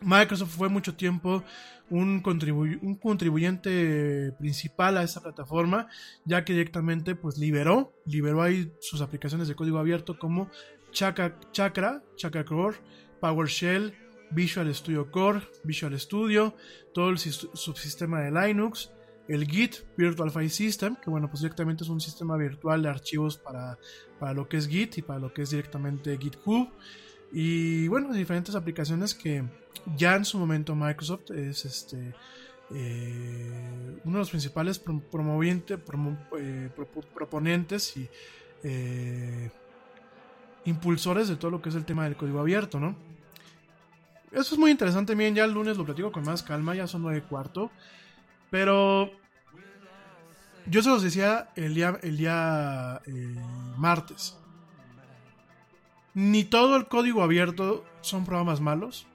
Microsoft 0.00 0.56
fue 0.56 0.68
mucho 0.68 0.94
tiempo 0.94 1.42
un, 1.90 2.20
contribu 2.20 2.60
un 2.60 2.94
contribuyente 2.94 4.30
principal 4.38 4.98
a 4.98 5.02
esta 5.02 5.20
plataforma, 5.20 5.88
ya 6.24 6.44
que 6.44 6.52
directamente 6.52 7.16
pues 7.16 7.38
liberó, 7.38 7.92
liberó 8.06 8.40
ahí 8.40 8.72
sus 8.78 9.00
aplicaciones 9.00 9.48
de 9.48 9.56
código 9.56 9.80
abierto 9.80 10.16
como 10.16 10.48
Chakra, 10.92 11.36
Chakra, 11.50 12.04
Chakra 12.14 12.44
Core, 12.44 12.76
PowerShell, 13.20 13.94
Visual 14.30 14.72
Studio 14.72 15.10
Core, 15.10 15.40
Visual 15.64 15.98
Studio, 15.98 16.54
todo 16.94 17.10
el 17.10 17.18
subsistema 17.18 18.20
de 18.20 18.30
Linux, 18.30 18.92
el 19.28 19.46
Git 19.46 19.76
Virtual 19.96 20.30
File 20.30 20.50
System, 20.50 20.96
que 20.96 21.10
bueno, 21.10 21.28
pues 21.28 21.40
directamente 21.42 21.84
es 21.84 21.90
un 21.90 22.00
sistema 22.00 22.36
virtual 22.36 22.82
de 22.82 22.88
archivos 22.88 23.36
para, 23.38 23.78
para 24.18 24.34
lo 24.34 24.48
que 24.48 24.58
es 24.58 24.68
Git 24.68 24.98
y 24.98 25.02
para 25.02 25.18
lo 25.18 25.32
que 25.32 25.42
es 25.42 25.50
directamente 25.50 26.16
GitHub. 26.18 26.68
Y 27.32 27.88
bueno, 27.88 28.12
diferentes 28.12 28.54
aplicaciones 28.54 29.14
que 29.14 29.44
ya 29.96 30.14
en 30.14 30.24
su 30.24 30.38
momento 30.38 30.74
Microsoft 30.74 31.30
es 31.30 31.64
este 31.64 32.14
eh, 32.70 34.00
uno 34.04 34.12
de 34.14 34.18
los 34.18 34.30
principales 34.30 34.78
prom 34.78 35.02
eh, 36.38 36.70
pro 36.74 36.86
proponentes 37.14 37.96
y 37.96 38.08
eh, 38.62 39.50
impulsores 40.64 41.28
de 41.28 41.36
todo 41.36 41.50
lo 41.50 41.60
que 41.60 41.68
es 41.68 41.74
el 41.74 41.84
tema 41.84 42.04
del 42.04 42.16
código 42.16 42.40
abierto, 42.40 42.80
¿no? 42.80 42.96
Eso 44.32 44.54
es 44.54 44.58
muy 44.58 44.70
interesante, 44.70 45.14
bien, 45.14 45.34
ya 45.34 45.44
el 45.44 45.52
lunes 45.52 45.76
lo 45.76 45.84
platico 45.84 46.10
con 46.10 46.24
más 46.24 46.42
calma, 46.42 46.74
ya 46.74 46.86
son 46.86 47.02
nueve 47.02 47.18
y 47.18 47.28
cuarto. 47.28 47.70
Pero 48.54 49.10
yo 50.66 50.80
se 50.80 50.88
los 50.88 51.02
decía 51.02 51.48
el 51.56 51.74
día, 51.74 51.98
el 52.04 52.16
día 52.16 53.02
eh, 53.04 53.34
martes. 53.76 54.38
Ni 56.14 56.44
todo 56.44 56.76
el 56.76 56.86
código 56.86 57.24
abierto 57.24 57.84
son 58.00 58.24
programas 58.24 58.60
malos. 58.60 59.08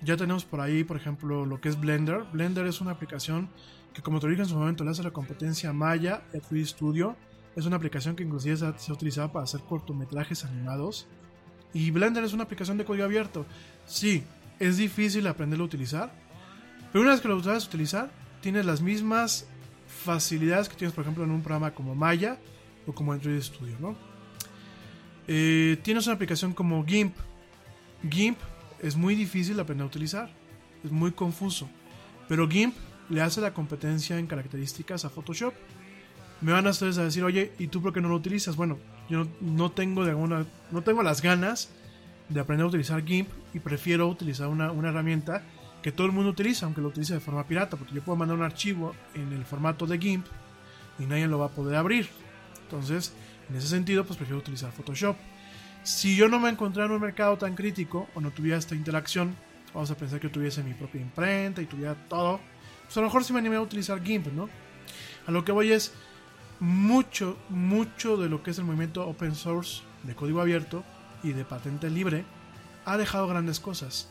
Ya 0.00 0.16
tenemos 0.16 0.46
por 0.46 0.62
ahí, 0.62 0.82
por 0.82 0.96
ejemplo, 0.96 1.44
lo 1.44 1.60
que 1.60 1.68
es 1.68 1.78
Blender. 1.78 2.24
Blender 2.32 2.66
es 2.66 2.80
una 2.80 2.92
aplicación 2.92 3.50
que, 3.92 4.00
como 4.00 4.18
te 4.18 4.28
dije 4.28 4.40
en 4.40 4.48
su 4.48 4.56
momento, 4.56 4.82
le 4.82 4.92
hace 4.92 5.02
la 5.02 5.10
competencia 5.10 5.74
Maya, 5.74 6.22
3D 6.32 6.64
Studio. 6.64 7.16
Es 7.56 7.66
una 7.66 7.76
aplicación 7.76 8.16
que 8.16 8.22
inclusive 8.22 8.56
se 8.56 8.64
ha, 8.64 8.78
se 8.78 8.90
ha 8.90 8.94
utilizado 8.94 9.30
para 9.30 9.44
hacer 9.44 9.60
cortometrajes 9.60 10.46
animados. 10.46 11.06
Y 11.74 11.90
Blender 11.90 12.24
es 12.24 12.32
una 12.32 12.44
aplicación 12.44 12.78
de 12.78 12.86
código 12.86 13.04
abierto. 13.04 13.44
Sí, 13.84 14.24
es 14.58 14.78
difícil 14.78 15.26
aprenderlo 15.26 15.64
a 15.64 15.66
utilizar. 15.66 16.10
Pero 16.90 17.02
una 17.02 17.10
vez 17.10 17.20
que 17.20 17.28
lo 17.28 17.42
sabes 17.42 17.66
utilizar, 17.66 18.10
tienes 18.40 18.66
las 18.66 18.80
mismas 18.80 19.46
facilidades 20.04 20.68
que 20.68 20.76
tienes, 20.76 20.94
por 20.94 21.02
ejemplo, 21.02 21.24
en 21.24 21.30
un 21.30 21.42
programa 21.42 21.72
como 21.72 21.94
Maya 21.94 22.38
o 22.86 22.92
como 22.92 23.14
3D 23.14 23.42
Studio, 23.42 23.76
¿no? 23.80 23.96
Eh, 25.28 25.78
tienes 25.82 26.06
una 26.06 26.14
aplicación 26.14 26.54
como 26.54 26.84
GIMP. 26.84 27.14
GIMP 28.08 28.38
es 28.80 28.96
muy 28.96 29.14
difícil 29.14 29.56
de 29.56 29.62
aprender 29.62 29.84
a 29.84 29.86
utilizar, 29.86 30.30
es 30.82 30.90
muy 30.90 31.12
confuso, 31.12 31.68
pero 32.28 32.48
GIMP 32.48 32.74
le 33.10 33.20
hace 33.20 33.40
la 33.40 33.52
competencia 33.52 34.18
en 34.18 34.26
características 34.26 35.04
a 35.04 35.10
Photoshop. 35.10 35.52
Me 36.40 36.52
van 36.52 36.66
a 36.66 36.70
ustedes 36.70 36.96
a 36.96 37.04
decir, 37.04 37.22
oye, 37.22 37.52
¿y 37.58 37.66
tú 37.66 37.82
por 37.82 37.92
qué 37.92 38.00
no 38.00 38.08
lo 38.08 38.16
utilizas? 38.16 38.56
Bueno, 38.56 38.78
yo 39.10 39.24
no, 39.24 39.30
no 39.40 39.70
tengo 39.70 40.04
de 40.04 40.10
alguna, 40.10 40.46
no 40.70 40.82
tengo 40.82 41.02
las 41.02 41.20
ganas 41.20 41.70
de 42.30 42.40
aprender 42.40 42.64
a 42.64 42.68
utilizar 42.68 43.04
GIMP 43.04 43.28
y 43.52 43.58
prefiero 43.58 44.08
utilizar 44.08 44.48
una, 44.48 44.70
una 44.72 44.88
herramienta 44.88 45.42
que 45.82 45.92
todo 45.92 46.06
el 46.06 46.12
mundo 46.12 46.30
utiliza, 46.30 46.66
aunque 46.66 46.80
lo 46.80 46.88
utilice 46.88 47.14
de 47.14 47.20
forma 47.20 47.46
pirata, 47.46 47.76
porque 47.76 47.94
yo 47.94 48.02
puedo 48.02 48.16
mandar 48.16 48.36
un 48.36 48.44
archivo 48.44 48.94
en 49.14 49.32
el 49.32 49.44
formato 49.44 49.86
de 49.86 49.98
GIMP 49.98 50.26
y 50.98 51.06
nadie 51.06 51.26
lo 51.26 51.38
va 51.38 51.46
a 51.46 51.50
poder 51.50 51.76
abrir. 51.76 52.08
Entonces, 52.62 53.14
en 53.48 53.56
ese 53.56 53.68
sentido, 53.68 54.04
pues 54.04 54.16
prefiero 54.16 54.38
utilizar 54.38 54.72
Photoshop. 54.72 55.16
Si 55.82 56.14
yo 56.14 56.28
no 56.28 56.38
me 56.38 56.50
encontrara 56.50 56.86
en 56.86 56.92
un 56.92 57.00
mercado 57.00 57.38
tan 57.38 57.54
crítico 57.54 58.08
o 58.14 58.20
no 58.20 58.30
tuviera 58.30 58.58
esta 58.58 58.74
interacción, 58.74 59.34
vamos 59.72 59.90
a 59.90 59.96
pensar 59.96 60.20
que 60.20 60.28
tuviese 60.28 60.62
mi 60.62 60.74
propia 60.74 61.00
imprenta 61.00 61.62
y 61.62 61.66
tuviera 61.66 61.94
todo, 62.08 62.40
pues 62.84 62.96
a 62.96 63.00
lo 63.00 63.06
mejor 63.06 63.24
sí 63.24 63.32
me 63.32 63.38
animé 63.38 63.56
a 63.56 63.62
utilizar 63.62 64.02
GIMP, 64.02 64.26
¿no? 64.28 64.48
A 65.26 65.30
lo 65.30 65.44
que 65.44 65.52
voy 65.52 65.72
es 65.72 65.92
mucho, 66.60 67.38
mucho 67.48 68.18
de 68.18 68.28
lo 68.28 68.42
que 68.42 68.50
es 68.50 68.58
el 68.58 68.64
movimiento 68.64 69.06
open 69.06 69.34
source 69.34 69.82
de 70.02 70.14
código 70.14 70.40
abierto 70.40 70.84
y 71.22 71.32
de 71.32 71.44
patente 71.44 71.88
libre 71.88 72.24
ha 72.84 72.98
dejado 72.98 73.26
grandes 73.26 73.60
cosas. 73.60 74.10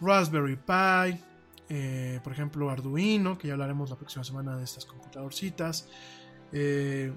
Raspberry 0.00 0.56
Pi, 0.56 1.20
eh, 1.68 2.20
por 2.22 2.32
ejemplo 2.32 2.70
Arduino, 2.70 3.38
que 3.38 3.48
ya 3.48 3.54
hablaremos 3.54 3.90
la 3.90 3.96
próxima 3.96 4.24
semana 4.24 4.56
de 4.56 4.64
estas 4.64 4.84
computadorcitas. 4.84 5.88
Eh, 6.52 7.12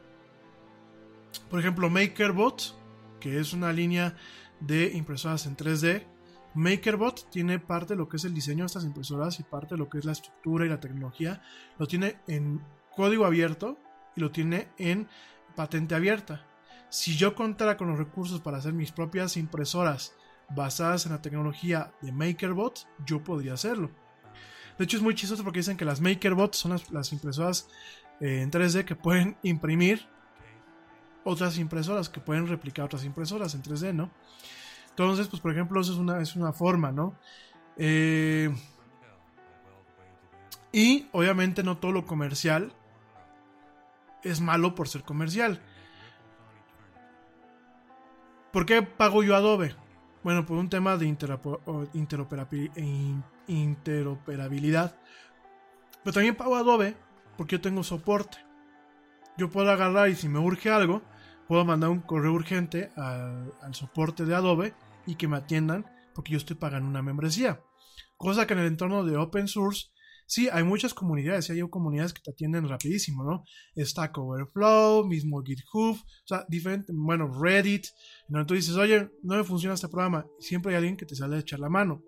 por 1.50 1.60
ejemplo 1.60 1.90
MakerBot, 1.90 2.76
que 3.20 3.40
es 3.40 3.54
una 3.54 3.72
línea 3.74 4.16
de 4.60 4.92
impresoras 4.94 5.46
en 5.46 5.56
3D. 5.56 6.06
MakerBot 6.56 7.30
tiene 7.32 7.58
parte 7.60 7.94
de 7.94 7.98
lo 7.98 8.08
que 8.08 8.18
es 8.18 8.26
el 8.26 8.34
diseño 8.34 8.64
de 8.64 8.68
estas 8.68 8.84
impresoras 8.84 9.40
y 9.40 9.44
parte 9.44 9.76
de 9.76 9.80
lo 9.80 9.90
que 9.90 9.98
es 9.98 10.06
la 10.06 10.12
estructura 10.12 10.66
y 10.66 10.70
la 10.70 10.80
tecnología. 10.80 11.42
Lo 11.80 11.88
tiene 11.88 12.18
en 12.28 12.62
código 12.96 13.26
abierto 13.26 13.80
y 14.16 14.22
lo 14.22 14.32
tiene 14.32 14.68
en 14.78 15.08
patente 15.56 15.96
abierta. 15.96 16.46
Si 16.90 17.16
yo 17.18 17.34
contara 17.34 17.76
con 17.76 17.88
los 17.88 17.98
recursos 17.98 18.40
para 18.42 18.58
hacer 18.58 18.74
mis 18.74 18.92
propias 18.92 19.36
impresoras 19.36 20.14
basadas 20.49 21.06
en 21.06 21.14
la 21.14 21.22
tecnología 21.22 21.91
de 22.02 22.11
MakerBot, 22.11 22.88
yo 23.06 23.24
podría 23.24 23.53
hacerlo. 23.53 23.91
De 24.78 24.86
hecho 24.86 24.98
es 24.98 25.03
muy 25.03 25.15
chistoso 25.15 25.44
porque 25.44 25.60
dicen 25.60 25.78
que 25.78 25.86
las 25.86 26.02
MakerBot 26.02 26.56
son 26.56 26.80
las, 26.91 27.11
impresoras 27.14 27.70
eh, 28.20 28.41
en 28.41 28.52
3D 28.52 28.86
que 28.86 28.95
pueden 28.95 29.38
imprimir 29.44 30.07
otras 31.24 31.57
impresoras, 31.57 32.10
que 32.10 32.20
pueden 32.20 32.48
replicar 32.48 32.86
otras 32.86 33.06
impresoras 33.06 33.56
en 33.56 33.64
3D, 33.64 33.94
¿no? 33.94 34.11
Entonces, 34.90 35.28
pues 35.28 35.41
por 35.41 35.52
ejemplo, 35.52 35.80
eso 35.82 35.94
es 35.94 35.99
una, 35.99 36.22
es 36.22 36.36
una 36.36 36.53
forma, 36.53 36.91
¿no? 36.91 37.15
Eh, 37.78 38.53
y 40.72 41.07
obviamente 41.11 41.64
no 41.64 41.78
todo 41.78 41.91
lo 41.91 42.06
comercial 42.06 42.74
es 44.24 44.41
malo 44.41 44.76
por 44.76 44.88
ser 44.88 45.03
comercial. 45.03 45.61
¿Por 48.52 48.65
qué 48.65 48.82
pago 48.82 49.24
yo 49.24 49.36
Adobe? 49.36 49.76
Bueno, 50.24 50.45
por 50.45 50.58
un 50.58 50.70
tema 50.70 50.95
de 50.95 51.06
interoperabilidad. 53.48 54.95
Pero 56.04 56.14
también 56.14 56.36
pago 56.36 56.56
Adobe 56.56 56.95
porque 57.38 57.58
yo 57.58 57.62
tengo 57.62 57.84
soporte. 57.84 58.38
Yo 59.38 59.50
puedo 59.50 59.70
agarrar 59.70 60.10
y 60.10 60.16
si 60.16 60.30
me 60.30 60.40
urge 60.40 60.70
algo, 60.70 61.02
puedo 61.48 61.66
mandar 61.66 61.90
un 61.90 62.00
correo 62.00 62.32
urgente 62.32 62.91
al, 62.95 63.54
al 63.62 63.76
soporte 63.76 64.26
de 64.26 64.36
Adobe 64.36 64.74
y 65.06 65.16
que 65.16 65.28
me 65.28 65.38
atiendan 65.38 65.86
porque 66.14 66.32
yo 66.32 66.38
estoy 66.38 66.56
pagando 66.56 66.88
una 66.88 67.02
membresía. 67.02 67.60
Cosa 68.16 68.48
que 68.48 68.54
en 68.54 68.60
el 68.60 68.68
entorno 68.68 69.04
de 69.04 69.18
open 69.18 69.48
source, 69.50 69.88
sí, 70.26 70.50
hay 70.52 70.64
muchas 70.64 70.94
comunidades, 70.94 71.50
y 71.50 71.54
hay 71.54 71.70
comunidades 71.70 72.14
que 72.14 72.22
te 72.22 72.32
atienden 72.32 72.68
rapidísimo, 72.68 73.24
¿no? 73.24 73.44
Stack 73.78 74.18
Overflow, 74.18 75.06
mismo 75.08 75.41
GitHub, 75.44 75.95
o 75.95 76.27
sea, 76.27 76.45
diferente, 76.50 76.92
bueno, 76.95 77.30
Reddit, 77.42 77.88
¿no? 78.27 78.45
Tú 78.45 78.53
dices, 78.53 78.76
oye, 78.76 79.10
no 79.24 79.38
me 79.38 79.43
funciona 79.43 79.76
este 79.76 79.88
programa, 79.88 80.26
siempre 80.40 80.72
hay 80.72 80.77
alguien 80.77 80.98
que 80.98 81.06
te 81.06 81.16
sale 81.16 81.35
a 81.35 81.40
echar 81.40 81.60
la 81.60 81.69
mano. 81.69 82.03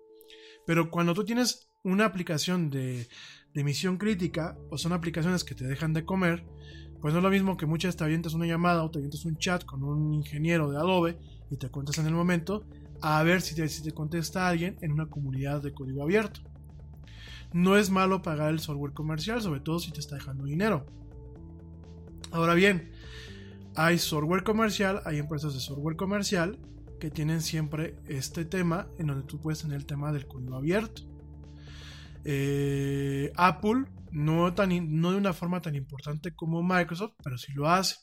Pero 0.66 0.90
cuando 0.90 1.14
tú 1.14 1.24
tienes 1.24 1.68
una 1.84 2.04
aplicación 2.04 2.70
de, 2.70 3.08
de 3.54 3.64
misión 3.64 3.96
crítica, 3.96 4.58
o 4.70 4.78
son 4.78 4.92
aplicaciones 4.92 5.44
que 5.44 5.54
te 5.54 5.66
dejan 5.66 5.92
de 5.92 6.04
comer, 6.04 6.44
pues 7.00 7.12
no 7.12 7.20
es 7.20 7.24
lo 7.24 7.30
mismo 7.30 7.56
que 7.56 7.66
muchas 7.66 7.96
te 7.96 8.04
avientas 8.04 8.34
una 8.34 8.46
llamada 8.46 8.82
o 8.82 8.90
te 8.90 8.98
avientas 8.98 9.24
un 9.24 9.36
chat 9.36 9.64
con 9.64 9.84
un 9.84 10.12
ingeniero 10.14 10.70
de 10.70 10.78
Adobe 10.78 11.18
y 11.50 11.56
te 11.56 11.68
cuentas 11.68 11.98
en 11.98 12.06
el 12.06 12.14
momento, 12.14 12.66
a 13.00 13.22
ver 13.22 13.42
si 13.42 13.54
te, 13.54 13.68
si 13.68 13.82
te 13.82 13.92
contesta 13.92 14.48
alguien 14.48 14.76
en 14.80 14.92
una 14.92 15.06
comunidad 15.06 15.62
de 15.62 15.72
código 15.72 16.02
abierto. 16.02 16.40
No 17.52 17.76
es 17.76 17.90
malo 17.90 18.22
pagar 18.22 18.50
el 18.50 18.60
software 18.60 18.92
comercial, 18.92 19.40
sobre 19.40 19.60
todo 19.60 19.78
si 19.78 19.92
te 19.92 20.00
está 20.00 20.16
dejando 20.16 20.44
dinero. 20.44 20.86
Ahora 22.32 22.54
bien, 22.54 22.90
hay 23.74 23.98
software 23.98 24.42
comercial, 24.42 25.00
hay 25.04 25.18
empresas 25.18 25.54
de 25.54 25.60
software 25.60 25.96
comercial 25.96 26.58
que 26.98 27.10
tienen 27.10 27.42
siempre 27.42 27.96
este 28.06 28.44
tema 28.44 28.88
en 28.98 29.08
donde 29.08 29.26
tú 29.26 29.40
puedes 29.40 29.60
tener 29.60 29.76
el 29.76 29.86
tema 29.86 30.12
del 30.12 30.26
código 30.26 30.56
abierto. 30.56 31.02
Eh, 32.24 33.32
Apple 33.36 33.84
no, 34.10 34.52
tan, 34.54 35.00
no 35.00 35.12
de 35.12 35.18
una 35.18 35.32
forma 35.32 35.60
tan 35.60 35.76
importante 35.76 36.34
como 36.34 36.62
Microsoft, 36.62 37.14
pero 37.22 37.38
sí 37.38 37.52
lo 37.52 37.68
hace. 37.68 37.96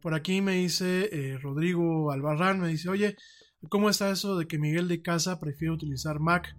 Por 0.00 0.14
aquí 0.14 0.40
me 0.40 0.52
dice 0.56 1.08
eh, 1.12 1.38
Rodrigo 1.38 2.10
Albarrán, 2.12 2.60
me 2.60 2.68
dice, 2.68 2.88
oye, 2.88 3.16
¿cómo 3.68 3.90
está 3.90 4.10
eso 4.10 4.38
de 4.38 4.46
que 4.46 4.58
Miguel 4.58 4.88
de 4.88 5.02
Casa 5.02 5.40
prefiere 5.40 5.74
utilizar 5.74 6.20
Mac 6.20 6.56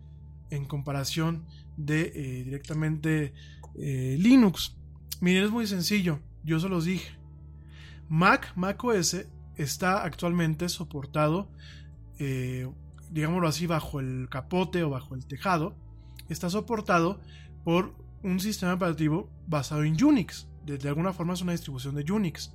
en 0.50 0.66
comparación 0.66 1.46
de 1.78 2.12
eh, 2.16 2.44
directamente 2.44 3.34
eh, 3.78 4.18
Linux? 4.20 4.76
Miren, 5.22 5.46
es 5.46 5.52
muy 5.52 5.68
sencillo, 5.68 6.20
yo 6.44 6.60
se 6.60 6.70
los 6.70 6.86
dije. 6.86 7.12
Mac, 8.10 8.54
Mac 8.56 8.84
OS, 8.84 9.26
está 9.58 10.04
actualmente 10.04 10.70
soportado, 10.70 11.50
eh, 12.20 12.70
digámoslo 13.10 13.48
así, 13.48 13.68
bajo 13.68 14.00
el 14.00 14.28
capote 14.30 14.84
o 14.84 14.90
bajo 14.90 15.16
el 15.16 15.26
tejado, 15.26 15.76
está 16.30 16.50
soportado 16.50 17.22
por 17.64 17.96
un 18.24 18.40
sistema 18.40 18.74
operativo 18.74 19.30
basado 19.48 19.84
en 19.84 20.04
Unix. 20.04 20.48
De, 20.66 20.88
alguna 20.88 21.14
forma 21.14 21.34
es 21.34 21.42
una 21.42 21.52
distribución 21.52 21.96
de 21.96 22.12
Unix. 22.12 22.54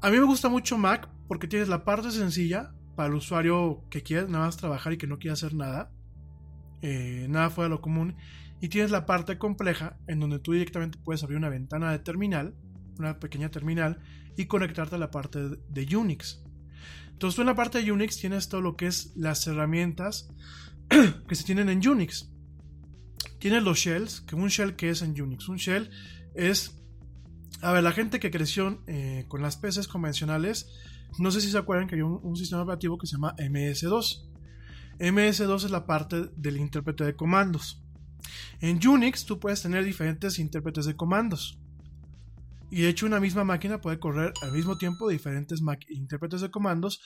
A 0.00 0.10
mí 0.10 0.18
me 0.18 0.24
gusta 0.24 0.48
mucho 0.48 0.78
Mac 0.78 1.08
porque 1.26 1.48
tienes 1.48 1.68
la 1.68 1.84
parte 1.84 2.10
sencilla 2.10 2.72
para 2.94 3.08
el 3.08 3.14
usuario 3.14 3.82
que 3.90 4.02
quiere 4.02 4.28
nada 4.28 4.46
más 4.46 4.56
trabajar 4.56 4.92
y 4.92 4.98
que 4.98 5.06
no 5.06 5.18
quiere 5.18 5.32
hacer 5.32 5.54
nada, 5.54 5.90
eh, 6.82 7.26
nada 7.28 7.50
fuera 7.50 7.68
de 7.68 7.74
lo 7.74 7.80
común. 7.80 8.16
Y 8.60 8.68
tienes 8.68 8.90
la 8.90 9.06
parte 9.06 9.38
compleja 9.38 9.98
en 10.06 10.20
donde 10.20 10.38
tú 10.38 10.52
directamente 10.52 10.98
puedes 11.04 11.22
abrir 11.22 11.38
una 11.38 11.48
ventana 11.48 11.92
de 11.92 12.00
terminal, 12.00 12.54
una 12.98 13.20
pequeña 13.20 13.50
terminal, 13.50 14.00
y 14.36 14.46
conectarte 14.46 14.96
a 14.96 14.98
la 14.98 15.10
parte 15.10 15.40
de 15.68 15.96
Unix. 15.96 16.42
Entonces 17.12 17.34
tú 17.34 17.42
en 17.42 17.46
la 17.46 17.56
parte 17.56 17.82
de 17.82 17.90
Unix 17.90 18.18
tienes 18.18 18.48
todo 18.48 18.60
lo 18.60 18.76
que 18.76 18.86
es 18.86 19.12
las 19.16 19.44
herramientas 19.46 20.28
que 20.88 21.34
se 21.34 21.44
tienen 21.44 21.68
en 21.68 21.86
Unix. 21.86 22.30
Tienes 23.40 23.62
los 23.62 23.78
shells, 23.78 24.20
que 24.20 24.36
un 24.36 24.48
shell 24.48 24.76
que 24.76 24.90
es 24.90 25.02
en 25.02 25.20
Unix. 25.20 25.48
Un 25.48 25.56
shell 25.56 25.90
es... 26.34 26.80
A 27.60 27.72
ver, 27.72 27.82
la 27.82 27.90
gente 27.90 28.20
que 28.20 28.30
creció 28.30 28.80
eh, 28.86 29.24
con 29.26 29.42
las 29.42 29.56
PCs 29.56 29.88
convencionales, 29.88 30.68
no 31.18 31.32
sé 31.32 31.40
si 31.40 31.50
se 31.50 31.58
acuerdan 31.58 31.88
que 31.88 31.96
hay 31.96 32.02
un, 32.02 32.20
un 32.22 32.36
sistema 32.36 32.62
operativo 32.62 32.98
que 32.98 33.08
se 33.08 33.16
llama 33.16 33.34
MS2. 33.36 34.27
MS2 34.98 35.64
es 35.64 35.70
la 35.70 35.86
parte 35.86 36.30
del 36.36 36.56
intérprete 36.56 37.04
de 37.04 37.16
comandos. 37.16 37.82
En 38.60 38.86
Unix 38.86 39.24
tú 39.24 39.38
puedes 39.38 39.62
tener 39.62 39.84
diferentes 39.84 40.38
intérpretes 40.38 40.86
de 40.86 40.96
comandos. 40.96 41.58
Y 42.70 42.82
de 42.82 42.88
hecho 42.88 43.06
una 43.06 43.20
misma 43.20 43.44
máquina 43.44 43.80
puede 43.80 43.98
correr 43.98 44.32
al 44.42 44.52
mismo 44.52 44.76
tiempo 44.76 45.08
diferentes 45.08 45.62
intérpretes 45.88 46.40
de 46.40 46.50
comandos. 46.50 47.00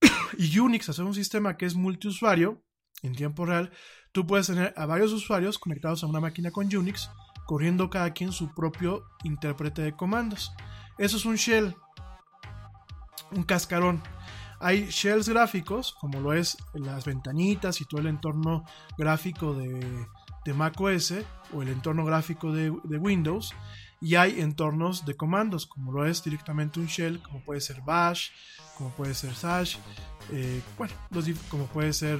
y 0.38 0.58
Unix, 0.58 0.88
hacer 0.88 1.04
un 1.04 1.14
sistema 1.14 1.56
que 1.56 1.66
es 1.66 1.74
multiusuario, 1.74 2.62
en 3.02 3.14
tiempo 3.14 3.46
real, 3.46 3.70
tú 4.12 4.26
puedes 4.26 4.46
tener 4.48 4.74
a 4.76 4.86
varios 4.86 5.12
usuarios 5.12 5.58
conectados 5.58 6.04
a 6.04 6.06
una 6.06 6.20
máquina 6.20 6.50
con 6.50 6.74
Unix, 6.74 7.10
corriendo 7.46 7.90
cada 7.90 8.12
quien 8.12 8.32
su 8.32 8.54
propio 8.54 9.04
intérprete 9.24 9.82
de 9.82 9.96
comandos. 9.96 10.52
Eso 10.98 11.16
es 11.16 11.24
un 11.24 11.36
shell, 11.36 11.74
un 13.32 13.42
cascarón. 13.44 14.02
Hay 14.62 14.86
shells 14.90 15.28
gráficos, 15.28 15.92
como 16.00 16.20
lo 16.20 16.32
es 16.32 16.56
las 16.74 17.04
ventanitas 17.04 17.80
y 17.80 17.84
todo 17.84 18.00
el 18.00 18.06
entorno 18.06 18.64
gráfico 18.96 19.54
de, 19.54 20.06
de 20.44 20.54
macOS 20.54 21.14
o 21.52 21.62
el 21.62 21.68
entorno 21.68 22.04
gráfico 22.04 22.52
de, 22.52 22.72
de, 22.84 22.98
Windows. 22.98 23.52
Y 24.00 24.16
hay 24.16 24.40
entornos 24.40 25.04
de 25.04 25.14
comandos, 25.16 25.66
como 25.66 25.92
lo 25.92 26.06
es 26.06 26.24
directamente 26.24 26.80
un 26.80 26.86
shell, 26.86 27.22
como 27.22 27.40
puede 27.44 27.60
ser 27.60 27.82
Bash, 27.82 28.30
como 28.76 28.90
puede 28.90 29.14
ser 29.14 29.34
Sash, 29.34 29.76
eh, 30.30 30.60
bueno, 30.78 30.94
como 31.48 31.66
puede 31.66 31.92
ser 31.92 32.18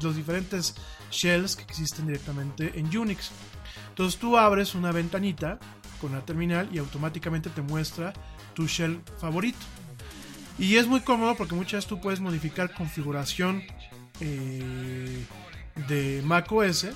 los 0.00 0.16
diferentes 0.16 0.74
shells 1.10 1.56
que 1.56 1.64
existen 1.64 2.06
directamente 2.06 2.78
en 2.78 2.96
Unix. 2.96 3.30
Entonces 3.88 4.18
tú 4.18 4.38
abres 4.38 4.74
una 4.74 4.92
ventanita 4.92 5.58
con 6.00 6.12
la 6.12 6.24
terminal 6.24 6.68
y 6.72 6.78
automáticamente 6.78 7.50
te 7.50 7.62
muestra 7.62 8.12
tu 8.54 8.66
shell 8.66 9.00
favorito. 9.18 9.58
Y 10.58 10.76
es 10.76 10.86
muy 10.86 11.00
cómodo 11.00 11.34
porque 11.34 11.54
muchas 11.54 11.72
veces 11.78 11.88
tú 11.88 12.00
puedes 12.00 12.20
modificar 12.20 12.74
configuración 12.74 13.62
eh, 14.20 15.24
de 15.88 16.22
macOS 16.24 16.88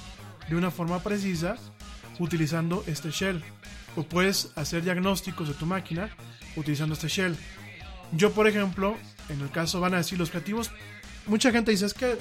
de 0.49 0.57
una 0.57 0.71
forma 0.71 1.03
precisa 1.03 1.57
utilizando 2.19 2.85
este 2.87 3.11
shell. 3.11 3.43
O 3.97 4.03
puedes 4.03 4.53
hacer 4.57 4.83
diagnósticos 4.83 5.49
de 5.49 5.55
tu 5.55 5.67
máquina 5.67 6.11
utilizando 6.55 6.95
este 6.95 7.09
shell. 7.09 7.37
Yo, 8.13 8.33
por 8.33 8.47
ejemplo, 8.47 8.97
en 9.29 9.41
el 9.41 9.51
caso 9.51 9.81
van 9.81 9.95
a 9.95 9.99
decir 9.99 10.19
los 10.19 10.31
creativos, 10.31 10.71
mucha 11.27 11.51
gente 11.51 11.71
dice 11.71 11.87
es 11.87 11.95
que 11.95 12.19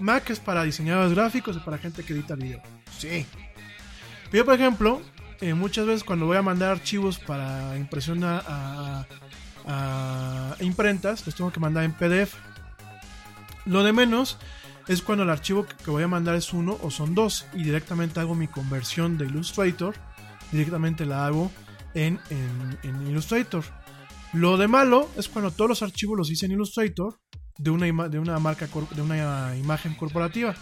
Mac 0.00 0.30
es 0.30 0.40
para 0.40 0.62
diseñadores 0.62 1.12
gráficos 1.12 1.56
y 1.56 1.60
para 1.60 1.78
gente 1.78 2.02
que 2.02 2.12
edita 2.12 2.34
video. 2.34 2.62
Sí. 2.98 3.26
Yo, 4.32 4.44
por 4.44 4.54
ejemplo, 4.54 5.02
eh, 5.40 5.54
muchas 5.54 5.86
veces 5.86 6.04
cuando 6.04 6.26
voy 6.26 6.36
a 6.36 6.42
mandar 6.42 6.70
archivos 6.70 7.18
para 7.18 7.76
impresión 7.76 8.24
a, 8.24 8.42
a, 8.46 9.06
a 9.68 10.56
imprentas, 10.60 11.24
los 11.26 11.34
tengo 11.34 11.52
que 11.52 11.60
mandar 11.60 11.84
en 11.84 11.92
PDF. 11.92 12.34
Lo 13.66 13.84
de 13.84 13.92
menos 13.92 14.38
es 14.88 15.02
cuando 15.02 15.24
el 15.24 15.30
archivo 15.30 15.66
que 15.84 15.90
voy 15.90 16.02
a 16.02 16.08
mandar 16.08 16.34
es 16.34 16.52
uno 16.52 16.78
o 16.82 16.90
son 16.90 17.14
dos 17.14 17.46
y 17.52 17.62
directamente 17.62 18.18
hago 18.18 18.34
mi 18.34 18.48
conversión 18.48 19.18
de 19.18 19.26
Illustrator, 19.26 19.94
directamente 20.50 21.04
la 21.04 21.26
hago 21.26 21.52
en, 21.94 22.18
en, 22.30 22.78
en 22.82 23.06
Illustrator. 23.06 23.62
Lo 24.32 24.56
de 24.56 24.68
malo 24.68 25.08
es 25.16 25.28
cuando 25.28 25.50
todos 25.50 25.68
los 25.68 25.82
archivos 25.82 26.16
los 26.16 26.30
hice 26.30 26.46
en 26.46 26.52
Illustrator 26.52 27.18
de 27.58 27.70
una, 27.70 28.08
de 28.08 28.18
una 28.18 28.38
marca 28.38 28.68
de 28.94 29.02
una 29.02 29.54
imagen 29.56 29.94
corporativa. 29.94 30.54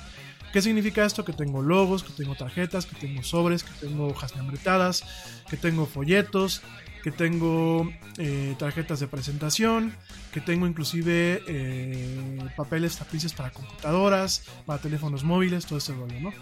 ¿Qué 0.53 0.63
significa 0.63 1.05
esto? 1.05 1.25
Que 1.25 1.33
tengo 1.33 1.63
logos, 1.63 2.03
que 2.03 2.13
tengo 2.13 2.35
tarjetas, 2.35 2.87
que 2.87 2.97
tengo 2.97 3.23
sobres, 3.23 3.63
que 3.63 3.87
tengo 3.87 4.09
hojas 4.09 4.35
membretadas, 4.37 5.05
que 5.49 5.57
tengo 5.57 5.87
folletos, 5.87 6.63
que 7.07 7.13
tengo 7.13 7.89
eh, 8.19 8.57
tarjetas 8.59 8.99
de 8.99 9.07
presentación, 9.07 9.95
que 10.33 10.41
tengo 10.41 10.67
inclusive 10.67 11.41
eh, 11.47 12.49
papeles, 12.57 12.97
tapices 12.97 13.33
para 13.33 13.53
computadoras, 13.53 14.43
para 14.67 14.81
teléfonos 14.81 15.23
móviles, 15.23 15.67
todo 15.67 15.79
ese 15.79 15.95
rollo, 15.95 16.19
¿no? 16.21 16.33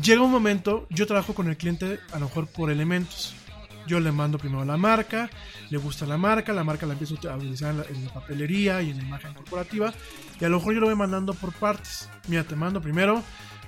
Llega 0.00 0.22
un 0.22 0.30
momento, 0.30 0.86
yo 0.88 1.04
trabajo 1.08 1.34
con 1.34 1.48
el 1.48 1.56
cliente 1.56 1.98
a 2.12 2.20
lo 2.20 2.26
mejor 2.26 2.46
por 2.46 2.70
elementos. 2.70 3.34
Yo 3.88 3.98
le 3.98 4.12
mando 4.12 4.38
primero 4.38 4.64
la 4.64 4.76
marca, 4.76 5.28
le 5.68 5.78
gusta 5.78 6.06
la 6.06 6.16
marca, 6.16 6.52
la 6.52 6.62
marca 6.62 6.86
la 6.86 6.92
empiezo 6.92 7.16
a 7.28 7.34
utilizar 7.34 7.74
en 7.90 8.04
la, 8.04 8.14
papelería 8.14 8.82
y 8.82 8.90
en 8.90 8.98
la 8.98 9.02
imagen 9.02 9.34
corporativa, 9.34 9.92
y 10.40 10.44
a 10.44 10.48
lo 10.48 10.58
mejor 10.58 10.74
yo 10.74 10.80
lo 10.80 10.86
voy 10.86 10.94
mandando 10.94 11.34
por 11.34 11.52
partes. 11.54 12.08
Mira, 12.28 12.44
te 12.44 12.54
mando 12.54 12.80
primero 12.80 13.20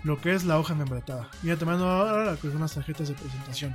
lo 0.04 0.20
que 0.20 0.32
es 0.32 0.44
la 0.44 0.60
hoja 0.60 0.76
membretada. 0.76 1.28
Mira, 1.42 1.56
te 1.56 1.64
mando 1.64 1.88
ahora 1.88 2.30
lo 2.30 2.38
que 2.38 2.52
son 2.52 2.60
las 2.60 2.74
tarjetas 2.74 3.08
de 3.08 3.14
presentación. 3.14 3.74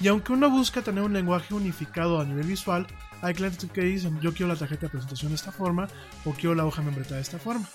Y 0.00 0.08
aunque 0.08 0.32
uno 0.32 0.48
busca 0.48 0.80
tener 0.80 1.04
un 1.04 1.12
lenguaje 1.12 1.52
unificado 1.52 2.20
a 2.20 2.24
nivel 2.24 2.46
visual, 2.46 2.86
hay 3.20 3.34
clientes 3.34 3.70
que 3.70 3.82
dicen, 3.82 4.18
yo 4.20 4.32
quiero 4.32 4.50
la 4.50 4.58
tarjeta 4.58 4.86
de 4.86 4.90
presentación 4.90 5.30
de 5.30 5.36
esta 5.36 5.52
forma 5.52 5.88
o 6.24 6.32
quiero 6.32 6.54
la 6.54 6.64
hoja 6.64 6.80
membretada 6.80 7.16
de 7.16 7.22
esta 7.22 7.38
forma. 7.38 7.68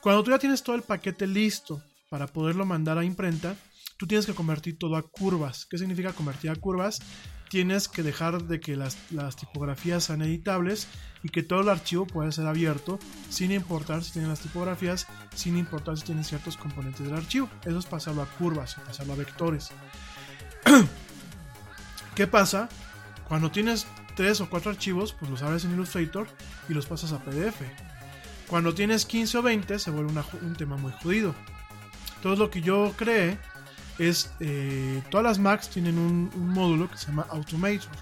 Cuando 0.00 0.22
tú 0.22 0.30
ya 0.30 0.38
tienes 0.38 0.62
todo 0.62 0.76
el 0.76 0.82
paquete 0.82 1.26
listo 1.26 1.82
para 2.08 2.28
poderlo 2.28 2.64
mandar 2.64 2.98
a 2.98 3.04
imprenta, 3.04 3.56
tú 3.96 4.06
tienes 4.06 4.26
que 4.26 4.34
convertir 4.34 4.78
todo 4.78 4.94
a 4.96 5.02
curvas. 5.02 5.66
¿Qué 5.66 5.76
significa 5.76 6.12
convertir 6.12 6.50
a 6.50 6.54
curvas? 6.54 7.00
Tienes 7.50 7.88
que 7.88 8.04
dejar 8.04 8.44
de 8.44 8.60
que 8.60 8.76
las, 8.76 8.96
las, 9.10 9.34
tipografías 9.34 10.04
sean 10.04 10.22
editables 10.22 10.86
y 11.24 11.30
que 11.30 11.42
todo 11.42 11.62
el 11.62 11.68
archivo 11.68 12.06
pueda 12.06 12.30
ser 12.30 12.46
abierto 12.46 13.00
sin 13.28 13.50
importar 13.50 14.04
si 14.04 14.12
tienen 14.12 14.30
las 14.30 14.40
tipografías, 14.40 15.08
sin 15.34 15.56
importar 15.56 15.96
si 15.96 16.04
tienen 16.04 16.22
ciertos 16.22 16.56
componentes 16.56 17.06
del 17.06 17.16
archivo. 17.16 17.50
Eso 17.64 17.78
es 17.78 17.86
pasarlo 17.86 18.22
a 18.22 18.26
curvas, 18.26 18.76
pasarlo 18.86 19.14
a 19.14 19.16
vectores. 19.16 19.70
¿Qué 22.16 22.26
pasa? 22.26 22.70
Cuando 23.28 23.50
tienes 23.50 23.86
tres 24.14 24.40
o 24.40 24.48
cuatro 24.48 24.70
archivos, 24.70 25.12
pues 25.12 25.30
los 25.30 25.42
abres 25.42 25.66
en 25.66 25.72
Illustrator 25.72 26.26
y 26.66 26.72
los 26.72 26.86
pasas 26.86 27.12
a 27.12 27.22
PDF. 27.22 27.60
Cuando 28.46 28.72
tienes 28.72 29.04
15 29.04 29.36
o 29.36 29.42
20 29.42 29.78
se 29.78 29.90
vuelve 29.90 30.18
un 30.40 30.56
tema 30.56 30.78
muy 30.78 30.92
jodido. 30.92 31.34
Entonces 32.14 32.38
lo 32.38 32.48
que 32.48 32.62
yo 32.62 32.94
creé 32.96 33.38
es, 33.98 34.32
eh, 34.40 35.02
todas 35.10 35.24
las 35.24 35.38
Macs 35.38 35.68
tienen 35.68 35.98
un, 35.98 36.30
módulo 36.34 36.90
que 36.90 36.96
se 36.96 37.08
llama 37.08 37.26
Automator. 37.28 37.92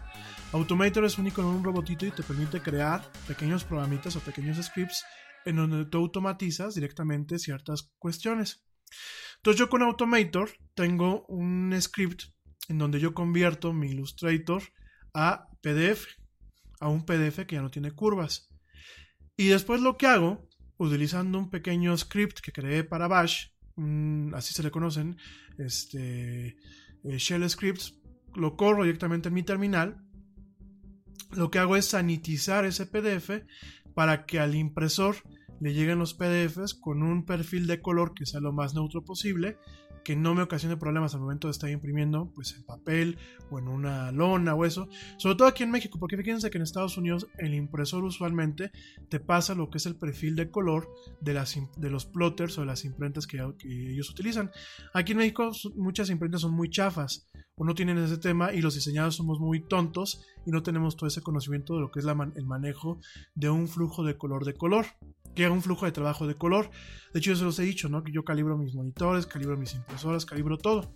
Automator 0.52 1.04
es 1.04 1.18
único 1.18 1.40
en 1.40 1.48
un 1.48 1.64
robotito 1.64 2.06
y 2.06 2.12
te 2.12 2.22
permite 2.22 2.60
crear 2.60 3.02
pequeños 3.26 3.64
programitas 3.64 4.14
o 4.14 4.20
pequeños 4.20 4.64
scripts 4.64 5.04
en 5.44 5.56
donde 5.56 5.86
tú 5.86 5.98
automatizas 5.98 6.76
directamente 6.76 7.40
ciertas 7.40 7.90
cuestiones. 7.98 8.64
Entonces 9.38 9.58
yo 9.58 9.68
con 9.68 9.82
Automator 9.82 10.50
tengo 10.76 11.26
un 11.26 11.76
script 11.82 12.33
en 12.68 12.78
donde 12.78 13.00
yo 13.00 13.14
convierto 13.14 13.72
mi 13.72 13.88
Illustrator 13.88 14.62
a 15.12 15.48
PDF, 15.62 16.06
a 16.80 16.88
un 16.88 17.04
PDF 17.04 17.46
que 17.46 17.56
ya 17.56 17.62
no 17.62 17.70
tiene 17.70 17.92
curvas. 17.92 18.50
Y 19.36 19.48
después 19.48 19.80
lo 19.80 19.96
que 19.96 20.06
hago, 20.06 20.48
utilizando 20.76 21.38
un 21.38 21.50
pequeño 21.50 21.96
script 21.96 22.40
que 22.40 22.52
creé 22.52 22.84
para 22.84 23.08
Bash, 23.08 23.48
así 24.32 24.54
se 24.54 24.62
le 24.62 24.70
conocen, 24.70 25.16
este, 25.58 26.56
eh, 27.04 27.18
Shell 27.18 27.48
Scripts, 27.48 28.00
lo 28.34 28.56
corro 28.56 28.84
directamente 28.84 29.28
en 29.28 29.34
mi 29.34 29.42
terminal. 29.42 30.00
Lo 31.32 31.50
que 31.50 31.58
hago 31.58 31.76
es 31.76 31.86
sanitizar 31.86 32.64
ese 32.64 32.86
PDF 32.86 33.44
para 33.94 34.24
que 34.26 34.40
al 34.40 34.54
impresor 34.54 35.16
le 35.60 35.72
lleguen 35.72 35.98
los 35.98 36.14
PDFs 36.14 36.74
con 36.74 37.02
un 37.02 37.24
perfil 37.24 37.66
de 37.66 37.80
color 37.80 38.14
que 38.14 38.26
sea 38.26 38.40
lo 38.40 38.52
más 38.52 38.74
neutro 38.74 39.04
posible 39.04 39.58
que 40.04 40.14
no 40.14 40.34
me 40.34 40.42
ocasione 40.42 40.76
problemas 40.76 41.14
al 41.14 41.20
momento 41.20 41.48
de 41.48 41.52
estar 41.52 41.70
imprimiendo 41.70 42.30
pues 42.34 42.54
en 42.54 42.64
papel 42.64 43.18
o 43.50 43.58
en 43.58 43.68
una 43.68 44.12
lona 44.12 44.54
o 44.54 44.64
eso. 44.64 44.88
Sobre 45.16 45.36
todo 45.36 45.48
aquí 45.48 45.62
en 45.62 45.70
México, 45.70 45.98
porque 45.98 46.16
fíjense 46.16 46.50
que 46.50 46.58
en 46.58 46.62
Estados 46.62 46.96
Unidos 46.98 47.26
el 47.38 47.54
impresor 47.54 48.04
usualmente 48.04 48.70
te 49.08 49.18
pasa 49.18 49.54
lo 49.54 49.70
que 49.70 49.78
es 49.78 49.86
el 49.86 49.96
perfil 49.96 50.36
de 50.36 50.50
color 50.50 50.88
de, 51.20 51.34
las, 51.34 51.58
de 51.76 51.90
los 51.90 52.04
plotters 52.04 52.58
o 52.58 52.60
de 52.60 52.66
las 52.66 52.84
imprentas 52.84 53.26
que, 53.26 53.38
ellos 53.64 54.10
utilizan. 54.10 54.50
Aquí 54.92 55.12
en 55.12 55.18
México 55.18 55.50
muchas 55.76 56.10
imprentas 56.10 56.42
son 56.42 56.52
muy 56.52 56.68
chafas 56.70 57.26
o 57.56 57.64
no 57.64 57.74
tienen 57.74 57.98
ese 57.98 58.18
tema 58.18 58.52
y 58.52 58.60
los 58.60 58.74
diseñadores 58.74 59.14
somos 59.14 59.40
muy 59.40 59.60
tontos 59.60 60.24
y 60.44 60.50
no 60.50 60.62
tenemos 60.62 60.96
todo 60.96 61.06
ese 61.06 61.22
conocimiento 61.22 61.74
de 61.74 61.80
lo 61.80 61.90
que 61.90 62.00
es 62.00 62.06
el 62.06 62.46
manejo 62.46 63.00
de 63.34 63.48
un 63.48 63.68
flujo 63.68 64.04
de 64.04 64.18
color 64.18 64.44
de 64.44 64.54
color 64.54 64.86
que 65.34 65.44
haga 65.44 65.54
un 65.54 65.62
flujo 65.62 65.86
de 65.86 65.92
trabajo 65.92 66.26
de 66.26 66.34
color. 66.34 66.70
De 67.12 67.20
hecho, 67.20 67.30
yo 67.30 67.36
se 67.36 67.44
los 67.44 67.58
he 67.60 67.62
dicho, 67.62 67.88
¿no? 67.88 68.02
Que 68.02 68.10
yo 68.10 68.24
calibro 68.24 68.58
mis 68.58 68.74
monitores, 68.74 69.24
calibro 69.26 69.56
mis 69.56 69.72
impresoras, 69.74 70.26
calibro 70.26 70.58
todo. 70.58 70.92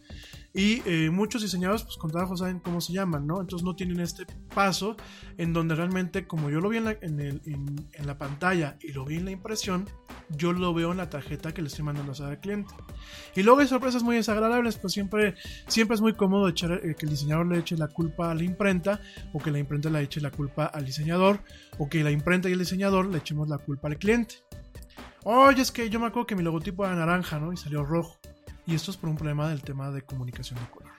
Y 0.52 0.82
eh, 0.84 1.10
muchos 1.10 1.42
diseñadores, 1.42 1.84
pues 1.84 1.96
con 1.96 2.10
trabajo 2.10 2.36
saben 2.36 2.58
cómo 2.58 2.80
se 2.80 2.92
llaman, 2.92 3.24
¿no? 3.24 3.40
Entonces 3.40 3.64
no 3.64 3.76
tienen 3.76 4.00
este 4.00 4.26
paso 4.52 4.96
en 5.36 5.52
donde 5.52 5.76
realmente, 5.76 6.26
como 6.26 6.50
yo 6.50 6.60
lo 6.60 6.70
vi 6.70 6.78
en 6.78 6.84
la, 8.04 8.18
pantalla 8.18 8.76
y 8.80 8.90
lo 8.90 9.04
vi 9.04 9.16
en 9.16 9.26
la 9.26 9.30
impresión, 9.30 9.88
yo 10.30 10.52
lo 10.52 10.74
veo 10.74 10.90
en 10.90 10.96
la 10.96 11.08
tarjeta 11.08 11.54
que 11.54 11.62
le 11.62 11.68
estoy 11.68 11.84
mandando 11.84 12.12
a 12.12 12.28
al 12.28 12.40
cliente. 12.40 12.74
Y 13.36 13.44
luego 13.44 13.60
hay 13.60 13.68
sorpresas 13.68 14.02
muy 14.02 14.16
desagradables, 14.16 14.76
pues 14.76 14.92
siempre, 14.92 15.36
siempre 15.68 15.94
es 15.94 16.00
muy 16.00 16.14
cómodo 16.14 16.48
echar, 16.48 16.72
eh, 16.72 16.96
que 16.98 17.06
el 17.06 17.10
diseñador 17.10 17.46
le 17.46 17.58
eche 17.58 17.76
la 17.76 17.86
culpa 17.86 18.32
a 18.32 18.34
la 18.34 18.42
imprenta, 18.42 19.00
o 19.32 19.38
que 19.38 19.52
la 19.52 19.60
imprenta 19.60 19.88
le 19.88 20.00
eche 20.00 20.20
la 20.20 20.32
culpa 20.32 20.66
al 20.66 20.84
diseñador, 20.84 21.44
o 21.78 21.88
que 21.88 22.02
la 22.02 22.10
imprenta 22.10 22.48
y 22.48 22.52
el 22.52 22.58
diseñador 22.58 23.06
le 23.06 23.18
echemos 23.18 23.48
la 23.48 23.58
culpa 23.58 23.86
al 23.86 23.98
cliente. 23.98 24.27
Oye, 25.24 25.62
es 25.62 25.72
que 25.72 25.90
yo 25.90 26.00
me 26.00 26.06
acuerdo 26.06 26.26
que 26.26 26.36
mi 26.36 26.42
logotipo 26.42 26.84
era 26.84 26.94
naranja, 26.94 27.38
¿no? 27.38 27.52
Y 27.52 27.56
salió 27.56 27.84
rojo. 27.84 28.18
Y 28.66 28.74
esto 28.74 28.90
es 28.90 28.96
por 28.96 29.10
un 29.10 29.16
problema 29.16 29.48
del 29.48 29.62
tema 29.62 29.90
de 29.90 30.02
comunicación 30.02 30.58
de 30.58 30.70
color. 30.70 30.92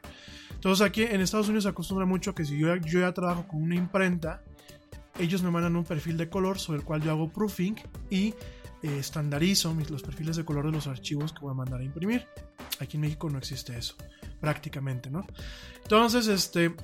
Entonces 0.52 0.86
aquí 0.86 1.04
en 1.04 1.22
Estados 1.22 1.48
Unidos 1.48 1.64
se 1.64 1.70
acostumbra 1.70 2.06
mucho 2.06 2.36
que 2.36 2.44
si 2.44 2.58
yo, 2.58 2.76
ya 2.76 3.14
trabajo 3.14 3.48
con 3.48 3.62
una 3.62 3.76
imprenta, 3.76 4.44
ellos 5.18 5.42
me 5.42 5.52
mandan 5.52 5.76
un 5.76 5.86
perfil 5.86 6.18
de 6.18 6.30
color 6.30 6.60
sobre 6.60 6.80
el 6.80 6.86
cual 6.86 7.02
yo 7.02 7.12
hago 7.12 7.32
proofing 7.32 7.76
y 8.10 8.28
eh, 8.84 8.98
estandarizo 9.00 9.74
mis, 9.74 9.90
los 9.90 10.04
perfiles 10.04 10.36
de 10.36 10.46
color 10.46 10.66
de 10.66 10.72
los 10.74 10.88
archivos 10.88 11.32
que 11.32 11.40
voy 11.40 11.52
a 11.52 11.54
mandar 11.54 11.80
a 11.80 11.84
imprimir. 11.84 12.28
Aquí 12.80 12.98
en 12.98 13.02
México 13.02 13.30
no 13.30 13.38
existe 13.38 13.78
eso, 13.78 13.96
prácticamente, 14.42 15.10
¿no? 15.10 15.26
Entonces, 15.84 16.28
este, 16.28 16.76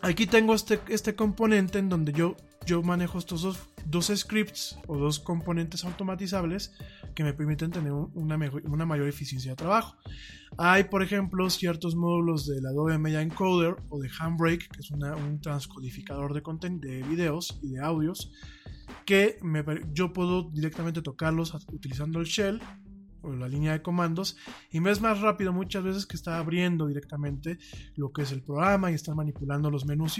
aquí 0.00 0.26
tengo 0.26 0.54
este, 0.54 0.80
este 0.88 1.14
componente 1.14 1.78
en 1.78 1.88
donde 1.88 2.12
yo 2.12 2.36
yo 2.66 2.82
manejo 2.82 3.18
estos 3.18 3.42
dos, 3.42 3.58
dos, 3.86 4.12
scripts 4.14 4.78
o 4.86 4.96
dos 4.96 5.18
componentes 5.18 5.84
automatizables 5.84 6.72
que 7.14 7.24
me 7.24 7.32
permiten 7.32 7.70
tener 7.70 7.92
una, 7.92 8.38
una 8.64 8.86
mayor 8.86 9.08
eficiencia 9.08 9.52
de 9.52 9.56
trabajo. 9.56 9.96
Hay, 10.58 10.84
por 10.84 11.02
ejemplo, 11.02 11.48
ciertos 11.50 11.94
módulos 11.94 12.46
del 12.46 12.66
Adobe 12.66 12.98
Media 12.98 13.22
Encoder 13.22 13.76
o 13.88 14.00
de 14.00 14.10
Handbrake, 14.18 14.68
que 14.68 14.80
es 14.80 14.90
un 14.90 15.40
transcodificador 15.40 16.34
de, 16.34 16.70
de 16.80 17.02
videos 17.02 17.58
y 17.62 17.70
de 17.70 17.80
audios, 17.80 18.32
que 19.06 19.38
me, 19.42 19.64
yo 19.92 20.12
puedo 20.12 20.50
directamente 20.50 21.02
tocarlos 21.02 21.54
utilizando 21.72 22.20
el 22.20 22.26
shell 22.26 22.60
o 23.22 23.32
la 23.32 23.48
línea 23.48 23.72
de 23.72 23.82
comandos 23.82 24.36
y 24.70 24.80
me 24.80 24.90
es 24.90 25.00
más 25.00 25.20
rápido 25.20 25.52
muchas 25.52 25.84
veces 25.84 26.06
que 26.06 26.16
estar 26.16 26.34
abriendo 26.34 26.86
directamente 26.86 27.58
lo 27.96 28.12
que 28.12 28.22
es 28.22 28.32
el 28.32 28.42
programa 28.42 28.90
y 28.90 28.94
estar 28.94 29.14
manipulando 29.14 29.70
los 29.70 29.84
menús 29.84 30.14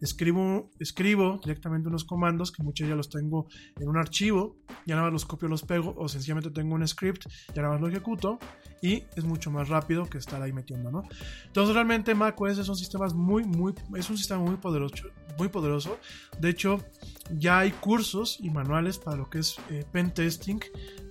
escribo, 0.00 0.70
escribo 0.78 1.40
directamente 1.42 1.88
unos 1.88 2.04
comandos 2.04 2.52
que 2.52 2.62
muchos 2.62 2.88
ya 2.88 2.94
los 2.94 3.08
tengo 3.08 3.46
en 3.78 3.88
un 3.88 3.96
archivo, 3.96 4.56
ya 4.86 4.94
nada 4.94 5.06
más 5.06 5.12
los 5.12 5.24
copio, 5.24 5.48
los 5.48 5.62
pego 5.62 5.94
o 5.96 6.08
sencillamente 6.08 6.50
tengo 6.50 6.74
un 6.74 6.86
script, 6.86 7.26
ya 7.54 7.62
nada 7.62 7.74
más 7.74 7.80
lo 7.80 7.88
ejecuto 7.88 8.38
y 8.82 9.04
es 9.16 9.24
mucho 9.24 9.50
más 9.50 9.68
rápido 9.68 10.06
que 10.06 10.18
estar 10.18 10.42
ahí 10.42 10.52
metiendo, 10.52 10.90
¿no? 10.90 11.08
Entonces 11.46 11.74
realmente 11.74 12.14
macOS 12.14 12.64
son 12.64 12.76
sistemas 12.76 13.14
muy, 13.14 13.44
muy, 13.44 13.74
es 13.96 14.10
un 14.10 14.18
sistema 14.18 14.40
muy 14.40 14.56
poderoso, 14.56 15.08
muy 15.38 15.48
poderoso. 15.48 15.98
De 16.38 16.50
hecho, 16.50 16.84
ya 17.30 17.60
hay 17.60 17.70
cursos 17.72 18.38
y 18.40 18.50
manuales 18.50 18.98
para 18.98 19.16
lo 19.16 19.30
que 19.30 19.38
es 19.38 19.56
eh, 19.70 19.84
pen 19.90 20.12
testing, 20.12 20.60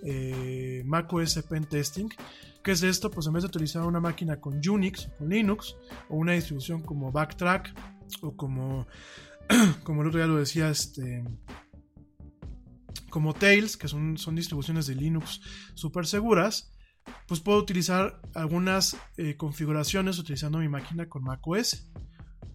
eh, 0.04 0.84
macOS 0.86 1.44
pen 1.50 1.66
testing. 1.66 2.10
¿Qué 2.64 2.72
es 2.72 2.82
esto? 2.82 3.12
Pues 3.12 3.28
en 3.28 3.34
vez 3.34 3.44
de 3.44 3.48
utilizar 3.48 3.84
una 3.84 4.00
máquina 4.00 4.40
con 4.40 4.60
Unix 4.68 5.08
con 5.20 5.30
Linux 5.30 5.76
o 6.10 6.16
una 6.16 6.32
distribución 6.32 6.82
como 6.82 7.12
Backtrack 7.12 7.95
o 8.22 8.36
como, 8.36 8.88
como 9.84 10.02
el 10.02 10.08
otro 10.08 10.20
día 10.20 10.28
lo 10.28 10.38
decía, 10.38 10.70
este, 10.70 11.24
como 13.10 13.34
Tails, 13.34 13.78
que 13.78 13.88
son, 13.88 14.18
son 14.18 14.36
distribuciones 14.36 14.88
de 14.88 14.96
Linux 14.96 15.42
súper 15.74 16.06
seguras, 16.06 16.72
pues 17.28 17.40
puedo 17.40 17.60
utilizar 17.60 18.20
algunas 18.34 18.98
eh, 19.18 19.38
configuraciones 19.38 20.20
utilizando 20.20 20.58
mi 20.58 20.70
máquina 20.70 21.08
con 21.08 21.24
macOS. 21.24 21.92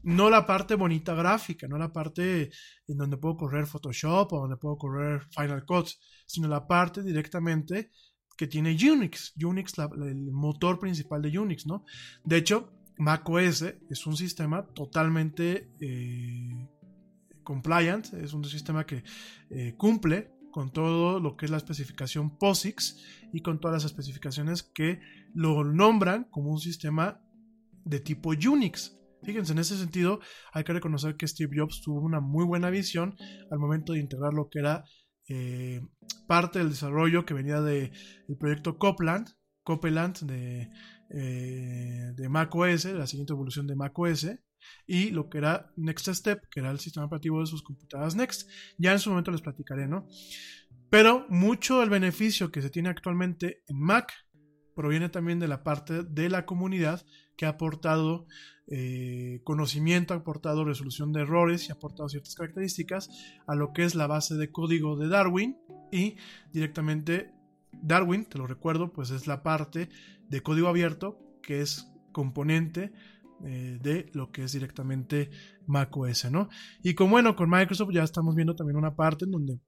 No 0.03 0.31
la 0.31 0.47
parte 0.47 0.75
bonita 0.77 1.15
gráfica, 1.15 1.69
no 1.69 1.77
la 1.77 1.93
parte 1.93 2.51
en 2.89 2.97
donde 2.97 3.19
puedo 3.19 3.37
correr 3.37 3.67
Photoshop 3.67 4.33
o 4.33 4.41
donde 4.41 4.57
puedo 4.57 4.77
correr 4.79 5.27
Final 5.31 5.65
Cut, 5.67 5.89
sino 6.27 6.49
la 6.49 6.67
parte 6.67 7.03
directamente 7.03 7.91
que 8.37 8.47
tiene 8.47 8.71
Unix. 8.71 9.35
Unix, 9.43 9.75
el 9.79 10.33
motor 10.33 10.79
principal 10.79 11.21
de 11.21 11.39
Unix, 11.39 11.67
¿no? 11.67 11.85
De 12.25 12.39
hecho, 12.39 12.73
macOS 13.01 13.63
es 13.89 14.07
un 14.07 14.17
sistema 14.17 14.67
totalmente 14.75 15.73
eh, 15.81 16.69
compliant, 17.43 18.13
es 18.15 18.33
un 18.35 18.45
sistema 18.45 18.85
que 18.85 19.03
eh, 19.51 19.75
cumple 19.77 20.33
con 20.53 20.73
todo 20.73 21.19
lo 21.19 21.37
que 21.37 21.47
es 21.47 21.51
la 21.51 21.57
especificación 21.57 22.37
POSIX 22.37 22.97
y 23.33 23.41
con 23.41 23.59
todas 23.61 23.83
las 23.83 23.91
especificaciones 23.91 24.63
que 24.63 25.01
lo 25.35 25.65
nombran 25.65 26.25
como 26.31 26.51
un 26.51 26.61
sistema 26.61 27.23
de 27.85 28.01
tipo 28.01 28.31
Unix. 28.31 28.97
Fíjense, 29.23 29.53
en 29.53 29.59
ese 29.59 29.77
sentido 29.77 30.21
hay 30.53 30.65
que 30.65 30.73
reconocer 30.73 31.17
que 31.17 31.29
Steve 31.29 31.57
Jobs 31.57 31.83
tuvo 31.83 32.01
una 32.01 32.21
muy 32.21 32.45
buena 32.45 32.71
visión 32.71 33.17
al 33.51 33.59
momento 33.59 33.93
de 33.93 34.01
integrar 34.01 34.33
lo 34.35 34.49
que 34.49 34.59
era 34.59 34.85
eh, 35.29 35.81
parte 36.27 36.59
del 36.59 36.71
desarrollo 36.71 37.25
que 37.25 37.35
venía 37.35 37.61
del 37.61 37.93
proyecto 38.39 38.79
Copland, 38.79 39.29
Copeland 39.63 40.19
de, 40.21 40.71
eh, 41.11 42.13
de 42.15 42.29
macOS, 42.29 42.85
la 42.87 43.07
siguiente 43.07 43.33
evolución 43.33 43.67
de 43.67 43.77
macOS, 43.77 44.29
y 44.87 45.11
lo 45.11 45.29
que 45.29 45.39
era 45.39 45.73
Next 45.77 46.09
Step, 46.09 46.49
que 46.51 46.61
era 46.61 46.71
el 46.71 46.81
sistema 46.81 47.07
operativo 47.07 47.41
de 47.41 47.47
sus 47.47 47.63
computadoras 47.63 48.15
Next. 48.15 48.49
Ya 48.79 48.93
en 48.93 48.99
su 48.99 49.11
momento 49.11 49.31
les 49.31 49.43
platicaré, 49.43 49.89
¿no? 49.89 50.07
Pero 50.91 51.27
mucho 51.29 51.81
del 51.81 51.89
beneficio 51.89 52.51
que 52.51 52.63
se 52.63 52.71
tiene 52.71 52.89
actualmente 52.89 53.63
en 53.69 53.79
Mac 53.79 54.13
proviene 54.75 55.09
también 55.09 55.39
de 55.39 55.49
la 55.49 55.63
parte 55.63 56.03
de 56.03 56.29
la 56.29 56.47
comunidad 56.47 57.05
que 57.37 57.47
ha 57.47 57.51
aportado 57.51 58.27
eh, 58.67 59.41
conocimiento, 59.45 60.15
ha 60.15 60.19
aportado 60.19 60.65
resolución 60.65 61.13
de 61.13 61.23
errores 61.23 61.69
y 61.69 61.71
ha 61.71 61.75
aportado 61.75 62.09
ciertas 62.09 62.35
características 62.35 63.11
a 63.47 63.55
lo 63.55 63.73
que 63.73 63.85
es 63.85 63.95
la 63.95 64.07
base 64.07 64.37
de 64.37 64.51
código 64.51 64.97
de 64.97 65.09
Darwin 65.09 65.59
y 65.93 66.17
directamente 66.53 67.33
Darwin, 67.73 68.25
te 68.25 68.39
lo 68.39 68.47
recuerdo, 68.47 68.93
pues 68.93 69.11
es 69.11 69.27
la 69.27 69.43
parte 69.43 69.89
de 70.31 70.43
código 70.43 70.69
abierto 70.69 71.19
que 71.43 71.61
es 71.61 71.87
componente 72.13 72.93
eh, 73.45 73.79
de 73.81 74.11
lo 74.13 74.31
que 74.31 74.45
es 74.45 74.53
directamente 74.53 75.31
macOS, 75.67 76.31
¿no? 76.31 76.49
Y 76.83 76.95
como 76.95 77.13
bueno, 77.13 77.37
con 77.37 77.51
Microsoft 77.51 77.91
ya 77.93 78.03
estamos 78.03 78.35
viendo 78.35 78.55
también 78.55 78.77
una 78.77 78.95
parte 78.95 79.25
en 79.25 79.31
donde 79.31 79.61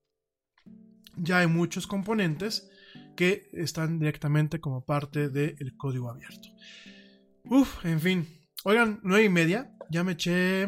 ya 1.17 1.39
hay 1.39 1.47
muchos 1.47 1.87
componentes 1.87 2.71
que 3.17 3.49
están 3.53 3.99
directamente 3.99 4.61
como 4.61 4.85
parte 4.85 5.29
del 5.29 5.77
código 5.77 6.11
abierto. 6.11 6.49
Uf, 7.45 7.85
en 7.85 8.01
fin. 8.01 8.29
Oigan, 8.65 9.01
nueve 9.03 9.25
y 9.25 9.29
media, 9.29 9.75
ya 9.91 10.05
me 10.05 10.13
eché 10.13 10.67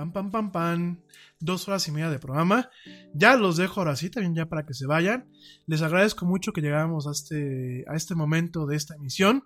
Pam, 0.00 0.12
pam, 0.12 0.30
pam, 0.30 0.50
pam. 0.50 1.00
Dos 1.40 1.68
horas 1.68 1.86
y 1.86 1.92
media 1.92 2.08
de 2.08 2.18
programa. 2.18 2.70
Ya 3.12 3.36
los 3.36 3.58
dejo 3.58 3.80
ahora 3.80 3.96
sí, 3.96 4.08
también 4.08 4.34
ya 4.34 4.46
para 4.46 4.64
que 4.64 4.72
se 4.72 4.86
vayan. 4.86 5.30
Les 5.66 5.82
agradezco 5.82 6.24
mucho 6.24 6.54
que 6.54 6.62
llegáramos 6.62 7.06
a 7.06 7.10
este, 7.10 7.84
a 7.86 7.96
este 7.96 8.14
momento 8.14 8.64
de 8.64 8.76
esta 8.76 8.94
emisión. 8.94 9.44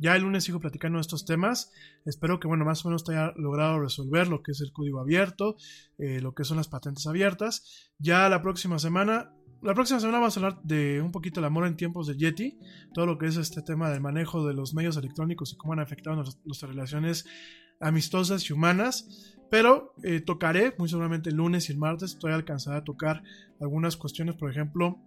Ya 0.00 0.16
el 0.16 0.22
lunes 0.22 0.42
sigo 0.42 0.58
platicando 0.58 0.98
estos 0.98 1.24
temas. 1.24 1.70
Espero 2.04 2.40
que, 2.40 2.48
bueno, 2.48 2.64
más 2.64 2.84
o 2.84 2.88
menos 2.88 3.04
te 3.04 3.12
haya 3.12 3.32
logrado 3.36 3.78
resolver 3.78 4.26
lo 4.26 4.42
que 4.42 4.50
es 4.50 4.60
el 4.60 4.72
código 4.72 4.98
abierto, 4.98 5.54
eh, 5.98 6.20
lo 6.20 6.34
que 6.34 6.42
son 6.42 6.56
las 6.56 6.66
patentes 6.66 7.06
abiertas. 7.06 7.92
Ya 8.00 8.28
la 8.28 8.42
próxima 8.42 8.80
semana 8.80 9.30
la 9.62 9.74
próxima 9.74 10.00
semana 10.00 10.18
vamos 10.18 10.36
a 10.36 10.40
hablar 10.40 10.60
de 10.64 11.00
un 11.00 11.12
poquito 11.12 11.38
el 11.38 11.46
amor 11.46 11.68
en 11.68 11.76
tiempos 11.76 12.08
de 12.08 12.16
Yeti, 12.16 12.58
todo 12.92 13.06
lo 13.06 13.16
que 13.16 13.26
es 13.26 13.36
este 13.36 13.62
tema 13.62 13.88
del 13.90 14.00
manejo 14.00 14.44
de 14.44 14.54
los 14.54 14.74
medios 14.74 14.96
electrónicos 14.96 15.52
y 15.52 15.56
cómo 15.56 15.74
han 15.74 15.78
afectado 15.78 16.16
nuestras 16.16 16.68
relaciones 16.68 17.24
amistosas 17.78 18.48
y 18.50 18.52
humanas. 18.52 19.38
Pero 19.52 19.92
eh, 20.02 20.22
tocaré 20.22 20.72
muy 20.78 20.88
seguramente 20.88 21.28
el 21.28 21.36
lunes 21.36 21.68
y 21.68 21.72
el 21.72 21.78
martes. 21.78 22.12
Estoy 22.12 22.32
alcanzada 22.32 22.78
a 22.78 22.84
tocar 22.84 23.22
algunas 23.60 23.98
cuestiones, 23.98 24.34
por 24.34 24.50
ejemplo, 24.50 24.98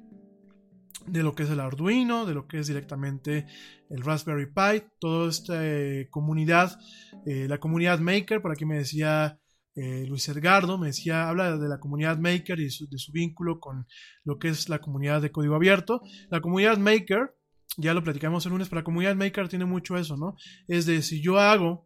de 1.07 1.24
lo 1.24 1.33
que 1.33 1.43
es 1.43 1.49
el 1.49 1.59
Arduino, 1.59 2.27
de 2.27 2.35
lo 2.35 2.48
que 2.48 2.59
es 2.59 2.67
directamente 2.67 3.48
el 3.90 4.03
Raspberry 4.03 4.45
Pi, 4.45 4.88
toda 4.99 5.32
esta 5.32 5.56
eh, 5.65 6.09
comunidad, 6.11 6.77
eh, 7.25 7.48
la 7.49 7.57
comunidad 7.57 7.98
Maker, 7.98 8.43
por 8.43 8.51
aquí 8.51 8.65
me 8.65 8.77
decía 8.77 9.40
Luis 9.75 10.30
Edgardo 10.30 10.77
me 10.77 10.88
decía, 10.88 11.27
habla 11.27 11.57
de 11.57 11.67
la 11.67 11.80
comunidad 11.80 12.17
Maker 12.17 12.59
y 12.59 12.65
de 12.65 12.69
su, 12.69 13.11
vínculo 13.11 13.59
con 13.59 13.88
lo 14.24 14.38
que 14.38 14.48
es 14.48 14.69
la 14.69 14.80
comunidad 14.80 15.24
de 15.24 15.32
código 15.32 15.56
abierto. 15.56 16.01
La 16.30 16.40
comunidad 16.40 16.77
Maker, 16.77 17.35
ya 17.77 17.95
lo 17.95 18.03
platicamos 18.03 18.45
el 18.45 18.51
lunes, 18.51 18.69
pero 18.69 18.82
la 18.82 18.85
comunidad 18.85 19.15
Maker 19.15 19.49
tiene 19.49 19.65
mucho 19.65 19.98
eso, 19.98 20.15
¿no? 20.17 20.35
Es 20.67 20.85
de 20.85 21.01
si 21.01 21.19
yo 21.22 21.40
hago 21.40 21.84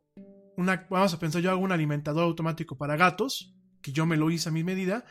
vamos 0.89 1.13
a 1.13 1.19
pensar, 1.19 1.41
yo 1.41 1.51
hago 1.51 1.61
un 1.61 1.71
alimentador 1.71 2.23
automático 2.23 2.77
para 2.77 2.95
gatos, 2.95 3.55
que 3.81 3.91
yo 3.91 4.05
me 4.05 4.17
lo 4.17 4.29
hice 4.31 4.49
a 4.49 4.51
mi 4.51 4.63
medida, 4.63 5.05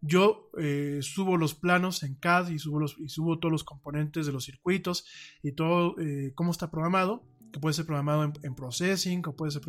yo 0.00 0.50
eh, 0.58 0.98
subo 1.02 1.36
los 1.36 1.54
planos 1.54 2.02
en 2.02 2.14
CAD 2.14 2.50
y 2.50 2.58
subo, 2.58 2.84
y 2.98 3.08
subo 3.08 3.38
todos 3.38 3.52
los 3.52 3.64
componentes 3.64 4.26
de 4.26 4.32
los 4.32 4.44
circuitos 4.44 5.06
y 5.42 5.52
todo 5.52 5.98
eh, 5.98 6.32
cómo 6.34 6.50
está 6.50 6.70
programado 6.70 7.24
que 7.54 7.60
puede 7.60 7.72
ser 7.72 7.86
programado 7.86 8.32
en, 8.42 8.54
Processing 8.56 9.22
o 9.26 9.36
puede 9.36 9.52
ser 9.52 9.62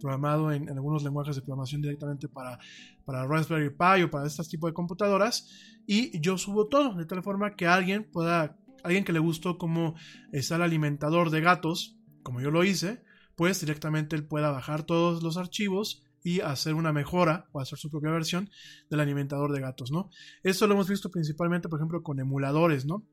programado 0.00 0.50
en, 0.50 0.70
algunos 0.70 1.04
lenguajes 1.04 1.36
de 1.36 1.42
programación 1.42 1.82
directamente 1.82 2.28
para, 2.28 2.58
para 3.04 3.26
Raspberry 3.26 3.68
Pi 3.68 4.04
o 4.04 4.10
para 4.10 4.26
este 4.26 4.42
tipo 4.44 4.66
de 4.66 4.72
computadoras. 4.72 5.46
Y 5.86 6.18
yo 6.18 6.38
subo 6.38 6.66
todo 6.66 6.94
de 6.94 7.04
tal 7.04 7.22
forma 7.22 7.54
que 7.54 7.66
alguien 7.66 8.10
pueda, 8.10 8.56
alguien 8.82 9.04
que 9.04 9.12
le 9.12 9.18
gustó 9.18 9.58
cómo 9.58 9.96
está 10.32 10.56
el 10.56 10.62
alimentador 10.62 11.28
de 11.28 11.42
gatos, 11.42 11.98
como 12.22 12.40
yo 12.40 12.50
lo 12.50 12.64
hice, 12.64 13.02
pues 13.36 13.60
directamente 13.60 14.16
él 14.16 14.26
pueda 14.26 14.50
bajar 14.50 14.84
todos 14.84 15.22
los 15.22 15.36
archivos 15.36 16.02
y 16.24 16.40
hacer 16.40 16.74
una 16.74 16.92
mejora 16.92 17.48
o 17.52 17.60
hacer 17.60 17.78
su 17.78 17.88
propia 17.88 18.10
versión 18.10 18.50
del 18.90 18.98
alimentador 18.98 19.52
de 19.52 19.60
gatos, 19.60 19.92
¿no? 19.92 20.10
Esto 20.42 20.66
lo 20.66 20.74
hemos 20.74 20.88
visto 20.88 21.10
principalmente, 21.10 21.68
por 21.68 21.78
ejemplo, 21.78 22.02
con 22.02 22.18
emuladores, 22.18 22.84
¿no? 22.84 23.06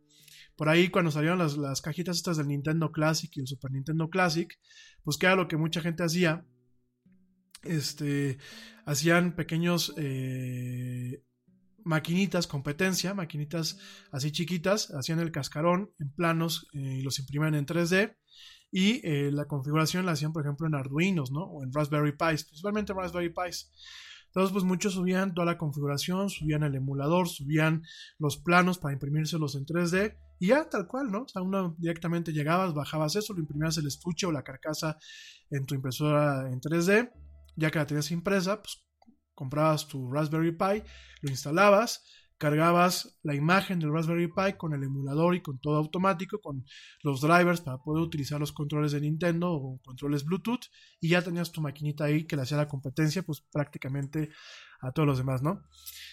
Por 0.55 0.69
ahí 0.69 0.89
cuando 0.89 1.11
salieron 1.11 1.39
las, 1.39 1.81
cajitas 1.81 2.17
estas 2.17 2.37
del 2.37 2.47
Nintendo 2.47 2.91
Classic 2.91 3.29
y 3.35 3.41
el 3.41 3.47
Super 3.47 3.71
Nintendo 3.71 4.09
Classic, 4.09 4.51
pues 5.03 5.17
que 5.17 5.25
era 5.27 5.35
lo 5.35 5.47
que 5.47 5.57
mucha 5.57 5.81
gente 5.81 6.03
hacía. 6.03 6.45
Este, 7.63 8.39
hacían 8.85 9.35
pequeños 9.35 9.93
eh, 9.95 11.23
maquinitas, 11.85 12.45
competencia, 12.45 13.13
maquinitas 13.13 13.79
así 14.11 14.31
chiquitas, 14.31 14.91
hacían 14.91 15.19
el 15.19 15.31
cascarón 15.31 15.91
en 15.99 16.11
planos 16.11 16.67
eh, 16.73 16.97
y 16.99 17.01
los 17.01 17.19
imprimían 17.19 17.55
en 17.55 17.65
3D. 17.65 18.15
Y 18.75 19.07
eh, 19.07 19.29
la 19.31 19.45
configuración 19.45 20.03
la 20.03 20.13
hacían, 20.13 20.33
por 20.33 20.41
ejemplo, 20.41 20.65
en 20.65 20.73
Arduinos, 20.73 21.31
¿no? 21.31 21.43
O 21.43 21.63
en 21.63 21.71
Raspberry 21.71 22.13
Pis, 22.13 22.43
principalmente 22.43 22.91
Raspberry 22.91 23.29
Pis. 23.29 23.71
Entonces, 24.25 24.51
pues 24.51 24.63
muchos 24.63 24.93
subían 24.93 25.35
toda 25.35 25.45
la 25.45 25.59
configuración, 25.59 26.31
subían 26.31 26.63
el 26.63 26.73
emulador, 26.73 27.29
subían 27.29 27.83
los 28.17 28.37
planos 28.37 28.79
para 28.79 28.93
imprimírselos 28.93 29.53
en 29.53 29.67
3D 29.67 30.17
y 30.39 30.47
ya 30.47 30.67
tal 30.67 30.87
cual, 30.87 31.11
¿no? 31.11 31.21
O 31.21 31.27
sea, 31.27 31.43
uno 31.43 31.75
directamente 31.77 32.33
llegabas, 32.33 32.73
bajabas 32.73 33.15
eso, 33.15 33.33
lo 33.33 33.41
imprimías 33.41 33.77
el 33.77 33.85
estuche 33.85 34.25
o 34.25 34.31
la 34.31 34.41
carcasa 34.41 34.97
en 35.51 35.67
tu 35.67 35.75
impresora 35.75 36.51
en 36.51 36.59
3D, 36.59 37.11
ya 37.55 37.69
que 37.69 37.77
la 37.77 37.85
tenías 37.85 38.09
impresa, 38.09 38.59
pues 38.59 38.83
comprabas 39.35 39.87
tu 39.87 40.11
Raspberry 40.11 40.51
Pi, 40.53 40.81
lo 41.21 41.29
instalabas, 41.29 42.03
cargabas 42.43 43.17
la 43.23 43.35
imagen 43.35 43.79
del 43.79 43.93
Raspberry 43.93 44.27
Pi 44.27 44.57
con 44.57 44.73
el 44.73 44.83
emulador 44.83 45.33
y 45.33 45.41
con 45.41 45.59
todo 45.59 45.77
automático, 45.77 46.41
con 46.41 46.65
los 47.01 47.21
drivers 47.21 47.61
para 47.61 47.77
poder 47.77 48.03
utilizar 48.03 48.37
los 48.37 48.51
controles 48.51 48.91
de 48.91 48.99
Nintendo 48.99 49.53
o 49.53 49.79
controles 49.81 50.25
Bluetooth 50.25 50.65
y 50.99 51.07
ya 51.07 51.21
tenías 51.21 51.53
tu 51.53 51.61
maquinita 51.61 52.03
ahí 52.03 52.25
que 52.25 52.35
le 52.35 52.41
hacía 52.41 52.57
la 52.57 52.67
competencia 52.67 53.23
pues 53.23 53.39
prácticamente 53.49 54.29
a 54.81 54.91
todos 54.91 55.07
los 55.07 55.17
demás, 55.17 55.41
¿no? 55.41 55.63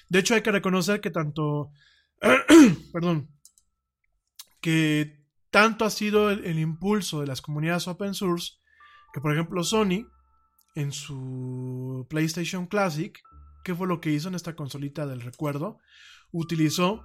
De 0.08 0.20
hecho 0.20 0.36
hay 0.36 0.42
que 0.42 0.52
reconocer 0.52 1.00
que 1.00 1.10
tanto, 1.10 1.72
perdón, 2.92 3.28
que 4.60 5.26
tanto 5.50 5.84
ha 5.84 5.90
sido 5.90 6.30
el, 6.30 6.60
impulso 6.60 7.22
de 7.22 7.26
las 7.26 7.42
comunidades 7.42 7.88
open 7.88 8.14
source 8.14 8.52
que, 9.12 9.20
por 9.20 9.32
ejemplo, 9.32 9.64
Sony 9.64 10.06
en 10.76 10.92
su 10.92 12.06
PlayStation 12.08 12.68
Classic, 12.68 13.18
¿qué 13.64 13.74
fue 13.74 13.86
lo 13.86 14.00
que 14.00 14.10
hizo 14.10 14.28
en 14.28 14.34
esta 14.34 14.54
consolita 14.54 15.06
del 15.06 15.20
recuerdo? 15.20 15.78
Utilizó 16.32 17.04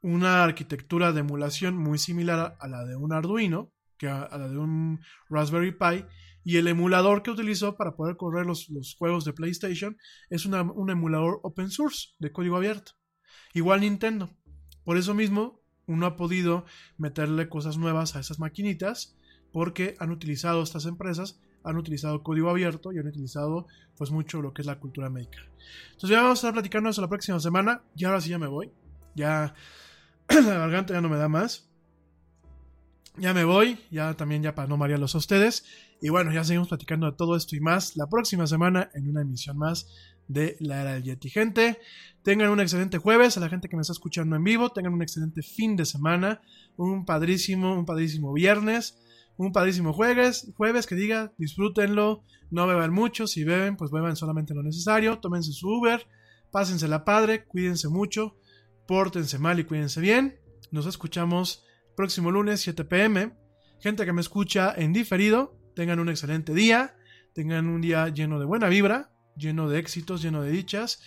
una 0.00 0.44
arquitectura 0.44 1.12
de 1.12 1.20
emulación 1.20 1.76
muy 1.76 1.98
similar 1.98 2.56
a 2.60 2.68
la 2.68 2.84
de 2.84 2.96
un 2.96 3.12
Arduino, 3.12 3.72
que 3.96 4.08
a, 4.08 4.28
la 4.30 4.48
de 4.48 4.58
un 4.58 5.00
Raspberry 5.28 5.72
Pi, 5.72 6.04
y 6.44 6.56
el 6.56 6.68
emulador 6.68 7.22
que 7.22 7.30
utilizó 7.30 7.76
para 7.76 7.96
poder 7.96 8.16
correr 8.16 8.46
los, 8.46 8.68
juegos 8.96 9.24
de 9.24 9.32
PlayStation 9.32 9.98
es 10.30 10.46
un 10.46 10.90
emulador 10.90 11.40
open 11.42 11.70
source 11.70 12.14
de 12.18 12.32
código 12.32 12.56
abierto. 12.56 12.92
Igual 13.52 13.80
Nintendo. 13.80 14.30
Por 14.84 14.96
eso 14.96 15.14
mismo 15.14 15.60
uno 15.86 16.06
ha 16.06 16.16
podido 16.16 16.64
meterle 16.96 17.48
cosas 17.48 17.76
nuevas 17.76 18.14
a 18.14 18.20
esas 18.20 18.38
maquinitas 18.38 19.16
porque 19.52 19.96
han 19.98 20.10
utilizado 20.10 20.62
estas 20.62 20.86
empresas, 20.86 21.40
han 21.64 21.76
utilizado 21.76 22.22
código 22.22 22.50
abierto 22.50 22.92
y 22.92 22.98
han 22.98 23.06
utilizado 23.06 23.66
pues 23.96 24.10
mucho 24.10 24.40
lo 24.40 24.52
que 24.52 24.62
es 24.62 24.66
la 24.66 24.78
cultura 24.78 25.10
maker. 25.10 25.50
Entonces 25.86 26.10
ya 26.10 26.22
vamos 26.22 26.38
a 26.38 26.40
estar 26.40 26.52
platicando 26.52 26.90
eso 26.90 27.00
la 27.00 27.08
próxima 27.08 27.40
semana 27.40 27.82
y 27.96 28.04
ahora 28.04 28.20
sí 28.20 28.30
ya 28.30 28.38
me 28.38 28.46
voy. 28.46 28.70
Ya 29.14 29.54
la 30.28 30.58
garganta 30.58 30.94
ya 30.94 31.00
no 31.00 31.08
me 31.08 31.16
da 31.16 31.28
más. 31.28 31.68
Ya 33.16 33.34
me 33.34 33.44
voy, 33.44 33.80
ya 33.90 34.14
también 34.14 34.42
ya 34.44 34.54
para 34.54 34.68
no 34.68 34.76
marearlos 34.76 35.16
a 35.16 35.18
ustedes. 35.18 35.64
Y 36.00 36.08
bueno, 36.10 36.32
ya 36.32 36.44
seguimos 36.44 36.68
platicando 36.68 37.10
de 37.10 37.16
todo 37.16 37.36
esto 37.36 37.56
y 37.56 37.60
más 37.60 37.96
la 37.96 38.06
próxima 38.06 38.46
semana 38.46 38.90
en 38.94 39.08
una 39.08 39.22
emisión 39.22 39.58
más 39.58 39.88
de 40.28 40.56
la 40.60 40.82
era 40.82 40.92
del 40.94 41.02
Yeti. 41.02 41.30
Gente, 41.30 41.80
tengan 42.22 42.50
un 42.50 42.60
excelente 42.60 42.98
jueves, 42.98 43.36
a 43.36 43.40
la 43.40 43.48
gente 43.48 43.68
que 43.68 43.76
me 43.76 43.82
está 43.82 43.92
escuchando 43.92 44.36
en 44.36 44.44
vivo, 44.44 44.70
tengan 44.70 44.92
un 44.92 45.02
excelente 45.02 45.42
fin 45.42 45.74
de 45.74 45.86
semana, 45.86 46.40
un 46.76 47.04
padrísimo, 47.04 47.76
un 47.76 47.86
padrísimo 47.86 48.32
viernes, 48.32 48.98
un 49.38 49.52
padrísimo 49.52 49.92
jueves, 49.92 50.52
jueves 50.56 50.86
que 50.86 50.96
diga, 50.96 51.32
disfrútenlo, 51.38 52.24
no 52.50 52.66
beban 52.66 52.92
mucho, 52.92 53.26
si 53.26 53.44
beben, 53.44 53.76
pues 53.76 53.90
beban 53.90 54.16
solamente 54.16 54.52
lo 54.52 54.62
necesario, 54.62 55.20
tómense 55.20 55.52
su 55.52 55.68
Uber, 55.68 56.06
pásensela 56.50 57.04
padre, 57.04 57.44
cuídense 57.44 57.88
mucho, 57.88 58.36
pórtense 58.86 59.38
mal 59.38 59.60
y 59.60 59.64
cuídense 59.64 60.00
bien. 60.00 60.40
Nos 60.72 60.86
escuchamos 60.86 61.64
próximo 61.96 62.32
lunes 62.32 62.60
7 62.60 62.84
pm. 62.84 63.32
Gente 63.80 64.04
que 64.04 64.12
me 64.12 64.20
escucha 64.20 64.74
en 64.76 64.92
diferido, 64.92 65.56
tengan 65.76 66.00
un 66.00 66.08
excelente 66.08 66.52
día, 66.52 66.96
tengan 67.32 67.68
un 67.68 67.80
día 67.80 68.08
lleno 68.08 68.40
de 68.40 68.44
buena 68.44 68.68
vibra, 68.68 69.12
lleno 69.36 69.68
de 69.68 69.78
éxitos, 69.78 70.20
lleno 70.20 70.42
de 70.42 70.50
dichas. 70.50 71.00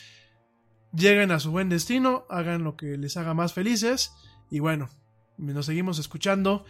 Lleguen 0.93 1.31
a 1.31 1.39
su 1.39 1.51
buen 1.51 1.67
destino, 1.67 2.25
hagan 2.29 2.63
lo 2.63 2.77
que 2.77 2.97
les 2.97 3.17
haga 3.17 3.33
más 3.33 3.53
felices 3.53 4.13
y 4.49 4.59
bueno, 4.59 4.89
nos 5.37 5.65
seguimos 5.65 5.99
escuchando 5.99 6.65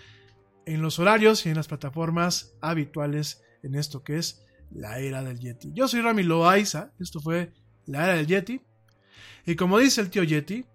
en 0.65 0.81
los 0.81 0.99
horarios 0.99 1.45
y 1.45 1.49
en 1.49 1.56
las 1.56 1.67
plataformas 1.67 2.53
habituales 2.61 3.43
en 3.64 3.75
esto 3.75 4.03
que 4.03 4.17
es 4.17 4.43
la 4.72 4.99
era 4.99 5.23
del 5.23 5.40
Yeti. 5.40 5.72
Yo 5.73 5.88
soy 5.88 6.01
Rami 6.01 6.23
Loaiza, 6.23 6.93
esto 6.99 7.19
fue 7.19 7.53
la 7.85 8.06
era 8.06 8.15
del 8.15 8.27
Yeti. 8.27 8.61
Y 9.45 9.56
como 9.56 9.80
dice 9.80 10.01
el 10.01 10.09
tío 10.09 10.23
Yeti, 10.23 10.65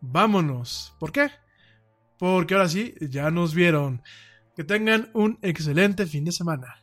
vámonos. 0.00 0.94
¿Por 0.98 1.12
qué? 1.12 1.30
Porque 2.18 2.54
ahora 2.54 2.68
sí, 2.68 2.94
ya 3.00 3.30
nos 3.30 3.54
vieron. 3.54 4.02
Que 4.54 4.64
tengan 4.64 5.10
un 5.14 5.38
excelente 5.42 6.06
fin 6.06 6.24
de 6.24 6.32
semana. 6.32 6.82